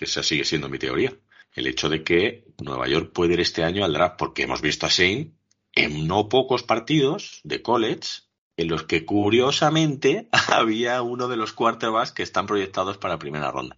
que 0.00 0.06
esa 0.06 0.22
sigue 0.22 0.44
siendo 0.44 0.70
mi 0.70 0.78
teoría. 0.78 1.12
El 1.52 1.66
hecho 1.66 1.90
de 1.90 2.02
que 2.02 2.46
Nueva 2.62 2.88
York 2.88 3.12
puede 3.12 3.34
ir 3.34 3.40
este 3.40 3.64
año 3.64 3.84
al 3.84 3.92
draft, 3.92 4.16
porque 4.16 4.44
hemos 4.44 4.62
visto 4.62 4.86
a 4.86 4.88
Shane 4.88 5.32
en 5.74 6.08
no 6.08 6.30
pocos 6.30 6.62
partidos 6.62 7.42
de 7.44 7.60
college 7.60 8.22
en 8.56 8.68
los 8.68 8.84
que 8.84 9.04
curiosamente 9.04 10.30
había 10.48 11.02
uno 11.02 11.28
de 11.28 11.36
los 11.36 11.52
quarterbacks 11.52 12.12
que 12.12 12.22
están 12.22 12.46
proyectados 12.46 12.96
para 12.96 13.18
primera 13.18 13.50
ronda. 13.50 13.76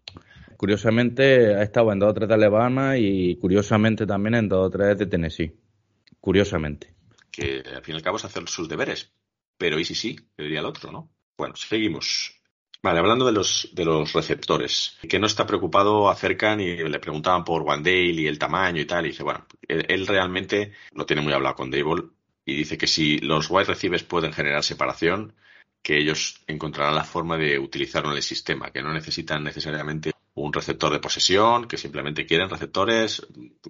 Curiosamente 0.57 1.57
ha 1.57 1.63
estado 1.65 1.91
en 1.91 1.99
dos 1.99 2.11
o 2.11 2.15
tres 2.15 2.29
de 2.29 2.35
Alabama 2.35 2.97
y 2.97 3.35
curiosamente 3.39 4.07
también 4.07 4.37
en 4.37 4.49
dos 4.49 4.69
o 4.69 4.71
tres 4.71 4.97
de 4.97 5.07
Tennessee. 5.07 5.57
Curiosamente. 6.21 6.95
Que 7.33 7.65
al 7.75 7.83
fin 7.83 7.95
y 7.95 7.99
al 7.99 8.03
cabo 8.03 8.19
es 8.19 8.25
hacer 8.25 8.49
sus 8.49 8.69
deberes. 8.69 9.13
Pero 9.59 9.81
y 9.81 9.85
si 9.85 9.97
sí, 9.97 10.21
diría 10.39 10.61
el 10.61 10.67
otro, 10.67 10.93
¿no? 10.93 11.11
Bueno, 11.37 11.57
seguimos. 11.57 12.41
Vale, 12.83 12.99
hablando 12.99 13.25
de 13.25 13.31
los, 13.31 13.69
de 13.73 13.85
los 13.85 14.13
receptores, 14.13 14.99
que 15.09 15.21
no 15.21 15.27
está 15.27 15.47
preocupado 15.47 16.11
acercan 16.11 16.61
y 16.61 16.77
le 16.77 16.99
preguntaban 16.99 17.45
por 17.45 17.63
Wandale 17.63 18.23
y 18.23 18.27
el 18.27 18.41
tamaño 18.41 18.81
y 18.81 18.87
tal, 18.87 19.07
y 19.07 19.11
dice, 19.11 19.23
bueno, 19.23 19.47
él, 19.69 20.05
realmente 20.05 20.73
lo 20.93 21.07
tiene 21.07 21.23
muy 21.23 21.33
hablado 21.33 21.55
con 21.55 21.71
Dable 21.71 22.09
y 22.45 22.57
dice 22.57 22.77
que 22.77 22.89
si 22.89 23.19
los 23.19 23.49
wide 23.51 23.67
receivers 23.67 24.03
pueden 24.03 24.33
generar 24.33 24.65
separación, 24.65 25.33
que 25.81 25.97
ellos 25.97 26.43
encontrarán 26.49 26.97
la 26.97 27.05
forma 27.05 27.37
de 27.37 27.57
utilizarlo 27.57 28.11
en 28.11 28.17
el 28.17 28.23
sistema, 28.23 28.73
que 28.73 28.83
no 28.83 28.93
necesitan 28.93 29.45
necesariamente 29.45 30.13
un 30.35 30.53
receptor 30.53 30.93
de 30.93 30.99
posesión, 30.99 31.69
que 31.69 31.77
simplemente 31.77 32.27
quieren 32.27 32.51
receptores 32.51 33.25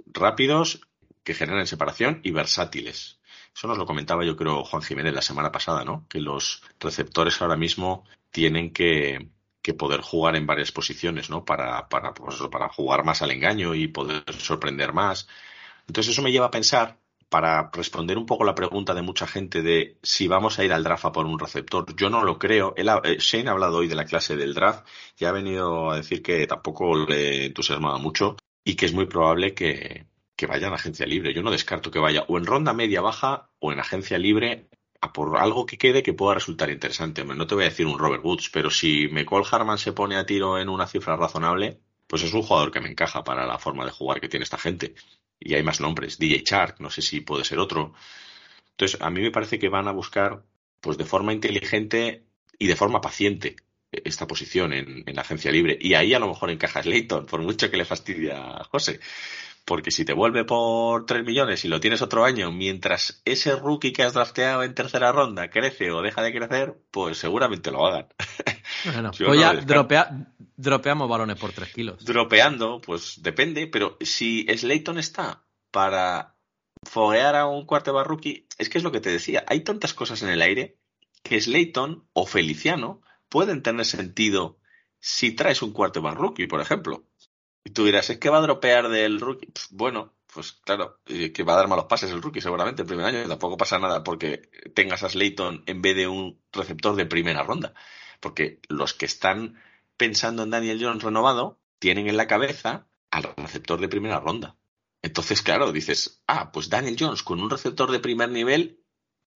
rápidos 0.07 0.81
que 1.23 1.35
generen 1.35 1.67
separación 1.67 2.21
y 2.23 2.31
versátiles. 2.31 3.19
Eso 3.55 3.69
nos 3.69 3.77
lo 3.77 3.85
comentaba 3.85 4.25
yo 4.25 4.37
creo 4.37 4.65
Juan 4.65 4.83
Jiménez 4.83 5.13
la 5.13 5.21
semana 5.21 5.53
pasada, 5.53 5.85
¿no? 5.85 6.07
Que 6.09 6.19
los 6.19 6.63
receptores 6.81 7.41
ahora 7.43 7.57
mismo 7.57 8.05
tienen 8.33 8.73
que, 8.73 9.31
poder 9.79 10.01
jugar 10.01 10.35
en 10.37 10.47
varias 10.47 10.73
posiciones, 10.73 11.31
¿no? 11.31 11.45
Para, 11.45 11.89
para, 11.89 12.13
pues 12.15 12.37
para 12.51 12.69
jugar 12.69 13.05
más 13.05 13.23
al 13.23 13.31
engaño 13.31 13.75
y 13.75 13.89
poder 13.89 14.25
sorprender 14.39 14.93
más. 14.93 15.29
Entonces 15.87 16.13
eso 16.13 16.23
me 16.23 16.33
lleva 16.33 16.47
a 16.47 16.51
pensar, 16.51 16.99
para 17.33 17.71
responder 17.73 18.19
un 18.19 18.27
poco 18.27 18.45
la 18.45 18.55
pregunta 18.55 18.93
de 18.93 19.01
mucha 19.01 19.27
gente 19.27 19.63
de 19.63 19.97
si 20.03 20.29
vamos 20.29 20.59
a 20.59 20.65
ir 20.65 20.73
al 20.75 20.85
draft 20.85 21.07
a 21.07 21.13
por 21.13 21.25
un 21.25 21.39
receptor, 21.39 21.97
yo 21.97 22.11
no 22.11 22.25
lo 22.25 22.39
creo. 22.39 22.75
Eh, 22.77 23.17
Shane 23.19 23.49
ha 23.49 23.53
hablado 23.53 23.79
hoy 23.79 23.89
de 23.89 23.95
la 23.95 24.05
clase 24.05 24.37
del 24.37 24.53
draft 24.53 24.87
y 25.19 25.25
ha 25.25 25.33
venido 25.33 25.91
a 25.91 25.97
decir 25.97 26.23
que 26.23 26.47
tampoco 26.47 26.95
le 27.07 27.47
entusiasmaba 27.47 27.97
mucho 27.97 28.37
y 28.63 28.75
que 28.75 28.85
es 28.85 28.93
muy 28.93 29.07
probable 29.07 29.55
que, 29.55 30.05
que 30.37 30.47
vaya 30.47 30.69
en 30.69 30.75
agencia 30.75 31.07
libre. 31.07 31.33
Yo 31.33 31.43
no 31.43 31.51
descarto 31.51 31.91
que 31.91 31.99
vaya 31.99 32.27
o 32.29 32.37
en 32.37 32.45
ronda 32.45 32.75
media 32.75 33.01
baja 33.01 33.49
o 33.61 33.73
en 33.73 33.81
agencia 33.81 34.19
libre 34.19 34.69
a 35.03 35.13
por 35.13 35.37
algo 35.37 35.67
que 35.67 35.77
quede 35.77 36.03
que 36.03 36.15
pueda 36.15 36.35
resultar 36.35 36.71
interesante. 36.71 37.25
No 37.25 37.47
te 37.47 37.55
voy 37.57 37.65
a 37.65 37.69
decir 37.69 37.87
un 37.87 37.99
Robert 37.99 38.25
Woods, 38.25 38.51
pero 38.51 38.71
si 38.71 39.09
McCall 39.09 39.45
Harman 39.51 39.77
se 39.79 39.93
pone 39.93 40.17
a 40.17 40.25
tiro 40.25 40.59
en 40.59 40.69
una 40.69 40.87
cifra 40.87 41.17
razonable, 41.17 41.81
pues 42.07 42.23
es 42.23 42.33
un 42.33 42.43
jugador 42.43 42.71
que 42.71 42.81
me 42.81 42.89
encaja 42.89 43.25
para 43.25 43.45
la 43.47 43.59
forma 43.59 43.85
de 43.85 43.91
jugar 43.91 44.21
que 44.21 44.29
tiene 44.29 44.45
esta 44.45 44.59
gente. 44.59 44.95
Y 45.41 45.55
hay 45.55 45.63
más 45.65 45.81
nombres. 45.81 46.19
DJ 46.19 46.45
Shark, 46.45 46.77
no 46.79 46.89
sé 46.89 47.03
si 47.03 47.21
puede 47.21 47.45
ser 47.45 47.59
otro. 47.59 47.95
Entonces, 48.71 49.01
a 49.01 49.11
mí 49.11 49.21
me 49.21 49.33
parece 49.33 49.59
que 49.59 49.69
van 49.69 49.89
a 49.89 49.93
buscar, 49.93 50.45
pues 50.81 50.97
de 50.97 51.05
forma 51.05 51.33
inteligente 51.33 52.25
y 52.59 52.69
de 52.69 52.77
forma 52.77 53.01
paciente, 53.01 53.57
esta 53.91 54.27
posición 54.27 54.73
en, 54.73 55.05
la 55.07 55.23
agencia 55.23 55.51
libre. 55.51 55.77
Y 55.81 55.95
ahí 55.95 56.15
a 56.15 56.21
lo 56.21 56.29
mejor 56.29 56.51
encaja 56.51 56.83
Slayton, 56.83 57.27
por 57.27 57.43
mucho 57.43 57.71
que 57.71 57.77
le 57.77 57.85
fastidia 57.85 58.57
a 58.59 58.65
José. 58.65 59.01
Porque 59.65 59.93
si 59.93 60.05
te 60.05 60.13
vuelve 60.13 60.45
por 60.45 61.07
3 61.07 61.25
millones 61.25 61.65
y 61.65 61.69
lo 61.69 61.79
tienes 61.81 62.03
otro 62.03 62.25
año, 62.25 62.51
mientras 62.51 63.23
ese 63.25 63.55
rookie 63.55 63.93
que 63.93 64.03
has 64.03 64.13
drafteado 64.13 64.65
en 64.65 64.75
tercera 64.75 65.13
ronda 65.13 65.51
crece 65.51 65.93
o 65.93 66.03
deja 66.03 66.21
de 66.23 66.33
crecer, 66.33 66.77
pues 66.91 67.19
seguramente 67.19 67.71
lo 67.71 67.87
hagan. 67.87 68.09
Bueno, 68.85 69.11
pues 69.11 69.21
no 69.21 69.35
ya 69.35 69.53
dropea- 69.55 70.35
dropeamos 70.57 71.09
balones 71.09 71.39
por 71.39 71.53
3 71.53 71.73
kilos. 71.73 72.05
Dropeando, 72.05 72.81
pues 72.81 73.23
depende, 73.23 73.67
pero 73.69 73.97
si 74.01 74.45
Slayton 74.49 74.99
está 74.99 75.45
para 75.71 76.35
foguear 76.83 77.37
a 77.37 77.47
un 77.47 77.65
quarterback 77.67 78.07
rookie, 78.07 78.47
es 78.59 78.69
que 78.69 78.79
es 78.79 78.85
lo 78.85 78.91
que 78.91 79.01
te 79.01 79.11
decía, 79.11 79.45
hay 79.47 79.61
tantas 79.61 79.95
cosas 79.95 80.23
en 80.23 80.31
el 80.31 80.43
aire 80.43 80.79
que 81.23 81.41
Slayton 81.41 82.09
o 82.13 82.27
Feliciano 82.27 83.03
pueden 83.29 83.63
tener 83.63 83.85
sentido 83.85 84.59
si 84.99 85.33
traes 85.33 85.63
un 85.63 85.73
quarterback 85.73 86.17
rookie, 86.17 86.47
por 86.49 86.61
ejemplo. 86.61 87.05
Y 87.65 87.71
tú 87.71 87.85
dirás, 87.85 88.11
es 88.11 88.19
que 88.19 88.31
va 88.31 88.39
a 88.39 88.43
dropear 88.43 88.89
del 88.89 89.21
rookie. 89.21 89.53
Bueno, 89.71 90.13
pues 90.33 90.53
claro, 90.53 91.01
que 91.05 91.43
va 91.43 91.55
a 91.55 91.57
dar 91.57 91.69
malos 91.69 91.85
pases 91.85 92.11
el 92.11 92.23
rookie 92.23 92.41
seguramente 92.41 92.83
el 92.83 92.89
primer 92.89 93.07
año. 93.07 93.29
Tampoco 93.29 93.57
pasa 93.57 93.79
nada 93.79 94.03
porque 94.03 94.51
tengas 94.75 95.03
a 95.03 95.09
Slayton 95.09 95.63
en 95.67 95.83
vez 95.83 95.97
de 95.97 96.09
un 96.09 96.41
receptor 96.53 96.97
de 96.97 97.07
primera 97.07 97.43
ronda. 97.43 97.75
Porque 98.21 98.61
los 98.69 98.95
que 98.95 99.07
están 99.07 99.61
pensando 99.97 100.43
en 100.43 100.51
Daniel 100.51 100.79
Jones 100.83 101.03
renovado 101.03 101.61
tienen 101.79 102.09
en 102.09 102.17
la 102.17 102.27
cabeza 102.27 102.89
al 103.11 103.25
receptor 103.37 103.81
de 103.81 103.89
primera 103.89 104.21
ronda. 104.21 104.57
Entonces, 105.03 105.43
claro, 105.43 105.73
dices, 105.73 106.23
ah, 106.27 106.53
pues 106.53 106.69
Daniel 106.69 106.97
Jones 106.99 107.23
con 107.23 107.41
un 107.41 107.51
receptor 107.51 107.91
de 107.91 107.99
primer 107.99 108.31
nivel, 108.31 108.81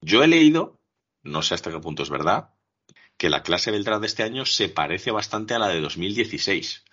yo 0.01 0.23
he 0.23 0.29
leído, 0.29 0.81
no 1.23 1.43
sé 1.43 1.55
hasta 1.55 1.71
qué 1.71 1.81
punto 1.81 2.05
es 2.05 2.11
verdad, 2.11 2.55
que 3.17 3.31
la 3.31 3.43
clase 3.43 3.73
del 3.73 3.85
de 3.85 4.07
este 4.07 4.23
año 4.23 4.47
se 4.47 4.69
parece 4.69 5.11
bastante 5.11 5.55
a 5.55 5.59
la 5.59 5.69
de 5.69 5.81
2016. 5.81 6.85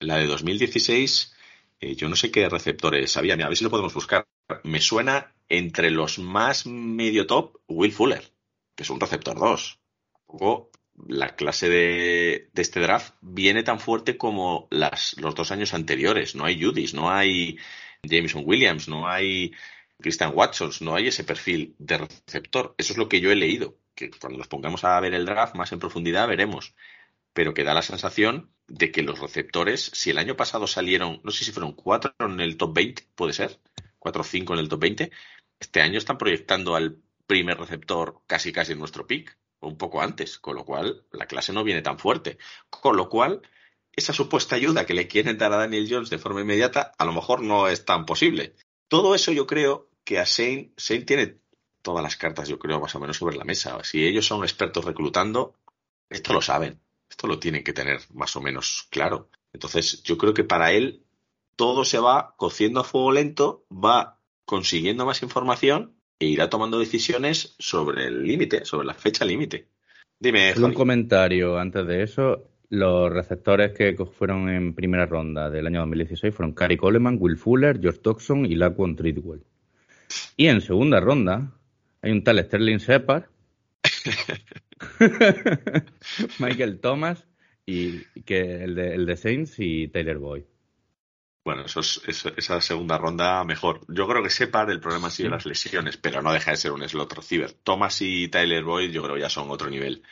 La 0.00 0.18
de 0.18 0.26
2016, 0.26 1.34
eh, 1.80 1.94
yo 1.94 2.08
no 2.08 2.16
sé 2.16 2.30
qué 2.30 2.48
receptores 2.48 3.16
había, 3.16 3.36
mira, 3.36 3.46
a 3.46 3.48
ver 3.48 3.56
si 3.56 3.64
lo 3.64 3.70
podemos 3.70 3.94
buscar. 3.94 4.26
Me 4.62 4.80
suena 4.80 5.34
entre 5.48 5.90
los 5.90 6.18
más 6.18 6.66
medio 6.66 7.26
top 7.26 7.56
Will 7.66 7.92
Fuller, 7.92 8.30
que 8.74 8.82
es 8.82 8.90
un 8.90 9.00
receptor 9.00 9.38
2. 9.38 9.80
Tampoco 10.12 10.70
la 11.08 11.34
clase 11.36 11.68
de, 11.68 12.50
este 12.54 12.80
draft 12.80 13.14
viene 13.20 13.62
tan 13.62 13.80
fuerte 13.80 14.16
como 14.18 14.68
las, 14.70 15.16
los 15.18 15.34
dos 15.34 15.50
años 15.50 15.72
anteriores. 15.72 16.34
No 16.34 16.44
hay 16.44 16.62
Judis, 16.62 16.94
no 16.94 17.10
hay 17.10 17.58
Jameson 18.02 18.42
Williams, 18.44 18.88
no 18.88 19.08
hay 19.08 19.52
Christian 19.98 20.32
Watson, 20.34 20.72
no 20.80 20.94
hay 20.94 21.08
ese 21.08 21.24
perfil 21.24 21.74
de 21.78 21.98
receptor. 21.98 22.74
Eso 22.76 22.92
es 22.92 22.98
lo 22.98 23.08
que 23.08 23.20
yo 23.20 23.30
he 23.30 23.36
leído, 23.36 23.78
que 23.94 24.10
cuando 24.10 24.38
nos 24.38 24.48
pongamos 24.48 24.84
a 24.84 25.00
ver 25.00 25.14
el 25.14 25.24
draft 25.24 25.54
más 25.54 25.72
en 25.72 25.78
profundidad 25.78 26.28
veremos. 26.28 26.74
Pero 27.32 27.54
que 27.54 27.64
da 27.64 27.74
la 27.74 27.82
sensación 27.82 28.50
de 28.68 28.90
que 28.90 29.02
los 29.02 29.20
receptores, 29.20 29.90
si 29.94 30.10
el 30.10 30.18
año 30.18 30.36
pasado 30.36 30.66
salieron, 30.66 31.20
no 31.22 31.30
sé 31.30 31.44
si 31.44 31.52
fueron 31.52 31.72
cuatro 31.72 32.14
en 32.18 32.40
el 32.40 32.56
top 32.56 32.74
20, 32.74 33.08
puede 33.14 33.32
ser, 33.32 33.60
cuatro 33.98 34.22
o 34.22 34.24
cinco 34.24 34.54
en 34.54 34.60
el 34.60 34.68
top 34.68 34.80
20, 34.80 35.12
este 35.60 35.80
año 35.80 35.98
están 35.98 36.18
proyectando 36.18 36.74
al 36.74 36.98
primer 37.26 37.58
receptor 37.58 38.20
casi 38.26 38.52
casi 38.52 38.72
en 38.72 38.78
nuestro 38.78 39.06
pick, 39.06 39.36
o 39.60 39.68
un 39.68 39.78
poco 39.78 40.02
antes, 40.02 40.38
con 40.38 40.56
lo 40.56 40.64
cual 40.64 41.04
la 41.12 41.26
clase 41.26 41.52
no 41.52 41.64
viene 41.64 41.82
tan 41.82 41.98
fuerte. 41.98 42.38
Con 42.68 42.96
lo 42.96 43.08
cual, 43.08 43.42
esa 43.92 44.12
supuesta 44.12 44.56
ayuda 44.56 44.84
que 44.84 44.94
le 44.94 45.08
quieren 45.08 45.38
dar 45.38 45.52
a 45.52 45.58
Daniel 45.58 45.88
Jones 45.90 46.10
de 46.10 46.18
forma 46.18 46.42
inmediata, 46.42 46.92
a 46.98 47.04
lo 47.04 47.12
mejor 47.12 47.42
no 47.42 47.68
es 47.68 47.84
tan 47.84 48.04
posible. 48.04 48.54
Todo 48.88 49.14
eso 49.14 49.32
yo 49.32 49.46
creo 49.46 49.88
que 50.04 50.18
a 50.18 50.24
Shane, 50.24 50.72
Shane 50.76 51.04
tiene 51.04 51.38
todas 51.82 52.02
las 52.02 52.16
cartas, 52.16 52.48
yo 52.48 52.58
creo, 52.58 52.80
más 52.80 52.94
o 52.94 53.00
menos 53.00 53.16
sobre 53.16 53.36
la 53.36 53.44
mesa. 53.44 53.82
Si 53.82 54.04
ellos 54.04 54.26
son 54.26 54.42
expertos 54.42 54.84
reclutando, 54.84 55.54
esto 56.10 56.32
lo 56.32 56.42
saben, 56.42 56.80
esto 57.08 57.26
lo 57.26 57.38
tienen 57.38 57.64
que 57.64 57.72
tener 57.72 58.00
más 58.12 58.36
o 58.36 58.40
menos 58.40 58.88
claro. 58.90 59.30
Entonces, 59.52 60.02
yo 60.02 60.18
creo 60.18 60.34
que 60.34 60.44
para 60.44 60.72
él 60.72 61.02
todo 61.56 61.84
se 61.84 61.98
va 61.98 62.34
cociendo 62.36 62.80
a 62.80 62.84
fuego 62.84 63.12
lento, 63.12 63.64
va 63.70 64.20
consiguiendo 64.44 65.06
más 65.06 65.22
información 65.22 65.94
e 66.18 66.26
irá 66.26 66.48
tomando 66.48 66.78
decisiones 66.78 67.56
sobre 67.58 68.06
el 68.06 68.22
límite, 68.22 68.64
sobre 68.64 68.86
la 68.86 68.94
fecha 68.94 69.24
límite. 69.24 69.68
Dime, 70.18 70.54
Solo 70.54 70.68
un 70.68 70.74
comentario 70.74 71.58
antes 71.58 71.86
de 71.86 72.02
eso. 72.02 72.50
Los 72.68 73.12
receptores 73.12 73.72
que 73.72 73.94
fueron 74.06 74.48
en 74.48 74.74
primera 74.74 75.06
ronda 75.06 75.50
del 75.50 75.66
año 75.68 75.80
2016 75.80 76.34
fueron 76.34 76.52
Cary 76.52 76.76
Coleman, 76.76 77.16
Will 77.20 77.36
Fuller, 77.36 77.80
George 77.80 78.00
Toxon 78.00 78.44
y 78.44 78.56
Laquan 78.56 78.96
Treadwell. 78.96 79.44
Y 80.36 80.48
en 80.48 80.60
segunda 80.60 80.98
ronda 81.00 81.52
hay 82.02 82.10
un 82.10 82.24
tal 82.24 82.42
Sterling 82.42 82.78
Shepard, 82.78 83.24
Michael 86.38 86.80
Thomas 86.80 87.26
y 87.64 88.00
que 88.22 88.64
el 88.64 88.74
de, 88.74 88.94
el 88.94 89.06
de 89.06 89.16
Saints 89.16 89.54
y 89.58 89.88
Taylor 89.88 90.18
Boyd. 90.18 90.42
Bueno, 91.44 91.64
eso 91.64 91.80
es, 91.80 92.00
eso- 92.06 92.32
esa 92.36 92.60
segunda 92.60 92.98
ronda 92.98 93.44
mejor. 93.44 93.80
Yo 93.88 94.08
creo 94.08 94.22
que 94.22 94.30
Separ 94.30 94.68
el 94.70 94.80
problema 94.80 95.08
ha 95.08 95.10
sido 95.10 95.30
las 95.30 95.46
lesiones, 95.46 95.96
pero 95.96 96.20
no 96.20 96.32
deja 96.32 96.50
de 96.50 96.56
ser 96.56 96.72
un 96.72 96.86
slot 96.88 97.12
receiver. 97.12 97.52
Thomas 97.52 98.00
y 98.02 98.28
Tyler 98.28 98.64
Boyd 98.64 98.90
yo 98.90 99.02
creo 99.04 99.16
ya 99.16 99.28
son 99.28 99.50
otro 99.50 99.70
nivel, 99.70 100.02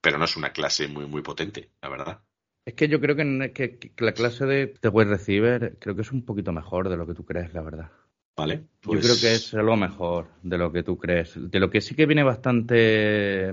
pero 0.00 0.18
no 0.18 0.24
es 0.24 0.36
una 0.36 0.52
clase 0.52 0.88
muy, 0.88 1.06
muy 1.06 1.20
potente, 1.22 1.70
la 1.82 1.88
verdad. 1.90 2.20
Es 2.64 2.74
que 2.74 2.88
yo 2.88 3.00
creo 3.00 3.16
que, 3.16 3.52
que- 3.54 3.78
que 3.78 4.04
la 4.04 4.12
clase 4.12 4.46
de, 4.46 4.74
de 4.80 4.88
wide 4.88 5.10
receiver 5.10 5.76
creo 5.78 5.94
que 5.94 6.02
es 6.02 6.12
un 6.12 6.24
poquito 6.24 6.52
mejor 6.52 6.88
de 6.88 6.96
lo 6.96 7.06
que 7.06 7.14
tú 7.14 7.24
crees, 7.24 7.52
la 7.52 7.62
verdad. 7.62 7.90
¿Vale? 8.38 8.62
Yo 8.82 8.90
Pues- 8.92 9.04
creo 9.04 9.16
que 9.20 9.34
es 9.34 9.52
algo 9.54 9.76
mejor 9.76 10.28
de 10.44 10.56
lo 10.58 10.70
que 10.72 10.84
tú 10.84 10.96
crees. 10.96 11.32
De 11.36 11.58
lo 11.58 11.70
que 11.70 11.80
sí 11.80 11.94
que 11.96 12.06
viene 12.06 12.22
bastante, 12.22 13.52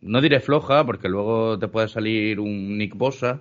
no 0.00 0.20
diré 0.20 0.40
floja, 0.40 0.84
porque 0.84 1.08
luego 1.08 1.56
te 1.58 1.68
puede 1.68 1.86
salir 1.88 2.40
un 2.40 2.76
Nick 2.78 2.96
Bosa, 2.96 3.40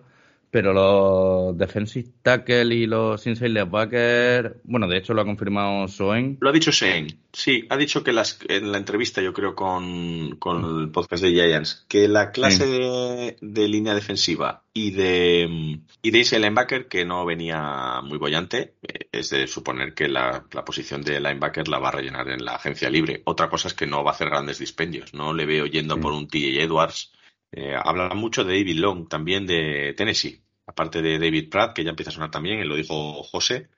pero 0.51 0.73
los 0.73 1.57
defensive 1.57 2.09
tackle 2.21 2.75
y 2.75 2.85
los 2.85 3.25
inside 3.25 3.49
linebacker, 3.49 4.59
bueno, 4.65 4.87
de 4.87 4.97
hecho 4.97 5.13
lo 5.13 5.21
ha 5.21 5.25
confirmado 5.25 5.87
Soen. 5.87 6.37
Lo 6.41 6.49
ha 6.49 6.53
dicho 6.53 6.71
Shane, 6.71 7.07
sí, 7.31 7.65
ha 7.69 7.77
dicho 7.77 8.03
que 8.03 8.11
las, 8.11 8.37
en 8.49 8.71
la 8.71 8.77
entrevista, 8.77 9.21
yo 9.21 9.33
creo, 9.33 9.55
con, 9.55 10.35
con 10.37 10.81
el 10.81 10.91
podcast 10.91 11.23
de 11.23 11.31
Giants, 11.31 11.85
que 11.87 12.07
la 12.09 12.31
clase 12.31 12.67
de, 12.67 13.37
de 13.41 13.67
línea 13.69 13.95
defensiva 13.95 14.63
y 14.73 14.91
de, 14.91 15.79
y 16.01 16.11
de 16.11 16.17
inside 16.17 16.41
linebacker, 16.41 16.87
que 16.87 17.05
no 17.05 17.25
venía 17.25 18.01
muy 18.03 18.17
bollante, 18.17 18.75
eh, 18.83 19.07
es 19.11 19.29
de 19.29 19.47
suponer 19.47 19.93
que 19.93 20.09
la, 20.09 20.45
la 20.51 20.65
posición 20.65 21.01
de 21.01 21.19
linebacker 21.21 21.67
la 21.69 21.79
va 21.79 21.87
a 21.89 21.91
rellenar 21.93 22.27
en 22.29 22.43
la 22.43 22.55
agencia 22.55 22.89
libre. 22.89 23.21
Otra 23.25 23.49
cosa 23.49 23.69
es 23.69 23.73
que 23.73 23.87
no 23.87 24.03
va 24.03 24.11
a 24.11 24.13
hacer 24.15 24.29
grandes 24.29 24.59
dispendios, 24.59 25.13
no 25.13 25.33
le 25.33 25.45
veo 25.45 25.65
yendo 25.65 25.95
Sí. 25.95 26.01
por 26.01 26.11
un 26.13 26.27
TJ 26.27 26.61
Edwards. 26.61 27.13
Eh, 27.51 27.75
habla 27.75 28.09
mucho 28.15 28.43
de 28.43 28.57
David 28.57 28.77
Long, 28.77 29.07
también 29.09 29.45
de 29.45 29.93
Tennessee, 29.95 30.41
aparte 30.65 31.01
de 31.01 31.19
David 31.19 31.49
Pratt, 31.49 31.75
que 31.75 31.83
ya 31.83 31.89
empieza 31.89 32.11
a 32.11 32.13
sonar 32.13 32.31
también, 32.31 32.67
lo 32.67 32.75
dijo 32.75 33.23
José, 33.23 33.69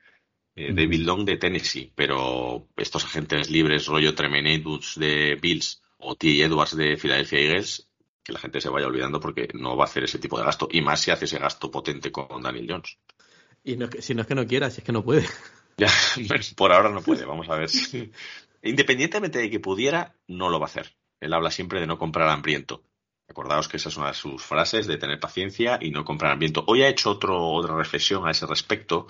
eh. 0.54 0.72
David 0.72 1.00
Long 1.00 1.24
de 1.24 1.36
Tennessee, 1.36 1.92
pero 1.94 2.68
estos 2.76 3.04
agentes 3.04 3.50
libres, 3.50 3.86
rollo 3.86 4.10
Edwards 4.10 4.94
de 4.98 5.36
Bills 5.40 5.82
o 5.98 6.14
T. 6.14 6.40
Edwards 6.42 6.76
de 6.76 6.96
Philadelphia 6.96 7.40
Eagles, 7.40 7.88
que 8.22 8.32
la 8.32 8.38
gente 8.38 8.60
se 8.60 8.68
vaya 8.68 8.86
olvidando 8.86 9.18
porque 9.20 9.48
no 9.54 9.76
va 9.76 9.84
a 9.84 9.86
hacer 9.88 10.04
ese 10.04 10.18
tipo 10.18 10.38
de 10.38 10.44
gasto, 10.44 10.68
y 10.70 10.80
más 10.80 11.00
si 11.00 11.10
hace 11.10 11.24
ese 11.24 11.38
gasto 11.38 11.70
potente 11.70 12.12
con 12.12 12.42
Daniel 12.42 12.66
Jones. 12.70 12.98
Y 13.64 13.76
no 13.76 13.86
es 13.86 13.90
que- 13.90 14.02
si 14.02 14.14
no 14.14 14.22
es 14.22 14.28
que 14.28 14.34
no 14.34 14.46
quiera, 14.46 14.70
si 14.70 14.80
es 14.80 14.84
que 14.84 14.92
no 14.92 15.04
puede. 15.04 15.26
Ya, 15.76 15.90
por 16.56 16.70
ahora 16.72 16.90
no 16.90 17.02
puede, 17.02 17.24
vamos 17.24 17.48
a 17.48 17.56
ver. 17.56 17.68
si- 17.68 18.12
Independientemente 18.62 19.40
de 19.40 19.50
que 19.50 19.58
pudiera, 19.58 20.14
no 20.28 20.48
lo 20.48 20.60
va 20.60 20.66
a 20.66 20.68
hacer. 20.68 20.94
Él 21.20 21.32
habla 21.32 21.50
siempre 21.50 21.80
de 21.80 21.88
no 21.88 21.98
comprar 21.98 22.28
hambriento. 22.28 22.84
Acordaos 23.28 23.68
que 23.68 23.78
esa 23.78 23.88
es 23.88 23.96
una 23.96 24.08
de 24.08 24.14
sus 24.14 24.42
frases, 24.42 24.86
de 24.86 24.98
tener 24.98 25.18
paciencia 25.18 25.78
y 25.80 25.90
no 25.90 26.04
comprar 26.04 26.32
hambriento. 26.32 26.64
Hoy 26.66 26.82
ha 26.82 26.88
hecho 26.88 27.10
otro, 27.10 27.52
otra 27.52 27.76
reflexión 27.76 28.26
a 28.26 28.30
ese 28.30 28.46
respecto, 28.46 29.06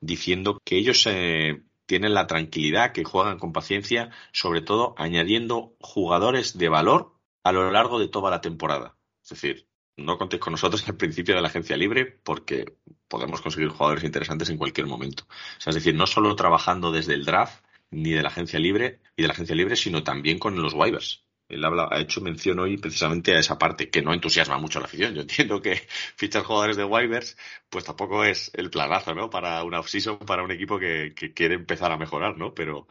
diciendo 0.00 0.58
que 0.64 0.76
ellos 0.76 1.04
eh, 1.06 1.62
tienen 1.86 2.14
la 2.14 2.26
tranquilidad, 2.26 2.92
que 2.92 3.04
juegan 3.04 3.38
con 3.38 3.52
paciencia, 3.52 4.10
sobre 4.32 4.60
todo 4.60 4.94
añadiendo 4.98 5.74
jugadores 5.80 6.56
de 6.56 6.68
valor 6.68 7.14
a 7.42 7.52
lo 7.52 7.70
largo 7.70 7.98
de 7.98 8.08
toda 8.08 8.30
la 8.30 8.40
temporada. 8.40 8.96
Es 9.22 9.30
decir, 9.30 9.68
no 9.96 10.16
contéis 10.18 10.40
con 10.40 10.52
nosotros 10.52 10.86
al 10.88 10.96
principio 10.96 11.34
de 11.34 11.42
la 11.42 11.48
agencia 11.48 11.76
libre 11.76 12.06
porque 12.06 12.76
podemos 13.08 13.40
conseguir 13.40 13.68
jugadores 13.68 14.04
interesantes 14.04 14.48
en 14.50 14.56
cualquier 14.56 14.86
momento. 14.86 15.24
O 15.24 15.60
sea, 15.60 15.70
es 15.70 15.74
decir, 15.74 15.94
no 15.94 16.06
solo 16.06 16.36
trabajando 16.36 16.92
desde 16.92 17.14
el 17.14 17.24
draft 17.24 17.64
ni 17.90 18.12
de 18.12 18.22
la 18.22 18.28
agencia 18.28 18.58
libre 18.60 19.00
y 19.16 19.22
de 19.22 19.28
la 19.28 19.34
agencia 19.34 19.56
libre, 19.56 19.74
sino 19.74 20.04
también 20.04 20.38
con 20.38 20.60
los 20.60 20.74
waivers. 20.74 21.24
Él 21.48 21.64
habla, 21.64 21.88
ha 21.90 22.00
hecho 22.00 22.20
mención 22.20 22.58
hoy 22.58 22.76
precisamente 22.76 23.34
a 23.34 23.38
esa 23.38 23.58
parte 23.58 23.88
que 23.90 24.02
no 24.02 24.12
entusiasma 24.12 24.58
mucho 24.58 24.78
a 24.78 24.82
la 24.82 24.86
afición. 24.86 25.14
Yo 25.14 25.22
entiendo 25.22 25.62
que 25.62 25.74
fichar 26.16 26.42
jugadores 26.42 26.76
de 26.76 26.84
waivers, 26.84 27.36
pues 27.70 27.84
tampoco 27.84 28.24
es 28.24 28.50
el 28.54 28.70
planazo, 28.70 29.14
¿no? 29.14 29.30
Para 29.30 29.64
una 29.64 29.80
offseason, 29.80 30.18
para 30.18 30.42
un 30.42 30.50
equipo 30.50 30.78
que, 30.78 31.14
que 31.16 31.32
quiere 31.32 31.54
empezar 31.54 31.90
a 31.92 31.96
mejorar, 31.96 32.36
¿no? 32.36 32.54
Pero, 32.54 32.86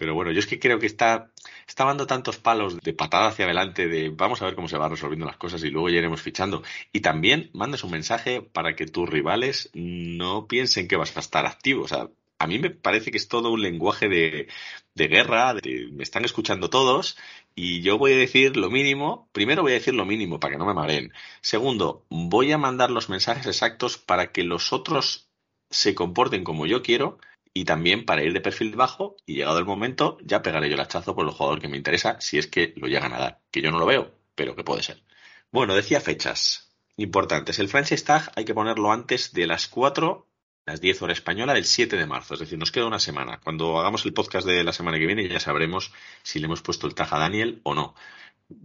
pero 0.00 0.14
bueno, 0.14 0.32
yo 0.32 0.40
es 0.40 0.46
que 0.46 0.58
creo 0.58 0.78
que 0.78 0.86
está, 0.86 1.30
está 1.68 1.84
dando 1.84 2.06
tantos 2.06 2.38
palos 2.38 2.78
de 2.80 2.94
patada 2.94 3.28
hacia 3.28 3.44
adelante, 3.44 3.86
de 3.86 4.08
vamos 4.08 4.40
a 4.40 4.46
ver 4.46 4.54
cómo 4.54 4.66
se 4.66 4.78
van 4.78 4.90
resolviendo 4.90 5.26
las 5.26 5.36
cosas 5.36 5.62
y 5.62 5.70
luego 5.70 5.90
ya 5.90 5.98
iremos 5.98 6.22
fichando. 6.22 6.62
Y 6.92 7.00
también 7.00 7.50
mandas 7.52 7.84
un 7.84 7.90
mensaje 7.90 8.42
para 8.42 8.74
que 8.74 8.86
tus 8.86 9.08
rivales 9.08 9.70
no 9.74 10.46
piensen 10.48 10.88
que 10.88 10.96
vas 10.96 11.16
a 11.16 11.20
estar 11.20 11.46
activo. 11.46 11.84
O 11.84 11.88
sea, 11.88 12.08
a 12.38 12.46
mí 12.46 12.58
me 12.58 12.70
parece 12.70 13.10
que 13.10 13.18
es 13.18 13.28
todo 13.28 13.52
un 13.52 13.60
lenguaje 13.60 14.08
de, 14.08 14.48
de 14.94 15.08
guerra, 15.08 15.52
de, 15.52 15.88
me 15.92 16.02
están 16.02 16.24
escuchando 16.24 16.70
todos 16.70 17.18
y 17.54 17.82
yo 17.82 17.98
voy 17.98 18.12
a 18.12 18.16
decir 18.16 18.56
lo 18.56 18.70
mínimo. 18.70 19.28
Primero 19.32 19.62
voy 19.62 19.72
a 19.72 19.74
decir 19.76 19.94
lo 19.94 20.04
mínimo 20.04 20.40
para 20.40 20.52
que 20.52 20.58
no 20.58 20.66
me 20.66 20.74
mareen. 20.74 21.12
Segundo, 21.40 22.04
voy 22.08 22.52
a 22.52 22.58
mandar 22.58 22.90
los 22.90 23.08
mensajes 23.08 23.46
exactos 23.46 23.98
para 23.98 24.32
que 24.32 24.44
los 24.44 24.72
otros 24.72 25.28
se 25.70 25.94
comporten 25.94 26.44
como 26.44 26.66
yo 26.66 26.82
quiero 26.82 27.18
y 27.52 27.64
también 27.64 28.04
para 28.04 28.22
ir 28.22 28.32
de 28.32 28.40
perfil 28.40 28.76
bajo 28.76 29.16
y 29.26 29.34
llegado 29.34 29.58
el 29.58 29.64
momento 29.64 30.18
ya 30.22 30.42
pegaré 30.42 30.68
yo 30.68 30.74
el 30.74 30.80
hachazo 30.80 31.14
por 31.14 31.26
el 31.26 31.32
jugador 31.32 31.60
que 31.60 31.68
me 31.68 31.76
interesa 31.76 32.20
si 32.20 32.38
es 32.38 32.46
que 32.46 32.74
lo 32.76 32.86
llegan 32.86 33.12
a 33.12 33.18
dar, 33.18 33.40
que 33.50 33.62
yo 33.62 33.70
no 33.70 33.78
lo 33.78 33.86
veo, 33.86 34.14
pero 34.34 34.54
que 34.54 34.64
puede 34.64 34.82
ser. 34.82 35.02
Bueno, 35.50 35.74
decía 35.74 36.00
fechas 36.00 36.72
importantes. 36.96 37.58
El 37.58 37.68
franchise 37.68 38.04
tag 38.04 38.32
hay 38.36 38.44
que 38.44 38.54
ponerlo 38.54 38.92
antes 38.92 39.32
de 39.32 39.46
las 39.46 39.66
4, 39.68 40.26
las 40.66 40.80
10 40.80 41.02
horas 41.02 41.18
española 41.18 41.54
del 41.54 41.64
7 41.64 41.96
de 41.96 42.06
marzo, 42.06 42.34
es 42.34 42.40
decir, 42.40 42.58
nos 42.58 42.70
queda 42.70 42.86
una 42.86 42.98
semana. 42.98 43.40
Cuando 43.42 43.78
hagamos 43.78 44.04
el 44.04 44.12
podcast 44.12 44.46
de 44.46 44.62
la 44.64 44.72
semana 44.72 44.98
que 44.98 45.06
viene 45.06 45.28
ya 45.28 45.40
sabremos 45.40 45.92
si 46.22 46.38
le 46.38 46.46
hemos 46.46 46.62
puesto 46.62 46.86
el 46.86 46.94
tag 46.94 47.12
a 47.12 47.18
Daniel 47.18 47.60
o 47.64 47.74
no, 47.74 47.94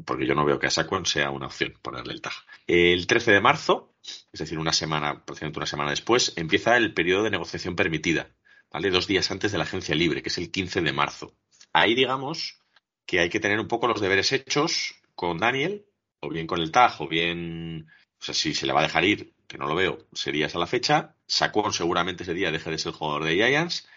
porque 0.06 0.26
yo 0.26 0.36
no 0.36 0.46
veo 0.46 0.60
que 0.60 0.68
a 0.68 0.72
Saquon 0.72 1.06
sea 1.06 1.32
una 1.32 1.48
opción 1.48 1.74
ponerle 1.82 2.14
el 2.14 2.22
tag. 2.22 2.34
El 2.68 3.08
13 3.08 3.32
de 3.32 3.42
marzo, 3.42 3.94
es 4.04 4.40
decir, 4.40 4.60
una 4.60 4.74
semana, 4.74 5.10
aproximadamente 5.10 5.60
una 5.60 5.66
semana 5.66 5.90
después, 5.92 6.34
empieza 6.36 6.78
el 6.78 6.94
periodo 6.94 7.24
de 7.24 7.32
negociación 7.32 7.76
permitida 7.76 8.30
¿vale? 8.76 8.90
Dos 8.90 9.08
días 9.08 9.32
antes 9.32 9.54
de 9.54 9.58
la 9.58 9.64
agencia 9.64 9.96
libre, 9.96 10.22
que 10.22 10.28
es 10.28 10.38
el 10.38 10.52
15 10.52 10.82
de 10.82 10.92
marzo. 10.92 11.34
Ahí 11.72 11.96
digamos 11.96 12.60
que 13.06 13.22
hay 13.22 13.30
que 13.30 13.40
tener 13.40 13.58
un 13.60 13.70
poco 13.70 13.88
los 13.88 14.02
deberes 14.02 14.34
hechos 14.34 14.96
con 15.16 15.38
Daniel, 15.38 15.86
o 16.20 16.28
bien 16.28 16.46
con 16.46 16.60
el 16.60 16.72
TAG, 16.72 17.02
o 17.02 17.08
bien, 17.08 17.88
o 18.20 18.24
sea, 18.24 18.34
si 18.34 18.54
se 18.54 18.66
le 18.66 18.74
va 18.74 18.82
a 18.82 18.84
dejar 18.84 19.06
ir, 19.06 19.34
que 19.56 19.60
no 19.60 19.68
lo 19.70 19.76
veo, 19.76 20.00
sería 20.12 20.48
esa 20.48 20.60
la 20.60 20.68
fecha. 20.68 21.16
Saquon 21.28 21.72
seguramente 21.72 22.24
ese 22.24 22.34
día 22.34 22.52
deje 22.52 22.72
de 22.72 22.78
ser 22.78 22.92
jugador 22.92 23.24
de 23.24 23.36
Giants, 23.36 23.88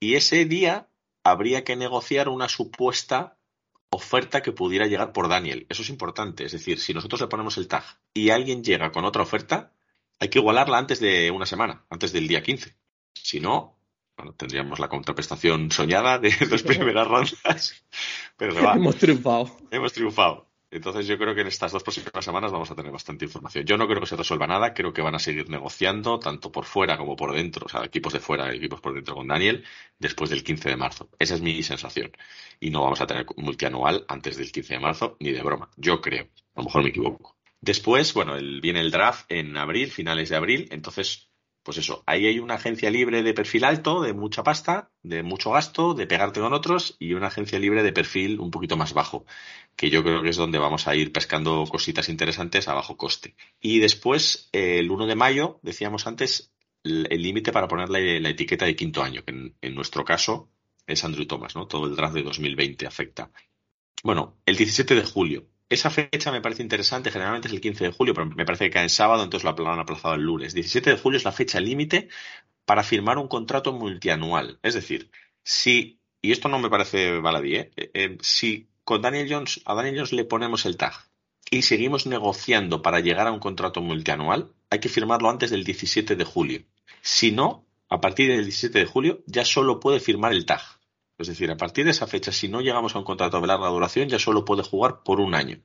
y 0.00 0.14
ese 0.14 0.46
día 0.46 0.88
habría 1.22 1.62
que 1.62 1.76
negociar 1.76 2.30
una 2.30 2.48
supuesta 2.48 3.36
oferta 3.90 4.42
que 4.42 4.52
pudiera 4.52 4.86
llegar 4.86 5.12
por 5.12 5.28
Daniel. 5.28 5.66
Eso 5.68 5.82
es 5.82 5.90
importante. 5.90 6.46
Es 6.46 6.52
decir, 6.52 6.80
si 6.80 6.94
nosotros 6.94 7.20
le 7.20 7.26
ponemos 7.26 7.58
el 7.58 7.68
tag 7.68 7.84
y 8.14 8.30
alguien 8.30 8.64
llega 8.64 8.92
con 8.92 9.04
otra 9.04 9.22
oferta, 9.22 9.72
hay 10.18 10.30
que 10.30 10.38
igualarla 10.38 10.78
antes 10.78 11.00
de 11.00 11.30
una 11.30 11.44
semana, 11.44 11.84
antes 11.90 12.10
del 12.14 12.26
día 12.26 12.42
15. 12.42 12.74
Si 13.12 13.40
no, 13.40 13.76
bueno, 14.16 14.32
tendríamos 14.32 14.78
la 14.78 14.88
contraprestación 14.88 15.70
soñada 15.70 16.18
de 16.18 16.34
dos 16.48 16.62
primeras 16.62 17.06
rondas. 17.06 17.84
Pero 18.38 18.54
va. 18.54 18.72
Hemos 18.72 18.96
triunfado. 18.96 19.54
Hemos 19.70 19.92
triunfado. 19.92 20.48
Entonces 20.74 21.06
yo 21.06 21.16
creo 21.16 21.36
que 21.36 21.42
en 21.42 21.46
estas 21.46 21.70
dos 21.70 21.84
próximas 21.84 22.24
semanas 22.24 22.50
vamos 22.50 22.68
a 22.68 22.74
tener 22.74 22.90
bastante 22.90 23.24
información. 23.24 23.64
Yo 23.64 23.76
no 23.76 23.86
creo 23.86 24.00
que 24.00 24.08
se 24.08 24.16
resuelva 24.16 24.48
nada, 24.48 24.74
creo 24.74 24.92
que 24.92 25.02
van 25.02 25.14
a 25.14 25.20
seguir 25.20 25.48
negociando 25.48 26.18
tanto 26.18 26.50
por 26.50 26.64
fuera 26.64 26.98
como 26.98 27.14
por 27.14 27.32
dentro, 27.32 27.66
o 27.66 27.68
sea, 27.68 27.84
equipos 27.84 28.12
de 28.12 28.18
fuera 28.18 28.52
y 28.52 28.58
equipos 28.58 28.80
por 28.80 28.92
dentro 28.92 29.14
con 29.14 29.28
Daniel, 29.28 29.64
después 30.00 30.30
del 30.30 30.42
15 30.42 30.70
de 30.70 30.76
marzo. 30.76 31.08
Esa 31.16 31.36
es 31.36 31.42
mi 31.42 31.62
sensación. 31.62 32.10
Y 32.58 32.70
no 32.70 32.82
vamos 32.82 33.00
a 33.00 33.06
tener 33.06 33.24
multianual 33.36 34.04
antes 34.08 34.36
del 34.36 34.50
15 34.50 34.74
de 34.74 34.80
marzo, 34.80 35.16
ni 35.20 35.30
de 35.30 35.42
broma. 35.44 35.70
Yo 35.76 36.00
creo. 36.00 36.24
A 36.56 36.60
lo 36.60 36.64
mejor 36.64 36.82
me 36.82 36.88
equivoco. 36.88 37.36
Después, 37.60 38.12
bueno, 38.12 38.34
el, 38.34 38.60
viene 38.60 38.80
el 38.80 38.90
draft 38.90 39.30
en 39.30 39.56
abril, 39.56 39.92
finales 39.92 40.28
de 40.28 40.36
abril, 40.36 40.68
entonces 40.72 41.30
pues 41.64 41.78
eso, 41.78 42.04
ahí 42.06 42.26
hay 42.26 42.38
una 42.40 42.54
agencia 42.54 42.90
libre 42.90 43.22
de 43.22 43.32
perfil 43.32 43.64
alto, 43.64 44.02
de 44.02 44.12
mucha 44.12 44.42
pasta, 44.42 44.90
de 45.02 45.22
mucho 45.22 45.50
gasto, 45.50 45.94
de 45.94 46.06
pegarte 46.06 46.40
con 46.40 46.52
otros, 46.52 46.94
y 46.98 47.14
una 47.14 47.28
agencia 47.28 47.58
libre 47.58 47.82
de 47.82 47.90
perfil 47.90 48.38
un 48.38 48.50
poquito 48.50 48.76
más 48.76 48.92
bajo, 48.92 49.24
que 49.76 49.90
yo 49.90 50.02
creo 50.02 50.22
que 50.22 50.28
es 50.30 50.36
donde 50.36 50.58
vamos 50.58 50.86
a 50.86 50.94
ir 50.94 51.12
pescando 51.12 51.64
cositas 51.66 52.08
interesantes 52.08 52.68
a 52.68 52.74
bajo 52.74 52.96
coste. 52.96 53.34
Y 53.60 53.80
después, 53.80 54.48
el 54.52 54.90
1 54.90 55.06
de 55.06 55.14
mayo, 55.14 55.58
decíamos 55.62 56.06
antes, 56.06 56.52
el 56.82 57.22
límite 57.22 57.52
para 57.52 57.68
ponerle 57.68 58.20
la 58.20 58.28
etiqueta 58.28 58.66
de 58.66 58.76
quinto 58.76 59.02
año, 59.02 59.24
que 59.24 59.54
en, 59.60 59.74
nuestro 59.74 60.04
caso 60.04 60.50
es 60.86 61.02
Andrew 61.04 61.26
Thomas, 61.26 61.56
¿no? 61.56 61.66
Todo 61.66 61.86
el 61.86 61.96
draft 61.96 62.14
de 62.14 62.22
2020 62.22 62.86
afecta. 62.86 63.30
Bueno, 64.02 64.38
el 64.44 64.56
17 64.56 64.94
de 64.94 65.04
julio, 65.04 65.48
esa 65.68 65.90
fecha 65.90 66.30
me 66.30 66.42
parece 66.42 66.62
interesante, 66.62 67.10
generalmente 67.10 67.48
es 67.48 67.54
el 67.54 67.60
15 67.60 67.84
de 67.84 67.92
julio, 67.92 68.12
pero 68.12 68.26
me 68.26 68.44
parece 68.44 68.66
que 68.66 68.70
cae 68.70 68.82
en 68.82 68.90
sábado, 68.90 69.24
entonces 69.24 69.44
lo 69.44 69.70
han 69.70 69.78
aplazado 69.78 70.14
el 70.14 70.22
lunes. 70.22 70.52
17 70.52 70.90
de 70.90 70.98
julio 70.98 71.16
es 71.16 71.24
la 71.24 71.32
fecha 71.32 71.58
límite 71.58 72.08
para 72.66 72.82
firmar 72.82 73.18
un 73.18 73.28
contrato 73.28 73.72
multianual. 73.72 74.58
Es 74.62 74.74
decir, 74.74 75.10
si, 75.42 76.00
y 76.20 76.32
esto 76.32 76.48
no 76.48 76.58
me 76.58 76.70
parece 76.70 77.18
baladí, 77.18 77.56
¿eh? 77.56 77.70
Eh, 77.76 77.90
eh, 77.94 78.18
si 78.20 78.68
con 78.84 79.02
Daniel 79.02 79.26
Jones, 79.30 79.60
a 79.64 79.74
Daniel 79.74 79.96
Jones 79.96 80.12
le 80.12 80.24
ponemos 80.24 80.66
el 80.66 80.76
tag 80.76 80.94
y 81.50 81.62
seguimos 81.62 82.06
negociando 82.06 82.82
para 82.82 83.00
llegar 83.00 83.26
a 83.26 83.32
un 83.32 83.38
contrato 83.38 83.80
multianual, 83.80 84.52
hay 84.70 84.80
que 84.80 84.88
firmarlo 84.88 85.30
antes 85.30 85.50
del 85.50 85.64
17 85.64 86.16
de 86.16 86.24
julio. 86.24 86.62
Si 87.02 87.32
no, 87.32 87.66
a 87.88 88.00
partir 88.00 88.30
del 88.30 88.44
17 88.44 88.78
de 88.78 88.86
julio 88.86 89.22
ya 89.26 89.44
solo 89.44 89.80
puede 89.80 90.00
firmar 90.00 90.32
el 90.32 90.46
tag. 90.46 90.62
Es 91.16 91.28
decir, 91.28 91.50
a 91.50 91.56
partir 91.56 91.84
de 91.84 91.92
esa 91.92 92.06
fecha, 92.06 92.32
si 92.32 92.48
no 92.48 92.60
llegamos 92.60 92.94
a 92.94 92.98
un 92.98 93.04
contrato 93.04 93.40
de 93.40 93.46
larga 93.46 93.68
duración, 93.68 94.08
ya 94.08 94.18
solo 94.18 94.44
puede 94.44 94.64
jugar 94.64 95.02
por 95.04 95.20
un 95.20 95.34
año. 95.34 95.60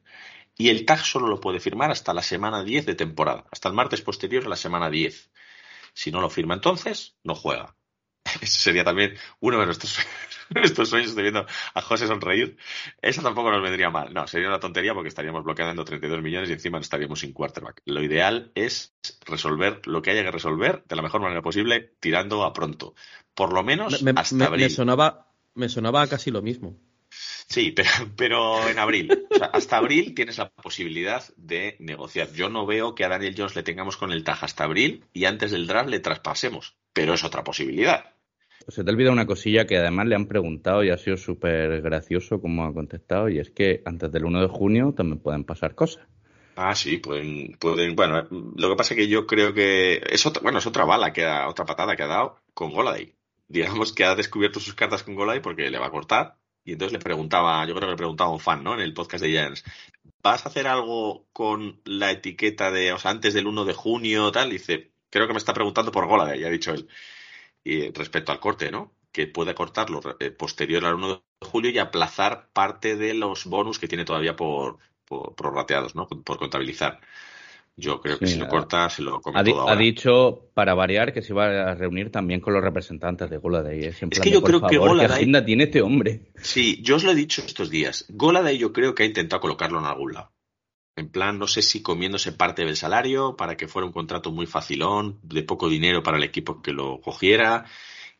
Y 0.55 0.69
el 0.69 0.85
tag 0.85 0.99
solo 0.99 1.27
lo 1.27 1.39
puede 1.39 1.59
firmar 1.59 1.89
hasta 1.89 2.13
la 2.13 2.21
semana 2.21 2.63
10 2.63 2.85
de 2.85 2.95
temporada, 2.95 3.45
hasta 3.51 3.69
el 3.69 3.75
martes 3.75 4.01
posterior 4.01 4.45
a 4.45 4.49
la 4.49 4.55
semana 4.55 4.89
10. 4.89 5.31
Si 5.93 6.11
no 6.11 6.21
lo 6.21 6.29
firma 6.29 6.53
entonces, 6.53 7.15
no 7.23 7.33
juega. 7.33 7.75
Ese 8.41 8.59
sería 8.59 8.83
también 8.83 9.15
uno 9.39 9.59
de 9.59 9.65
nuestros, 9.65 9.97
nuestros 10.55 10.89
sueños, 10.89 11.09
estoy 11.09 11.23
viendo 11.23 11.45
a 11.73 11.81
José 11.81 12.07
sonreír. 12.07 12.57
Eso 13.01 13.21
tampoco 13.21 13.51
nos 13.51 13.61
vendría 13.61 13.89
mal. 13.89 14.13
No, 14.13 14.27
sería 14.27 14.47
una 14.47 14.59
tontería 14.59 14.93
porque 14.93 15.09
estaríamos 15.09 15.43
bloqueando 15.43 15.85
32 15.85 16.21
millones 16.21 16.49
y 16.49 16.53
encima 16.53 16.79
estaríamos 16.79 17.19
sin 17.19 17.33
quarterback. 17.33 17.81
Lo 17.85 18.03
ideal 18.03 18.51
es 18.55 18.95
resolver 19.25 19.85
lo 19.85 20.01
que 20.01 20.11
haya 20.11 20.23
que 20.23 20.31
resolver 20.31 20.83
de 20.87 20.95
la 20.95 21.01
mejor 21.01 21.21
manera 21.21 21.41
posible, 21.41 21.93
tirando 21.99 22.43
a 22.43 22.53
pronto. 22.53 22.95
Por 23.33 23.53
lo 23.53 23.63
menos 23.63 24.01
me, 24.01 24.13
hasta 24.15 24.35
me, 24.35 24.45
abril. 24.45 24.63
Me 24.63 24.69
sonaba, 24.69 25.33
me 25.53 25.69
sonaba 25.69 26.07
casi 26.07 26.31
lo 26.31 26.41
mismo. 26.41 26.77
Sí, 27.09 27.71
pero, 27.75 27.89
pero 28.15 28.69
en 28.69 28.79
abril. 28.79 29.27
O 29.29 29.35
sea, 29.35 29.47
hasta 29.47 29.77
abril 29.77 30.13
tienes 30.13 30.37
la 30.37 30.49
posibilidad 30.49 31.23
de 31.35 31.75
negociar. 31.79 32.31
Yo 32.33 32.49
no 32.49 32.65
veo 32.65 32.95
que 32.95 33.05
a 33.05 33.09
Daniel 33.09 33.35
Jones 33.37 33.55
le 33.55 33.63
tengamos 33.63 33.97
con 33.97 34.11
el 34.11 34.23
TAJ 34.23 34.43
hasta 34.43 34.63
abril 34.63 35.05
y 35.13 35.25
antes 35.25 35.51
del 35.51 35.67
draft 35.67 35.89
le 35.89 35.99
traspasemos. 35.99 36.77
Pero 36.93 37.13
es 37.13 37.23
otra 37.23 37.43
posibilidad. 37.43 38.13
Se 38.69 38.83
te 38.83 38.91
olvida 38.91 39.11
una 39.11 39.25
cosilla 39.25 39.65
que 39.65 39.77
además 39.77 40.07
le 40.07 40.15
han 40.15 40.27
preguntado 40.27 40.83
y 40.83 40.89
ha 40.89 40.97
sido 40.97 41.17
súper 41.17 41.81
gracioso 41.81 42.39
como 42.41 42.65
ha 42.65 42.73
contestado, 42.73 43.29
y 43.29 43.39
es 43.39 43.49
que 43.49 43.81
antes 43.85 44.11
del 44.11 44.25
1 44.25 44.41
de 44.41 44.47
junio 44.47 44.93
también 44.95 45.19
pueden 45.19 45.43
pasar 45.43 45.75
cosas. 45.75 46.05
Ah, 46.55 46.75
sí, 46.75 46.97
pueden, 46.97 47.55
pueden. 47.57 47.95
Bueno, 47.95 48.27
lo 48.29 48.69
que 48.69 48.75
pasa 48.75 48.93
es 48.93 48.99
que 48.99 49.07
yo 49.07 49.25
creo 49.25 49.53
que 49.53 50.01
es 50.09 50.25
otra, 50.25 50.41
bueno, 50.43 50.59
es 50.59 50.67
otra 50.67 50.83
bala 50.83 51.13
que 51.13 51.25
ha, 51.25 51.47
otra 51.47 51.65
patada 51.65 51.95
que 51.95 52.03
ha 52.03 52.07
dado 52.07 52.41
con 52.53 52.71
Goladay. 52.71 53.13
Digamos 53.47 53.93
que 53.93 54.03
ha 54.03 54.13
descubierto 54.15 54.59
sus 54.59 54.75
cartas 54.75 55.03
con 55.03 55.15
Goladay 55.15 55.41
porque 55.41 55.69
le 55.69 55.79
va 55.79 55.87
a 55.87 55.91
cortar 55.91 56.35
y 56.65 56.73
entonces 56.73 56.93
le 56.93 56.99
preguntaba, 56.99 57.65
yo 57.65 57.73
creo 57.73 57.87
que 57.87 57.93
le 57.93 57.97
preguntaba 57.97 58.29
a 58.29 58.33
un 58.33 58.39
fan, 58.39 58.63
¿no? 58.63 58.73
En 58.73 58.81
el 58.81 58.93
podcast 58.93 59.23
de 59.23 59.29
Giants, 59.29 59.63
¿vas 60.21 60.45
a 60.45 60.49
hacer 60.49 60.67
algo 60.67 61.25
con 61.31 61.79
la 61.85 62.11
etiqueta 62.11 62.71
de, 62.71 62.91
o 62.91 62.99
sea, 62.99 63.11
antes 63.11 63.33
del 63.33 63.47
1 63.47 63.65
de 63.65 63.73
junio, 63.73 64.31
tal? 64.31 64.49
dice, 64.49 64.91
creo 65.09 65.27
que 65.27 65.33
me 65.33 65.39
está 65.39 65.53
preguntando 65.53 65.91
por 65.91 66.07
Goladay, 66.07 66.41
ya 66.41 66.47
ha 66.47 66.51
dicho 66.51 66.73
él. 66.73 66.89
Y 67.69 67.91
respecto 67.91 68.31
al 68.31 68.39
corte, 68.39 68.71
¿no? 68.71 68.93
Que 69.11 69.27
puede 69.27 69.53
cortarlo 69.53 70.01
eh, 70.19 70.31
posterior 70.31 70.85
al 70.85 70.95
1 70.95 71.07
de 71.09 71.19
julio 71.45 71.69
y 71.71 71.77
aplazar 71.77 72.49
parte 72.51 72.95
de 72.95 73.13
los 73.13 73.45
bonus 73.45 73.77
que 73.77 73.87
tiene 73.87 74.05
todavía 74.05 74.35
por, 74.35 74.77
por 75.05 75.35
prorrateados, 75.35 75.95
¿no? 75.95 76.07
Por 76.07 76.37
contabilizar. 76.39 76.99
Yo 77.75 78.01
creo 78.01 78.17
que 78.19 78.25
Sí, 78.27 78.33
si 78.33 78.39
lo 78.39 78.47
corta, 78.47 78.89
se 78.89 79.03
lo 79.03 79.21
come 79.21 79.39
Ha, 79.39 79.43
todo 79.43 79.69
ha 79.69 79.75
dicho, 79.75 80.49
para 80.53 80.73
variar, 80.73 81.13
que 81.13 81.21
se 81.21 81.31
iba 81.31 81.45
a 81.71 81.75
reunir 81.75 82.11
también 82.11 82.41
con 82.41 82.53
los 82.53 82.63
representantes 82.63 83.29
de 83.29 83.37
Goladay. 83.37 83.85
Es, 83.85 83.99
que 83.99 84.31
yo 84.31 84.41
creo 84.41 84.61
que 84.61 84.75
favor, 84.75 84.97
¿qué 84.99 85.05
Goladay- 85.05 85.11
agenda 85.11 85.45
tiene 85.45 85.63
este 85.65 85.81
hombre? 85.81 86.21
Sí, 86.41 86.81
yo 86.81 86.95
os 86.95 87.03
lo 87.03 87.11
he 87.11 87.15
dicho 87.15 87.41
estos 87.45 87.69
días. 87.69 88.05
Goladay 88.09 88.57
yo 88.57 88.73
creo 88.73 88.95
que 88.95 89.03
ha 89.03 89.05
intentado 89.05 89.39
colocarlo 89.41 89.79
en 89.79 89.85
algún 89.85 90.13
lado. 90.13 90.31
En 90.99 91.09
plan, 91.09 91.39
no 91.39 91.47
sé 91.47 91.61
si 91.61 91.81
comiéndose 91.81 92.31
parte 92.33 92.65
del 92.65 92.75
salario 92.75 93.35
para 93.37 93.55
que 93.55 93.67
fuera 93.67 93.85
un 93.85 93.93
contrato 93.93 94.31
muy 94.31 94.45
facilón, 94.45 95.19
de 95.23 95.43
poco 95.43 95.69
dinero 95.69 96.03
para 96.03 96.17
el 96.17 96.23
equipo 96.23 96.61
que 96.61 96.73
lo 96.73 96.99
cogiera 97.01 97.65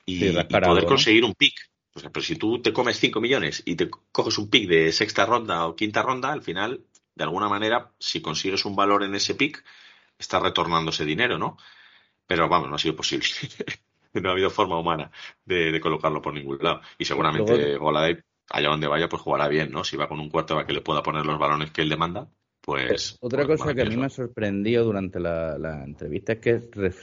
y, 0.05 0.17
Sí, 0.19 0.25
y 0.25 0.31
rascar 0.31 0.63
poder 0.63 0.85
conseguir 0.85 1.25
un 1.25 1.33
pick. 1.35 1.55
O 1.93 1.99
sea, 1.99 2.09
pero 2.09 2.23
si 2.23 2.35
tú 2.37 2.61
te 2.61 2.71
comes 2.71 2.97
5 2.99 3.19
millones 3.19 3.61
y 3.65 3.75
te 3.75 3.89
coges 3.89 4.37
un 4.37 4.49
pick 4.49 4.69
de 4.69 4.91
sexta 4.91 5.25
ronda 5.25 5.65
o 5.67 5.75
quinta 5.75 6.01
ronda, 6.01 6.31
al 6.31 6.41
final, 6.41 6.85
de 7.15 7.23
alguna 7.23 7.49
manera, 7.49 7.91
si 7.99 8.21
consigues 8.21 8.63
un 8.63 8.75
valor 8.75 9.03
en 9.03 9.15
ese 9.15 9.35
pick, 9.35 9.63
estás 10.17 10.41
retornando 10.41 10.91
ese 10.91 11.03
dinero, 11.03 11.37
¿no? 11.37 11.57
Pero 12.27 12.47
vamos, 12.47 12.69
no 12.69 12.75
ha 12.75 12.79
sido 12.79 12.95
posible. 12.95 13.27
no 14.13 14.29
ha 14.29 14.31
habido 14.31 14.49
forma 14.49 14.79
humana 14.79 15.11
de, 15.45 15.71
de 15.71 15.81
colocarlo 15.81 16.21
por 16.21 16.33
ningún 16.33 16.59
lado. 16.61 16.81
Y 16.97 17.05
seguramente 17.05 17.77
Luego- 17.77 17.91
allá 18.49 18.69
donde 18.69 18.87
vaya, 18.87 19.09
pues 19.09 19.21
jugará 19.21 19.47
bien, 19.47 19.71
¿no? 19.71 19.83
Si 19.83 19.95
va 19.97 20.07
con 20.07 20.19
un 20.19 20.29
cuarto 20.29 20.55
para 20.55 20.65
que 20.65 20.73
le 20.73 20.81
pueda 20.81 21.03
poner 21.03 21.25
los 21.25 21.37
balones 21.37 21.71
que 21.71 21.81
él 21.81 21.89
demanda, 21.89 22.29
pues. 22.69 23.17
Otra 23.21 23.45
pues 23.45 23.59
cosa 23.59 23.73
que 23.73 23.81
a 23.81 23.85
mí 23.85 23.97
me 23.97 24.05
ha 24.05 24.09
sorprendido 24.09 24.85
durante 24.85 25.19
la, 25.19 25.57
la 25.57 25.83
entrevista 25.83 26.33
es 26.33 26.39
que 26.39 26.61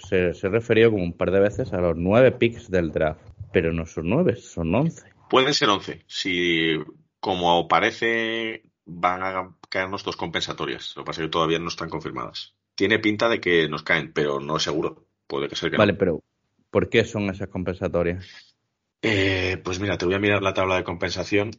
se, 0.08 0.32
se 0.32 0.48
referió 0.48 0.90
como 0.90 1.02
un 1.02 1.12
par 1.12 1.30
de 1.30 1.40
veces 1.40 1.72
a 1.72 1.80
los 1.80 1.96
nueve 1.96 2.32
picks 2.32 2.70
del 2.70 2.92
draft. 2.92 3.20
Pero 3.52 3.72
no 3.72 3.86
son 3.86 4.08
nueve, 4.08 4.36
son 4.36 4.74
once. 4.74 5.10
Pueden 5.28 5.54
ser 5.54 5.68
11. 5.68 6.04
Si, 6.06 6.74
como 7.20 7.66
parece, 7.68 8.62
van 8.84 9.22
a 9.22 9.56
caernos 9.68 10.04
dos 10.04 10.16
compensatorias. 10.16 10.92
Lo 10.94 11.02
que 11.02 11.06
pasa 11.06 11.22
es 11.22 11.26
que 11.26 11.32
todavía 11.32 11.58
no 11.58 11.68
están 11.68 11.88
confirmadas. 11.88 12.54
Tiene 12.74 12.98
pinta 12.98 13.28
de 13.28 13.40
que 13.40 13.68
nos 13.68 13.82
caen, 13.82 14.12
pero 14.12 14.40
no 14.40 14.58
es 14.58 14.62
seguro. 14.62 15.06
Puede 15.26 15.48
que 15.48 15.56
ser 15.56 15.70
que 15.70 15.76
no. 15.76 15.80
Vale, 15.80 15.94
pero 15.94 16.22
¿por 16.70 16.88
qué 16.88 17.04
son 17.04 17.30
esas 17.30 17.48
compensatorias? 17.48 18.56
Eh, 19.02 19.60
pues 19.64 19.80
mira, 19.80 19.98
te 19.98 20.04
voy 20.04 20.14
a 20.14 20.20
mirar 20.20 20.42
la 20.42 20.54
tabla 20.54 20.76
de 20.76 20.84
compensación. 20.84 21.50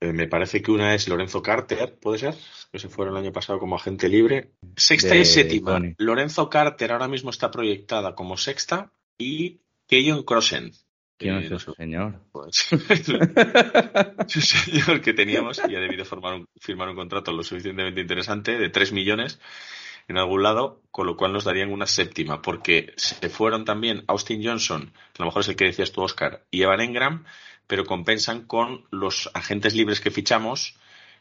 Eh, 0.00 0.12
me 0.14 0.26
parece 0.28 0.62
que 0.62 0.70
una 0.72 0.94
es 0.94 1.08
Lorenzo 1.08 1.42
Carter, 1.42 1.98
¿puede 2.00 2.18
ser? 2.18 2.34
Que 2.72 2.78
se 2.78 2.88
fueron 2.88 3.16
el 3.16 3.22
año 3.24 3.32
pasado 3.32 3.58
como 3.58 3.76
agente 3.76 4.08
libre. 4.08 4.50
Sexta 4.76 5.10
De 5.14 5.20
y 5.20 5.24
séptima. 5.26 5.80
Lorenzo 5.98 6.48
Carter 6.48 6.92
ahora 6.92 7.06
mismo 7.08 7.30
está 7.30 7.50
proyectada 7.50 8.14
como 8.14 8.36
sexta 8.38 8.90
y 9.18 9.60
Keyon 9.86 10.22
Crossen, 10.22 10.72
¿Quién 11.18 11.34
Eh, 11.34 11.44
es 11.44 11.50
no 11.50 11.56
ese 11.58 11.72
señor? 11.74 12.18
pues, 12.32 12.68
señor 14.26 15.00
que 15.00 15.12
teníamos 15.12 15.60
y 15.68 15.76
ha 15.76 15.80
debido 15.80 16.04
formar 16.04 16.34
un- 16.34 16.48
firmar 16.58 16.88
un 16.88 16.96
contrato 16.96 17.32
lo 17.32 17.42
suficientemente 17.42 18.00
interesante 18.00 18.56
de 18.58 18.68
3 18.70 18.92
millones 18.92 19.38
en 20.08 20.16
algún 20.16 20.42
lado, 20.42 20.82
con 20.90 21.06
lo 21.06 21.16
cual 21.16 21.32
nos 21.32 21.44
darían 21.44 21.70
una 21.72 21.86
séptima, 21.86 22.42
porque 22.42 22.92
se 22.96 23.28
fueron 23.28 23.64
también 23.64 24.02
Austin 24.08 24.42
Johnson, 24.44 24.86
que 25.12 25.22
a 25.22 25.24
lo 25.24 25.26
mejor 25.26 25.42
es 25.42 25.48
el 25.48 25.56
que 25.56 25.66
decías 25.66 25.92
tú, 25.92 26.02
Oscar, 26.02 26.44
y 26.50 26.62
Evan 26.62 26.80
Engram, 26.80 27.24
pero 27.70 27.86
compensan 27.86 28.48
con 28.48 28.84
los 28.90 29.30
agentes 29.32 29.76
libres 29.76 30.00
que 30.00 30.10
fichamos, 30.10 30.74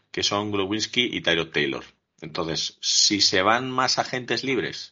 que 0.10 0.24
son 0.24 0.52
Glowinski 0.52 1.08
y 1.16 1.22
Tyrod 1.22 1.52
Taylor. 1.52 1.86
Entonces, 2.22 2.80
si 2.82 3.22
se 3.22 3.44
van 3.44 3.70
más 3.70 4.00
agentes 4.00 4.44
libres 4.44 4.90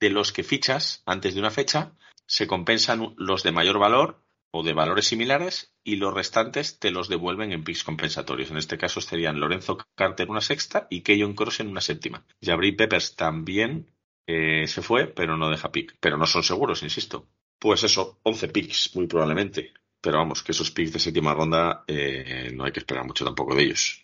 de 0.00 0.10
los 0.10 0.32
que 0.32 0.42
fichas 0.42 1.04
antes 1.06 1.34
de 1.34 1.40
una 1.40 1.52
fecha, 1.52 1.92
se 2.26 2.48
compensan 2.48 3.14
los 3.16 3.44
de 3.44 3.52
mayor 3.52 3.78
valor 3.78 4.24
o 4.50 4.64
de 4.64 4.72
valores 4.72 5.06
similares 5.06 5.72
y 5.84 5.96
los 5.96 6.12
restantes 6.12 6.80
te 6.80 6.90
los 6.90 7.08
devuelven 7.08 7.52
en 7.52 7.62
picks 7.62 7.84
compensatorios. 7.84 8.50
En 8.50 8.56
este 8.56 8.76
caso 8.76 9.00
serían 9.00 9.38
Lorenzo 9.38 9.78
Carter 9.94 10.28
una 10.28 10.40
sexta 10.40 10.88
y 10.90 11.02
Keyon 11.02 11.34
Cross 11.34 11.60
en 11.60 11.68
una 11.68 11.80
séptima. 11.80 12.26
Jabri 12.42 12.72
Peppers 12.72 13.14
también 13.14 13.86
eh, 14.26 14.66
se 14.66 14.82
fue, 14.82 15.06
pero 15.06 15.36
no 15.36 15.48
deja 15.48 15.70
pick. 15.70 15.96
Pero 16.00 16.16
no 16.16 16.26
son 16.26 16.42
seguros, 16.42 16.82
insisto. 16.82 17.28
Pues 17.56 17.84
eso, 17.84 18.18
11 18.24 18.48
picks, 18.48 18.96
muy 18.96 19.06
probablemente. 19.06 19.74
Pero 20.00 20.18
vamos, 20.18 20.42
que 20.42 20.52
esos 20.52 20.70
picks 20.70 20.92
de 20.92 20.98
séptima 20.98 21.34
ronda 21.34 21.84
eh, 21.86 22.50
no 22.54 22.64
hay 22.64 22.72
que 22.72 22.80
esperar 22.80 23.04
mucho 23.04 23.24
tampoco 23.24 23.54
de 23.54 23.62
ellos. 23.64 24.02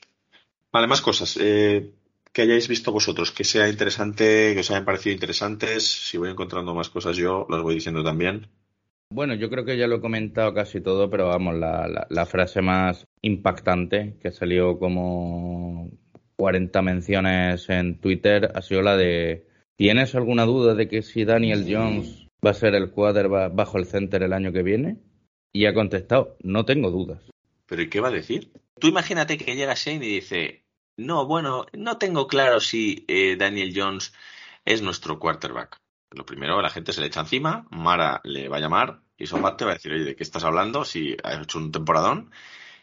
Vale, 0.72 0.86
más 0.86 1.00
cosas. 1.00 1.38
Eh, 1.40 1.92
que 2.32 2.42
hayáis 2.42 2.66
visto 2.68 2.90
vosotros, 2.90 3.30
que 3.30 3.44
sea 3.44 3.68
interesante, 3.68 4.52
que 4.54 4.60
os 4.60 4.70
hayan 4.70 4.84
parecido 4.84 5.14
interesantes. 5.14 5.86
Si 5.86 6.18
voy 6.18 6.30
encontrando 6.30 6.74
más 6.74 6.90
cosas 6.90 7.16
yo, 7.16 7.46
las 7.48 7.62
voy 7.62 7.74
diciendo 7.76 8.02
también. 8.02 8.48
Bueno, 9.10 9.34
yo 9.34 9.48
creo 9.48 9.64
que 9.64 9.76
ya 9.78 9.86
lo 9.86 9.96
he 9.96 10.00
comentado 10.00 10.52
casi 10.52 10.80
todo, 10.80 11.08
pero 11.08 11.28
vamos, 11.28 11.54
la, 11.54 11.86
la- 11.86 12.06
la 12.10 12.26
frase 12.26 12.60
más 12.62 13.06
impactante 13.22 14.16
que 14.20 14.32
salió 14.32 14.78
como 14.78 15.90
40 16.36 16.82
menciones 16.82 17.68
en 17.70 18.00
Twitter 18.00 18.50
ha 18.54 18.62
sido 18.62 18.82
la 18.82 18.96
de 18.96 19.46
¿Tienes 19.76 20.14
alguna 20.14 20.44
duda 20.44 20.74
de 20.74 20.88
que 20.88 21.02
si 21.02 21.24
Daniel 21.24 21.66
Jones 21.68 22.26
va 22.44 22.50
a 22.50 22.54
ser 22.54 22.74
el 22.74 22.90
quarterback 22.90 23.54
bajo 23.54 23.78
el 23.78 23.86
center 23.86 24.22
el 24.22 24.32
año 24.32 24.52
que 24.52 24.62
viene? 24.62 24.98
Y 25.56 25.66
ha 25.66 25.72
contestado, 25.72 26.36
no 26.42 26.64
tengo 26.64 26.90
dudas. 26.90 27.22
¿Pero 27.66 27.82
y 27.82 27.88
qué 27.88 28.00
va 28.00 28.08
a 28.08 28.10
decir? 28.10 28.50
Tú 28.80 28.88
imagínate 28.88 29.38
que 29.38 29.54
llega 29.54 29.74
Shane 29.74 30.04
y 30.04 30.14
dice, 30.16 30.64
no, 30.96 31.26
bueno, 31.26 31.66
no 31.72 31.96
tengo 31.96 32.26
claro 32.26 32.58
si 32.58 33.04
eh, 33.06 33.36
Daniel 33.36 33.72
Jones 33.72 34.12
es 34.64 34.82
nuestro 34.82 35.20
quarterback. 35.20 35.76
Lo 36.10 36.26
primero, 36.26 36.60
la 36.60 36.70
gente 36.70 36.92
se 36.92 37.00
le 37.00 37.06
echa 37.06 37.20
encima, 37.20 37.68
Mara 37.70 38.20
le 38.24 38.48
va 38.48 38.56
a 38.56 38.60
llamar 38.60 39.00
y 39.16 39.28
Sofat 39.28 39.56
te 39.56 39.64
va 39.64 39.70
a 39.70 39.74
decir, 39.74 39.92
oye, 39.92 40.02
¿de 40.02 40.16
qué 40.16 40.24
estás 40.24 40.42
hablando? 40.42 40.84
Si 40.84 41.16
has 41.22 41.40
hecho 41.42 41.58
un 41.58 41.70
temporadón. 41.70 42.32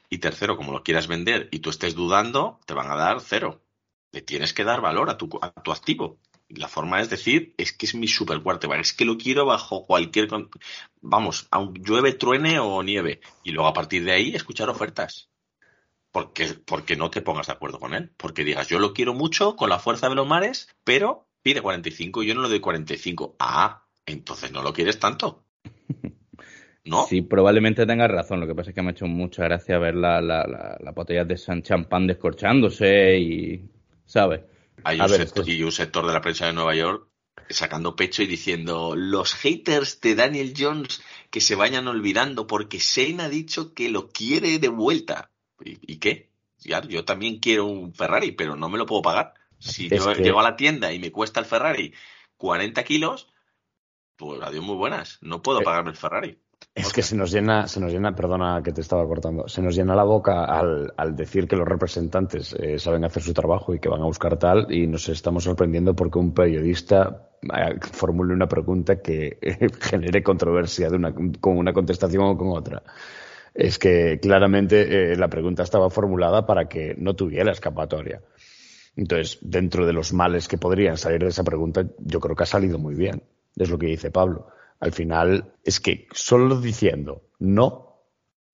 Y 0.10 0.20
tercero, 0.20 0.56
como 0.56 0.72
lo 0.72 0.84
quieras 0.84 1.08
vender 1.08 1.50
y 1.52 1.60
tú 1.60 1.70
estés 1.70 1.94
dudando, 1.94 2.60
te 2.66 2.74
van 2.74 2.90
a 2.90 2.96
dar 2.96 3.20
cero. 3.20 3.62
Le 4.14 4.22
tienes 4.22 4.54
que 4.54 4.64
dar 4.64 4.80
valor 4.80 5.10
a 5.10 5.18
tu, 5.18 5.30
a 5.42 5.52
tu 5.52 5.74
activo. 5.74 6.20
La 6.56 6.68
forma 6.68 7.02
es 7.02 7.10
decir, 7.10 7.54
es 7.58 7.74
que 7.74 7.86
es 7.86 7.96
mi 7.96 8.08
super 8.08 8.42
quarterback, 8.42 8.82
es 8.82 8.94
que 8.94 9.06
lo 9.06 9.18
quiero 9.18 9.46
bajo 9.46 9.86
cualquier... 9.86 10.28
Vamos, 11.02 11.48
aun 11.52 11.74
llueve, 11.74 12.14
truene 12.14 12.60
o 12.60 12.84
nieve. 12.84 13.22
Y 13.44 13.52
luego 13.52 13.70
a 13.70 13.74
partir 13.74 14.04
de 14.04 14.12
ahí 14.12 14.36
escuchar 14.36 14.70
ofertas. 14.70 15.30
Porque, 16.12 16.48
porque 16.66 16.96
no 16.96 17.10
te 17.10 17.22
pongas 17.22 17.48
de 17.48 17.54
acuerdo 17.54 17.80
con 17.80 17.94
él. 17.94 18.12
Porque 18.18 18.44
digas, 18.44 18.68
yo 18.68 18.80
lo 18.80 18.94
quiero 18.94 19.14
mucho 19.14 19.56
con 19.56 19.70
la 19.70 19.80
fuerza 19.80 20.10
de 20.10 20.16
los 20.16 20.28
mares, 20.28 20.68
pero 20.84 21.28
pide 21.42 21.62
45 21.62 22.24
y 22.24 22.28
yo 22.28 22.36
no 22.36 22.42
le 22.42 22.50
doy 22.50 22.60
45. 22.60 23.36
Ah, 23.40 23.86
entonces 24.06 24.52
no 24.52 24.62
lo 24.62 24.74
quieres 24.74 25.00
tanto. 25.00 25.46
¿No? 26.84 27.06
Sí, 27.06 27.22
probablemente 27.22 27.86
tengas 27.86 28.12
razón. 28.12 28.40
Lo 28.40 28.48
que 28.48 28.56
pasa 28.56 28.72
es 28.72 28.76
que 28.76 28.82
me 28.82 28.90
ha 28.90 28.92
hecho 28.92 29.08
mucha 29.08 29.44
gracia 29.44 29.78
ver 29.78 29.96
la, 29.96 30.20
la, 30.20 30.46
la, 30.48 30.78
la 30.80 30.92
botella 30.92 31.24
de 31.24 31.38
San 31.38 31.62
Champán 31.62 32.08
descorchándose 32.08 33.20
y... 33.20 33.70
¿Sabes? 34.06 34.42
Hay 34.84 35.00
un, 35.00 35.08
ver, 35.08 35.18
sector, 35.18 35.40
esto 35.40 35.42
es- 35.44 35.48
y 35.58 35.64
un 35.64 35.72
sector 35.72 36.06
de 36.06 36.14
la 36.14 36.22
prensa 36.22 36.46
de 36.48 36.54
Nueva 36.54 36.76
York 36.76 37.08
sacando 37.50 37.96
pecho 37.96 38.24
y 38.24 38.28
diciendo 38.28 38.96
los 38.96 39.34
haters 39.34 40.00
de 40.02 40.16
Daniel 40.16 40.54
Jones 40.58 41.02
que 41.30 41.42
se 41.42 41.56
vayan 41.56 41.88
olvidando 41.88 42.48
porque 42.48 42.80
Shane 42.80 43.24
ha 43.24 43.30
dicho 43.30 43.74
que 43.74 43.90
lo 43.90 44.10
quiere 44.10 44.58
de 44.60 44.70
vuelta. 44.70 45.32
¿Y, 45.64 45.78
y 45.94 45.98
qué? 45.98 46.30
Ya, 46.60 46.82
yo 46.82 47.04
también 47.06 47.40
quiero 47.40 47.66
un 47.66 47.94
Ferrari, 47.94 48.32
pero 48.32 48.56
no 48.56 48.70
me 48.70 48.78
lo 48.78 48.86
puedo 48.86 49.02
pagar. 49.02 49.34
Si 49.60 49.88
Es 49.92 50.04
yo 50.04 50.14
que- 50.14 50.22
llego 50.24 50.40
a 50.40 50.44
la 50.44 50.56
tienda 50.56 50.94
y 50.94 51.00
me 51.00 51.12
cuesta 51.12 51.40
el 51.40 51.46
Ferrari 51.46 51.94
40 52.38 52.84
kilos, 52.84 53.28
pues 54.16 54.42
adiós 54.42 54.64
muy 54.64 54.76
buenas. 54.76 55.18
No 55.22 55.42
puedo 55.42 55.62
Eh, 55.62 55.64
pagarme 55.64 55.92
el 55.92 55.98
Ferrari. 55.98 56.40
Es 56.74 56.94
que 56.94 57.02
se 57.02 57.18
nos 57.18 57.32
llena, 57.32 57.68
se 57.68 57.82
nos 57.82 57.92
llena, 57.92 58.16
perdona 58.16 58.62
que 58.64 58.72
te 58.72 58.80
estaba 58.80 59.06
cortando, 59.06 59.48
se 59.48 59.62
nos 59.62 59.76
llena 59.76 59.94
la 59.94 60.06
boca 60.06 60.46
al, 60.46 60.94
al 60.96 61.16
decir 61.18 61.46
que 61.46 61.58
los 61.58 61.68
representantes 61.68 62.54
eh, 62.54 62.80
saben 62.80 63.04
hacer 63.04 63.22
su 63.22 63.34
trabajo 63.34 63.76
y 63.76 63.80
que 63.80 63.90
van 63.90 64.02
a 64.02 64.06
buscar 64.06 64.38
tal, 64.38 64.72
y 64.72 64.88
nos 64.88 65.10
estamos 65.10 65.44
sorprendiendo 65.44 65.94
porque 65.94 66.18
un 66.18 66.34
periodista 66.34 67.28
eh, 67.42 67.80
formule 67.92 68.34
una 68.34 68.48
pregunta 68.48 69.02
que 69.02 69.38
eh, 69.42 69.68
genere 69.82 70.22
controversia 70.24 70.90
de 70.90 70.96
una, 70.96 71.14
con 71.14 71.58
una 71.58 71.74
contestación 71.74 72.24
o 72.24 72.38
con 72.38 72.50
otra. 72.50 72.84
Es 73.54 73.80
que 73.80 74.20
claramente 74.22 75.12
eh, 75.12 75.16
la 75.18 75.28
pregunta 75.28 75.64
estaba 75.64 75.90
formulada 75.90 76.46
para 76.46 76.70
que 76.70 76.96
no 76.98 77.16
tuviera 77.16 77.52
escapatoria. 77.52 78.22
Entonces, 78.96 79.40
dentro 79.42 79.86
de 79.86 79.94
los 79.94 80.14
males 80.14 80.48
que 80.48 80.58
podrían 80.58 80.98
salir 80.98 81.20
de 81.22 81.30
esa 81.30 81.44
pregunta, 81.44 81.86
yo 81.98 82.20
creo 82.20 82.36
que 82.36 82.44
ha 82.44 82.46
salido 82.46 82.78
muy 82.78 82.96
bien. 82.96 83.24
Es 83.56 83.70
lo 83.70 83.78
que 83.78 83.88
dice 83.88 84.12
Pablo. 84.12 84.48
Al 84.82 84.92
final, 84.92 85.54
es 85.64 85.80
que 85.80 86.08
solo 86.12 86.60
diciendo 86.60 87.30
no, 87.40 88.04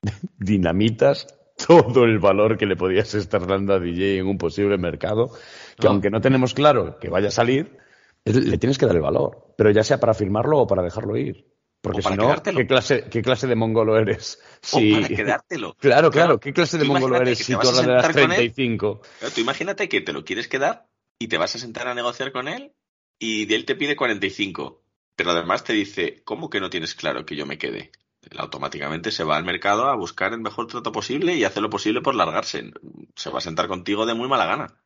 dinamitas 0.37 1.27
todo 1.67 2.03
el 2.03 2.19
valor 2.19 2.57
que 2.57 2.65
le 2.67 2.75
podías 2.75 3.13
estar 3.15 3.47
dando 3.47 3.73
a 3.73 3.79
DJ 3.79 4.19
en 4.19 4.27
un 4.27 4.37
posible 4.37 4.77
mercado, 4.77 5.31
que 5.77 5.87
No. 5.87 5.91
aunque 5.93 6.09
no 6.11 6.21
tenemos 6.21 6.53
claro 6.53 6.99
que 6.99 7.09
vaya 7.09 7.29
a 7.29 7.31
salir, 7.31 7.77
le 8.25 8.57
tienes 8.57 8.77
que 8.77 8.85
dar 8.85 8.95
el 8.95 9.01
valor. 9.01 9.53
Pero 9.57 9.71
ya 9.71 9.83
sea 9.83 9.99
para 9.99 10.13
firmarlo 10.13 10.59
o 10.59 10.67
para 10.67 10.83
dejarlo 10.83 11.17
ir. 11.17 11.47
Porque 11.81 11.99
O 11.99 12.03
para 12.03 12.15
si 12.15 12.17
no, 12.21 12.27
quedártelo. 12.27 12.57
¿qué 12.59 12.67
clase, 12.67 13.03
¿qué 13.09 13.21
clase 13.21 13.47
de 13.47 13.55
mongolo 13.55 13.97
eres? 13.97 14.39
O 14.73 14.79
Si- 14.79 14.91
para 14.93 15.07
quedártelo. 15.07 15.75
Claro, 15.79 16.11
claro, 16.11 16.39
¿qué 16.39 16.51
clase 16.53 16.77
de 16.77 16.83
mongolo 16.85 17.15
eres 17.21 17.39
si 17.39 17.53
tú 17.53 17.59
con 17.59 17.89
él 17.89 18.01
35? 18.01 19.01
Claro, 19.19 19.33
tú 19.33 19.41
imagínate 19.41 19.87
que 19.89 20.01
te 20.01 20.13
lo 20.13 20.25
quieres 20.25 20.47
quedar 20.47 20.87
y 21.19 21.27
te 21.27 21.37
vas 21.37 21.55
a 21.55 21.59
sentar 21.59 21.87
a 21.87 21.95
negociar 21.95 22.31
con 22.31 22.47
él 22.47 22.73
y 23.19 23.45
de 23.45 23.55
él 23.55 23.65
te 23.65 23.75
pide 23.75 23.95
45. 23.95 24.83
Pero 25.17 25.31
además 25.31 25.63
te 25.63 25.73
dice, 25.73 26.21
¿cómo 26.23 26.47
que 26.49 26.59
no 26.59 26.69
tienes 26.69 26.93
claro 26.93 27.25
que 27.25 27.35
yo 27.35 27.47
me 27.47 27.57
quede? 27.57 27.91
Él 28.21 28.39
automáticamente 28.39 29.11
se 29.11 29.23
va 29.23 29.35
al 29.35 29.43
mercado 29.43 29.87
a 29.87 29.95
buscar 29.95 30.31
el 30.31 30.41
mejor 30.41 30.67
trato 30.67 30.91
posible 30.91 31.33
y 31.35 31.43
hace 31.43 31.59
lo 31.59 31.71
posible 31.71 32.01
por 32.01 32.13
largarse. 32.13 32.71
Se 33.15 33.31
va 33.31 33.39
a 33.39 33.41
sentar 33.41 33.67
contigo 33.67 34.05
de 34.05 34.13
muy 34.13 34.27
mala 34.29 34.45
gana. 34.45 34.79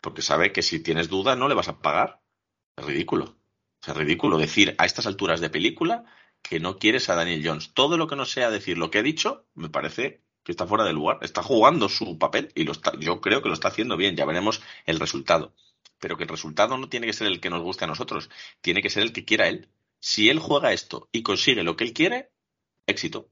Porque 0.00 0.22
sabe 0.22 0.50
que 0.50 0.62
si 0.62 0.80
tienes 0.80 1.10
duda 1.10 1.36
no 1.36 1.46
le 1.46 1.54
vas 1.54 1.68
a 1.68 1.80
pagar. 1.80 2.22
Es 2.74 2.86
ridículo. 2.86 3.36
Es 3.86 3.94
ridículo 3.94 4.38
decir 4.38 4.74
a 4.78 4.86
estas 4.86 5.06
alturas 5.06 5.40
de 5.40 5.50
película 5.50 6.06
que 6.40 6.58
no 6.58 6.78
quieres 6.78 7.10
a 7.10 7.14
Daniel 7.14 7.42
Jones. 7.44 7.74
Todo 7.74 7.98
lo 7.98 8.06
que 8.06 8.16
no 8.16 8.24
sea 8.24 8.50
decir 8.50 8.78
lo 8.78 8.90
que 8.90 8.98
ha 8.98 9.02
dicho, 9.02 9.44
me 9.54 9.68
parece 9.68 10.22
que 10.42 10.52
está 10.52 10.66
fuera 10.66 10.84
de 10.84 10.94
lugar. 10.94 11.18
Está 11.20 11.42
jugando 11.42 11.90
su 11.90 12.18
papel 12.18 12.50
y 12.54 12.64
lo 12.64 12.72
está, 12.72 12.92
yo 12.98 13.20
creo 13.20 13.42
que 13.42 13.48
lo 13.48 13.54
está 13.54 13.68
haciendo 13.68 13.98
bien. 13.98 14.16
Ya 14.16 14.24
veremos 14.24 14.62
el 14.86 14.98
resultado. 14.98 15.52
Pero 15.98 16.16
que 16.16 16.24
el 16.24 16.28
resultado 16.28 16.76
no 16.76 16.88
tiene 16.88 17.06
que 17.06 17.12
ser 17.12 17.26
el 17.26 17.40
que 17.40 17.50
nos 17.50 17.62
guste 17.62 17.84
a 17.84 17.88
nosotros, 17.88 18.30
tiene 18.60 18.82
que 18.82 18.90
ser 18.90 19.02
el 19.02 19.12
que 19.12 19.24
quiera 19.24 19.48
él. 19.48 19.68
Si 19.98 20.28
él 20.28 20.38
juega 20.38 20.72
esto 20.72 21.08
y 21.12 21.22
consigue 21.22 21.62
lo 21.62 21.76
que 21.76 21.84
él 21.84 21.92
quiere, 21.92 22.30
éxito. 22.86 23.28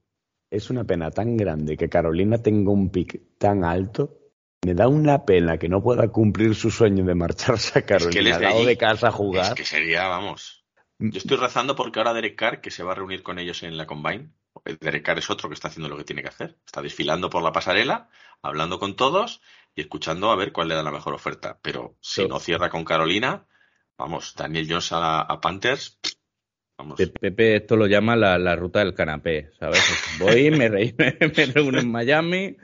Es 0.49 0.69
una 0.69 0.83
pena 0.83 1.11
tan 1.11 1.37
grande 1.37 1.77
que 1.77 1.89
Carolina 1.89 2.37
tenga 2.41 2.71
un 2.71 2.89
pick 2.89 3.37
tan 3.37 3.63
alto. 3.63 4.17
Me 4.65 4.73
da 4.73 4.87
una 4.87 5.25
pena 5.25 5.57
que 5.57 5.69
no 5.69 5.81
pueda 5.83 6.07
cumplir 6.09 6.55
su 6.55 6.71
sueño 6.71 7.05
de 7.05 7.13
marcharse 7.15 7.79
a 7.79 7.81
él 7.81 7.85
Carolina 7.85 8.29
es 8.29 8.35
al 8.35 8.41
de 8.41 8.45
lado 8.47 8.57
allí. 8.57 8.65
de 8.65 8.77
casa 8.77 9.07
a 9.07 9.09
Es 9.09 9.15
jugar. 9.15 9.53
que 9.55 9.65
sería, 9.65 10.07
vamos. 10.07 10.65
Yo 10.97 11.17
estoy 11.17 11.37
rezando 11.37 11.75
porque 11.75 11.99
ahora 11.99 12.13
Derek 12.13 12.35
Carr, 12.35 12.61
que 12.61 12.71
se 12.71 12.81
va 12.83 12.93
a 12.93 12.95
reunir 12.95 13.21
con 13.21 13.37
ellos 13.37 13.61
en 13.63 13.77
la 13.77 13.85
Combine, 13.85 14.31
Derek 14.79 15.03
Carr 15.03 15.19
es 15.19 15.29
otro 15.29 15.49
que 15.49 15.53
está 15.55 15.67
haciendo 15.67 15.89
lo 15.89 15.97
que 15.97 16.03
tiene 16.05 16.21
que 16.21 16.29
hacer. 16.29 16.57
Está 16.65 16.81
desfilando 16.81 17.29
por 17.29 17.43
la 17.43 17.51
pasarela, 17.51 18.09
hablando 18.41 18.79
con 18.79 18.95
todos 18.95 19.41
y 19.75 19.81
escuchando 19.81 20.31
a 20.31 20.35
ver 20.35 20.51
cuál 20.51 20.69
le 20.69 20.75
da 20.75 20.83
la 20.83 20.91
mejor 20.91 21.13
oferta. 21.13 21.57
Pero 21.61 21.95
si 22.01 22.21
Sí. 22.23 22.27
no 22.27 22.39
cierra 22.39 22.69
con 22.69 22.85
Carolina, 22.85 23.45
vamos, 23.97 24.33
Daniel 24.35 24.67
Jones 24.69 24.91
a, 24.93 25.21
a 25.21 25.41
Panthers, 25.41 25.99
vamos. 26.77 26.97
Pe- 26.97 27.07
Pepe 27.07 27.57
esto 27.57 27.75
lo 27.75 27.87
llama 27.87 28.15
la, 28.15 28.37
la 28.37 28.55
ruta 28.55 28.79
del 28.79 28.93
canapé, 28.93 29.51
¿sabes? 29.59 29.83
Voy, 30.19 30.49
me, 30.51 30.69
re- 30.69 30.95
me 31.37 31.45
reúno 31.47 31.79
en 31.79 31.91
Miami, 31.91 32.55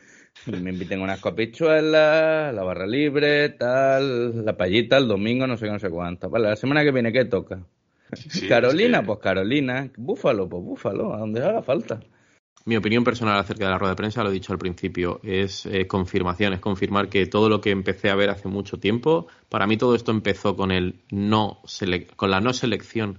me 0.46 0.70
inviten 0.72 1.02
unas 1.02 1.20
copichuelas, 1.20 2.54
la 2.54 2.64
barra 2.64 2.88
libre, 2.88 3.50
tal, 3.50 4.46
la 4.46 4.56
payita 4.56 4.98
el 4.98 5.08
domingo, 5.08 5.46
no 5.48 5.58
sé 5.58 5.66
qué, 5.66 5.72
no 5.72 5.80
sé 5.80 5.90
cuánto. 5.90 6.30
Vale, 6.30 6.48
la 6.50 6.56
semana 6.56 6.84
que 6.84 6.92
viene, 6.92 7.12
¿qué 7.12 7.26
toca? 7.26 7.60
Sí, 8.14 8.48
Carolina, 8.48 8.98
es 8.98 9.02
que- 9.02 9.08
pues 9.08 9.20
Carolina. 9.20 9.90
Búfalo, 9.98 10.48
pues 10.50 10.64
Búfalo, 10.64 11.14
a 11.14 11.20
donde 11.20 11.44
haga 11.44 11.62
falta. 11.62 12.00
Mi 12.66 12.78
opinión 12.78 13.04
personal 13.04 13.40
acerca 13.40 13.66
de 13.66 13.72
la 13.72 13.78
rueda 13.80 13.94
de 13.94 13.98
prensa, 13.98 14.24
lo 14.24 14.30
he 14.30 14.34
dicho 14.34 14.54
al 14.54 14.60
principio, 14.60 15.20
es 15.24 15.66
eh, 15.66 15.88
confirmación, 15.88 16.54
es 16.54 16.60
confirmar 16.60 17.10
que 17.10 17.26
todo 17.26 17.50
lo 17.50 17.60
que 17.60 17.72
empecé 17.72 18.12
a 18.12 18.16
ver 18.16 18.30
hace 18.30 18.48
mucho 18.48 18.80
tiempo, 18.80 19.28
para 19.50 19.66
mí 19.66 19.78
todo 19.78 19.96
esto 19.96 20.12
empezó 20.12 20.56
con 20.56 20.72
el 20.72 21.00
no 21.10 21.62
con 22.16 22.30
la 22.30 22.40
no 22.40 22.54
selección 22.54 23.18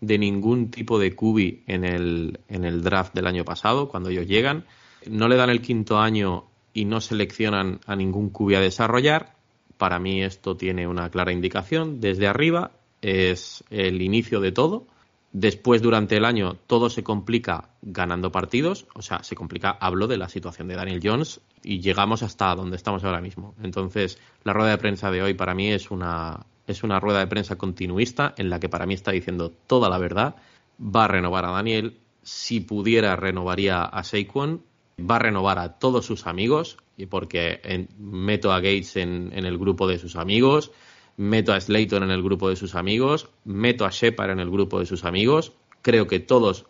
de 0.00 0.18
ningún 0.18 0.70
tipo 0.70 0.98
de 0.98 1.14
cubi 1.14 1.64
en 1.66 1.84
el, 1.84 2.40
en 2.48 2.64
el 2.64 2.82
draft 2.82 3.14
del 3.14 3.26
año 3.26 3.44
pasado, 3.44 3.88
cuando 3.88 4.10
ellos 4.10 4.26
llegan. 4.26 4.64
No 5.06 5.28
le 5.28 5.36
dan 5.36 5.50
el 5.50 5.60
quinto 5.60 5.98
año 5.98 6.44
y 6.72 6.84
no 6.84 7.00
seleccionan 7.00 7.80
a 7.86 7.96
ningún 7.96 8.30
cubi 8.30 8.54
a 8.54 8.60
desarrollar. 8.60 9.34
Para 9.76 9.98
mí 9.98 10.22
esto 10.22 10.56
tiene 10.56 10.86
una 10.86 11.10
clara 11.10 11.32
indicación. 11.32 12.00
Desde 12.00 12.26
arriba 12.26 12.72
es 13.02 13.64
el 13.70 14.02
inicio 14.02 14.40
de 14.40 14.52
todo. 14.52 14.86
Después, 15.34 15.82
durante 15.82 16.16
el 16.16 16.24
año, 16.24 16.58
todo 16.68 16.88
se 16.88 17.02
complica 17.02 17.70
ganando 17.82 18.30
partidos. 18.30 18.86
O 18.94 19.02
sea, 19.02 19.24
se 19.24 19.34
complica, 19.34 19.70
hablo 19.80 20.06
de 20.06 20.16
la 20.16 20.28
situación 20.28 20.68
de 20.68 20.76
Daniel 20.76 21.00
Jones 21.02 21.40
y 21.64 21.80
llegamos 21.80 22.22
hasta 22.22 22.54
donde 22.54 22.76
estamos 22.76 23.02
ahora 23.02 23.20
mismo. 23.20 23.52
Entonces, 23.60 24.16
la 24.44 24.52
rueda 24.52 24.70
de 24.70 24.78
prensa 24.78 25.10
de 25.10 25.22
hoy 25.24 25.34
para 25.34 25.56
mí 25.56 25.72
es 25.72 25.90
una, 25.90 26.46
es 26.68 26.84
una 26.84 27.00
rueda 27.00 27.18
de 27.18 27.26
prensa 27.26 27.56
continuista 27.56 28.32
en 28.38 28.48
la 28.48 28.60
que 28.60 28.68
para 28.68 28.86
mí 28.86 28.94
está 28.94 29.10
diciendo 29.10 29.50
toda 29.66 29.90
la 29.90 29.98
verdad. 29.98 30.36
Va 30.80 31.06
a 31.06 31.08
renovar 31.08 31.46
a 31.46 31.50
Daniel. 31.50 31.98
Si 32.22 32.60
pudiera, 32.60 33.16
renovaría 33.16 33.82
a 33.82 34.04
Saquon. 34.04 34.62
Va 35.00 35.16
a 35.16 35.18
renovar 35.18 35.58
a 35.58 35.80
todos 35.80 36.06
sus 36.06 36.28
amigos, 36.28 36.76
y 36.96 37.06
porque 37.06 37.88
meto 37.98 38.52
a 38.52 38.60
Gates 38.60 38.94
en, 38.94 39.32
el 39.32 39.58
grupo 39.58 39.88
de 39.88 39.98
sus 39.98 40.14
amigos, 40.14 40.70
meto 41.16 41.52
a 41.52 41.60
Slayton 41.60 42.02
en 42.02 42.10
el 42.10 42.22
grupo 42.22 42.48
de 42.48 42.56
sus 42.56 42.74
amigos, 42.74 43.28
meto 43.44 43.84
a 43.84 43.90
Shepard 43.90 44.30
en 44.30 44.40
el 44.40 44.50
grupo 44.50 44.80
de 44.80 44.86
sus 44.86 45.04
amigos. 45.04 45.52
Creo 45.82 46.06
que 46.06 46.20
todos, 46.20 46.66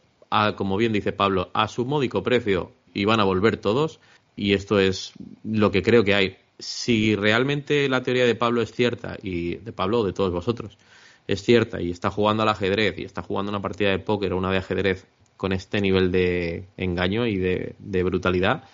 como 0.57 0.77
bien 0.77 0.93
dice 0.93 1.13
Pablo, 1.13 1.51
a 1.55 1.69
su 1.69 1.85
módico 1.85 2.23
precio 2.23 2.73
y 2.93 3.05
van 3.05 3.21
a 3.21 3.25
volver 3.25 3.57
todos. 3.57 4.01
Y 4.37 4.53
esto 4.53 4.81
es 4.81 5.13
lo 5.45 5.71
que 5.71 5.83
creo 5.83 6.03
que 6.03 6.15
hay 6.15 6.37
si 6.59 7.17
realmente 7.17 7.89
la 7.89 8.03
teoría 8.03 8.27
de 8.27 8.35
Pablo 8.35 8.63
es 8.63 8.73
cierta, 8.73 9.17
y 9.23 9.57
de 9.57 9.73
Pablo 9.73 10.01
o 10.01 10.07
de 10.07 10.13
todos 10.13 10.33
vosotros, 10.33 10.79
es 11.27 11.43
cierta, 11.43 11.81
y 11.81 11.91
está 11.91 12.11
jugando 12.11 12.43
al 12.43 12.49
ajedrez, 12.49 12.99
y 12.99 13.05
está 13.05 13.23
jugando 13.23 13.51
una 13.51 13.63
partida 13.63 13.91
de 13.91 13.99
póker 13.99 14.33
o 14.33 14.39
una 14.39 14.51
de 14.51 14.59
ajedrez 14.59 15.07
con 15.37 15.53
este 15.53 15.81
nivel 15.81 16.13
de 16.13 16.69
engaño 16.77 17.27
y 17.27 17.37
de, 17.37 18.03
brutalidad, 18.05 18.65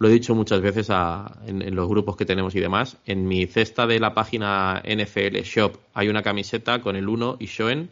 lo 0.00 0.08
he 0.08 0.12
dicho 0.12 0.34
muchas 0.34 0.60
veces 0.60 0.88
en, 1.46 1.76
los 1.76 1.88
grupos 1.88 2.16
que 2.16 2.24
tenemos 2.24 2.54
y 2.56 2.60
demás. 2.60 2.96
En 3.06 3.28
mi 3.28 3.46
cesta 3.46 3.86
de 3.86 4.00
la 4.00 4.14
página 4.14 4.82
NFL 4.84 5.42
Shop 5.44 5.76
hay 5.94 6.08
una 6.08 6.22
camiseta 6.22 6.80
con 6.80 6.96
el 6.96 7.08
1 7.08 7.36
y 7.38 7.46
Shoen, 7.46 7.90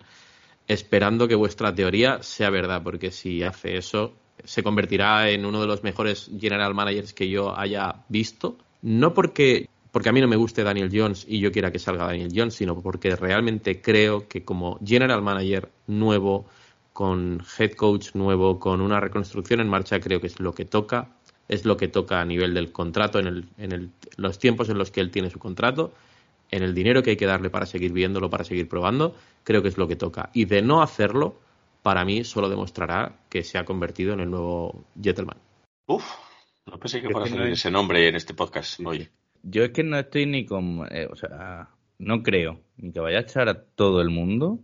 esperando 0.67 1.29
que 1.29 1.37
vuestra 1.37 1.73
teoría 1.73 2.23
sea 2.23 2.51
verdad, 2.51 2.83
porque 2.83 3.11
si 3.11 3.43
hace 3.43 3.77
eso, 3.77 4.15
se 4.43 4.63
convertirá 4.63 5.29
en 5.29 5.45
uno 5.45 5.61
de 5.61 5.67
los 5.67 5.85
mejores 5.85 6.31
general 6.41 6.75
managers 6.75 7.13
que 7.13 7.29
yo 7.29 7.57
haya 7.57 8.05
visto 8.09 8.57
no 8.83 9.13
porque, 9.13 9.69
porque 9.91 10.09
a 10.09 10.13
mí 10.13 10.21
no 10.21 10.29
me 10.29 10.37
guste 10.37 10.63
Daniel 10.63 10.91
Jones 10.93 11.27
y 11.29 11.41
yo 11.41 11.51
quiera 11.51 11.73
que 11.73 11.79
salga 11.79 12.07
Daniel 12.07 12.33
Jones, 12.35 12.55
sino 12.55 12.81
porque 12.81 13.15
realmente 13.17 13.81
creo 13.81 14.29
que 14.29 14.45
como 14.45 14.79
general 14.85 15.23
manager 15.23 15.71
nuevo, 15.87 16.47
con 16.93 17.43
head 17.59 17.73
coach 17.73 18.15
nuevo, 18.15 18.59
con 18.59 18.81
una 18.81 19.01
reconstrucción 19.01 19.61
en 19.61 19.69
marcha, 19.69 20.01
creo 20.01 20.21
que 20.21 20.29
es 20.29 20.41
lo 20.41 20.55
que 20.55 20.65
toca, 20.65 21.18
es 21.49 21.65
lo 21.65 21.77
que 21.77 21.89
toca 21.89 22.21
a 22.21 22.25
nivel 22.25 22.55
del 22.55 22.73
contrato, 22.73 23.19
en, 23.19 23.27
el, 23.27 23.49
en 23.57 23.73
el, 23.73 23.91
los 24.17 24.39
tiempos 24.39 24.69
en 24.69 24.79
los 24.79 24.91
que 24.91 25.01
él 25.01 25.11
tiene 25.11 25.31
su 25.31 25.39
contrato, 25.39 25.93
en 26.51 26.63
el 26.63 26.75
dinero 26.75 27.03
que 27.03 27.11
hay 27.11 27.17
que 27.17 27.27
darle 27.27 27.51
para 27.51 27.67
seguir 27.67 27.93
viéndolo, 27.93 28.31
para 28.31 28.45
seguir 28.45 28.69
probando, 28.69 29.15
creo 29.45 29.63
que 29.63 29.69
es 29.69 29.79
lo 29.79 29.89
que 29.89 29.97
toca. 29.97 30.31
Y 30.33 30.45
de 30.45 30.63
no 30.63 30.83
hacerlo, 30.83 31.39
para 31.83 32.05
mí 32.05 32.25
solo 32.25 32.49
demostrará 32.49 33.21
que 33.29 33.43
se 33.43 33.59
ha 33.59 33.65
convertido 33.65 34.13
en 34.13 34.21
el 34.21 34.31
nuevo 34.31 34.85
Gentleman. 35.01 35.39
Uf, 35.87 36.05
no 36.67 36.79
pensé 36.79 37.01
que 37.01 37.09
fuera 37.09 37.27
a 37.27 37.31
salir 37.31 37.53
ese 37.53 37.71
nombre 37.71 38.09
en 38.09 38.17
este 38.17 38.35
podcast, 38.35 38.81
oye. 38.85 39.11
Yo 39.43 39.65
es 39.65 39.71
que 39.71 39.85
no 39.85 39.99
estoy 39.99 40.27
ni 40.27 40.45
con. 40.45 40.87
Eh, 40.91 41.07
o 41.11 41.17
sea, 41.17 41.71
no 41.99 42.23
creo 42.23 42.61
ni 42.77 42.93
que 42.93 43.01
vaya 43.01 43.19
a 43.19 43.23
echar 43.23 43.49
a 43.49 43.63
todo 43.63 44.03
el 44.03 44.11
mundo, 44.11 44.59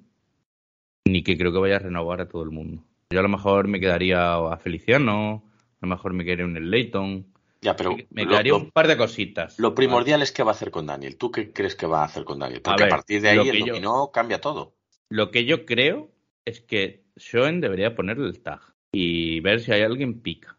ni 1.07 1.23
que 1.23 1.39
creo 1.39 1.53
que 1.53 1.59
vaya 1.59 1.77
a 1.77 1.81
renovar 1.81 2.21
a 2.21 2.29
todo 2.29 2.43
el 2.43 2.51
mundo. 2.51 2.83
Yo 3.11 3.21
a 3.21 3.23
lo 3.23 3.29
mejor 3.29 3.69
me 3.69 3.81
quedaría 3.81 4.35
a 4.35 4.57
Feliciano, 4.57 5.45
a 5.85 5.87
lo 5.87 5.97
mejor 5.97 6.15
me 6.15 6.25
quedaría 6.25 6.47
en 6.47 6.57
el 6.57 6.71
Leighton. 6.71 7.27
Ya, 7.61 7.77
pero 7.77 7.97
me 8.11 8.27
quedaría 8.27 8.55
un 8.55 8.71
par 8.71 8.89
de 8.89 8.97
cositas. 8.97 9.59
Lo 9.59 9.75
primordial 9.75 10.23
es 10.23 10.33
qué 10.33 10.43
va 10.43 10.51
a 10.51 10.55
hacer 10.55 10.71
con 10.71 10.87
Daniel. 10.87 11.17
¿Tú 11.17 11.31
qué 11.31 11.53
crees 11.53 11.77
que 11.77 11.87
va 11.87 12.03
a 12.03 12.07
hacer 12.07 12.25
con 12.25 12.39
Daniel? 12.39 12.61
Porque 12.63 12.85
a, 12.85 12.89
partir 12.89 13.23
de 13.23 13.31
ahí 13.31 13.49
el 13.49 13.83
no 13.83 14.11
cambia 14.13 14.41
todo. 14.41 14.75
Lo 15.09 15.31
que 15.31 15.45
yo 15.45 15.65
creo 15.65 16.11
es 16.45 16.61
que 16.61 17.05
Schoen 17.17 17.61
debería 17.61 17.95
ponerle 17.95 18.27
el 18.27 18.41
tag 18.43 18.61
y 18.93 19.41
ver 19.41 19.61
si 19.61 19.73
hay 19.73 19.83
alguien 19.83 20.21
pica. 20.21 20.59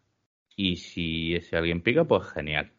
Y 0.56 0.76
si 0.76 1.34
ese 1.34 1.56
alguien 1.56 1.82
pica, 1.82 2.04
pues 2.04 2.28
genial. 2.28 2.72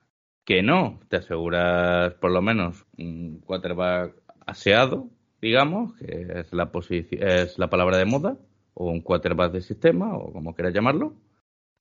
Que 0.44 0.62
no, 0.64 1.00
te 1.10 1.18
aseguras 1.18 2.14
por 2.16 2.32
lo 2.32 2.42
menos 2.42 2.86
un 2.98 3.40
quarterback 3.40 4.14
aseado, 4.46 5.10
digamos, 5.42 5.96
que 5.98 6.28
es 6.40 6.54
la, 6.54 6.70
es 7.12 7.60
la 7.60 7.70
palabra 7.70 7.98
de 7.98 8.06
moda, 8.06 8.38
o 8.74 8.90
un 8.90 9.02
quarterback 9.02 9.52
de 9.52 9.62
sistema, 9.62 10.16
o 10.18 10.32
como 10.32 10.54
quieras 10.54 10.74
llamarlo, 10.74 11.14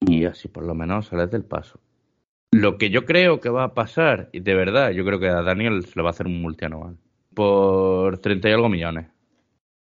y 0.01 0.25
así 0.25 0.49
por 0.49 0.65
lo 0.65 0.75
menos 0.75 1.07
sales 1.07 1.31
del 1.31 1.45
paso. 1.45 1.81
Lo 2.53 2.79
que 2.79 2.91
yo 2.91 3.05
creo 3.05 3.41
que 3.41 3.49
va 3.49 3.65
a 3.65 3.75
pasar, 3.75 4.31
y 4.33 4.41
de 4.41 4.55
verdad, 4.55 4.91
yo 4.91 5.05
creo 5.05 5.19
que 5.19 5.29
a 5.29 5.43
Daniel 5.43 5.85
se 5.85 5.93
le 5.97 6.03
va 6.03 6.11
a 6.11 6.13
hacer 6.13 6.27
un 6.27 6.41
multianual, 6.41 6.97
por 7.35 8.19
30 8.19 8.49
y 8.49 8.53
algo 8.53 8.69
millones, 8.69 9.09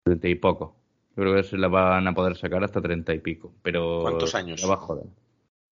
30 0.04 0.28
y 0.28 0.34
poco. 0.36 0.76
Yo 1.16 1.22
creo 1.22 1.34
que 1.36 1.44
se 1.44 1.56
le 1.56 1.68
van 1.68 2.06
a 2.08 2.14
poder 2.14 2.36
sacar 2.36 2.64
hasta 2.64 2.80
30 2.80 3.14
y 3.14 3.18
pico, 3.20 3.52
pero... 3.62 4.00
¿Cuántos 4.02 4.34
años? 4.34 4.64
Abajo 4.64 4.96
de 4.96 5.02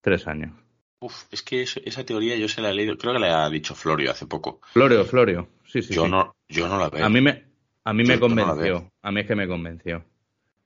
Tres 0.01 0.27
años. 0.27 0.53
Uf, 1.01 1.25
es 1.31 1.43
que 1.43 1.63
esa 1.63 2.05
teoría 2.05 2.37
yo 2.37 2.49
se 2.49 2.61
la 2.61 2.71
he 2.71 2.75
leído, 2.75 2.97
creo 2.97 3.13
que 3.13 3.19
la 3.19 3.45
ha 3.45 3.51
dicho 3.51 3.75
Florio 3.75 4.11
hace 4.11 4.27
poco. 4.27 4.61
Florio, 4.73 5.05
Florio, 5.05 5.49
sí, 5.65 5.83
sí. 5.83 5.95
Yo, 5.95 6.07
No, 6.07 6.33
yo 6.49 6.69
no 6.69 6.79
la 6.79 6.91
veo. 6.91 7.05
A 7.05 7.09
mí 7.09 7.21
me, 7.21 7.45
a 7.85 7.93
mí 7.93 8.05
me 8.05 8.21
convenció, 8.21 8.93
a 9.03 9.11
mí 9.11 9.21
es 9.21 9.27
que 9.27 9.35
me 9.35 9.49
convenció. 9.49 10.05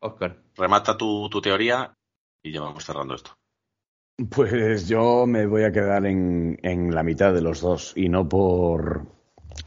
Oscar. 0.00 0.42
Remata 0.54 0.96
tu, 0.96 1.28
tu 1.30 1.40
teoría 1.40 1.94
y 2.42 2.52
ya 2.52 2.60
vamos 2.60 2.84
cerrando 2.84 3.14
esto. 3.14 3.36
Pues 4.30 4.88
yo 4.88 5.26
me 5.26 5.44
voy 5.44 5.64
a 5.64 5.72
quedar 5.72 6.06
en, 6.06 6.94
la 6.94 7.02
mitad 7.02 7.34
de 7.34 7.42
los 7.42 7.60
dos 7.60 7.92
y 7.96 8.08
no 8.08 8.26
por, 8.26 9.06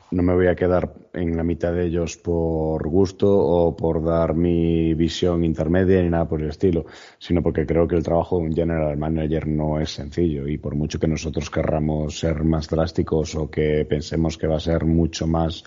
no 0.10 0.24
me 0.24 0.34
voy 0.34 0.48
a 0.48 0.56
quedar 0.56 0.92
en 1.14 1.38
la 1.38 1.44
mitad 1.44 1.72
de 1.72 1.86
ellos 1.86 2.18
por 2.18 2.88
gusto 2.90 3.28
o 3.32 3.76
por 3.76 4.04
dar 4.04 4.34
mi 4.34 4.96
visión 4.96 5.44
intermedia 5.44 6.02
ni 6.02 6.10
nada 6.10 6.28
por 6.28 6.42
el 6.42 6.50
estilo, 6.50 6.88
sino 7.20 7.44
porque 7.44 7.68
creo 7.68 7.88
que 7.88 7.96
el 7.96 8.04
trabajo 8.04 8.40
de 8.40 8.46
un 8.46 8.56
general 8.56 8.98
manager 8.98 9.46
no 9.46 9.80
es 9.80 9.92
sencillo 9.92 10.48
y 10.48 10.58
por 10.58 10.74
mucho 10.74 11.00
que 11.00 11.08
nosotros 11.08 11.52
querramos 11.52 12.18
ser 12.18 12.44
más 12.44 12.68
drásticos 12.68 13.36
o 13.36 13.52
que 13.52 13.86
pensemos 13.88 14.36
que 14.36 14.48
va 14.48 14.58
a 14.58 14.60
ser 14.60 14.84
mucho 14.84 15.28
más 15.28 15.64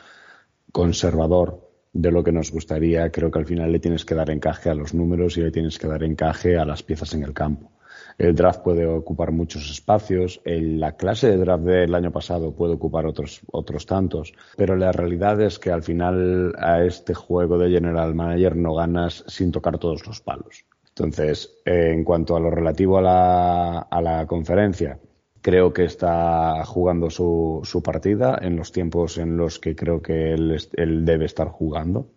conservador 0.72 1.70
de 1.92 2.10
lo 2.10 2.24
que 2.24 2.32
nos 2.32 2.50
gustaría, 2.50 3.12
creo 3.12 3.30
que 3.30 3.38
al 3.38 3.46
final 3.46 3.70
le 3.70 3.78
tienes 3.78 4.04
que 4.04 4.16
dar 4.16 4.30
encaje 4.30 4.70
a 4.70 4.74
los 4.74 4.92
números 4.92 5.36
y 5.36 5.42
le 5.42 5.52
tienes 5.52 5.78
que 5.78 5.86
dar 5.86 6.02
encaje 6.02 6.59
a 6.59 6.64
las 6.64 6.82
piezas 6.82 7.14
en 7.14 7.22
el 7.22 7.32
campo. 7.32 7.71
El 8.18 8.34
draft 8.34 8.62
puede 8.62 8.86
ocupar 8.86 9.32
muchos 9.32 9.70
espacios, 9.70 10.40
la 10.44 10.97
clase 10.97 11.30
de 11.30 11.39
draft 11.39 11.64
del 11.64 11.94
año 11.94 12.10
pasado 12.10 12.55
puede 12.55 12.74
ocupar 12.74 13.06
otros, 13.06 13.40
otros 13.51 13.86
tantos, 13.86 14.32
pero 14.56 14.76
la 14.76 14.93
realidad 14.93 15.40
es 15.40 15.59
que 15.59 15.70
al 15.70 15.82
final 15.82 16.55
a 16.59 16.84
este 16.84 17.14
juego 17.14 17.59
de 17.59 17.70
General 17.70 18.14
Manager 18.14 18.56
no 18.56 18.74
ganas 18.74 19.24
sin 19.26 19.51
tocar 19.52 19.78
todos 19.78 20.06
los 20.06 20.20
palos. 20.20 20.64
Entonces, 20.89 21.59
en 21.64 22.05
cuanto 22.05 22.36
a 22.36 22.40
lo 22.40 22.51
relativo 22.51 22.98
a 22.98 23.02
la, 23.02 23.78
a 23.78 24.02
la 24.02 24.26
conferencia, 24.26 24.98
creo 25.40 25.72
que 25.72 25.84
está 25.84 26.64
jugando 26.66 27.09
su, 27.09 27.60
su, 27.64 27.82
partida 27.82 28.39
en 28.40 28.56
los 28.56 28.72
tiempos 28.72 29.16
en 29.16 29.36
los 29.36 29.59
que 29.59 29.74
creo 29.74 30.02
que 30.02 30.34
él 30.34 31.05
debe 31.05 31.24
estar 31.24 31.48
jugando. 31.48 32.09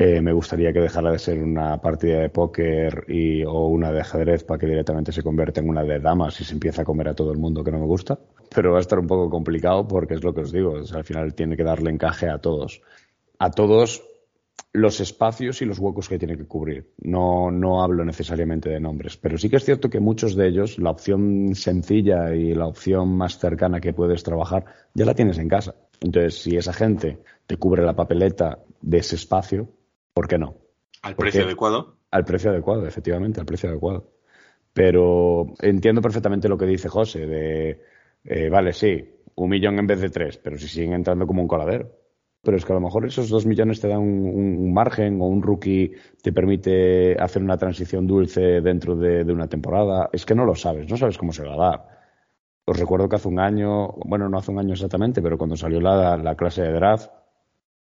Eh, 0.00 0.20
me 0.20 0.32
gustaría 0.32 0.72
que 0.72 0.78
dejara 0.78 1.10
de 1.10 1.18
ser 1.18 1.42
una 1.42 1.80
partida 1.80 2.20
de 2.20 2.30
póker 2.30 3.04
y, 3.08 3.42
o 3.42 3.66
una 3.66 3.90
de 3.90 4.00
ajedrez 4.00 4.44
para 4.44 4.56
que 4.56 4.66
directamente 4.68 5.10
se 5.10 5.24
convierta 5.24 5.60
en 5.60 5.68
una 5.68 5.82
de 5.82 5.98
damas 5.98 6.40
y 6.40 6.44
se 6.44 6.52
empiece 6.52 6.80
a 6.80 6.84
comer 6.84 7.08
a 7.08 7.14
todo 7.14 7.32
el 7.32 7.38
mundo 7.38 7.64
que 7.64 7.72
no 7.72 7.80
me 7.80 7.86
gusta. 7.86 8.16
Pero 8.54 8.70
va 8.70 8.78
a 8.78 8.80
estar 8.80 9.00
un 9.00 9.08
poco 9.08 9.28
complicado 9.28 9.88
porque 9.88 10.14
es 10.14 10.22
lo 10.22 10.32
que 10.32 10.42
os 10.42 10.52
digo, 10.52 10.76
al 10.76 11.02
final 11.02 11.34
tiene 11.34 11.56
que 11.56 11.64
darle 11.64 11.90
encaje 11.90 12.28
a 12.30 12.38
todos. 12.38 12.80
A 13.40 13.50
todos 13.50 14.04
los 14.72 15.00
espacios 15.00 15.62
y 15.62 15.64
los 15.64 15.80
huecos 15.80 16.08
que 16.08 16.16
tiene 16.16 16.36
que 16.36 16.46
cubrir. 16.46 16.92
No, 16.98 17.50
no 17.50 17.82
hablo 17.82 18.04
necesariamente 18.04 18.70
de 18.70 18.78
nombres, 18.78 19.16
pero 19.16 19.36
sí 19.36 19.50
que 19.50 19.56
es 19.56 19.64
cierto 19.64 19.90
que 19.90 19.98
muchos 19.98 20.36
de 20.36 20.46
ellos, 20.46 20.78
la 20.78 20.92
opción 20.92 21.56
sencilla 21.56 22.36
y 22.36 22.54
la 22.54 22.68
opción 22.68 23.16
más 23.16 23.40
cercana 23.40 23.80
que 23.80 23.94
puedes 23.94 24.22
trabajar, 24.22 24.64
ya 24.94 25.04
la 25.04 25.14
tienes 25.14 25.38
en 25.38 25.48
casa. 25.48 25.74
Entonces, 26.00 26.40
si 26.40 26.56
esa 26.56 26.72
gente 26.72 27.18
te 27.48 27.56
cubre 27.56 27.82
la 27.82 27.96
papeleta 27.96 28.60
de 28.80 28.98
ese 28.98 29.16
espacio, 29.16 29.68
¿Por 30.18 30.26
qué 30.26 30.36
no? 30.36 30.56
¿Al 31.02 31.14
precio 31.14 31.44
adecuado? 31.44 31.98
Al 32.10 32.24
precio 32.24 32.50
adecuado, 32.50 32.84
efectivamente, 32.84 33.38
al 33.38 33.46
precio 33.46 33.68
adecuado. 33.68 34.10
Pero 34.72 35.46
entiendo 35.60 36.02
perfectamente 36.02 36.48
lo 36.48 36.58
que 36.58 36.66
dice 36.66 36.88
José, 36.88 37.24
de, 37.24 37.82
eh, 38.24 38.48
vale, 38.48 38.72
sí, 38.72 39.00
un 39.36 39.48
millón 39.48 39.78
en 39.78 39.86
vez 39.86 40.00
de 40.00 40.10
tres, 40.10 40.36
pero 40.38 40.58
si 40.58 40.66
siguen 40.66 40.94
entrando 40.94 41.24
como 41.24 41.40
un 41.40 41.46
coladero. 41.46 41.92
Pero 42.42 42.56
es 42.56 42.64
que 42.64 42.72
a 42.72 42.74
lo 42.74 42.80
mejor 42.80 43.06
esos 43.06 43.28
dos 43.28 43.46
millones 43.46 43.80
te 43.80 43.86
dan 43.86 44.00
un, 44.00 44.72
margen 44.72 45.20
o 45.20 45.26
un 45.26 45.40
rookie 45.40 45.92
te 46.20 46.32
permite 46.32 47.14
hacer 47.16 47.40
una 47.40 47.56
transición 47.56 48.08
dulce 48.08 48.60
dentro 48.60 48.96
de, 48.96 49.22
una 49.32 49.46
temporada. 49.46 50.10
Es 50.12 50.26
que 50.26 50.34
no 50.34 50.44
lo 50.44 50.56
sabes, 50.56 50.90
no 50.90 50.96
sabes 50.96 51.16
cómo 51.16 51.30
se 51.30 51.44
va 51.44 51.54
a 51.54 51.70
dar. 51.70 51.88
Os 52.64 52.76
recuerdo 52.76 53.08
que 53.08 53.14
hace 53.14 53.28
un 53.28 53.38
año, 53.38 53.92
bueno, 54.04 54.28
no 54.28 54.36
hace 54.38 54.50
un 54.50 54.58
año 54.58 54.72
exactamente, 54.72 55.22
pero 55.22 55.38
cuando 55.38 55.54
salió 55.54 55.80
la, 55.80 56.16
la 56.16 56.34
clase 56.34 56.62
de 56.62 56.72
draft, 56.72 57.08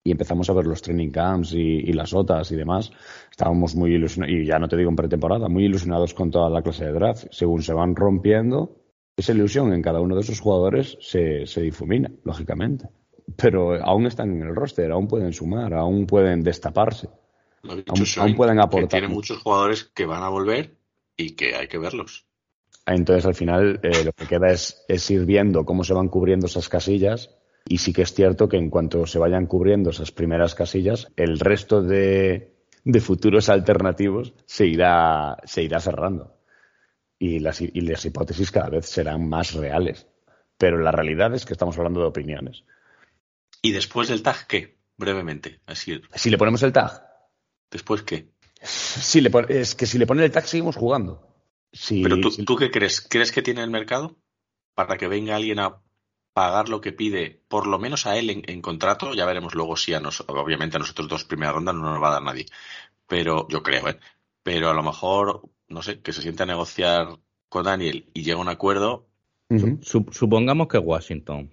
y 0.02 0.12
empezamos 0.12 0.48
a 0.48 0.54
ver 0.54 0.66
los 0.66 0.80
training 0.82 1.10
camps 1.10 1.52
y, 1.52 1.58
y 1.58 1.92
las 1.92 2.12
OTAs 2.14 2.50
y 2.52 2.56
demás, 2.56 2.90
estábamos 3.30 3.74
muy 3.76 3.94
ilusionados, 3.94 4.34
y 4.34 4.46
ya 4.46 4.58
no 4.58 4.66
te 4.68 4.76
digo 4.76 4.90
en 4.90 4.96
pretemporada, 4.96 5.48
muy 5.48 5.64
ilusionados 5.66 6.14
con 6.14 6.30
toda 6.30 6.48
la 6.48 6.62
clase 6.62 6.86
de 6.86 6.92
draft. 6.92 7.26
Según 7.30 7.62
se 7.62 7.74
van 7.74 7.94
rompiendo, 7.94 8.76
esa 9.16 9.32
ilusión 9.32 9.72
en 9.74 9.82
cada 9.82 10.00
uno 10.00 10.14
de 10.14 10.22
esos 10.22 10.40
jugadores 10.40 10.96
se, 11.00 11.46
se 11.46 11.60
difumina, 11.60 12.10
lógicamente. 12.24 12.88
Pero 13.36 13.74
aún 13.84 14.06
están 14.06 14.30
en 14.32 14.42
el 14.48 14.54
roster, 14.56 14.90
aún 14.90 15.06
pueden 15.06 15.32
sumar, 15.32 15.74
aún 15.74 16.06
pueden 16.06 16.42
destaparse. 16.42 17.08
Lo 17.62 17.72
ha 17.72 17.76
dicho 17.76 17.92
Aún- 17.92 18.06
Soy, 18.06 18.22
aún 18.22 18.34
pueden 18.36 18.56
que 18.56 18.62
aportar 18.62 18.88
Tiene 19.00 19.08
mucho. 19.08 19.34
muchos 19.34 19.42
jugadores 19.42 19.84
que 19.84 20.06
van 20.06 20.22
a 20.22 20.30
volver 20.30 20.76
y 21.16 21.36
que 21.36 21.54
hay 21.54 21.68
que 21.68 21.76
verlos. 21.78 22.24
Entonces, 22.86 23.26
al 23.26 23.34
final, 23.34 23.78
eh, 23.82 24.04
lo 24.04 24.12
que 24.12 24.26
queda 24.26 24.48
es, 24.50 24.82
es 24.88 25.08
ir 25.10 25.26
viendo 25.26 25.64
cómo 25.66 25.84
se 25.84 25.92
van 25.92 26.08
cubriendo 26.08 26.46
esas 26.46 26.68
casillas. 26.70 27.30
Y 27.72 27.78
sí 27.78 27.92
que 27.92 28.02
es 28.02 28.12
cierto 28.12 28.48
que 28.48 28.56
en 28.56 28.68
cuanto 28.68 29.06
se 29.06 29.20
vayan 29.20 29.46
cubriendo 29.46 29.90
esas 29.90 30.10
primeras 30.10 30.56
casillas, 30.56 31.06
el 31.14 31.38
resto 31.38 31.80
de, 31.80 32.52
de 32.82 33.00
futuros 33.00 33.48
alternativos 33.48 34.34
se 34.44 34.66
irá, 34.66 35.36
se 35.44 35.62
irá 35.62 35.78
cerrando. 35.78 36.36
Y 37.16 37.38
las, 37.38 37.60
y 37.60 37.80
las 37.82 38.04
hipótesis 38.04 38.50
cada 38.50 38.70
vez 38.70 38.86
serán 38.86 39.28
más 39.28 39.54
reales. 39.54 40.08
Pero 40.58 40.78
la 40.78 40.90
realidad 40.90 41.32
es 41.32 41.46
que 41.46 41.52
estamos 41.52 41.78
hablando 41.78 42.00
de 42.00 42.06
opiniones. 42.06 42.64
¿Y 43.62 43.70
después 43.70 44.08
del 44.08 44.24
tag 44.24 44.48
qué? 44.48 44.76
Brevemente. 44.96 45.60
Así, 45.66 46.00
Si 46.16 46.28
le 46.28 46.38
ponemos 46.38 46.64
el 46.64 46.72
tag, 46.72 47.06
¿después 47.70 48.02
qué? 48.02 48.32
si 48.62 49.20
le 49.20 49.30
es 49.48 49.76
que 49.76 49.86
si 49.86 49.96
le 49.96 50.06
ponen 50.08 50.24
el 50.24 50.32
tag 50.32 50.44
seguimos 50.44 50.74
jugando. 50.74 51.36
Si- 51.72 52.02
Pero 52.02 52.18
tú, 52.20 52.32
si- 52.32 52.44
¿tú 52.44 52.56
qué 52.56 52.68
crees? 52.72 53.00
¿Crees 53.00 53.30
que 53.30 53.42
tiene 53.42 53.62
el 53.62 53.70
mercado 53.70 54.16
para 54.74 54.96
que 54.96 55.06
venga 55.06 55.36
alguien 55.36 55.60
a 55.60 55.80
pagar 56.40 56.70
lo 56.70 56.80
que 56.80 56.92
pide, 56.92 57.42
por 57.48 57.66
lo 57.66 57.78
menos 57.78 58.06
a 58.06 58.16
él 58.16 58.30
en, 58.30 58.42
en 58.46 58.62
contrato? 58.62 59.12
Ya 59.12 59.26
veremos 59.26 59.54
luego 59.54 59.76
si 59.76 59.92
a 59.92 60.00
nosotros, 60.00 60.38
obviamente 60.38 60.78
a 60.78 60.80
nosotros 60.80 61.06
dos 61.06 61.24
primera 61.24 61.52
ronda 61.52 61.74
no 61.74 61.82
nos 61.82 62.02
va 62.02 62.08
a 62.08 62.12
dar 62.12 62.22
nadie. 62.22 62.46
Pero 63.06 63.46
yo 63.48 63.62
creo, 63.62 63.86
¿eh? 63.88 63.98
Pero 64.42 64.70
a 64.70 64.74
lo 64.74 64.82
mejor, 64.82 65.42
no 65.68 65.82
sé, 65.82 66.00
que 66.00 66.14
se 66.14 66.22
siente 66.22 66.44
a 66.44 66.46
negociar 66.46 67.18
con 67.50 67.64
Daniel 67.64 68.08
y 68.14 68.22
llega 68.22 68.38
a 68.38 68.40
un 68.40 68.48
acuerdo. 68.48 69.06
Supongamos 69.82 70.68
que 70.68 70.78
Washington, 70.78 71.52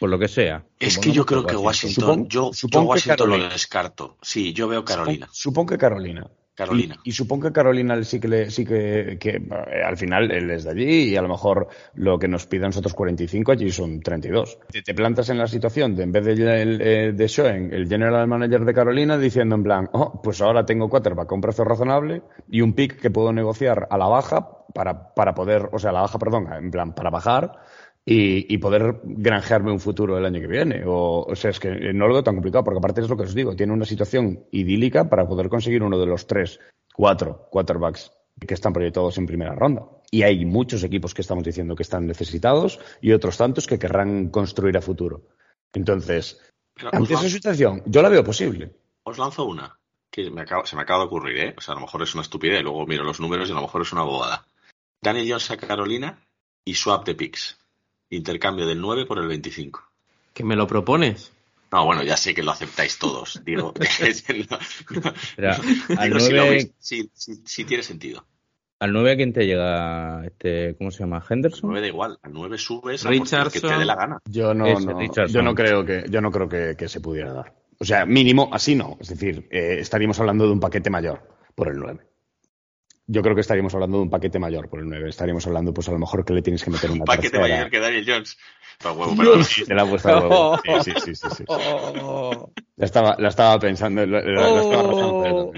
por 0.00 0.08
lo 0.08 0.18
que 0.18 0.28
sea. 0.28 0.64
Es 0.78 0.96
que 0.96 1.12
yo 1.12 1.26
creo 1.26 1.44
que 1.44 1.56
Washington, 1.56 2.28
yo, 2.30 2.48
yo 2.48 2.52
supón 2.54 2.84
que 2.84 2.88
Washington 2.88 3.28
lo 3.28 3.48
descarto. 3.50 4.16
Sí, 4.22 4.54
yo 4.54 4.68
veo 4.68 4.86
Carolina. 4.86 5.28
Supongo 5.32 5.72
que 5.72 5.78
Carolina. 5.78 6.30
Carolina. 6.54 6.96
Y, 7.04 7.12
supongo 7.12 7.48
que 7.48 7.52
Carolina 7.52 8.02
sí 8.04 8.20
que, 8.20 8.28
le, 8.28 8.50
sí 8.50 8.64
que, 8.64 9.16
que, 9.18 9.36
eh, 9.36 9.82
al 9.84 9.96
final 9.96 10.30
él 10.30 10.50
es 10.50 10.64
de 10.64 10.70
allí 10.70 11.10
y 11.10 11.16
a 11.16 11.22
lo 11.22 11.28
mejor 11.28 11.68
lo 11.94 12.18
que 12.18 12.28
nos 12.28 12.46
piden 12.46 12.66
nosotros 12.66 12.92
45 12.92 13.52
allí 13.52 13.70
son 13.70 14.00
32. 14.00 14.58
Te, 14.70 14.82
te 14.82 14.94
plantas 14.94 15.30
en 15.30 15.38
la 15.38 15.46
situación 15.46 15.96
de 15.96 16.02
en 16.02 16.12
vez 16.12 16.24
de, 16.24 16.62
el, 16.62 16.80
eh, 16.82 17.12
de 17.12 17.28
Schoen, 17.28 17.72
el 17.72 17.88
general 17.88 18.26
manager 18.28 18.64
de 18.66 18.74
Carolina, 18.74 19.16
diciendo 19.16 19.54
en 19.54 19.62
plan, 19.62 19.88
oh, 19.92 20.20
pues 20.22 20.42
ahora 20.42 20.66
tengo 20.66 20.90
quarterback 20.90 21.32
a 21.32 21.34
un 21.34 21.40
precio 21.40 21.64
razonable 21.64 22.22
y 22.48 22.60
un 22.60 22.74
pick 22.74 23.00
que 23.00 23.10
puedo 23.10 23.32
negociar 23.32 23.88
a 23.90 23.96
la 23.96 24.06
baja 24.08 24.58
para, 24.74 25.14
para 25.14 25.34
poder, 25.34 25.70
o 25.72 25.78
sea, 25.78 25.90
a 25.90 25.94
la 25.94 26.00
baja, 26.02 26.18
perdón, 26.18 26.48
en 26.52 26.70
plan, 26.70 26.94
para 26.94 27.10
bajar 27.10 27.52
y, 28.04 28.52
y 28.52 28.58
poder 28.58 29.00
granjearme 29.04 29.70
un 29.72 29.80
futuro 29.80 30.18
el 30.18 30.24
año 30.24 30.40
que 30.40 30.46
viene. 30.46 30.82
O, 30.86 31.24
o 31.28 31.36
sea, 31.36 31.50
es 31.50 31.60
que 31.60 31.92
no 31.92 32.06
lo 32.08 32.14
veo 32.14 32.24
tan 32.24 32.34
complicado, 32.34 32.64
porque 32.64 32.78
aparte 32.78 33.00
es 33.00 33.08
lo 33.08 33.16
que 33.16 33.22
os 33.24 33.34
digo, 33.34 33.54
tiene 33.56 33.72
una 33.72 33.84
situación 33.84 34.44
idílica 34.50 35.08
para 35.08 35.26
poder 35.26 35.48
conseguir 35.48 35.82
uno 35.82 35.98
de 35.98 36.06
los 36.06 36.26
tres, 36.26 36.58
cuatro 36.94 37.48
quarterbacks 37.50 38.12
que 38.46 38.54
están 38.54 38.72
proyectados 38.72 39.18
en 39.18 39.26
primera 39.26 39.54
ronda. 39.54 39.86
Y 40.10 40.22
hay 40.24 40.44
muchos 40.44 40.82
equipos 40.82 41.14
que 41.14 41.22
estamos 41.22 41.44
diciendo 41.44 41.76
que 41.76 41.82
están 41.84 42.06
necesitados 42.06 42.80
y 43.00 43.12
otros 43.12 43.36
tantos 43.36 43.66
que 43.66 43.78
querrán 43.78 44.30
construir 44.30 44.76
a 44.76 44.82
futuro. 44.82 45.22
Entonces, 45.72 46.40
Pero 46.74 46.90
ante 46.92 47.14
esa 47.14 47.28
situación, 47.28 47.82
yo 47.86 48.02
la 48.02 48.08
veo 48.08 48.24
posible. 48.24 48.74
os 49.04 49.18
lanzo 49.18 49.44
una 49.44 49.78
que 50.10 50.30
me 50.30 50.42
acaba- 50.42 50.66
se 50.66 50.76
me 50.76 50.82
acaba 50.82 51.00
de 51.00 51.06
ocurrir, 51.06 51.38
¿eh? 51.38 51.54
O 51.56 51.60
sea, 51.60 51.72
a 51.72 51.76
lo 51.76 51.82
mejor 51.82 52.02
es 52.02 52.14
una 52.14 52.22
estupidez, 52.22 52.62
luego 52.62 52.86
miro 52.86 53.04
los 53.04 53.20
números 53.20 53.48
y 53.48 53.52
a 53.52 53.54
lo 53.54 53.62
mejor 53.62 53.82
es 53.82 53.92
una 53.92 54.02
bobada. 54.02 54.44
Daniel 55.02 55.26
Jones 55.28 55.50
a 55.50 55.56
Carolina 55.56 56.18
y 56.64 56.74
swap 56.74 57.06
de 57.06 57.14
picks. 57.14 57.58
Intercambio 58.16 58.66
del 58.66 58.80
9 58.80 59.06
por 59.06 59.18
el 59.18 59.26
25. 59.28 59.82
¿Que 60.34 60.44
me 60.44 60.56
lo 60.56 60.66
propones? 60.66 61.32
No, 61.70 61.86
bueno, 61.86 62.02
ya 62.02 62.16
sé 62.18 62.34
que 62.34 62.42
lo 62.42 62.50
aceptáis 62.50 62.98
todos. 62.98 63.40
Digo, 63.44 63.72
al 65.96 66.20
si, 66.20 66.32
lo 66.32 66.42
9, 66.42 66.50
veis, 66.50 66.70
sí, 66.78 67.10
sí- 67.14 67.40
sí 67.44 67.64
tiene 67.64 67.82
sentido. 67.82 68.24
al 68.78 68.92
9 68.92 69.12
a 69.12 69.16
quién 69.16 69.32
te 69.32 69.46
llega 69.46 70.26
este, 70.26 70.74
¿cómo 70.76 70.90
se 70.90 70.98
llama? 71.00 71.16
Al 71.18 71.24
Henderson. 71.28 71.70
9 71.70 71.80
da 71.80 71.86
igual, 71.88 72.18
al 72.22 72.32
9 72.32 72.58
subes 72.58 73.04
a 73.04 73.08
por 73.08 73.14
el 73.14 73.22
que 73.22 73.28
te 73.28 73.36
Richardson. 73.44 73.78
dé 73.78 73.84
la 73.84 73.94
gana. 73.94 74.18
Yo 74.26 74.52
no, 74.54 74.66
Ese, 74.66 74.86
no- 74.86 74.98
Richardson. 74.98 75.34
yo 75.34 75.42
no 75.42 75.54
creo 75.54 75.84
que, 75.84 76.04
yo 76.10 76.20
no 76.20 76.30
creo 76.30 76.48
que, 76.48 76.74
que 76.76 76.88
se 76.88 77.00
pudiera 77.00 77.32
dar. 77.32 77.54
O 77.78 77.84
sea, 77.84 78.04
mínimo, 78.06 78.50
así 78.52 78.74
no. 78.74 78.96
Es 79.00 79.08
decir, 79.08 79.48
eh, 79.50 79.76
estaríamos 79.80 80.18
hablando 80.20 80.44
de 80.46 80.52
un 80.52 80.60
paquete 80.60 80.90
mayor 80.90 81.22
por 81.54 81.68
el 81.68 81.78
9. 81.78 82.00
Yo 83.12 83.20
creo 83.20 83.34
que 83.34 83.42
estaríamos 83.42 83.74
hablando 83.74 83.98
de 83.98 84.04
un 84.04 84.10
paquete 84.10 84.38
mayor 84.38 84.70
por 84.70 84.80
el 84.80 84.88
9. 84.88 85.10
Estaríamos 85.10 85.46
hablando, 85.46 85.74
pues 85.74 85.86
a 85.88 85.92
lo 85.92 85.98
mejor 85.98 86.24
que 86.24 86.32
le 86.32 86.40
tienes 86.40 86.64
que 86.64 86.70
meter 86.70 86.90
una 86.90 87.00
Un 87.02 87.04
paquete 87.06 87.30
tercera. 87.30 87.56
mayor 87.56 87.70
que 87.70 87.78
Daniel 87.80 88.04
Jones. 88.06 88.38
Huevo, 88.84 89.14
perdón. 89.16 89.42
Te 89.68 89.74
la 89.74 89.86
puesto 89.86 90.08
huevo. 90.08 90.58
Sí, 90.64 90.72
sí, 90.84 90.92
sí, 91.04 91.14
sí, 91.14 91.28
sí. 91.36 91.44
La 92.76 92.84
estaba, 92.86 93.16
la 93.18 93.28
estaba 93.28 93.58
pensando. 93.58 94.04
la- 94.06 94.22
la- 94.22 94.48
la 94.50 94.60
estaba 94.62 94.82
pensando. 94.88 95.52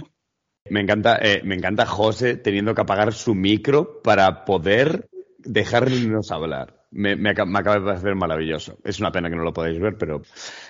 Me 0.68 0.80
encanta, 0.80 1.18
eh, 1.22 1.42
me 1.44 1.54
encanta 1.54 1.86
José 1.86 2.36
teniendo 2.36 2.74
que 2.74 2.80
apagar 2.80 3.12
su 3.12 3.34
micro 3.34 4.02
para 4.02 4.44
poder 4.44 5.08
dejarnos 5.38 6.32
hablar. 6.32 6.83
Me, 6.94 7.16
me, 7.16 7.34
me 7.34 7.58
acaba 7.58 7.78
de 7.78 7.84
parecer 7.84 8.14
maravilloso. 8.14 8.78
Es 8.84 9.00
una 9.00 9.10
pena 9.10 9.28
que 9.28 9.36
no 9.36 9.42
lo 9.42 9.52
podáis 9.52 9.80
ver, 9.80 9.96
pero 9.98 10.22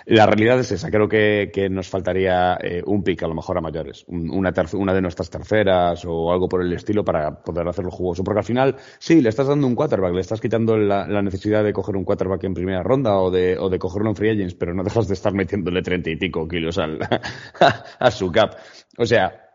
la 0.07 0.27
realidad 0.27 0.59
es 0.59 0.73
esa. 0.73 0.91
Creo 0.91 1.09
que, 1.09 1.51
que 1.53 1.69
nos 1.69 1.89
faltaría 1.89 2.57
eh, 2.63 2.83
un 2.87 3.03
pick 3.05 3.23
a 3.23 3.29
lo 3.29 3.35
mejor 3.35 3.59
a 3.59 3.61
mayores. 3.61 4.05
Un- 4.09 4.31
Una, 4.31 4.53
una 4.73 4.95
de 4.95 5.03
nuestras 5.03 5.29
terceras 5.31 6.03
o 6.07 6.33
algo 6.33 6.49
por 6.49 6.63
el 6.63 6.73
estilo 6.73 7.05
para 7.05 7.43
poder 7.43 7.69
hacerlo 7.69 7.91
jugoso. 7.91 8.25
Porque 8.25 8.39
al 8.41 8.45
final, 8.45 8.77
sí, 8.99 9.21
le 9.21 9.29
estás 9.29 9.49
dando 9.49 9.67
un 9.67 9.75
quarterback, 9.75 10.15
le 10.15 10.21
estás 10.23 10.41
quitando 10.41 10.77
la, 10.79 11.07
la 11.07 11.23
necesidad 11.23 11.63
de 11.63 11.73
coger 11.73 11.97
un 11.97 12.05
quarterback 12.05 12.45
en 12.45 12.55
primera 12.55 12.83
ronda 12.83 13.17
o 13.19 13.31
de, 13.31 13.59
o 13.59 13.69
de 13.69 13.79
cogerlo 13.79 14.09
en 14.09 14.17
free 14.17 14.31
agents, 14.31 14.55
pero 14.55 14.73
no 14.75 14.83
dejas 14.83 15.07
de 15.09 15.15
estar 15.15 15.35
metiéndole 15.35 15.83
treinta 15.83 16.09
y 16.11 16.17
pico 16.17 16.49
kilos 16.49 16.79
al, 16.79 16.99
a 17.99 18.11
su 18.11 18.33
cap. 18.33 18.55
O 18.97 19.05
sea, 19.05 19.51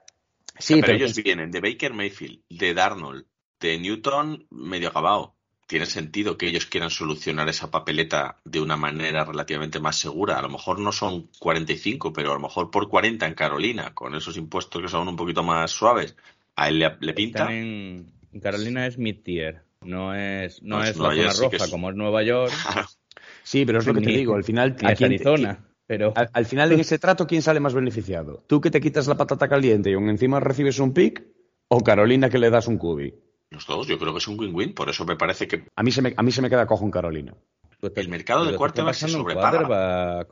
sí, 0.57 0.75
pero, 0.75 0.85
pero, 0.87 0.97
ellos 0.97 1.15
vienen 1.23 1.49
de 1.51 1.61
Baker 1.61 1.93
Mayfield, 1.93 2.41
de 2.49 2.73
Darnold, 2.73 3.25
de 3.59 3.79
Newton 3.79 4.45
medio 4.51 4.89
acabado. 4.89 5.35
Tiene 5.69 5.85
sentido 5.85 6.35
que 6.35 6.47
ellos 6.47 6.65
quieran 6.65 6.89
solucionar 6.89 7.47
esa 7.47 7.69
papeleta 7.69 8.37
de 8.43 8.59
una 8.59 8.75
manera 8.75 9.23
relativamente 9.23 9.79
más 9.79 9.97
segura. 9.97 10.39
A 10.39 10.41
lo 10.41 10.49
mejor 10.49 10.79
no 10.79 10.91
son 10.91 11.29
45, 11.37 12.11
pero 12.11 12.31
a 12.31 12.33
lo 12.33 12.39
mejor 12.39 12.71
por 12.71 12.89
40 12.89 13.27
en 13.27 13.35
Carolina, 13.35 13.93
con 13.93 14.15
esos 14.15 14.35
impuestos 14.35 14.81
que 14.81 14.87
son 14.87 15.07
un 15.07 15.15
poquito 15.15 15.43
más 15.43 15.69
suaves. 15.69 16.15
A 16.55 16.69
él 16.69 16.79
le, 16.79 16.97
le 17.01 17.13
pinta. 17.13 17.43
Carolina 18.41 18.87
es 18.87 18.97
mid-tier. 18.97 19.61
No 19.83 20.15
es, 20.15 20.63
no 20.63 20.77
No, 20.77 20.83
es 20.83 20.97
Nueva 20.97 21.13
la 21.13 21.29
zona 21.31 21.33
sí 21.35 21.43
roja 21.43 21.65
es- 21.65 21.69
como 21.71 21.89
es 21.91 21.95
Nueva 21.95 22.23
York, 22.23 22.51
sí, 23.43 23.63
pero 23.63 23.77
es 23.77 23.85
lo 23.85 23.93
que 23.93 24.01
te 24.01 24.11
digo. 24.11 24.33
Al 24.35 24.43
final, 24.43 24.75
ni 24.81 24.87
¿a 24.89 24.93
es 24.93 24.97
quién 24.97 25.11
te- 25.11 25.23
Arizona. 25.23 25.65
Pero 25.85 26.13
Al, 26.15 26.29
al 26.33 26.45
final, 26.47 26.71
en 26.71 26.79
ese 26.81 26.97
trato, 26.97 27.27
¿quién 27.27 27.43
sale 27.43 27.59
más 27.59 27.75
beneficiado? 27.75 28.43
¿Tú 28.47 28.59
que 28.59 28.71
te 28.71 28.81
quitas 28.81 29.05
la 29.05 29.17
patata 29.17 29.47
caliente 29.47 29.91
y 29.91 29.93
aún 29.93 30.09
encima 30.09 30.39
recibes 30.39 30.79
un 30.79 30.93
pick? 30.95 31.23
¿O 31.67 31.83
Carolina 31.83 32.27
que 32.31 32.39
le 32.39 32.49
das 32.49 32.65
un 32.67 32.79
cubi? 32.79 33.13
Los 33.51 33.65
dos, 33.65 33.87
yo 33.87 33.97
creo 33.97 34.11
que 34.13 34.19
es 34.19 34.27
un 34.27 34.39
win-win. 34.39 34.73
Por 34.73 34.89
eso 34.89 35.05
me 35.05 35.15
parece 35.15 35.47
que 35.47 35.65
A 35.75 35.83
mí 35.83 35.91
se 35.91 36.01
me, 36.01 36.13
a 36.15 36.21
mí 36.23 36.31
se 36.31 36.41
me 36.41 36.49
queda 36.49 36.67
cojo 36.67 36.85
en 36.85 36.91
Carolina. 36.91 37.33
estás- 37.71 37.91
el 37.95 38.09
mercado 38.09 38.45
de 38.45 38.55
quarterback 38.55 38.93
se 38.95 39.07
sobrepaga. 39.07 40.25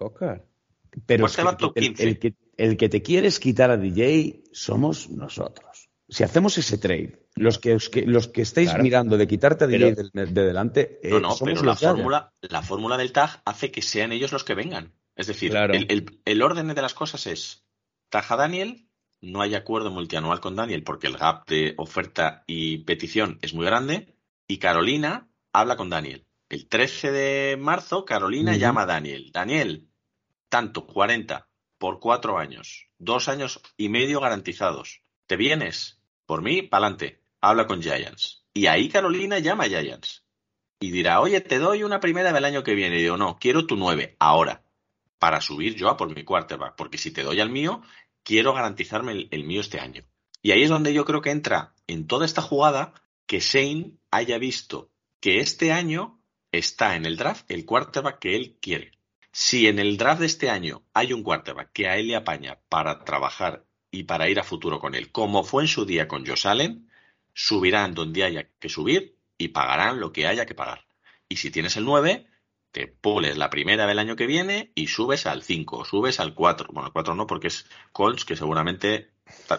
Pero 1.06 1.24
¿Cuál 1.24 1.30
es 1.32 1.36
que 1.36 1.44
va 1.44 1.52
el, 1.52 1.58
top 1.58 1.74
que- 1.74 1.80
el- 1.80 1.88
15? 1.90 2.04
el 2.04 2.20
que, 2.20 2.34
el 2.58 2.78
que 2.78 2.90
te 2.90 3.02
quieres 3.02 3.40
quitar 3.40 3.70
a 3.72 3.78
DJ 3.78 4.44
somos 4.52 5.10
nosotros. 5.10 5.90
Si 6.10 6.24
hacemos 6.24 6.58
ese 6.58 6.78
trade, 6.78 7.28
los 7.36 7.60
que, 7.60 7.74
os 7.76 7.90
que- 7.90 8.04
los 8.06 8.28
que 8.30 8.42
estáis 8.42 8.70
Claro. 8.70 8.84
mirando 8.84 9.18
de 9.18 9.28
quitarte 9.28 9.66
a 9.66 9.68
DJ 9.68 9.96
Pero- 9.96 10.10
de, 10.14 10.26
de 10.28 10.44
delante, 10.46 11.00
eh, 11.04 11.10
No, 11.10 11.20
no, 11.20 11.32
somos 11.36 11.54
pero 11.56 11.66
la 11.66 11.76
fórmula, 11.76 12.34
la 12.42 12.62
fórmula 12.62 12.98
del 12.98 13.12
tag 13.12 13.42
hace 13.46 13.72
que 13.72 13.82
sean 13.82 14.12
ellos 14.12 14.32
los 14.32 14.44
que 14.44 14.56
vengan. 14.56 14.94
Es 15.16 15.28
decir, 15.28 15.52
Claro. 15.52 15.74
el, 15.74 15.86
el- 15.90 16.20
el 16.26 16.42
orden 16.42 16.68
de 16.74 16.82
las 16.82 16.94
cosas 16.94 17.28
es 17.28 17.66
tag 18.10 18.26
a 18.30 18.36
Daniel, 18.38 18.87
no 19.22 19.42
hay 19.42 19.56
acuerdo 19.56 19.92
multianual 19.92 20.40
con 20.40 20.56
Daniel 20.56 20.84
porque 20.84 21.08
el 21.08 21.18
gap 21.18 21.48
de 21.48 21.74
oferta 21.78 22.44
y 22.48 22.80
petición 22.80 23.40
es 23.42 23.54
muy 23.54 23.66
grande, 23.66 24.16
y 24.48 24.58
Carolina 24.58 25.28
habla 25.52 25.76
con 25.76 25.90
Daniel. 25.90 26.26
El 26.50 26.68
13 26.68 27.12
de 27.12 27.58
marzo, 27.58 28.06
Carolina 28.06 28.56
llama 28.56 28.84
a 28.84 28.86
Daniel. 28.86 29.32
Daniel, 29.34 29.90
tanto, 30.50 30.86
40 30.86 31.48
por 31.78 32.00
cuatro 32.00 32.38
años, 32.38 32.88
dos 32.98 33.28
años 33.28 33.62
y 33.76 33.90
medio 33.90 34.20
garantizados. 34.20 35.02
¿Te 35.26 35.36
vienes? 35.36 36.02
Por 36.26 36.42
mí, 36.42 36.62
pa'lante. 36.62 37.22
Habla 37.42 37.68
con 37.68 37.82
Giants. 37.82 38.46
Y 38.54 38.68
ahí 38.68 38.90
Carolina 38.90 39.40
llama 39.40 39.66
a 39.66 39.68
Giants. 39.68 40.24
Y 40.80 40.92
dirá, 40.92 41.22
oye, 41.22 41.42
te 41.42 41.60
doy 41.60 41.84
una 41.84 42.00
primera 42.00 42.32
del 42.32 42.46
año 42.46 42.64
que 42.64 42.76
viene. 42.76 42.98
Y 42.98 43.04
digo, 43.04 43.18
no, 43.18 43.38
quiero 43.40 43.66
tu 43.66 43.76
nueve, 43.76 44.16
ahora. 44.20 44.64
Para 45.20 45.42
subir 45.42 45.76
yo 45.76 45.90
a 45.90 45.98
por 45.98 46.14
mi 46.16 46.24
quarterback. 46.24 46.76
Porque 46.76 46.98
si 46.98 47.12
te 47.12 47.24
doy 47.24 47.40
al 47.40 47.50
mío, 47.50 47.82
quiero 48.28 48.54
garantizarme 48.54 49.30
el, 49.32 49.44
mío 49.46 49.62
este 49.62 49.80
año. 49.80 50.04
Y 50.42 50.52
ahí 50.52 50.64
es 50.64 50.70
donde 50.70 50.94
yo 50.94 51.06
creo 51.06 51.22
que 51.22 51.32
entra 51.32 51.74
en 51.88 52.08
toda 52.08 52.26
esta 52.26 52.42
jugada 52.42 52.94
que 53.26 53.40
Shane 53.40 53.94
haya 54.12 54.38
visto 54.38 54.92
que 55.22 55.40
este 55.40 55.72
año 55.72 56.20
está 56.52 56.98
en 56.98 57.06
el 57.06 57.16
draft 57.16 57.50
el 57.50 57.66
quarterback 57.66 58.20
que 58.20 58.36
él 58.36 58.58
quiere. 58.62 58.92
Si 59.32 59.68
en 59.68 59.80
el 59.80 59.96
draft 59.96 60.20
de 60.20 60.26
este 60.26 60.50
año 60.50 60.84
hay 60.94 61.14
un 61.14 61.24
quarterback 61.24 61.72
que 61.72 61.88
a 61.88 61.96
él 61.96 62.08
le 62.08 62.18
apaña 62.18 62.60
para 62.68 63.06
trabajar 63.06 63.66
y 63.92 64.04
para 64.04 64.28
ir 64.28 64.42
a 64.42 64.44
futuro 64.44 64.82
con 64.82 64.94
él, 64.94 65.10
como 65.14 65.46
fue 65.46 65.64
en 65.64 65.70
su 65.70 65.86
día 65.86 66.10
con 66.10 66.26
Josh 66.26 66.48
Allen, 66.48 66.92
subirán 67.34 67.94
donde 67.94 68.26
haya 68.26 68.50
que 68.60 68.68
subir 68.68 69.16
y 69.38 69.50
pagarán 69.50 70.02
lo 70.02 70.12
que 70.12 70.28
haya 70.28 70.46
que 70.46 70.54
pagar. 70.54 70.86
Y 71.30 71.38
si 71.38 71.50
tienes 71.50 71.78
el 71.78 71.86
9, 71.86 72.28
te 72.78 72.88
pules 72.88 73.38
la 73.38 73.50
primera 73.50 73.88
del 73.88 73.98
año 73.98 74.16
que 74.16 74.28
viene 74.28 74.72
y 74.76 74.86
subes 74.88 75.26
al 75.26 75.42
5, 75.42 75.84
subes 75.86 76.20
al 76.20 76.36
4. 76.36 76.68
Bueno, 76.72 76.88
el 76.88 76.94
4 76.94 77.16
no, 77.16 77.26
porque 77.26 77.48
es 77.48 77.66
Colts, 77.92 78.24
que 78.24 78.36
seguramente. 78.36 79.10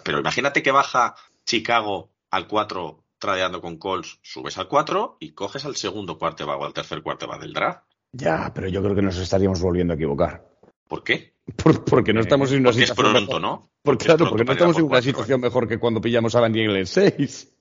Pero 0.05 0.21
imagínate 0.21 0.63
que 0.63 0.71
baja 0.71 1.17
Chicago 1.45 2.11
al 2.31 2.47
4 2.47 3.03
tradeando 3.19 3.61
con 3.61 3.77
Colts, 3.79 4.21
subes 4.23 4.57
al 4.59 4.69
4 4.69 5.17
y 5.19 5.33
coges 5.33 5.65
al 5.65 5.75
segundo 5.75 6.17
quarterback 6.17 6.61
o 6.61 6.65
al 6.65 6.73
tercer 6.73 7.03
quarterback 7.03 7.41
del 7.41 7.53
draft. 7.55 7.83
Ya, 8.13 8.53
pero 8.55 8.69
yo 8.69 8.81
creo 8.83 8.95
que 8.95 9.03
nos 9.03 9.19
estaríamos 9.19 9.61
volviendo 9.61 9.95
a 9.95 9.97
equivocar. 9.97 10.47
¿Por 10.87 11.03
qué? 11.03 11.35
Por- 11.57 11.85
porque 11.85 12.13
no 12.13 12.21
estamos 12.21 12.53
en 12.53 12.61
una 12.61 12.71
Porque 12.71 12.85
es 12.85 12.89
situación 12.91 13.13
pronto, 13.15 13.41
mejor. 13.41 13.43
¿no? 13.43 13.71
Porque, 13.83 14.07
Porque 14.07 14.07
claro, 14.07 14.31
no 14.45 14.53
estamos 14.53 14.79
en 14.79 14.85
una 14.85 15.03
situación 15.03 15.41
mejor 15.41 15.67
que 15.67 15.79
cuando 15.79 16.01
pillamos 16.01 16.35
a 16.37 16.41
Daniel 16.41 16.77
en 16.77 16.87
6. 16.87 17.55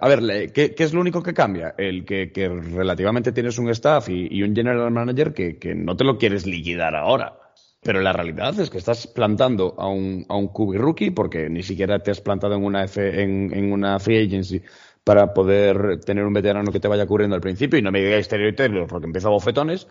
A 0.00 0.08
ver, 0.08 0.52
¿qué, 0.52 0.74
qué 0.74 0.84
es 0.84 0.92
lo 0.92 1.00
único 1.00 1.22
que 1.22 1.34
cambia? 1.34 1.74
El 1.78 2.04
que, 2.04 2.30
que 2.32 2.48
relativamente 2.48 3.32
tienes 3.32 3.58
un 3.58 3.68
staff 3.70 4.08
y, 4.08 4.28
y 4.30 4.42
un 4.42 4.54
general 4.54 4.90
manager 4.90 5.32
que, 5.32 5.58
que 5.58 5.74
no 5.74 5.96
te 5.96 6.04
lo 6.04 6.18
quieres 6.18 6.46
liquidar 6.46 6.94
ahora. 6.96 7.38
Pero 7.82 8.00
la 8.00 8.12
realidad 8.12 8.58
es 8.58 8.70
que 8.70 8.78
estás 8.78 9.06
plantando 9.06 9.74
a 9.78 9.88
un, 9.88 10.26
a 10.28 10.36
un 10.36 10.48
QB 10.48 10.74
rookie 10.78 11.10
porque 11.12 11.48
ni 11.48 11.62
siquiera 11.62 12.00
te 12.00 12.10
has 12.10 12.20
plantado 12.20 12.54
en 12.56 12.64
una, 12.64 12.84
F- 12.84 13.22
en, 13.22 13.52
en 13.54 13.72
una 13.72 13.98
free 14.00 14.26
agency 14.26 14.60
para 15.04 15.32
poder 15.32 16.00
tener 16.00 16.24
un 16.24 16.32
veterano 16.32 16.72
que 16.72 16.80
te 16.80 16.88
vaya 16.88 17.06
cubriendo 17.06 17.36
al 17.36 17.40
principio 17.40 17.78
y 17.78 17.82
no 17.82 17.92
me 17.92 18.02
digáis 18.02 18.26
Terry 18.28 18.54
Taylor 18.54 18.86
porque 18.88 19.06
empieza 19.06 19.28
a 19.28 19.30
bofetones 19.30 19.86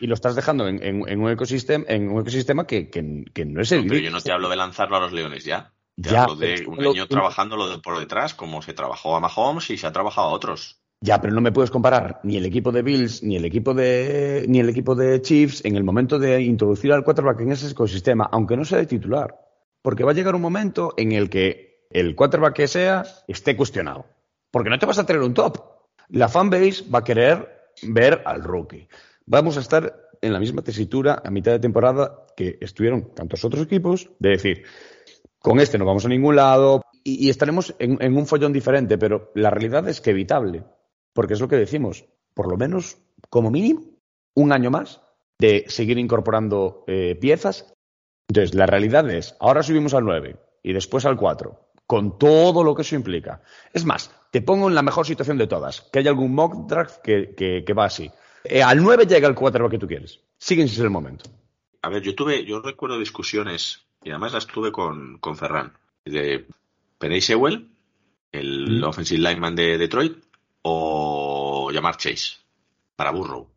y 0.00 0.06
lo 0.06 0.14
estás 0.14 0.36
dejando 0.36 0.68
en, 0.68 0.82
en- 0.82 1.08
en 1.08 1.20
un 1.20 1.30
ecosistema 1.30 1.84
en 1.88 2.10
un 2.10 2.20
ecosistema 2.20 2.66
que, 2.66 2.90
que- 2.90 3.24
que 3.32 3.44
no 3.46 3.62
es 3.62 3.72
el 3.72 3.80
No, 3.86 3.88
pero 3.88 4.00
yo 4.00 4.10
no 4.10 4.20
te 4.20 4.30
hablo 4.30 4.48
de 4.50 4.56
lanzarlo 4.56 4.96
a 4.96 5.00
los 5.00 5.12
Leones 5.12 5.44
ya. 5.44 5.72
Te 6.00 6.10
Ya, 6.10 6.22
hablo 6.24 6.36
de 6.36 6.64
un 6.66 6.82
lo- 6.82 6.90
año 6.90 7.06
trabajándolo 7.08 7.68
de 7.68 7.78
por 7.78 7.98
detrás, 7.98 8.34
como 8.34 8.62
se 8.62 8.72
trabajó 8.72 9.16
a 9.16 9.20
Mahomes 9.20 9.68
y 9.70 9.76
se 9.78 9.86
ha 9.86 9.92
trabajado 9.92 10.28
a 10.28 10.32
otros. 10.32 10.80
Ya, 11.00 11.20
pero 11.20 11.32
no 11.32 11.40
me 11.40 11.52
puedes 11.52 11.70
comparar 11.70 12.20
ni 12.24 12.36
el 12.36 12.44
equipo 12.46 12.72
de 12.72 12.82
Bills 12.82 13.22
ni 13.22 13.36
el 13.36 13.44
equipo 13.44 13.72
de 13.72 14.44
ni 14.48 14.58
el 14.60 14.68
equipo 14.68 14.94
de 14.96 15.20
Chiefs 15.22 15.64
en 15.64 15.76
el 15.76 15.84
momento 15.84 16.18
de 16.18 16.40
introducir 16.42 16.92
al 16.92 17.04
quarterback 17.04 17.40
en 17.40 17.52
ese 17.52 17.70
ecosistema, 17.70 18.28
aunque 18.32 18.56
no 18.56 18.64
sea 18.64 18.78
de 18.78 18.86
titular, 18.86 19.34
porque 19.82 20.02
va 20.04 20.10
a 20.10 20.14
llegar 20.14 20.34
un 20.34 20.40
momento 20.42 20.94
en 20.96 21.12
el 21.12 21.30
que 21.30 21.86
el 21.90 22.14
quarterback 22.16 22.54
que 22.54 22.66
sea 22.68 23.04
esté 23.28 23.56
cuestionado, 23.56 24.06
porque 24.50 24.70
no 24.70 24.78
te 24.78 24.86
vas 24.86 24.98
a 24.98 25.06
tener 25.06 25.22
un 25.22 25.34
top. 25.34 25.58
La 26.08 26.28
fanbase 26.28 26.84
va 26.92 26.98
a 27.00 27.04
querer 27.04 27.70
ver 27.82 28.22
al 28.24 28.42
rookie. 28.42 28.88
Vamos 29.26 29.56
a 29.56 29.60
estar 29.60 30.08
en 30.20 30.32
la 30.32 30.40
misma 30.40 30.62
tesitura 30.62 31.22
a 31.24 31.30
mitad 31.30 31.52
de 31.52 31.60
temporada 31.60 32.26
que 32.36 32.58
estuvieron 32.60 33.14
tantos 33.14 33.44
otros 33.44 33.62
equipos, 33.62 34.10
de 34.18 34.30
decir, 34.30 34.64
con 35.40 35.60
este 35.60 35.78
no 35.78 35.84
vamos 35.84 36.04
a 36.04 36.08
ningún 36.08 36.36
lado 36.36 36.82
y, 37.04 37.30
estaremos 37.30 37.74
en, 37.78 38.16
un 38.16 38.26
follón 38.26 38.52
diferente, 38.52 38.98
pero 38.98 39.30
la 39.34 39.50
realidad 39.50 39.88
es 39.88 40.00
que 40.00 40.10
evitable, 40.10 40.64
porque 41.12 41.34
es 41.34 41.40
lo 41.40 41.48
que 41.48 41.56
decimos, 41.56 42.04
por 42.34 42.48
lo 42.48 42.56
menos, 42.56 42.98
como 43.30 43.50
mínimo, 43.50 43.82
un 44.34 44.52
año 44.52 44.70
más 44.70 45.00
de 45.38 45.64
seguir 45.68 45.98
incorporando 45.98 46.84
eh, 46.86 47.16
piezas. 47.20 47.72
Entonces, 48.28 48.54
la 48.54 48.66
realidad 48.66 49.08
es, 49.10 49.36
ahora 49.40 49.62
subimos 49.62 49.94
al 49.94 50.04
9 50.04 50.36
y 50.62 50.72
después 50.72 51.06
al 51.06 51.16
4, 51.16 51.58
con 51.86 52.18
todo 52.18 52.62
lo 52.62 52.74
que 52.74 52.82
eso 52.82 52.94
implica. 52.94 53.42
Es 53.72 53.84
más, 53.84 54.10
te 54.30 54.42
pongo 54.42 54.68
en 54.68 54.74
la 54.74 54.82
mejor 54.82 55.06
situación 55.06 55.38
de 55.38 55.46
todas, 55.46 55.80
que 55.80 56.00
haya 56.00 56.10
algún 56.10 56.34
mock 56.34 56.68
draft 56.68 56.98
que, 56.98 57.74
va 57.76 57.86
así. 57.86 58.10
Eh, 58.44 58.62
al 58.62 58.82
9 58.82 59.06
llega 59.06 59.28
el 59.28 59.34
4 59.34 59.70
que 59.70 59.78
tú 59.78 59.86
quieres. 59.86 60.20
Sigue 60.36 60.66
sin 60.66 60.76
ser 60.76 60.84
el 60.84 60.90
momento. 60.90 61.30
A 61.82 61.88
ver, 61.88 62.02
yo 62.02 62.14
tuve, 62.14 62.44
yo 62.44 62.60
recuerdo 62.60 62.98
discusiones, 62.98 63.87
y 64.08 64.10
además 64.10 64.32
las 64.32 64.46
tuve 64.46 64.72
con, 64.72 65.18
con 65.18 65.36
Ferran, 65.36 65.72
de 66.04 66.46
Penny 66.98 67.20
Sewell, 67.20 67.68
el 68.32 68.80
Mm. 68.80 68.84
offensive 68.84 69.20
lineman 69.20 69.54
de 69.54 69.76
Detroit, 69.76 70.16
o 70.62 71.70
llamar 71.72 71.96
Chase, 71.98 72.38
para 72.96 73.10
Burrow. 73.10 73.48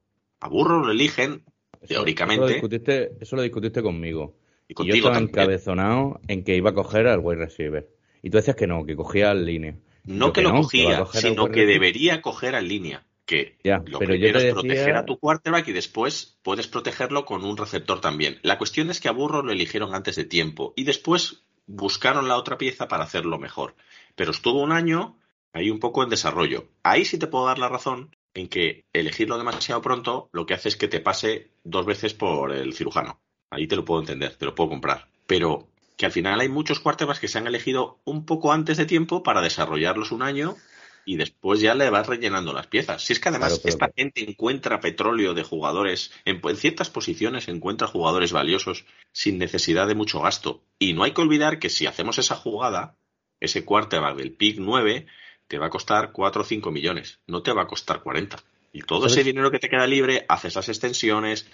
A 0.41 0.47
Burrow 0.49 0.83
lo 0.83 0.91
eligen, 0.91 1.43
Eso- 1.81 1.93
teóricamente, 1.95 2.43
Eso 2.43 2.47
lo 2.49 2.53
discutiste, 2.53 3.11
eso 3.21 3.35
lo 3.37 3.41
discutiste 3.41 3.81
conmigo. 3.81 4.35
y 4.67 4.73
Y 4.73 4.73
yo 4.73 4.75
contigo 4.77 4.95
estaba 4.97 5.13
también. 5.15 5.29
encabezonado 5.29 6.19
en 6.27 6.43
que 6.43 6.55
iba 6.55 6.69
a 6.69 6.73
coger 6.73 7.07
al 7.07 7.19
wide 7.19 7.39
receiver. 7.39 7.89
Y 8.23 8.29
tú 8.29 8.37
decías 8.37 8.55
que 8.55 8.67
no, 8.67 8.85
que 8.85 8.95
cogía 8.95 9.31
al 9.31 9.45
línea. 9.45 9.75
No 10.05 10.27
que 10.27 10.39
que 10.39 10.41
lo 10.43 10.53
no, 10.53 10.61
cogía, 10.61 10.97
al 10.99 11.07
sino 11.07 11.49
que 11.49 11.65
debería 11.65 12.21
coger 12.21 12.55
en 12.55 12.67
línea. 12.67 13.05
Que 13.26 13.57
Ya, 13.64 13.77
lo 13.85 13.99
pero 13.99 14.15
yo 14.15 14.22
primero 14.22 14.39
es 14.39 14.53
proteger 14.53 14.95
a 14.95 15.06
tu 15.06 15.19
quarterback 15.19 15.68
y 15.68 15.73
después 15.73 16.38
puedes 16.41 16.68
protegerlo 16.68 17.26
con 17.26 17.45
un 17.45 17.57
receptor 17.57 18.02
también. 18.02 18.39
La 18.41 18.57
cuestión 18.57 18.89
es 18.89 18.99
que 18.99 19.07
a 19.07 19.14
Burrow 19.14 19.43
lo 19.43 19.52
eligieron 19.52 19.93
antes 19.95 20.15
de 20.15 20.26
tiempo 20.26 20.73
y 20.76 20.84
después 20.84 21.43
buscaron 21.68 22.27
la 22.27 22.38
otra 22.38 22.57
pieza 22.57 22.88
para 22.88 23.03
hacerlo 23.03 23.38
mejor. 23.39 23.76
Pero 24.15 24.31
estuvo 24.31 24.61
un 24.61 24.72
año 24.72 25.18
ahí 25.53 25.69
un 25.69 25.80
poco 25.80 26.03
en 26.03 26.10
desarrollo. 26.10 26.68
Ahí 26.84 27.06
sí 27.06 27.18
te 27.18 27.27
puedo 27.27 27.45
dar 27.45 27.60
la 27.60 27.69
razón 27.69 28.15
en 28.34 28.48
que 28.48 28.85
elegirlo 28.93 29.38
demasiado 29.38 29.81
pronto 29.81 30.30
lo 30.31 30.45
que 30.45 30.53
hace 30.53 30.69
es 30.69 30.77
que 30.77 30.88
te 30.88 30.99
pase 30.99 31.52
dos 31.64 31.85
veces 31.85 32.14
por 32.14 32.52
el 32.52 32.73
cirujano. 32.73 33.19
Ahí 33.49 33.68
te 33.68 33.76
lo 33.76 33.85
puedo 33.85 33.99
entender, 33.99 34.35
te 34.35 34.45
lo 34.45 34.56
puedo 34.56 34.69
comprar. 34.69 35.07
Pero 35.27 35.68
que 35.98 36.06
al 36.06 36.11
final 36.11 36.39
hay 36.39 36.49
muchos 36.49 36.80
quarterbacks 36.80 37.19
que 37.19 37.27
se 37.27 37.38
han 37.38 37.48
elegido 37.48 37.99
un 38.06 38.26
poco 38.26 38.53
antes 38.53 38.77
de 38.77 38.85
tiempo 38.85 39.23
para 39.23 39.41
desarrollarlos 39.41 40.11
un 40.11 40.23
año 40.23 40.56
y 41.05 41.17
después 41.17 41.59
ya 41.59 41.73
le 41.75 41.89
vas 41.89 42.07
rellenando 42.07 42.53
las 42.53 42.67
piezas. 42.67 43.03
Si 43.03 43.13
es 43.13 43.19
que 43.19 43.29
además 43.29 43.59
Claro, 43.59 43.69
esta 43.69 43.91
gente 43.95 44.27
encuentra 44.27 44.79
petróleo 44.79 45.33
de 45.33 45.43
jugadores, 45.43 46.11
en, 46.25 46.41
en 46.43 46.55
ciertas 46.55 46.89
posiciones 46.89 47.47
encuentra 47.47 47.87
jugadores 47.87 48.31
valiosos 48.31 48.85
sin 49.11 49.37
necesidad 49.37 49.87
de 49.87 49.95
mucho 49.95 50.21
gasto. 50.21 50.63
Y 50.79 50.93
no 50.93 51.03
hay 51.03 51.13
que 51.13 51.21
olvidar 51.21 51.59
que 51.59 51.69
si 51.69 51.85
hacemos 51.85 52.17
esa 52.17 52.35
jugada, 52.35 52.95
ese 53.39 53.65
quarterback 53.65 54.15
del 54.15 54.33
pick 54.33 54.57
9 54.59 55.07
te 55.47 55.57
va 55.57 55.67
a 55.67 55.71
costar 55.71 56.11
4 56.11 56.41
o 56.41 56.45
5 56.45 56.71
millones, 56.71 57.19
no 57.27 57.43
te 57.43 57.51
va 57.51 57.63
a 57.63 57.67
costar 57.67 58.01
40. 58.01 58.37
Y 58.73 58.83
todo 58.83 59.01
¿Sabes? 59.01 59.13
ese 59.13 59.23
dinero 59.25 59.51
que 59.51 59.59
te 59.59 59.69
queda 59.69 59.85
libre, 59.85 60.25
haces 60.29 60.55
las 60.55 60.69
extensiones. 60.69 61.47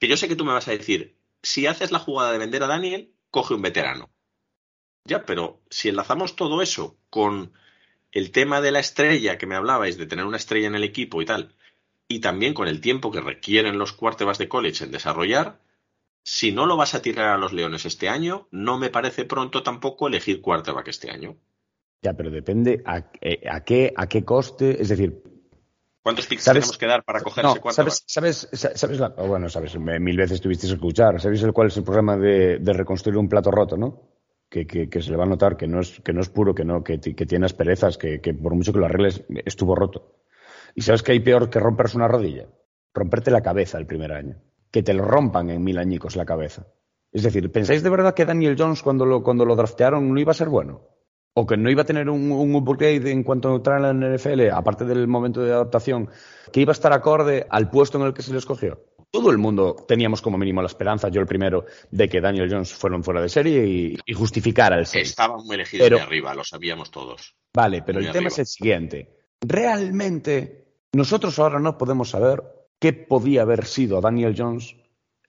Que 0.00 0.08
yo 0.08 0.16
sé 0.16 0.26
que 0.26 0.34
tú 0.34 0.44
me 0.44 0.52
vas 0.52 0.66
a 0.66 0.72
decir, 0.72 1.16
si 1.42 1.66
haces 1.66 1.92
la 1.92 2.00
jugada 2.00 2.32
de 2.32 2.38
vender 2.38 2.64
a 2.64 2.66
Daniel, 2.66 3.12
coge 3.30 3.54
un 3.54 3.62
veterano. 3.62 4.10
Ya, 5.04 5.24
pero 5.24 5.60
si 5.70 5.90
enlazamos 5.90 6.34
todo 6.34 6.62
eso 6.62 6.96
con 7.10 7.52
el 8.14 8.30
tema 8.32 8.62
de 8.62 8.72
la 8.72 8.80
estrella 8.80 9.36
que 9.38 9.46
me 9.46 9.56
hablabais, 9.56 9.98
de 9.98 10.06
tener 10.06 10.24
una 10.24 10.38
estrella 10.38 10.68
en 10.68 10.74
el 10.76 10.84
equipo 10.84 11.20
y 11.20 11.26
tal, 11.26 11.54
y 12.08 12.20
también 12.20 12.54
con 12.54 12.68
el 12.68 12.80
tiempo 12.80 13.10
que 13.10 13.20
requieren 13.20 13.78
los 13.78 13.92
quarterbacks 13.92 14.38
de 14.38 14.48
college 14.48 14.84
en 14.84 14.92
desarrollar, 14.92 15.58
si 16.22 16.52
no 16.52 16.66
lo 16.66 16.76
vas 16.76 16.94
a 16.94 17.02
tirar 17.02 17.28
a 17.30 17.38
los 17.38 17.52
Leones 17.52 17.84
este 17.86 18.08
año, 18.08 18.48
no 18.50 18.78
me 18.78 18.90
parece 18.90 19.24
pronto 19.26 19.62
tampoco 19.62 20.08
elegir 20.08 20.40
quarterback 20.40 20.88
este 20.88 21.10
año. 21.10 21.36
Ya, 22.02 22.12
pero 22.14 22.30
depende 22.30 22.82
a, 22.84 23.10
eh, 23.20 23.40
a 23.50 23.64
qué, 23.64 23.92
a 23.96 24.06
qué 24.06 24.24
coste. 24.24 24.80
Es 24.80 24.88
decir, 24.90 25.22
¿Cuántos 26.02 26.26
picks 26.26 26.44
¿Sabes? 26.44 26.64
tenemos 26.64 26.78
que 26.78 26.86
dar 26.86 27.02
para 27.02 27.20
coger 27.22 27.44
no, 27.44 27.50
ese 27.52 27.60
quarterback? 27.60 27.94
¿sabes, 28.06 28.44
sabes, 28.46 28.48
sa- 28.52 28.76
sabes 28.76 29.00
la- 29.00 29.08
bueno, 29.08 29.48
sabes, 29.48 29.76
mil 29.78 30.16
veces 30.16 30.40
tuviste 30.40 30.66
que 30.66 30.74
escuchar. 30.74 31.20
¿Sabéis 31.20 31.44
cuál 31.54 31.68
es 31.68 31.76
el 31.78 31.84
problema 31.84 32.16
de, 32.16 32.58
de 32.58 32.72
reconstruir 32.72 33.16
un 33.16 33.28
plato 33.28 33.50
roto, 33.50 33.76
no? 33.76 34.02
Que, 34.54 34.68
que- 34.68 34.88
que 34.88 35.02
se 35.02 35.10
le 35.10 35.16
va 35.16 35.24
a 35.24 35.26
notar 35.34 35.56
que 35.56 35.66
no 35.66 35.80
es, 35.80 36.00
que 36.04 36.12
no 36.12 36.20
es 36.20 36.28
puro, 36.28 36.54
que 36.54 36.64
no, 36.64 36.84
que, 36.84 37.00
que 37.00 37.26
tiene 37.26 37.44
asperezas, 37.44 37.98
que, 37.98 38.20
que 38.20 38.32
por 38.34 38.54
mucho 38.54 38.72
que 38.72 38.78
lo 38.78 38.86
arregles, 38.86 39.24
estuvo 39.44 39.74
roto. 39.74 40.14
¿Y 40.76 40.82
sabes 40.82 41.02
qué 41.02 41.10
hay 41.10 41.18
peor 41.18 41.50
que 41.50 41.58
romperse 41.58 41.96
una 41.96 42.06
rodilla? 42.06 42.46
Romperte 42.94 43.32
la 43.32 43.42
cabeza 43.42 43.78
el 43.78 43.86
primer 43.86 44.12
año. 44.12 44.36
Que 44.70 44.84
te 44.84 44.94
lo 44.94 45.04
rompan 45.04 45.50
en 45.50 45.64
mil 45.64 45.76
añicos 45.76 46.14
la 46.14 46.24
cabeza. 46.24 46.68
Es 47.10 47.24
decir, 47.24 47.50
¿pensáis 47.50 47.82
de 47.82 47.90
verdad 47.90 48.14
que 48.14 48.24
Daniel 48.26 48.54
Jones 48.56 48.80
cuando 48.84 49.04
lo, 49.04 49.24
cuando 49.24 49.44
lo 49.44 49.56
draftearon 49.56 50.14
no 50.14 50.20
iba 50.20 50.30
a 50.30 50.34
ser 50.34 50.48
bueno? 50.48 50.82
¿O 51.34 51.46
que 51.48 51.56
no 51.56 51.68
iba 51.68 51.82
a 51.82 51.86
tener 51.86 52.08
un, 52.08 52.30
un 52.30 52.54
upgrade 52.54 53.10
en 53.10 53.24
cuanto 53.24 53.56
entrara 53.56 53.90
en 53.90 53.98
la 54.00 54.16
NFL, 54.16 54.50
aparte 54.52 54.84
del 54.84 55.08
momento 55.08 55.42
de 55.42 55.52
adaptación, 55.52 56.08
que 56.52 56.60
iba 56.60 56.70
a 56.70 56.78
estar 56.78 56.92
acorde 56.92 57.44
al 57.50 57.70
puesto 57.70 57.98
en 57.98 58.04
el 58.06 58.14
que 58.14 58.22
se 58.22 58.30
le 58.30 58.38
escogió? 58.38 58.78
Todo 59.14 59.30
el 59.30 59.38
mundo 59.38 59.76
teníamos 59.86 60.20
como 60.20 60.36
mínimo 60.36 60.60
la 60.60 60.66
esperanza, 60.66 61.08
yo 61.08 61.20
el 61.20 61.26
primero, 61.28 61.66
de 61.88 62.08
que 62.08 62.20
Daniel 62.20 62.48
Jones 62.50 62.74
fuera 62.74 62.96
un 62.96 63.04
fuera 63.04 63.22
de 63.22 63.28
serie 63.28 63.64
y, 63.64 63.96
y 64.04 64.12
justificara 64.12 64.76
el 64.76 64.86
6. 64.86 65.10
Estaba 65.10 65.36
muy 65.38 65.54
elegido 65.54 65.84
Pero- 65.84 65.98
de 65.98 66.02
arriba, 66.02 66.34
lo 66.34 66.42
sabíamos 66.42 66.90
todos. 66.90 67.36
Vale, 67.54 67.82
pero 67.82 68.00
Muy 68.00 68.08
el 68.08 68.12
tema 68.12 68.26
es 68.26 68.40
el 68.40 68.46
siguiente. 68.46 69.14
Realmente, 69.40 70.66
nosotros 70.94 71.38
ahora 71.38 71.60
no 71.60 71.78
podemos 71.78 72.10
saber 72.10 72.42
qué 72.80 72.92
podía 72.92 73.42
haber 73.42 73.66
sido 73.66 74.00
Daniel 74.00 74.34
Jones 74.36 74.74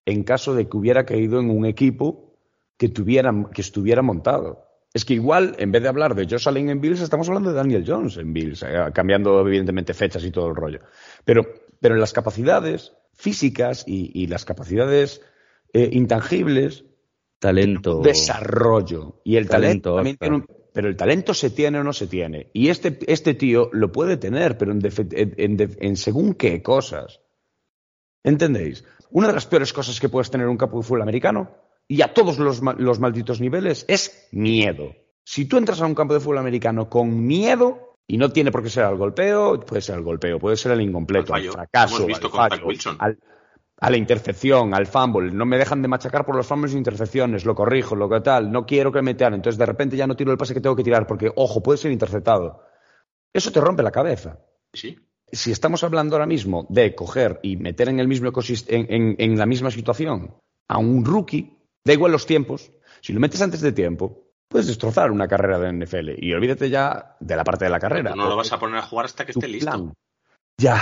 en 0.04 0.24
caso 0.24 0.56
de 0.56 0.68
que 0.68 0.78
hubiera 0.78 1.06
caído 1.06 1.40
en 1.40 1.52
un 1.52 1.68
equipo 1.68 2.40
que, 2.78 2.90
tuviera, 2.90 3.32
que 3.54 3.62
estuviera 3.62 4.02
montado. 4.02 4.66
Es 4.96 5.06
que 5.06 5.14
igual, 5.14 5.56
en 5.60 5.72
vez 5.72 5.84
de 5.84 5.90
hablar 5.90 6.16
de 6.16 6.26
Josh 6.28 6.48
Allen 6.50 6.72
en 6.72 6.82
Bills, 6.82 7.02
estamos 7.02 7.28
hablando 7.28 7.50
de 7.52 7.56
Daniel 7.56 7.84
Jones 7.86 8.18
en 8.18 8.34
Bills, 8.34 8.64
eh, 8.64 8.90
cambiando 8.96 9.42
evidentemente 9.42 9.94
fechas 9.94 10.24
y 10.24 10.32
todo 10.32 10.48
el 10.50 10.56
rollo. 10.56 10.80
Pero, 11.24 11.44
pero 11.80 11.96
las 11.98 12.14
capacidades 12.14 12.92
físicas 13.16 13.84
y, 13.88 14.12
y 14.14 14.28
las 14.28 14.46
capacidades 14.46 15.22
eh, 15.74 15.90
intangibles 15.92 16.86
Talento. 17.40 18.02
desarrollo. 18.02 19.22
Y 19.24 19.36
el 19.38 19.48
talento, 19.50 19.96
Talento, 19.96 19.96
también 19.96 20.16
Oscar. 20.16 20.30
tiene 20.30 20.36
un- 20.38 20.70
Pero 20.74 20.88
el 20.90 20.96
talento 20.96 21.34
se 21.34 21.50
tiene 21.50 21.80
o 21.80 21.84
no 21.84 21.94
se 21.94 22.08
tiene. 22.08 22.50
Y 22.54 22.70
este, 22.70 22.98
este 23.08 23.34
tío 23.34 23.70
lo 23.74 23.92
puede 23.92 24.18
tener, 24.18 24.58
pero 24.58 24.72
en, 24.72 24.80
en- 24.82 25.78
en 25.80 25.98
según 25.98 26.34
qué 26.34 26.62
cosas. 26.62 27.22
¿Entendéis? 28.24 28.84
Una 29.12 29.28
de 29.28 29.34
las 29.34 29.46
peores 29.46 29.72
cosas 29.74 30.00
que 30.00 30.10
puedes 30.10 30.32
tener 30.32 30.48
un 30.48 30.58
campo 30.58 30.78
de 30.78 30.84
fútbol 30.84 31.02
americano 31.04 31.52
y 31.88 32.02
a 32.02 32.14
todos 32.14 32.40
los, 32.40 32.62
los 32.62 33.00
malditos 33.00 33.40
niveles 33.40 33.86
es 33.88 34.28
miedo. 34.32 34.94
Si 35.24 35.46
tú 35.46 35.58
entras 35.58 35.82
a 35.82 35.86
un 35.86 35.96
campo 35.96 36.14
de 36.14 36.20
fútbol 36.20 36.40
americano 36.40 36.90
con 36.90 37.26
miedo, 37.26 37.95
y 38.08 38.18
no 38.18 38.30
tiene 38.32 38.52
por 38.52 38.62
qué 38.64 38.70
ser 38.70 38.84
al 38.84 38.98
golpeo, 38.98 39.60
puede 39.60 39.82
ser 39.82 39.96
al 39.96 40.04
golpeo, 40.04 40.40
puede 40.40 40.58
ser 40.58 40.72
al 40.72 40.82
incompleto, 40.82 41.34
Al 41.34 41.44
fracaso, 41.50 41.96
Hemos 41.98 42.08
visto 42.08 42.28
al 42.40 42.50
fallo, 42.52 42.68
Wilson. 42.68 42.98
al- 43.00 43.18
a 43.78 43.90
la 43.90 43.98
intercepción, 43.98 44.74
al 44.74 44.88
fumble. 44.88 45.32
No 45.32 45.46
me 45.46 45.58
dejan 45.58 45.82
de 45.82 45.88
machacar 45.90 46.26
por 46.26 46.36
los 46.36 46.48
fumbles 46.48 46.74
e 46.74 46.78
intercepciones, 46.78 47.44
lo 47.46 47.56
corrijo, 47.56 47.96
lo 47.96 48.08
que 48.10 48.22
tal, 48.22 48.52
no 48.52 48.66
quiero 48.66 48.92
que 48.92 49.00
me 49.00 49.12
metan, 49.14 49.34
entonces 49.34 49.58
de 49.60 49.66
repente 49.66 49.98
ya 49.98 50.08
no 50.08 50.16
tiro 50.16 50.32
el 50.32 50.38
pase 50.38 50.54
que 50.54 50.62
tengo 50.62 50.76
que 50.76 50.84
tirar 50.84 51.06
porque, 51.08 51.32
ojo, 51.36 51.62
puede 51.62 51.78
ser 51.78 51.92
interceptado. 51.92 52.62
Eso 53.34 53.52
te 53.52 53.60
rompe 53.60 53.84
la 53.84 53.92
cabeza 53.92 54.40
Sí. 54.74 54.98
si 55.30 55.52
estamos 55.52 55.84
hablando 55.84 56.16
ahora 56.16 56.26
mismo 56.26 56.66
de 56.70 56.96
coger 56.96 57.40
y 57.44 57.58
meter 57.58 57.90
en 57.90 58.00
el 58.00 58.08
mismo 58.08 58.32
en, 58.68 58.94
en- 58.94 59.16
en 59.20 59.38
la 59.38 59.46
misma 59.46 59.70
situación 59.72 60.36
a 60.70 60.78
un 60.78 61.04
rookie, 61.04 61.58
da 61.84 61.92
igual 61.94 62.12
los 62.14 62.26
tiempos, 62.26 62.72
si 63.02 63.12
lo 63.14 63.20
metes 63.20 63.42
antes 63.42 63.60
de 63.62 63.74
tiempo, 63.74 64.25
puedes 64.56 64.68
destrozar 64.68 65.12
una 65.12 65.28
carrera 65.28 65.60
de 65.60 65.74
NFL 65.74 66.12
y 66.18 66.32
olvídate 66.32 66.70
ya 66.70 67.18
de 67.20 67.36
la 67.36 67.44
parte 67.44 67.66
de 67.66 67.72
la 67.72 67.78
carrera. 67.78 68.16
No 68.16 68.30
lo 68.30 68.38
vas 68.38 68.54
a 68.54 68.58
poner 68.58 68.78
a 68.78 68.84
jugar 68.84 69.08
hasta 69.08 69.26
que 69.26 69.34
esté 69.34 69.50
listo. 69.50 69.70
plan. 69.70 69.94
Ya, 70.58 70.80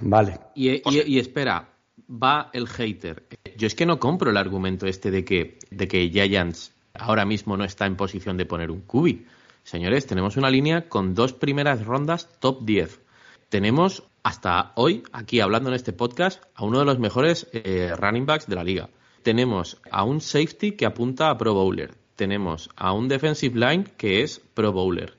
vale. 0.00 0.38
Y 0.54 1.18
espera, 1.18 1.68
va 2.08 2.50
el 2.52 2.68
hater. 2.68 3.26
Yo 3.56 3.66
es 3.66 3.74
que 3.74 3.84
no 3.84 3.98
compro 3.98 4.30
el 4.30 4.36
argumento 4.36 4.86
este 4.86 5.10
de 5.10 5.24
que, 5.24 5.58
de 5.72 5.88
que 5.88 6.08
Giants 6.08 6.72
ahora 6.94 7.24
mismo 7.24 7.56
no 7.56 7.64
está 7.64 7.86
en 7.86 7.96
posición 7.96 8.36
de 8.36 8.46
poner 8.46 8.70
un 8.70 8.82
cubi. 8.82 9.26
Señores, 9.64 10.06
tenemos 10.06 10.36
una 10.36 10.48
línea 10.48 10.88
con 10.88 11.16
dos 11.16 11.32
primeras 11.32 11.84
rondas 11.84 12.28
top 12.38 12.64
10. 12.64 13.00
Tenemos 13.48 14.04
hasta 14.22 14.70
hoy, 14.76 15.02
aquí 15.10 15.40
hablando 15.40 15.70
en 15.70 15.74
este 15.74 15.92
podcast, 15.92 16.44
a 16.54 16.64
uno 16.64 16.78
de 16.78 16.84
los 16.84 17.00
mejores 17.00 17.48
eh, 17.52 17.90
running 17.96 18.24
backs 18.24 18.46
de 18.46 18.54
la 18.54 18.62
liga. 18.62 18.88
Tenemos 19.24 19.80
a 19.90 20.04
un 20.04 20.20
safety 20.20 20.76
que 20.76 20.86
apunta 20.86 21.28
a 21.28 21.36
Pro 21.36 21.54
Bowler. 21.54 22.05
Tenemos 22.16 22.70
a 22.76 22.92
un 22.92 23.08
defensive 23.08 23.58
line 23.58 23.84
que 23.96 24.22
es 24.22 24.40
Pro 24.54 24.72
Bowler. 24.72 25.16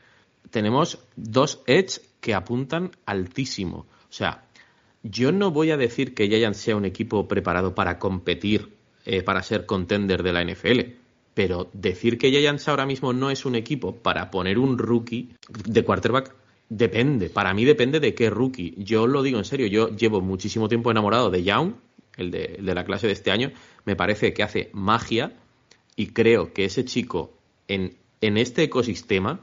Tenemos 0.49 0.99
dos 1.15 1.61
edge 1.67 2.01
que 2.19 2.33
apuntan 2.33 2.91
altísimo. 3.05 3.85
O 4.09 4.13
sea, 4.13 4.43
yo 5.03 5.31
no 5.31 5.51
voy 5.51 5.71
a 5.71 5.77
decir 5.77 6.13
que 6.13 6.27
Giants 6.27 6.57
sea 6.57 6.75
un 6.75 6.85
equipo 6.85 7.27
preparado 7.27 7.75
para 7.75 7.99
competir, 7.99 8.73
eh, 9.05 9.21
para 9.21 9.43
ser 9.43 9.65
contender 9.65 10.23
de 10.23 10.33
la 10.33 10.41
NFL, 10.41 10.95
pero 11.33 11.69
decir 11.73 12.17
que 12.17 12.31
Giants 12.31 12.67
ahora 12.67 12.85
mismo 12.85 13.13
no 13.13 13.29
es 13.29 13.45
un 13.45 13.55
equipo 13.55 13.95
para 13.95 14.31
poner 14.31 14.57
un 14.57 14.77
rookie 14.77 15.29
de 15.65 15.83
quarterback 15.83 16.33
depende. 16.69 17.29
Para 17.29 17.53
mí 17.53 17.63
depende 17.63 17.99
de 17.99 18.15
qué 18.15 18.29
rookie. 18.29 18.73
Yo 18.77 19.07
lo 19.07 19.21
digo 19.23 19.37
en 19.37 19.45
serio, 19.45 19.67
yo 19.67 19.95
llevo 19.95 20.21
muchísimo 20.21 20.67
tiempo 20.67 20.91
enamorado 20.91 21.29
de 21.29 21.43
Young, 21.43 21.73
el 22.17 22.31
de, 22.31 22.55
el 22.57 22.65
de 22.65 22.75
la 22.75 22.83
clase 22.85 23.07
de 23.07 23.13
este 23.13 23.31
año. 23.31 23.51
Me 23.85 23.95
parece 23.95 24.33
que 24.33 24.43
hace 24.43 24.69
magia 24.73 25.33
y 25.97 26.07
creo 26.13 26.53
que 26.53 26.63
ese 26.63 26.85
chico 26.85 27.33
en, 27.67 27.97
en 28.21 28.37
este 28.37 28.63
ecosistema 28.63 29.41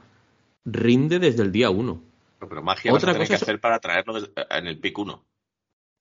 rinde 0.64 1.18
desde 1.18 1.42
el 1.42 1.52
día 1.52 1.68
uno. 1.68 2.00
Pero 2.38 2.62
magia 2.62 2.92
Otra 2.92 3.12
vas 3.12 3.16
a 3.16 3.18
tener 3.18 3.26
cosa 3.28 3.38
que 3.38 3.42
hacer 3.44 3.60
para 3.60 3.78
traerlo 3.80 4.14
des- 4.14 4.30
en 4.50 4.66
el 4.66 4.78
pick 4.78 4.98
1. 4.98 5.22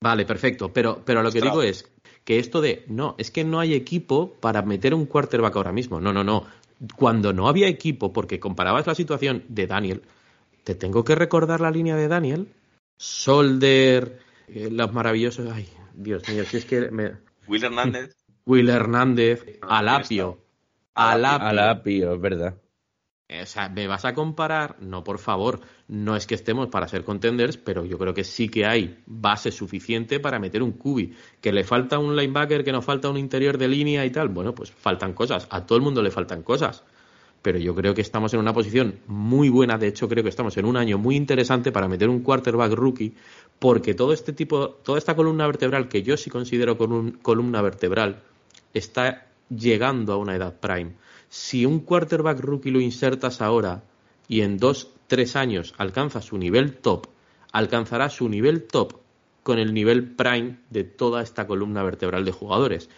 Vale, 0.02 0.26
perfecto. 0.26 0.72
Pero, 0.72 1.02
pero 1.06 1.24
lo 1.24 1.32
que 1.32 1.42
digo 1.42 1.62
es 1.62 1.92
que 2.24 2.38
esto 2.40 2.62
de 2.62 2.84
no, 2.88 3.16
es 3.18 3.32
que 3.32 3.44
no 3.44 3.60
hay 3.60 3.74
equipo 3.74 4.34
para 4.40 4.62
meter 4.62 4.94
un 4.94 5.06
quarterback 5.06 5.56
ahora 5.56 5.72
mismo. 5.72 6.00
No, 6.00 6.14
no, 6.14 6.24
no. 6.24 6.46
Cuando 6.98 7.32
no 7.34 7.48
había 7.48 7.68
equipo, 7.68 8.12
porque 8.12 8.40
comparabas 8.40 8.86
la 8.86 8.96
situación 8.96 9.44
de 9.48 9.68
Daniel, 9.68 10.02
te 10.66 10.76
tengo 10.76 11.04
que 11.06 11.16
recordar 11.16 11.62
la 11.62 11.72
línea 11.72 11.96
de 11.96 12.10
Daniel. 12.10 12.48
Solder, 12.98 14.20
eh, 14.50 14.70
los 14.70 14.92
maravillosos. 14.94 15.50
Ay, 15.52 15.70
Dios 15.94 16.28
mío, 16.28 16.44
si 16.46 16.58
es 16.58 16.66
que 16.66 16.92
me. 16.92 17.14
Will 17.48 17.64
Hernández. 17.64 18.14
Will 18.46 18.70
Hernández, 18.70 19.46
Ah, 19.62 19.80
Alapio. 19.80 20.43
Alapio. 20.95 21.48
Alapio. 21.48 21.48
A 21.48 21.53
la 21.53 21.84
pío, 21.84 22.14
es 22.14 22.22
verdad. 22.22 22.56
O 23.41 23.45
sea, 23.48 23.68
¿me 23.68 23.88
vas 23.88 24.06
a 24.06 24.14
comparar? 24.14 24.76
No, 24.80 25.03
por 25.03 25.18
favor. 25.18 25.61
No 25.88 26.15
es 26.15 26.28
que 26.28 26.36
estemos 26.36 26.68
para 26.68 26.88
ser 26.88 27.03
contenders, 27.03 27.57
pero 27.57 27.84
yo 27.84 27.98
creo 27.98 28.14
que 28.14 28.24
sí 28.24 28.48
que 28.48 28.65
hay 28.65 29.02
base 29.07 29.52
suficiente 29.52 30.20
para 30.20 30.40
meter 30.40 30.61
un 30.61 30.74
cubi. 30.74 31.15
Que 31.41 31.52
le 31.52 31.64
falta 31.64 31.98
un 31.98 32.15
linebacker, 32.15 32.64
que 32.64 32.72
nos 32.72 32.86
falta 32.86 33.10
un 33.10 33.18
interior 33.18 33.57
de 33.57 33.68
línea 33.70 34.06
y 34.06 34.11
tal. 34.11 34.30
Bueno, 34.30 34.53
pues 34.53 34.72
faltan 34.72 35.14
cosas. 35.14 35.48
A 35.49 35.65
todo 35.65 35.78
el 35.78 35.84
mundo 35.84 36.03
le 36.03 36.11
faltan 36.11 36.44
cosas. 36.44 36.84
Pero 37.41 37.57
yo 37.57 37.74
creo 37.74 37.95
que 37.95 38.02
estamos 38.02 38.34
en 38.36 38.40
una 38.40 38.53
posición 38.53 38.99
muy 39.07 39.49
buena. 39.49 39.78
De 39.80 39.88
hecho, 39.88 40.07
creo 40.07 40.24
que 40.24 40.30
estamos 40.30 40.56
en 40.57 40.65
un 40.65 40.78
año 40.78 40.99
muy 40.99 41.15
interesante 41.15 41.72
para 41.72 41.88
meter 41.88 42.10
un 42.10 42.22
quarterback 42.22 42.74
rookie. 42.74 43.15
Porque 43.57 43.95
todo 43.95 44.14
este 44.14 44.34
tipo, 44.34 44.70
toda 44.70 44.99
esta 44.99 45.15
columna 45.15 45.48
vertebral, 45.48 45.88
que 45.88 46.03
yo 46.03 46.18
sí 46.18 46.30
considero 46.30 46.78
colum- 46.78 47.20
columna 47.22 47.61
vertebral, 47.64 48.22
está 48.74 49.32
llegando 49.58 50.14
a 50.14 50.18
una 50.18 50.36
edad 50.36 50.60
prime. 50.60 50.94
Si 51.30 51.66
un 51.66 51.80
quarterback 51.80 52.40
rookie 52.40 52.72
lo 52.72 52.80
insertas 52.80 53.42
ahora 53.42 53.84
y 54.28 54.42
en 54.42 54.58
dos, 54.58 54.92
tres 55.08 55.36
años 55.36 55.74
alcanza 55.78 56.22
su 56.22 56.38
nivel 56.38 56.74
top, 56.78 57.08
alcanzará 57.52 58.10
su 58.10 58.30
nivel 58.30 58.64
top 58.64 58.94
con 59.44 59.60
el 59.60 59.74
nivel 59.74 60.16
prime 60.16 60.58
de 60.70 60.84
toda 60.84 61.22
esta 61.22 61.48
columna 61.48 61.84
vertebral 61.84 62.26
de 62.26 62.32
jugadores, 62.32 62.90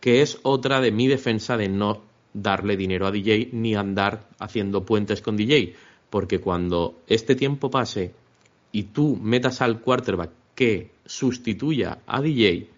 que 0.00 0.20
es 0.22 0.38
otra 0.42 0.80
de 0.80 0.90
mi 0.90 1.06
defensa 1.06 1.56
de 1.56 1.68
no 1.68 2.02
darle 2.34 2.76
dinero 2.76 3.06
a 3.06 3.12
DJ 3.12 3.50
ni 3.52 3.74
andar 3.74 4.28
haciendo 4.38 4.84
puentes 4.84 5.22
con 5.22 5.36
DJ, 5.36 5.74
porque 6.10 6.40
cuando 6.40 7.00
este 7.06 7.34
tiempo 7.34 7.70
pase 7.70 8.12
y 8.72 8.84
tú 8.84 9.16
metas 9.16 9.62
al 9.62 9.80
quarterback 9.80 10.30
que 10.54 10.90
sustituya 11.04 11.98
a 12.06 12.20
DJ, 12.20 12.68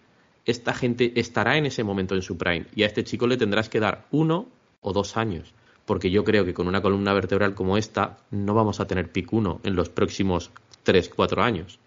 esta 0.45 0.73
gente 0.73 1.19
estará 1.19 1.57
en 1.57 1.65
ese 1.65 1.83
momento 1.83 2.15
en 2.15 2.21
su 2.21 2.37
prime 2.37 2.67
y 2.75 2.83
a 2.83 2.85
este 2.85 3.03
chico 3.03 3.27
le 3.27 3.37
tendrás 3.37 3.67
que 3.69 3.79
dar 3.79 4.05
uno 4.11 4.47
o 4.81 4.93
dos 4.93 5.17
años. 5.17 5.53
Porque 5.85 6.09
yo 6.09 6.23
creo 6.23 6.45
que 6.45 6.53
con 6.53 6.67
una 6.67 6.81
columna 6.81 7.13
vertebral 7.13 7.53
como 7.53 7.77
esta 7.77 8.17
no 8.31 8.53
vamos 8.53 8.79
a 8.79 8.87
tener 8.87 9.11
pick 9.11 9.31
1 9.31 9.61
en 9.63 9.75
los 9.75 9.89
próximos 9.89 10.51
3, 10.83 11.09
4 11.09 11.43
años. 11.43 11.79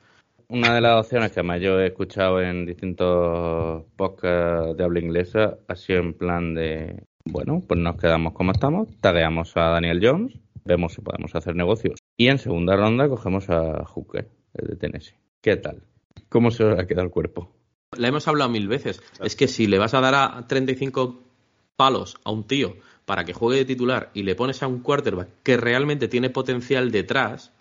Una 0.48 0.74
de 0.74 0.80
las 0.80 1.04
opciones 1.04 1.32
que 1.32 1.42
más 1.42 1.60
yo 1.60 1.78
he 1.78 1.88
escuchado 1.88 2.40
en 2.40 2.64
distintos 2.64 3.84
podcasts 3.96 4.76
de 4.76 4.84
habla 4.84 5.00
inglesa 5.00 5.58
ha 5.68 5.74
sido 5.74 6.00
en 6.00 6.14
plan 6.14 6.54
de, 6.54 7.02
bueno, 7.24 7.62
pues 7.66 7.78
nos 7.78 7.96
quedamos 7.96 8.32
como 8.32 8.52
estamos, 8.52 8.88
tagueamos 9.00 9.56
a 9.56 9.68
Daniel 9.70 10.00
Jones, 10.02 10.38
vemos 10.64 10.94
si 10.94 11.02
podemos 11.02 11.34
hacer 11.34 11.54
negocios. 11.54 11.98
Y 12.16 12.28
en 12.28 12.38
segunda 12.38 12.76
ronda 12.76 13.08
cogemos 13.08 13.50
a 13.50 13.84
Hooker, 13.84 14.28
el 14.54 14.68
de 14.68 14.76
Tennessee. 14.76 15.16
¿Qué 15.42 15.56
tal? 15.56 15.82
¿Cómo 16.28 16.50
se 16.50 16.64
os 16.64 16.78
ha 16.78 16.86
quedado 16.86 17.04
el 17.04 17.10
cuerpo? 17.10 17.57
La 17.96 18.08
hemos 18.08 18.28
hablado 18.28 18.50
mil 18.50 18.68
veces. 18.68 19.02
Es 19.22 19.34
que 19.36 19.48
si 19.48 19.66
le 19.66 19.78
vas 19.78 19.94
a 19.94 20.00
dar 20.00 20.14
a 20.14 20.46
35 20.46 21.22
palos 21.76 22.16
a 22.24 22.30
un 22.30 22.44
tío 22.46 22.76
para 23.06 23.24
que 23.24 23.32
juegue 23.32 23.58
de 23.60 23.64
titular 23.64 24.10
y 24.12 24.24
le 24.24 24.34
pones 24.34 24.62
a 24.62 24.66
un 24.66 24.80
quarterback 24.80 25.28
que 25.42 25.56
realmente 25.56 26.08
tiene 26.08 26.28
potencial 26.28 26.90
detrás, 26.90 27.52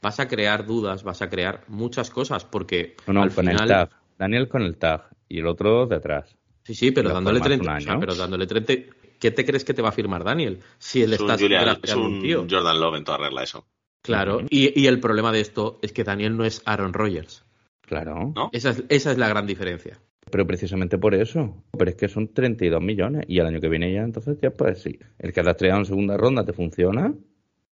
vas 0.00 0.20
a 0.20 0.28
crear 0.28 0.66
dudas, 0.66 1.02
vas 1.02 1.20
a 1.22 1.28
crear 1.28 1.64
muchas 1.68 2.10
cosas 2.10 2.44
porque 2.44 2.94
No, 3.08 3.14
no, 3.14 3.22
al 3.22 3.30
con 3.32 3.44
final... 3.46 3.62
el 3.62 3.68
tag. 3.68 3.90
Daniel 4.18 4.48
con 4.48 4.62
el 4.62 4.76
tag 4.76 5.08
y 5.28 5.40
el 5.40 5.46
otro 5.48 5.86
detrás. 5.86 6.36
Sí, 6.62 6.74
sí, 6.76 6.90
pero 6.92 7.12
dándole 7.12 7.40
formas 7.40 7.58
30, 7.58 7.70
un 7.72 7.76
o 7.76 7.80
sea, 7.80 7.98
pero 7.98 8.14
dándole 8.14 8.46
30, 8.46 8.72
¿qué 9.18 9.30
te 9.32 9.44
crees 9.44 9.64
que 9.64 9.74
te 9.74 9.82
va 9.82 9.88
a 9.88 9.92
firmar 9.92 10.22
Daniel? 10.22 10.60
Si 10.78 11.04
le 11.04 11.16
Es 11.16 11.20
un, 11.22 11.26
estás 11.30 11.42
Julian- 11.42 11.80
es 11.82 11.94
un 11.96 12.02
un 12.04 12.22
tío. 12.22 12.46
Jordan 12.48 12.78
Love 12.78 12.96
en 12.98 13.04
toda 13.04 13.18
regla 13.18 13.42
eso. 13.42 13.66
Claro, 14.00 14.42
y, 14.48 14.80
y 14.80 14.86
el 14.86 15.00
problema 15.00 15.32
de 15.32 15.40
esto 15.40 15.80
es 15.82 15.92
que 15.92 16.04
Daniel 16.04 16.36
no 16.36 16.44
es 16.44 16.62
Aaron 16.66 16.92
Rodgers. 16.92 17.44
Claro. 17.92 18.32
¿No? 18.34 18.48
Esa 18.52 18.70
es, 18.70 18.84
esa 18.88 19.12
es 19.12 19.18
la 19.18 19.28
gran 19.28 19.46
diferencia. 19.46 20.00
Pero 20.30 20.46
precisamente 20.46 20.96
por 20.96 21.14
eso. 21.14 21.62
Pero 21.76 21.90
es 21.90 21.96
que 21.96 22.08
son 22.08 22.32
32 22.32 22.80
millones. 22.80 23.26
Y 23.28 23.38
el 23.38 23.44
año 23.46 23.60
que 23.60 23.68
viene 23.68 23.92
ya, 23.92 24.00
entonces 24.00 24.38
ya 24.40 24.50
puedes 24.50 24.80
sí. 24.80 24.98
El 25.18 25.30
que 25.30 25.40
has 25.40 25.62
en 25.62 25.84
segunda 25.84 26.16
ronda 26.16 26.42
te 26.42 26.54
funciona. 26.54 27.12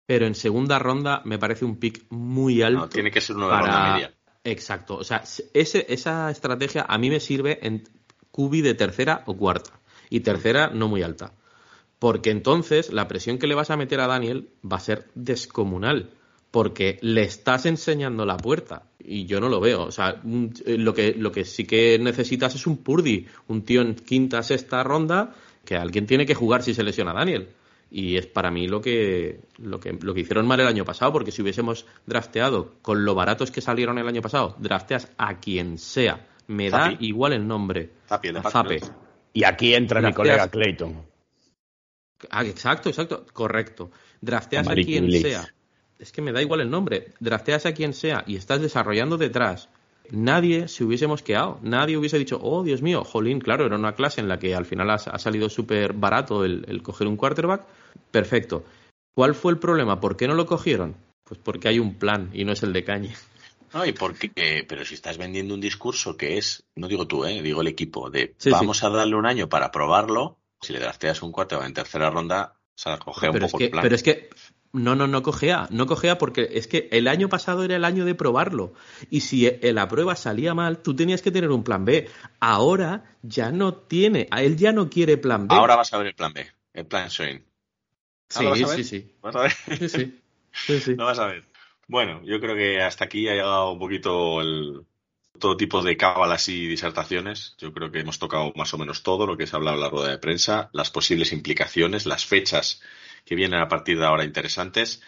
Pero 0.06 0.26
en 0.26 0.34
segunda 0.34 0.78
ronda 0.78 1.20
me 1.26 1.38
parece 1.38 1.66
un 1.66 1.76
pick 1.76 2.06
muy 2.08 2.62
alto. 2.62 2.80
No, 2.80 2.88
tiene 2.88 3.10
que 3.10 3.20
ser 3.20 3.36
una 3.36 3.50
para- 3.50 3.60
ronda 3.66 3.94
media. 3.94 4.14
Exacto. 4.42 4.96
O 4.96 5.04
sea, 5.04 5.22
ese, 5.52 5.84
esa 5.86 6.30
estrategia 6.30 6.86
a 6.88 6.96
mí 6.96 7.10
me 7.10 7.20
sirve 7.20 7.58
en 7.60 7.82
cubi 8.30 8.62
de 8.62 8.72
tercera 8.72 9.22
o 9.26 9.36
cuarta. 9.36 9.78
Y 10.08 10.20
tercera 10.20 10.70
no 10.72 10.88
muy 10.88 11.02
alta. 11.02 11.34
Porque 11.98 12.30
entonces 12.30 12.90
la 12.90 13.06
presión 13.06 13.36
que 13.36 13.48
le 13.48 13.54
vas 13.54 13.70
a 13.70 13.76
meter 13.76 14.00
a 14.00 14.06
Daniel 14.06 14.48
va 14.64 14.78
a 14.78 14.80
ser 14.80 15.08
descomunal. 15.14 16.08
Porque 16.56 16.98
le 17.02 17.20
estás 17.20 17.66
enseñando 17.66 18.24
la 18.24 18.38
puerta. 18.38 18.84
Y 18.98 19.26
yo 19.26 19.40
no 19.40 19.50
lo 19.50 19.60
veo. 19.60 19.82
O 19.82 19.92
sea, 19.92 20.22
eh, 20.64 20.78
lo 20.78 20.94
que, 20.94 21.12
lo 21.12 21.30
que 21.30 21.44
sí 21.44 21.66
que 21.66 21.98
necesitas 21.98 22.54
es 22.54 22.66
un 22.66 22.78
Purdy. 22.78 23.26
Un 23.48 23.60
tío 23.60 23.82
en 23.82 23.94
quinta, 23.94 24.42
sexta 24.42 24.82
ronda. 24.82 25.34
Que 25.66 25.76
alguien 25.76 26.06
tiene 26.06 26.24
que 26.24 26.34
jugar 26.34 26.62
si 26.62 26.72
se 26.72 26.82
lesiona 26.82 27.10
a 27.10 27.16
Daniel. 27.16 27.50
Y 27.90 28.16
es 28.16 28.26
para 28.26 28.50
mí 28.50 28.68
lo 28.68 28.80
que, 28.80 29.40
lo 29.58 29.78
que, 29.78 29.98
lo 30.00 30.14
que 30.14 30.20
hicieron 30.20 30.46
mal 30.46 30.58
el 30.58 30.66
año 30.66 30.86
pasado, 30.86 31.12
porque 31.12 31.30
si 31.30 31.42
hubiésemos 31.42 31.84
drafteado 32.06 32.72
con 32.80 33.04
lo 33.04 33.14
baratos 33.14 33.50
que 33.50 33.60
salieron 33.60 33.98
el 33.98 34.08
año 34.08 34.22
pasado, 34.22 34.56
drafteas 34.58 35.12
a 35.18 35.38
quien 35.38 35.76
sea. 35.76 36.26
Me 36.46 36.70
da 36.70 36.92
Zapi. 36.92 37.06
igual 37.06 37.34
el 37.34 37.46
nombre. 37.46 37.90
Zapi, 38.08 38.28
el 38.28 38.40
Zape. 38.40 38.80
Y 39.34 39.44
aquí 39.44 39.74
entra 39.74 40.00
mi 40.00 40.14
colega 40.14 40.48
Clayton. 40.48 41.04
Ah, 42.30 42.46
exacto, 42.46 42.88
exacto, 42.88 43.26
correcto. 43.30 43.90
Drafteas 44.22 44.66
a 44.66 44.74
quien 44.74 45.12
sea. 45.12 45.52
Es 45.98 46.12
que 46.12 46.22
me 46.22 46.32
da 46.32 46.42
igual 46.42 46.60
el 46.60 46.70
nombre. 46.70 47.12
Drafteas 47.20 47.66
a 47.66 47.74
quien 47.74 47.94
sea 47.94 48.24
y 48.26 48.36
estás 48.36 48.60
desarrollando 48.60 49.16
detrás 49.16 49.68
nadie 50.10 50.68
se 50.68 50.84
hubiese 50.84 51.06
mosqueado, 51.06 51.58
nadie 51.62 51.96
hubiese 51.96 52.18
dicho, 52.18 52.38
oh 52.42 52.62
Dios 52.62 52.82
mío, 52.82 53.04
jolín, 53.04 53.40
claro, 53.40 53.66
era 53.66 53.76
una 53.76 53.94
clase 53.94 54.20
en 54.20 54.28
la 54.28 54.38
que 54.38 54.54
al 54.54 54.66
final 54.66 54.90
ha, 54.90 54.94
ha 54.94 55.18
salido 55.18 55.48
súper 55.48 55.92
barato 55.92 56.44
el, 56.44 56.64
el 56.68 56.82
coger 56.82 57.06
un 57.06 57.16
quarterback, 57.16 57.64
perfecto. 58.10 58.64
¿Cuál 59.14 59.34
fue 59.34 59.52
el 59.52 59.58
problema? 59.58 60.00
¿Por 60.00 60.16
qué 60.16 60.28
no 60.28 60.34
lo 60.34 60.46
cogieron? 60.46 60.96
Pues 61.24 61.40
porque 61.42 61.68
hay 61.68 61.78
un 61.78 61.94
plan 61.94 62.30
y 62.32 62.44
no 62.44 62.52
es 62.52 62.62
el 62.62 62.72
de 62.72 62.84
Cañe. 62.84 63.14
No, 63.74 63.84
y 63.84 63.92
porque, 63.92 64.30
eh, 64.36 64.64
pero 64.66 64.84
si 64.86 64.94
estás 64.94 65.18
vendiendo 65.18 65.52
un 65.52 65.60
discurso 65.60 66.16
que 66.16 66.38
es, 66.38 66.64
no 66.76 66.88
digo 66.88 67.06
tú, 67.06 67.26
eh, 67.26 67.42
digo 67.42 67.60
el 67.60 67.66
equipo, 67.66 68.08
de 68.08 68.32
Sí, 68.38 68.48
vamos 68.48 68.82
a 68.84 68.88
darle 68.88 69.16
un 69.16 69.26
año 69.26 69.48
para 69.48 69.70
probarlo, 69.70 70.38
si 70.62 70.72
le 70.72 70.78
drafteas 70.78 71.20
un 71.20 71.32
cuarto 71.32 71.62
en 71.62 71.74
tercera 71.74 72.08
ronda, 72.08 72.54
se 72.76 72.90
la 72.90 72.98
coge 72.98 73.26
un 73.26 73.32
Pero 73.32 73.46
es, 73.46 73.52
poco 73.52 73.58
que, 73.58 73.64
el 73.64 73.70
plan. 73.72 73.82
pero 73.82 73.94
es 73.96 74.02
que 74.02 74.30
no, 74.72 74.94
no, 74.94 75.06
no 75.06 75.22
cogea, 75.22 75.66
no 75.70 75.86
cogea 75.86 76.18
porque 76.18 76.48
es 76.52 76.68
que 76.68 76.88
el 76.92 77.08
año 77.08 77.28
pasado 77.28 77.64
era 77.64 77.76
el 77.76 77.84
año 77.84 78.04
de 78.04 78.14
probarlo 78.14 78.74
y 79.10 79.22
si 79.22 79.50
la 79.62 79.88
prueba 79.88 80.14
salía 80.16 80.54
mal, 80.54 80.78
tú 80.82 80.94
tenías 80.94 81.22
que 81.22 81.30
tener 81.30 81.50
un 81.50 81.64
plan 81.64 81.84
B. 81.84 82.08
Ahora 82.40 83.16
ya 83.22 83.50
no 83.50 83.74
tiene, 83.74 84.28
a 84.30 84.42
él 84.42 84.56
ya 84.56 84.72
no 84.72 84.90
quiere 84.90 85.16
plan 85.16 85.48
B. 85.48 85.54
Ahora 85.56 85.76
vas 85.76 85.92
a 85.92 85.98
ver 85.98 86.08
el 86.08 86.14
plan 86.14 86.32
B, 86.32 86.46
el 86.74 86.86
plan 86.86 87.08
Shane. 87.08 87.42
sí, 88.28 88.44
¿Ahora 88.44 88.50
vas 88.50 88.62
a 88.64 88.66
ver? 88.68 88.76
sí, 88.76 88.84
sí, 88.84 89.14
¿Vas 89.22 89.36
a 89.36 89.40
ver? 89.40 89.52
sí, 89.52 89.88
sí, 89.88 90.20
sí, 90.52 90.80
sí. 90.80 90.94
Lo 90.96 91.06
vas 91.06 91.18
a 91.18 91.26
ver. 91.26 91.44
Bueno, 91.88 92.20
yo 92.24 92.40
creo 92.40 92.54
que 92.54 92.82
hasta 92.82 93.04
aquí 93.06 93.28
ha 93.28 93.32
llegado 93.32 93.72
un 93.72 93.78
poquito 93.78 94.40
el, 94.42 94.84
todo 95.38 95.56
tipo 95.56 95.82
de 95.82 95.96
cábalas 95.96 96.48
y 96.48 96.66
disertaciones. 96.66 97.54
Yo 97.58 97.72
creo 97.72 97.90
que 97.90 98.00
hemos 98.00 98.18
tocado 98.18 98.52
más 98.56 98.72
o 98.74 98.78
menos 98.78 99.02
todo 99.02 99.26
lo 99.26 99.36
que 99.36 99.46
se 99.46 99.56
ha 99.56 99.58
hablado 99.58 99.76
en 99.76 99.82
la 99.82 99.90
rueda 99.90 100.10
de 100.10 100.18
prensa, 100.18 100.70
las 100.72 100.90
posibles 100.90 101.32
implicaciones, 101.32 102.06
las 102.06 102.26
fechas 102.26 102.82
que 103.24 103.34
vienen 103.34 103.60
a 103.60 103.68
partir 103.68 103.98
de 103.98 104.06
ahora 104.06 104.24
interesantes. 104.24 105.02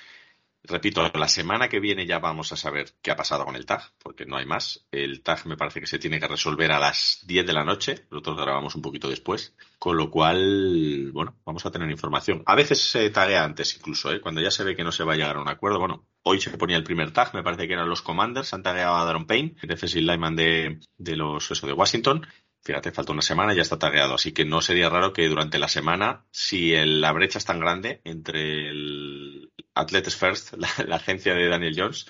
Repito, 0.64 1.08
la 1.14 1.28
semana 1.28 1.68
que 1.68 1.80
viene 1.80 2.04
ya 2.04 2.18
vamos 2.18 2.52
a 2.52 2.56
saber 2.56 2.92
qué 3.00 3.10
ha 3.10 3.16
pasado 3.16 3.44
con 3.44 3.56
el 3.56 3.64
tag, 3.64 3.92
porque 4.02 4.26
no 4.26 4.36
hay 4.36 4.44
más. 4.44 4.84
El 4.90 5.22
tag 5.22 5.46
me 5.46 5.56
parece 5.56 5.80
que 5.80 5.86
se 5.86 5.98
tiene 5.98 6.20
que 6.20 6.28
resolver 6.28 6.70
a 6.72 6.78
las 6.78 7.20
10 7.26 7.46
de 7.46 7.52
la 7.52 7.64
noche, 7.64 8.06
nosotros 8.10 8.36
grabamos 8.36 8.74
un 8.74 8.82
poquito 8.82 9.08
después, 9.08 9.54
con 9.78 9.96
lo 9.96 10.10
cual, 10.10 11.10
bueno, 11.12 11.36
vamos 11.46 11.64
a 11.64 11.70
tener 11.70 11.90
información. 11.90 12.42
A 12.44 12.54
veces 12.54 12.80
se 12.80 13.08
taguea 13.10 13.44
antes 13.44 13.76
incluso, 13.76 14.12
¿eh? 14.12 14.20
cuando 14.20 14.42
ya 14.42 14.50
se 14.50 14.64
ve 14.64 14.76
que 14.76 14.84
no 14.84 14.92
se 14.92 15.04
va 15.04 15.14
a 15.14 15.16
llegar 15.16 15.36
a 15.36 15.40
un 15.40 15.48
acuerdo. 15.48 15.78
Bueno, 15.78 16.04
hoy 16.28 16.40
se 16.40 16.50
ponía 16.56 16.76
el 16.76 16.84
primer 16.84 17.12
tag, 17.12 17.34
me 17.34 17.42
parece 17.42 17.66
que 17.66 17.72
eran 17.72 17.88
los 17.88 18.02
Commanders, 18.02 18.52
han 18.52 18.62
tagueado 18.62 18.96
a 18.96 19.04
Daron 19.04 19.26
Payne, 19.26 19.56
defensive 19.62 20.02
lineman 20.02 20.36
de, 20.36 20.78
de 20.96 21.16
los, 21.16 21.50
eso, 21.50 21.66
de 21.66 21.72
Washington. 21.72 22.26
Fíjate, 22.60 22.92
falta 22.92 23.12
una 23.12 23.22
semana 23.22 23.52
y 23.52 23.56
ya 23.56 23.62
está 23.62 23.78
tagueado. 23.78 24.14
Así 24.14 24.32
que 24.32 24.44
no 24.44 24.60
sería 24.60 24.90
raro 24.90 25.12
que 25.12 25.28
durante 25.28 25.58
la 25.58 25.68
semana, 25.68 26.26
si 26.30 26.72
la 26.84 27.12
brecha 27.12 27.38
es 27.38 27.44
tan 27.44 27.60
grande 27.60 28.02
entre 28.04 28.68
el 28.68 29.50
Athletes 29.74 30.16
First, 30.16 30.54
la, 30.86 30.96
agencia 30.96 31.34
de 31.34 31.48
Daniel 31.48 31.74
Jones, 31.76 32.06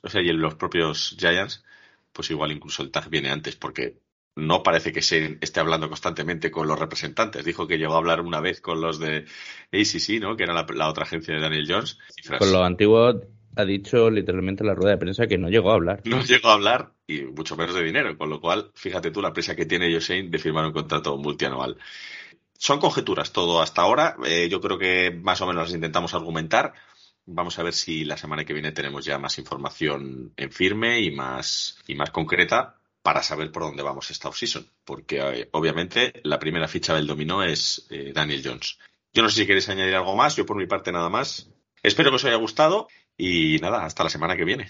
o 0.00 0.08
sea, 0.08 0.20
y 0.20 0.32
los 0.32 0.56
propios 0.56 1.16
Giants, 1.18 1.64
pues 2.12 2.30
igual 2.30 2.50
incluso 2.50 2.82
el 2.82 2.90
tag 2.90 3.08
viene 3.08 3.30
antes, 3.30 3.56
porque 3.56 4.00
no 4.36 4.62
parece 4.62 4.92
que 4.92 5.02
se 5.02 5.38
esté 5.40 5.60
hablando 5.60 5.88
constantemente 5.88 6.50
con 6.50 6.66
los 6.66 6.78
representantes. 6.78 7.44
Dijo 7.44 7.66
que 7.66 7.78
llegó 7.78 7.94
a 7.94 7.98
hablar 7.98 8.20
una 8.20 8.40
vez 8.40 8.60
con 8.60 8.80
los 8.80 8.98
de 8.98 9.26
ACC, 9.72 10.20
¿no? 10.20 10.36
Que 10.36 10.44
era 10.44 10.54
la, 10.54 10.88
otra 10.88 11.04
agencia 11.04 11.34
de 11.34 11.40
Daniel 11.40 11.66
Jones. 11.68 11.98
Con 12.38 12.52
los 12.52 12.62
antiguos 12.62 13.16
ha 13.56 13.64
dicho 13.64 14.10
literalmente 14.10 14.62
en 14.62 14.68
la 14.68 14.74
rueda 14.74 14.92
de 14.92 14.98
prensa 14.98 15.26
que 15.26 15.38
no 15.38 15.48
llegó 15.48 15.70
a 15.70 15.74
hablar. 15.74 16.02
no 16.04 16.22
llegó 16.22 16.48
a 16.48 16.54
hablar 16.54 16.92
y 17.06 17.22
mucho 17.22 17.56
menos 17.56 17.74
de 17.74 17.82
dinero, 17.82 18.16
con 18.16 18.30
lo 18.30 18.40
cual, 18.40 18.70
fíjate 18.74 19.10
tú 19.10 19.20
la 19.20 19.32
prisa 19.32 19.56
que 19.56 19.66
tiene 19.66 19.92
Josein 19.92 20.30
de 20.30 20.38
firmar 20.38 20.66
un 20.66 20.72
contrato 20.72 21.16
multianual. 21.16 21.76
Son 22.56 22.78
conjeturas 22.78 23.32
todo 23.32 23.60
hasta 23.60 23.82
ahora, 23.82 24.16
eh, 24.24 24.48
yo 24.50 24.60
creo 24.60 24.78
que 24.78 25.10
más 25.10 25.40
o 25.40 25.46
menos 25.46 25.64
las 25.64 25.74
intentamos 25.74 26.14
argumentar. 26.14 26.74
Vamos 27.26 27.58
a 27.58 27.62
ver 27.62 27.72
si 27.72 28.04
la 28.04 28.16
semana 28.16 28.44
que 28.44 28.52
viene 28.52 28.72
tenemos 28.72 29.04
ya 29.04 29.18
más 29.18 29.38
información 29.38 30.32
en 30.36 30.50
firme 30.52 31.00
y 31.00 31.10
más, 31.10 31.78
y 31.86 31.94
más 31.94 32.10
concreta 32.10 32.76
para 33.02 33.22
saber 33.22 33.50
por 33.50 33.62
dónde 33.62 33.82
vamos 33.82 34.10
esta 34.10 34.28
offseason, 34.28 34.66
porque 34.84 35.20
eh, 35.20 35.48
obviamente 35.52 36.20
la 36.24 36.38
primera 36.38 36.68
ficha 36.68 36.94
del 36.94 37.06
dominó 37.06 37.42
es 37.42 37.86
eh, 37.90 38.12
Daniel 38.14 38.42
Jones. 38.44 38.78
Yo 39.12 39.22
no 39.22 39.28
sé 39.28 39.40
si 39.40 39.46
queréis 39.46 39.68
añadir 39.68 39.94
algo 39.94 40.14
más, 40.14 40.36
yo 40.36 40.46
por 40.46 40.56
mi 40.56 40.66
parte 40.66 40.92
nada 40.92 41.08
más. 41.08 41.50
Espero 41.82 42.10
que 42.10 42.16
os 42.16 42.24
haya 42.26 42.36
gustado 42.36 42.88
y 43.16 43.58
nada, 43.60 43.84
hasta 43.84 44.04
la 44.04 44.10
semana 44.10 44.36
que 44.36 44.44
viene. 44.44 44.68